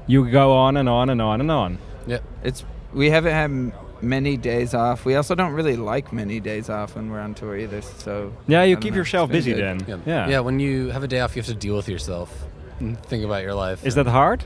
You 0.07 0.29
go 0.29 0.53
on 0.53 0.75
and 0.77 0.87
on 0.89 1.09
and 1.09 1.21
on 1.21 1.39
and 1.41 1.51
on. 1.51 1.77
Yeah. 2.07 2.19
It's 2.43 2.63
we 2.93 3.09
haven't 3.09 3.31
had 3.33 3.45
m- 3.51 3.73
many 4.01 4.37
days 4.37 4.73
off. 4.73 5.05
We 5.05 5.15
also 5.15 5.35
don't 5.35 5.53
really 5.53 5.75
like 5.75 6.11
many 6.13 6.39
days 6.39 6.69
off 6.69 6.95
when 6.95 7.09
we're 7.11 7.19
on 7.19 7.33
tour 7.33 7.55
either. 7.57 7.81
So 7.81 8.33
Yeah, 8.47 8.63
you 8.63 8.77
keep 8.77 8.93
know. 8.93 8.97
yourself 8.99 9.29
busy 9.31 9.53
good. 9.53 9.79
then. 9.85 10.03
yeah. 10.05 10.27
Yeah. 10.29 10.39
When 10.39 10.59
you 10.59 10.89
have 10.89 11.03
a 11.03 11.07
day 11.07 11.19
off, 11.19 11.35
you 11.35 11.41
have 11.41 11.47
to 11.47 11.53
deal 11.55 11.75
with 11.75 11.87
yourself 11.89 12.45
and 12.79 13.01
think 13.05 13.23
about 13.23 13.43
your 13.43 13.53
life. 13.53 13.85
Is 13.85 13.95
that 13.95 14.07
hard? 14.07 14.43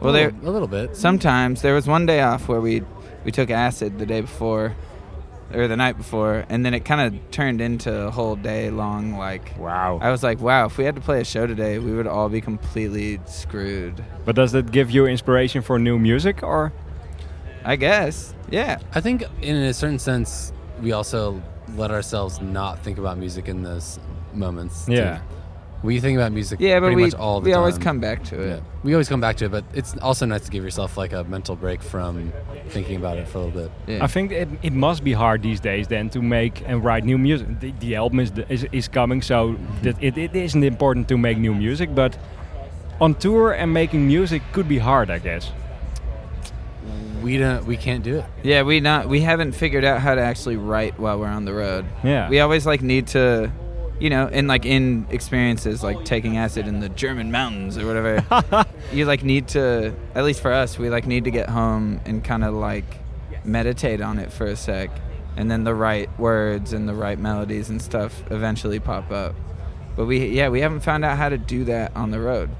Well, 0.00 0.12
there 0.12 0.30
a 0.30 0.50
little 0.50 0.68
bit. 0.68 0.96
Sometimes 0.96 1.62
there 1.62 1.74
was 1.74 1.86
one 1.86 2.06
day 2.06 2.20
off 2.20 2.48
where 2.48 2.60
we 2.60 2.82
we 3.24 3.30
took 3.30 3.50
acid 3.50 4.00
the 4.00 4.06
day 4.06 4.20
before, 4.20 4.74
or 5.54 5.68
the 5.68 5.76
night 5.76 5.96
before, 5.96 6.44
and 6.48 6.66
then 6.66 6.74
it 6.74 6.84
kind 6.84 7.00
of 7.14 7.30
turned 7.30 7.60
into 7.60 8.06
a 8.06 8.10
whole 8.10 8.34
day 8.34 8.68
long. 8.70 9.16
Like, 9.16 9.56
wow. 9.58 10.00
I 10.02 10.10
was 10.10 10.24
like, 10.24 10.40
wow, 10.40 10.66
if 10.66 10.76
we 10.76 10.84
had 10.84 10.96
to 10.96 11.00
play 11.00 11.20
a 11.20 11.24
show 11.24 11.46
today, 11.46 11.78
we 11.78 11.92
would 11.92 12.08
all 12.08 12.28
be 12.28 12.40
completely 12.40 13.20
screwed. 13.26 14.02
But 14.24 14.34
does 14.34 14.50
that 14.52 14.72
give 14.72 14.90
you 14.90 15.06
inspiration 15.06 15.62
for 15.62 15.78
new 15.78 16.00
music, 16.00 16.42
or? 16.42 16.72
I 17.64 17.76
guess, 17.76 18.34
yeah. 18.52 18.78
I 18.94 19.00
think 19.00 19.24
in 19.40 19.56
a 19.56 19.74
certain 19.74 19.98
sense, 19.98 20.52
we 20.80 20.92
also 20.92 21.42
let 21.76 21.90
ourselves 21.90 22.40
not 22.40 22.78
think 22.80 22.98
about 22.98 23.18
music 23.18 23.48
in 23.48 23.62
those 23.62 23.98
moments. 24.34 24.86
too. 24.86 24.92
Yeah. 24.92 25.20
We 25.82 25.98
think 25.98 26.16
about 26.16 26.30
music 26.30 26.60
Yeah, 26.60 26.78
but 26.78 26.86
pretty 26.86 26.96
we- 26.96 27.02
much 27.02 27.14
all 27.14 27.40
the 27.40 27.46
we 27.46 27.50
time. 27.50 27.58
always 27.58 27.76
come 27.76 27.98
back 27.98 28.22
to 28.24 28.40
it. 28.40 28.48
Yeah. 28.48 28.60
We 28.84 28.94
always 28.94 29.08
come 29.08 29.20
back 29.20 29.36
to 29.38 29.46
it, 29.46 29.50
but 29.50 29.64
it's 29.74 29.96
also 29.98 30.26
nice 30.26 30.42
to 30.42 30.50
give 30.50 30.62
yourself 30.62 30.96
like 30.96 31.12
a 31.12 31.24
mental 31.24 31.56
break 31.56 31.82
from 31.82 32.32
thinking 32.68 32.96
about 32.96 33.18
it 33.18 33.26
for 33.26 33.38
a 33.38 33.44
little 33.46 33.68
bit. 33.86 34.00
I 34.00 34.06
think 34.06 34.30
it, 34.30 34.48
it 34.62 34.72
must 34.72 35.02
be 35.02 35.12
hard 35.12 35.42
these 35.42 35.58
days 35.58 35.88
then 35.88 36.08
to 36.10 36.22
make 36.22 36.62
and 36.68 36.84
write 36.84 37.04
new 37.04 37.18
music. 37.18 37.58
The, 37.58 37.72
the 37.80 37.96
album 37.96 38.20
is, 38.20 38.30
is 38.48 38.64
is 38.70 38.86
coming, 38.86 39.22
so 39.22 39.36
mm-hmm. 39.54 39.82
that 39.82 39.96
it, 40.00 40.16
it 40.16 40.36
isn't 40.36 40.62
important 40.62 41.08
to 41.08 41.18
make 41.18 41.36
new 41.38 41.54
music, 41.54 41.92
but 41.96 42.16
on 43.00 43.16
tour 43.16 43.52
and 43.52 43.72
making 43.74 44.06
music 44.06 44.42
could 44.52 44.68
be 44.68 44.78
hard, 44.78 45.10
I 45.10 45.18
guess. 45.18 45.50
We 47.22 47.38
don't. 47.38 47.64
We 47.64 47.76
can't 47.76 48.02
do 48.02 48.18
it. 48.18 48.24
Yeah, 48.42 48.62
we 48.62 48.80
not 48.80 49.08
we 49.08 49.20
haven't 49.20 49.52
figured 49.52 49.84
out 49.84 50.00
how 50.00 50.14
to 50.14 50.20
actually 50.20 50.56
write 50.56 50.98
while 50.98 51.18
we're 51.18 51.26
on 51.26 51.44
the 51.44 51.54
road. 51.54 51.86
Yeah. 52.02 52.28
We 52.28 52.40
always 52.40 52.66
like 52.66 52.82
need 52.82 53.08
to 53.08 53.52
you 54.00 54.10
know, 54.10 54.26
in 54.26 54.48
like 54.48 54.66
in 54.66 55.06
experiences 55.10 55.84
like 55.84 56.04
taking 56.04 56.36
acid 56.36 56.66
in 56.66 56.80
the 56.80 56.88
German 56.88 57.30
mountains 57.30 57.78
or 57.78 57.86
whatever. 57.86 58.66
you 58.92 59.04
like 59.04 59.22
need 59.22 59.48
to 59.48 59.94
at 60.14 60.24
least 60.24 60.40
for 60.40 60.52
us, 60.52 60.76
we 60.76 60.90
like 60.90 61.06
need 61.06 61.24
to 61.24 61.30
get 61.30 61.48
home 61.48 62.00
and 62.04 62.24
kind 62.24 62.42
of 62.42 62.52
like 62.52 62.84
meditate 63.44 64.00
on 64.00 64.18
it 64.18 64.32
for 64.32 64.46
a 64.46 64.56
sec 64.56 64.90
and 65.36 65.50
then 65.50 65.64
the 65.64 65.74
right 65.74 66.08
words 66.18 66.72
and 66.72 66.88
the 66.88 66.94
right 66.94 67.18
melodies 67.18 67.70
and 67.70 67.80
stuff 67.80 68.22
eventually 68.30 68.80
pop 68.80 69.10
up. 69.10 69.34
But 69.96 70.06
we 70.06 70.26
yeah, 70.26 70.48
we 70.48 70.60
haven't 70.60 70.80
found 70.80 71.04
out 71.04 71.16
how 71.16 71.28
to 71.28 71.38
do 71.38 71.64
that 71.64 71.94
on 71.94 72.10
the 72.10 72.20
road. 72.20 72.50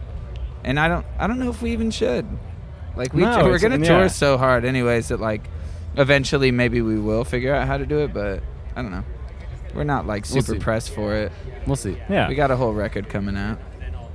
And 0.64 0.78
I 0.78 0.89
don't 0.89 1.05
I 1.18 1.26
don't 1.26 1.39
know 1.39 1.51
if 1.51 1.60
we 1.60 1.72
even 1.72 1.90
should. 1.90 2.26
Like 2.97 3.12
we 3.14 3.23
No, 3.23 3.36
we're 3.44 3.56
it's- 3.56 3.62
going 3.62 3.81
to 3.81 3.86
yeah. 3.86 3.98
tour 4.01 4.09
so 4.09 4.36
hard 4.39 4.64
anyways 4.64 5.09
that 5.09 5.20
like 5.20 5.43
eventually 5.97 6.51
maybe 6.51 6.81
we 6.82 6.98
will 6.98 7.24
figure 7.24 7.55
out 7.55 7.66
how 7.66 7.77
to 7.78 7.86
do 7.86 7.98
it, 8.01 8.12
but 8.12 8.43
I 8.77 8.82
don't 8.82 8.90
know. 8.90 9.05
We're 9.74 9.85
not 9.85 10.06
like 10.06 10.24
We'll 10.31 10.43
super 10.43 10.59
see. 10.59 10.62
pressed 10.62 10.90
for 10.90 11.14
it. 11.14 11.32
We'll 11.66 11.77
see. 11.77 11.97
Yeah. 12.10 12.28
We 12.28 12.35
got 12.35 12.51
a 12.51 12.56
whole 12.56 12.73
record 12.73 13.09
coming 13.09 13.36
out. 13.36 13.59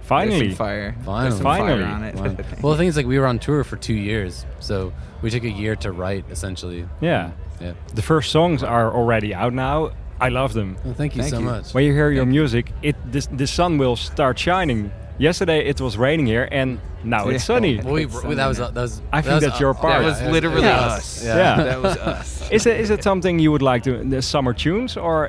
Finally. 0.01 0.39
There's 0.39 0.51
some 0.51 0.57
fire. 0.57 0.91
There's 0.91 1.05
Finally, 1.05 1.31
some 1.31 1.43
fire 1.43 1.83
on 1.83 2.03
it. 2.03 2.15
Finally. 2.15 2.43
well, 2.61 2.71
the 2.73 2.77
thing 2.77 2.87
is, 2.87 2.95
like, 2.95 3.05
we 3.07 3.19
were 3.19 3.25
on 3.25 3.39
tour 3.39 3.63
for 3.65 3.75
two 3.75 3.93
years, 3.95 4.45
so 4.61 4.93
we 5.21 5.29
took 5.29 5.43
a 5.43 5.49
year 5.49 5.75
to 5.77 5.91
write, 5.91 6.23
essentially. 6.29 6.87
Yeah. 7.01 7.31
Yeah. 7.59 7.73
The 7.93 8.01
first 8.01 8.31
songs 8.31 8.63
are 8.63 8.93
already 8.93 9.33
out 9.33 9.53
now. 9.53 9.91
I 10.21 10.29
love 10.29 10.53
them. 10.53 10.77
Well, 10.85 10.93
thank 10.93 11.15
you 11.15 11.23
Thank 11.23 11.33
so 11.33 11.39
you. 11.39 11.45
much. 11.45 11.73
When 11.73 11.83
you 11.83 11.91
hear 11.93 12.09
your 12.11 12.25
music, 12.25 12.71
it 12.81 12.95
the, 13.11 13.27
the 13.33 13.47
sun 13.47 13.77
will 13.77 13.95
start 13.95 14.39
shining. 14.39 14.91
Yesterday 15.19 15.65
it 15.65 15.81
was 15.81 15.97
raining 15.97 16.27
here, 16.27 16.47
and 16.51 16.79
now 17.03 17.27
it's 17.27 17.33
Yeah. 17.43 17.55
sunny. 17.55 17.77
Well, 17.83 17.93
we- 17.95 18.05
we- 18.05 18.35
that 18.35 18.47
was- 18.47 18.57
that 18.59 18.73
was- 18.75 19.01
I 19.11 19.21
that 19.21 19.23
think 19.23 19.33
was 19.35 19.43
that's 19.43 19.53
us. 19.55 19.59
your 19.61 19.73
That 19.73 19.81
part. 19.81 20.03
was 20.03 20.21
literally 20.21 20.61
yeah. 20.61 20.79
us. 20.79 21.25
Yeah, 21.25 21.35
Yeah. 21.37 21.63
That 21.69 21.81
was 21.81 21.97
us. 22.13 22.49
is 22.51 22.65
it 22.67 22.79
is 22.79 22.89
it 22.91 23.03
something 23.03 23.39
you 23.39 23.51
would 23.51 23.61
like 23.63 23.83
to 23.83 24.03
the 24.03 24.21
summer 24.21 24.53
tunes 24.53 24.95
or? 24.97 25.25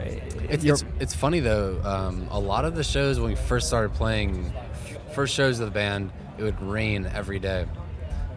It's, 0.51 0.65
it's, 0.65 0.85
it's 1.01 1.15
funny 1.15 1.40
though. 1.40 1.78
Um, 1.85 2.27
a 2.31 2.39
lot 2.40 2.65
of 2.65 2.74
the 2.74 2.85
shows 2.85 3.19
when 3.20 3.31
we 3.31 3.36
first 3.36 3.66
started 3.66 3.93
playing, 3.94 4.52
first 5.15 5.35
shows 5.35 5.59
of 5.60 5.66
the 5.66 5.73
band, 5.73 6.10
it 6.39 6.43
would 6.43 6.60
rain 6.62 7.09
every 7.15 7.39
day, 7.39 7.65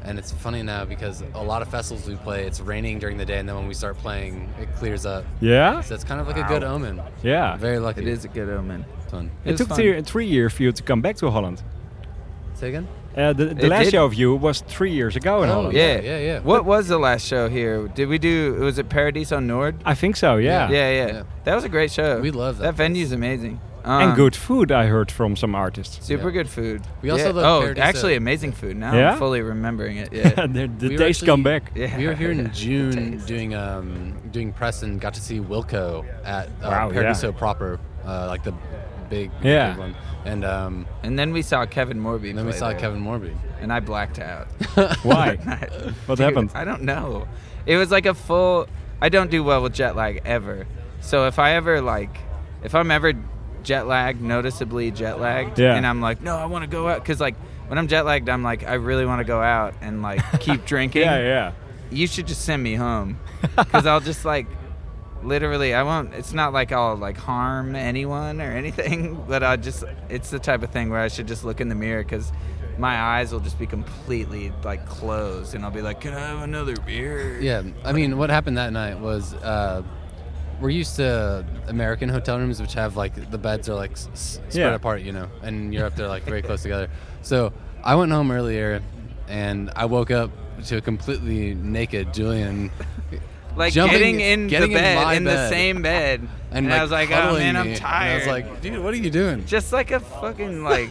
and 0.03 0.17
it's 0.19 0.31
funny 0.31 0.61
now 0.63 0.83
because 0.85 1.23
a 1.35 1.43
lot 1.43 1.61
of 1.61 1.67
festivals 1.69 2.07
we 2.07 2.15
play, 2.15 2.45
it's 2.45 2.59
raining 2.61 2.99
during 2.99 3.17
the 3.17 3.25
day, 3.25 3.37
and 3.39 3.47
then 3.47 3.55
when 3.55 3.67
we 3.67 3.73
start 3.73 3.97
playing, 3.97 4.49
it 4.59 4.73
clears 4.75 5.05
up. 5.05 5.23
Yeah? 5.41 5.81
So 5.81 5.95
it's 5.95 6.03
kind 6.03 6.19
of 6.21 6.27
like 6.27 6.37
a 6.37 6.43
good 6.47 6.63
omen. 6.63 7.01
Yeah. 7.23 7.55
Very 7.57 7.79
lucky. 7.79 8.01
It 8.01 8.07
is 8.07 8.25
a 8.25 8.29
good 8.29 8.49
omen. 8.49 8.83
Fun. 9.11 9.29
It, 9.45 9.57
took 9.57 9.69
three, 9.75 10.01
three 10.01 10.25
years 10.25 10.53
for 10.53 10.63
you 10.63 10.71
to 10.71 10.83
come 10.83 11.01
back 11.01 11.15
to 11.17 11.29
Holland. 11.29 11.61
Say 12.55 12.69
again. 12.69 12.87
Uh, 13.17 13.33
the 13.33 13.45
the 13.53 13.67
last 13.67 13.85
did. 13.85 13.91
show 13.91 14.05
of 14.05 14.13
you 14.13 14.33
was 14.37 14.61
three 14.61 14.91
years 14.93 15.17
ago 15.17 15.43
in 15.43 15.49
Oh, 15.49 15.53
Holland. 15.53 15.73
yeah. 15.75 15.99
yeah, 15.99 16.17
yeah. 16.19 16.39
What 16.39 16.63
was 16.63 16.87
the 16.87 16.97
last 16.97 17.27
show 17.27 17.49
here? 17.49 17.89
Did 17.89 18.07
we 18.07 18.17
do? 18.17 18.53
Was 18.61 18.77
it 18.79 18.87
Paradiso 18.87 19.37
Noord? 19.39 19.73
I 19.83 19.95
think 19.95 20.15
so. 20.15 20.37
Yeah. 20.37 20.69
Yeah, 20.69 20.91
yeah. 21.07 21.23
That 21.43 21.55
was 21.55 21.65
a 21.65 21.69
great 21.69 21.91
show. 21.91 22.21
We 22.21 22.31
love 22.31 22.59
that. 22.59 22.63
That 22.63 22.75
venue 22.75 23.03
is 23.03 23.11
amazing. 23.11 23.59
and 23.83 24.11
Um, 24.11 24.15
good 24.15 24.33
food, 24.35 24.71
I 24.71 24.85
heard 24.85 25.11
from 25.11 25.35
some 25.35 25.55
artists. 25.55 26.05
Super 26.05 26.31
good 26.31 26.47
food. 26.47 26.83
We 27.01 27.09
also 27.09 27.25
Yeah. 27.25 27.31
love 27.41 27.45
Oh, 27.45 27.61
Paradiso. 27.63 27.83
actually, 27.87 28.15
amazing 28.15 28.53
food. 28.53 28.77
Now 28.77 28.93
Yeah? 28.93 29.11
I'm 29.13 29.17
fully 29.19 29.41
remembering 29.41 29.97
it. 29.97 30.09
Yeah. 30.13 30.47
the 30.47 30.69
the 30.81 30.89
We 30.89 30.95
taste 30.97 31.23
actually- 31.23 31.25
come 31.27 31.43
back. 31.43 31.63
Yeah. 31.75 31.97
We 31.97 32.07
were 32.07 32.13
here 32.15 32.31
in 32.31 32.49
June 32.63 33.21
doing 33.25 33.55
um, 33.55 34.13
doing 34.31 34.53
press 34.53 34.83
and 34.83 35.01
got 35.01 35.13
to 35.15 35.21
see 35.21 35.39
Wilco 35.41 36.05
at 36.23 36.45
uh, 36.47 36.69
Wow, 36.69 36.87
yeah. 36.87 36.93
Paradiso 36.93 37.33
proper, 37.33 37.77
uh, 38.05 38.27
like 38.33 38.43
the 38.43 38.53
big, 39.11 39.29
Yeah. 39.43 39.71
big 39.71 39.79
one. 39.79 39.95
And 40.25 40.43
um, 40.45 40.85
and 41.03 41.17
then 41.19 41.31
we 41.33 41.41
saw 41.43 41.65
Kevin 41.67 41.99
Morby. 41.99 42.33
Then 42.33 42.45
we 42.47 42.51
saw 42.53 42.69
there. 42.69 42.79
Kevin 42.79 43.01
Morby. 43.03 43.35
and 43.59 43.71
I 43.71 43.79
blacked 43.79 44.17
out. 44.19 44.47
Why? 45.03 45.35
What 46.07 46.17
happened? 46.19 46.51
I 46.55 46.63
don't 46.65 46.81
know. 46.83 47.27
It 47.65 47.77
was 47.77 47.91
like 47.91 48.05
a 48.07 48.13
full. 48.15 48.67
I 49.01 49.09
don't 49.09 49.29
do 49.31 49.43
well 49.43 49.61
with 49.63 49.73
jet 49.73 49.95
lag 49.95 50.21
ever. 50.25 50.65
So 51.01 51.25
if 51.27 51.37
I 51.39 51.53
ever 51.53 51.81
like, 51.81 52.15
if 52.63 52.73
I'm 52.75 52.91
ever 52.91 53.13
jet 53.63 53.87
lagged, 53.87 54.21
noticeably 54.21 54.91
jet 54.91 55.19
lagged, 55.19 55.57
Yeah. 55.59 55.75
and 55.75 55.85
I'm 55.87 56.01
like, 56.01 56.21
no, 56.21 56.35
I 56.37 56.45
want 56.45 56.63
to 56.63 56.67
go 56.69 56.87
out, 56.87 57.01
because 57.03 57.19
like 57.19 57.35
when 57.67 57.77
I'm 57.79 57.87
jet 57.87 58.05
lagged, 58.05 58.29
I'm 58.29 58.43
like, 58.43 58.63
I 58.67 58.75
really 58.75 59.05
want 59.07 59.19
to 59.19 59.23
go 59.25 59.41
out 59.41 59.73
and 59.81 60.01
like 60.03 60.21
keep 60.39 60.65
drinking. 60.71 61.01
Yeah, 61.03 61.17
yeah. 61.19 61.51
You 61.89 62.05
should 62.07 62.27
just 62.27 62.45
send 62.45 62.61
me 62.61 62.75
home, 62.75 63.19
because 63.55 63.85
I'll 63.87 63.99
just 63.99 64.23
like. 64.25 64.45
Literally, 65.23 65.73
I 65.73 65.83
won't. 65.83 66.13
It's 66.13 66.33
not 66.33 66.53
like 66.53 66.71
I'll 66.71 66.95
like 66.95 67.17
harm 67.17 67.75
anyone 67.75 68.41
or 68.41 68.51
anything, 68.51 69.23
but 69.27 69.43
I 69.43 69.55
just. 69.57 69.83
It's 70.09 70.29
the 70.29 70.39
type 70.39 70.63
of 70.63 70.71
thing 70.71 70.89
where 70.89 70.99
I 71.01 71.07
should 71.07 71.27
just 71.27 71.43
look 71.43 71.61
in 71.61 71.69
the 71.69 71.75
mirror 71.75 72.03
because 72.03 72.31
my 72.77 72.99
eyes 72.99 73.31
will 73.31 73.39
just 73.39 73.59
be 73.59 73.67
completely 73.67 74.51
like 74.63 74.85
closed, 74.87 75.53
and 75.55 75.63
I'll 75.63 75.71
be 75.71 75.81
like, 75.81 76.01
"Can 76.01 76.13
I 76.13 76.19
have 76.19 76.41
another 76.43 76.75
beer?" 76.77 77.39
Yeah, 77.39 77.63
I 77.85 77.91
mean, 77.93 78.17
what 78.17 78.29
happened 78.29 78.57
that 78.57 78.73
night 78.73 78.99
was 78.99 79.33
uh, 79.35 79.83
we're 80.59 80.69
used 80.69 80.95
to 80.95 81.45
American 81.67 82.09
hotel 82.09 82.37
rooms, 82.39 82.61
which 82.61 82.73
have 82.73 82.97
like 82.97 83.29
the 83.31 83.37
beds 83.37 83.69
are 83.69 83.75
like 83.75 83.91
s- 83.91 84.09
s- 84.13 84.39
spread 84.49 84.55
Yeah. 84.55 84.73
apart, 84.75 85.01
you 85.01 85.11
know, 85.11 85.27
and 85.43 85.55
in 85.55 85.73
Europe 85.73 85.95
they're 85.95 86.07
like 86.07 86.23
very 86.23 86.41
close 86.41 86.61
together. 86.63 86.89
So 87.21 87.53
I 87.83 87.95
went 87.95 88.11
home 88.11 88.31
earlier, 88.31 88.81
and 89.27 89.71
I 89.75 89.85
woke 89.85 90.09
up 90.11 90.31
to 90.65 90.77
a 90.77 90.81
completely 90.81 91.53
naked 91.55 92.13
Julian. 92.13 92.71
Like 93.55 93.73
jumping- 93.73 93.97
getting 93.99 94.19
in 94.21 94.47
getting 94.47 94.69
the 94.71 94.75
bed 94.77 95.03
my 95.03 95.13
in, 95.15 95.23
the 95.23 95.31
bed. 95.31 95.49
same 95.49 95.81
bed, 95.81 96.21
And, 96.51 96.65
and, 96.65 96.69
like, 96.69 96.79
I 96.79 96.81
was 96.81 96.91
like, 96.91 97.11
"Oh 97.11 97.33
man. 97.37 97.55
I'm 97.55 97.67
And 97.69 97.75
tired." 97.77 98.11
I 98.11 98.15
was 98.17 98.27
like, 98.27 98.61
"Dude, 98.61 98.83
what 98.83 98.93
are 98.93 98.97
you 98.97 99.09
doing?" 99.09 99.45
just 99.45 99.71
like 99.71 99.91
a 99.91 99.99
fucking 100.01 100.63
like, 100.63 100.89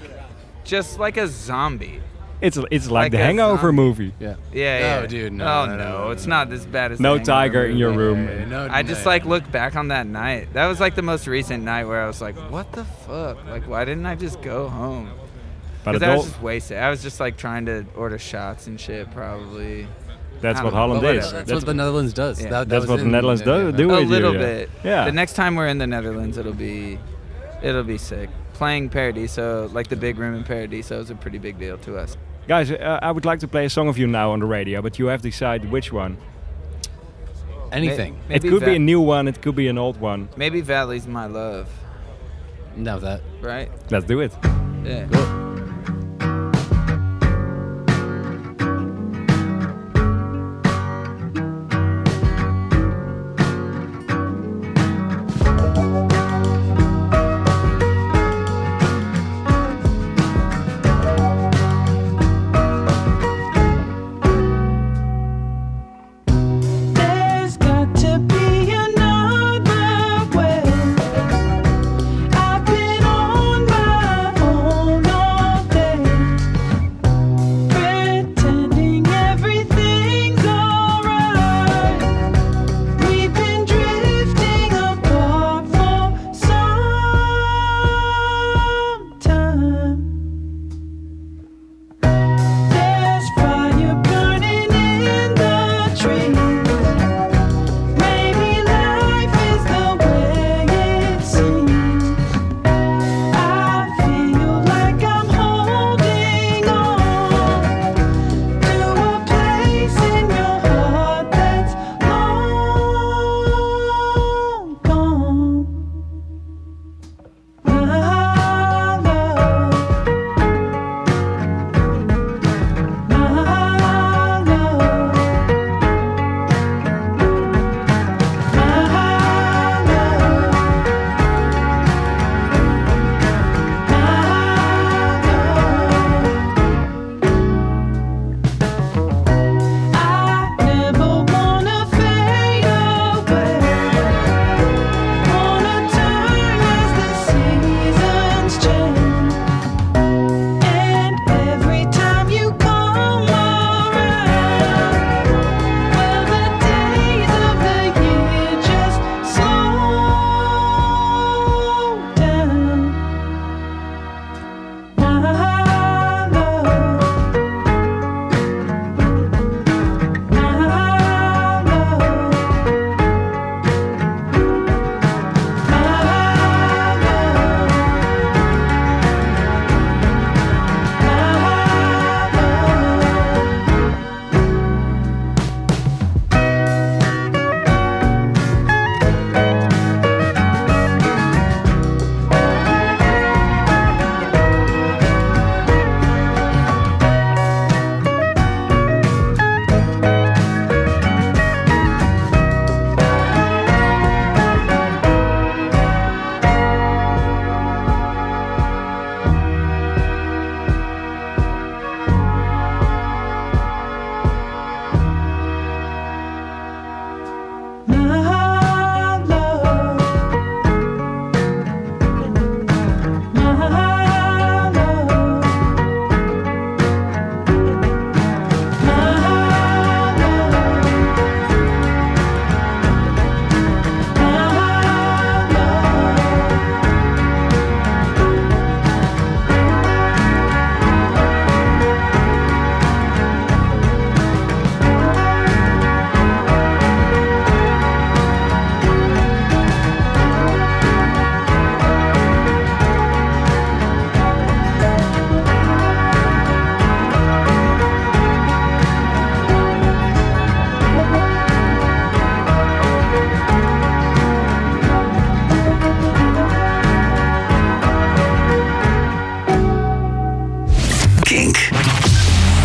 just 0.64 0.98
like 0.98 1.16
a 1.16 1.26
zombie. 1.26 2.00
It's 2.40 2.58
it's 2.70 2.88
like, 2.88 3.12
the 3.12 3.18
Hangover 3.18 3.60
zombie. 3.68 3.76
movie. 3.76 4.14
Yeah. 4.18 4.36
Yeah, 4.50 4.78
yeah. 4.78 5.00
Oh, 5.02 5.06
dude, 5.06 5.34
no, 5.34 5.44
Oh 5.44 5.66
no, 5.66 5.76
no, 5.76 5.84
no, 5.84 6.04
no, 6.04 6.10
it's 6.12 6.26
not 6.26 6.50
as 6.50 6.64
bad 6.64 6.90
as 6.92 6.98
No 6.98 7.18
the 7.18 7.18
Hangover 7.18 7.24
tiger 7.26 7.66
in 7.66 7.76
your 7.76 7.92
movie. 7.92 8.22
room. 8.32 8.48
No, 8.48 8.66
I 8.70 8.82
just 8.82 9.04
no. 9.04 9.10
like 9.10 9.26
look 9.26 9.50
back 9.52 9.76
on 9.76 9.88
that 9.88 10.06
night. 10.06 10.50
That 10.54 10.66
was 10.66 10.80
like 10.80 10.94
the 10.94 11.02
most 11.02 11.26
recent 11.26 11.62
night 11.64 11.84
where 11.84 12.02
I 12.02 12.06
was 12.06 12.22
like, 12.22 12.36
"What 12.50 12.72
the 12.72 12.84
fuck? 12.84 13.44
Like, 13.46 13.68
why 13.68 13.84
didn't 13.84 14.06
I 14.06 14.14
just 14.14 14.40
go 14.40 14.68
home?" 14.70 15.10
Because 15.84 16.02
I 16.02 16.16
was 16.16 16.24
just 16.26 16.40
wasted. 16.42 16.78
I 16.78 16.88
was 16.88 17.02
just 17.02 17.20
like 17.20 17.36
trying 17.36 17.66
to 17.66 17.84
order 17.94 18.18
shots 18.18 18.66
and 18.66 18.80
shit, 18.80 19.10
probably. 19.10 19.86
That's 20.40 20.60
what 20.62 20.72
know, 20.72 20.78
Holland 20.78 21.02
but 21.02 21.16
is. 21.16 21.26
whatever. 21.26 21.44
That's 21.44 21.52
what 21.52 21.66
the 21.66 21.74
Netherlands 21.74 22.12
does. 22.12 22.40
Yeah. 22.42 22.48
That- 22.50 22.68
that 22.68 22.80
That's 22.80 22.86
what 22.88 22.98
the 23.00 23.04
Netherlands 23.06 23.42
yeah, 23.46 23.56
do, 23.58 23.64
yeah. 23.66 23.70
do 23.76 23.90
a 23.90 23.94
with 23.94 24.02
you, 24.04 24.08
little 24.08 24.32
yeah. 24.34 24.38
bit. 24.38 24.70
Yeah. 24.84 25.04
The 25.04 25.12
next 25.12 25.34
time 25.34 25.54
we're 25.56 25.68
in 25.68 25.78
the 25.78 25.86
Netherlands, 25.86 26.38
it'll 26.38 26.52
be, 26.54 26.98
it'll 27.62 27.84
be 27.84 27.98
sick. 27.98 28.30
Playing 28.54 28.88
Paradiso, 28.90 29.68
like 29.72 29.88
the 29.88 29.96
big 29.96 30.18
room 30.18 30.34
in 30.34 30.44
Paradiso, 30.44 31.00
is 31.00 31.10
a 31.10 31.14
pretty 31.14 31.38
big 31.38 31.58
deal 31.58 31.78
to 31.78 31.96
us. 31.98 32.16
Guys, 32.48 32.70
uh, 32.70 32.98
I 33.02 33.10
would 33.12 33.24
like 33.24 33.38
to 33.40 33.48
play 33.48 33.64
a 33.66 33.70
song 33.70 33.88
of 33.88 33.96
you 33.98 34.06
now 34.06 34.32
on 34.32 34.40
the 34.40 34.46
radio, 34.46 34.82
but 34.82 34.98
you 34.98 35.06
have 35.06 35.22
to 35.22 35.28
decide 35.30 35.70
which 35.70 35.92
one. 35.92 36.16
Anything. 37.72 38.14
May- 38.28 38.36
it 38.36 38.42
maybe 38.42 38.48
could 38.48 38.64
be 38.64 38.74
a 38.76 38.78
new 38.78 39.00
one, 39.00 39.28
it 39.28 39.40
could 39.42 39.54
be 39.54 39.68
an 39.68 39.78
old 39.78 40.00
one. 40.00 40.28
Maybe 40.36 40.60
Valleys 40.60 41.06
my 41.06 41.26
love, 41.26 41.68
No, 42.76 42.98
that. 42.98 43.20
right? 43.40 43.70
Let's 43.90 44.04
do 44.06 44.20
it. 44.20 44.32
Yeah. 44.84 45.06
There's 45.06 45.49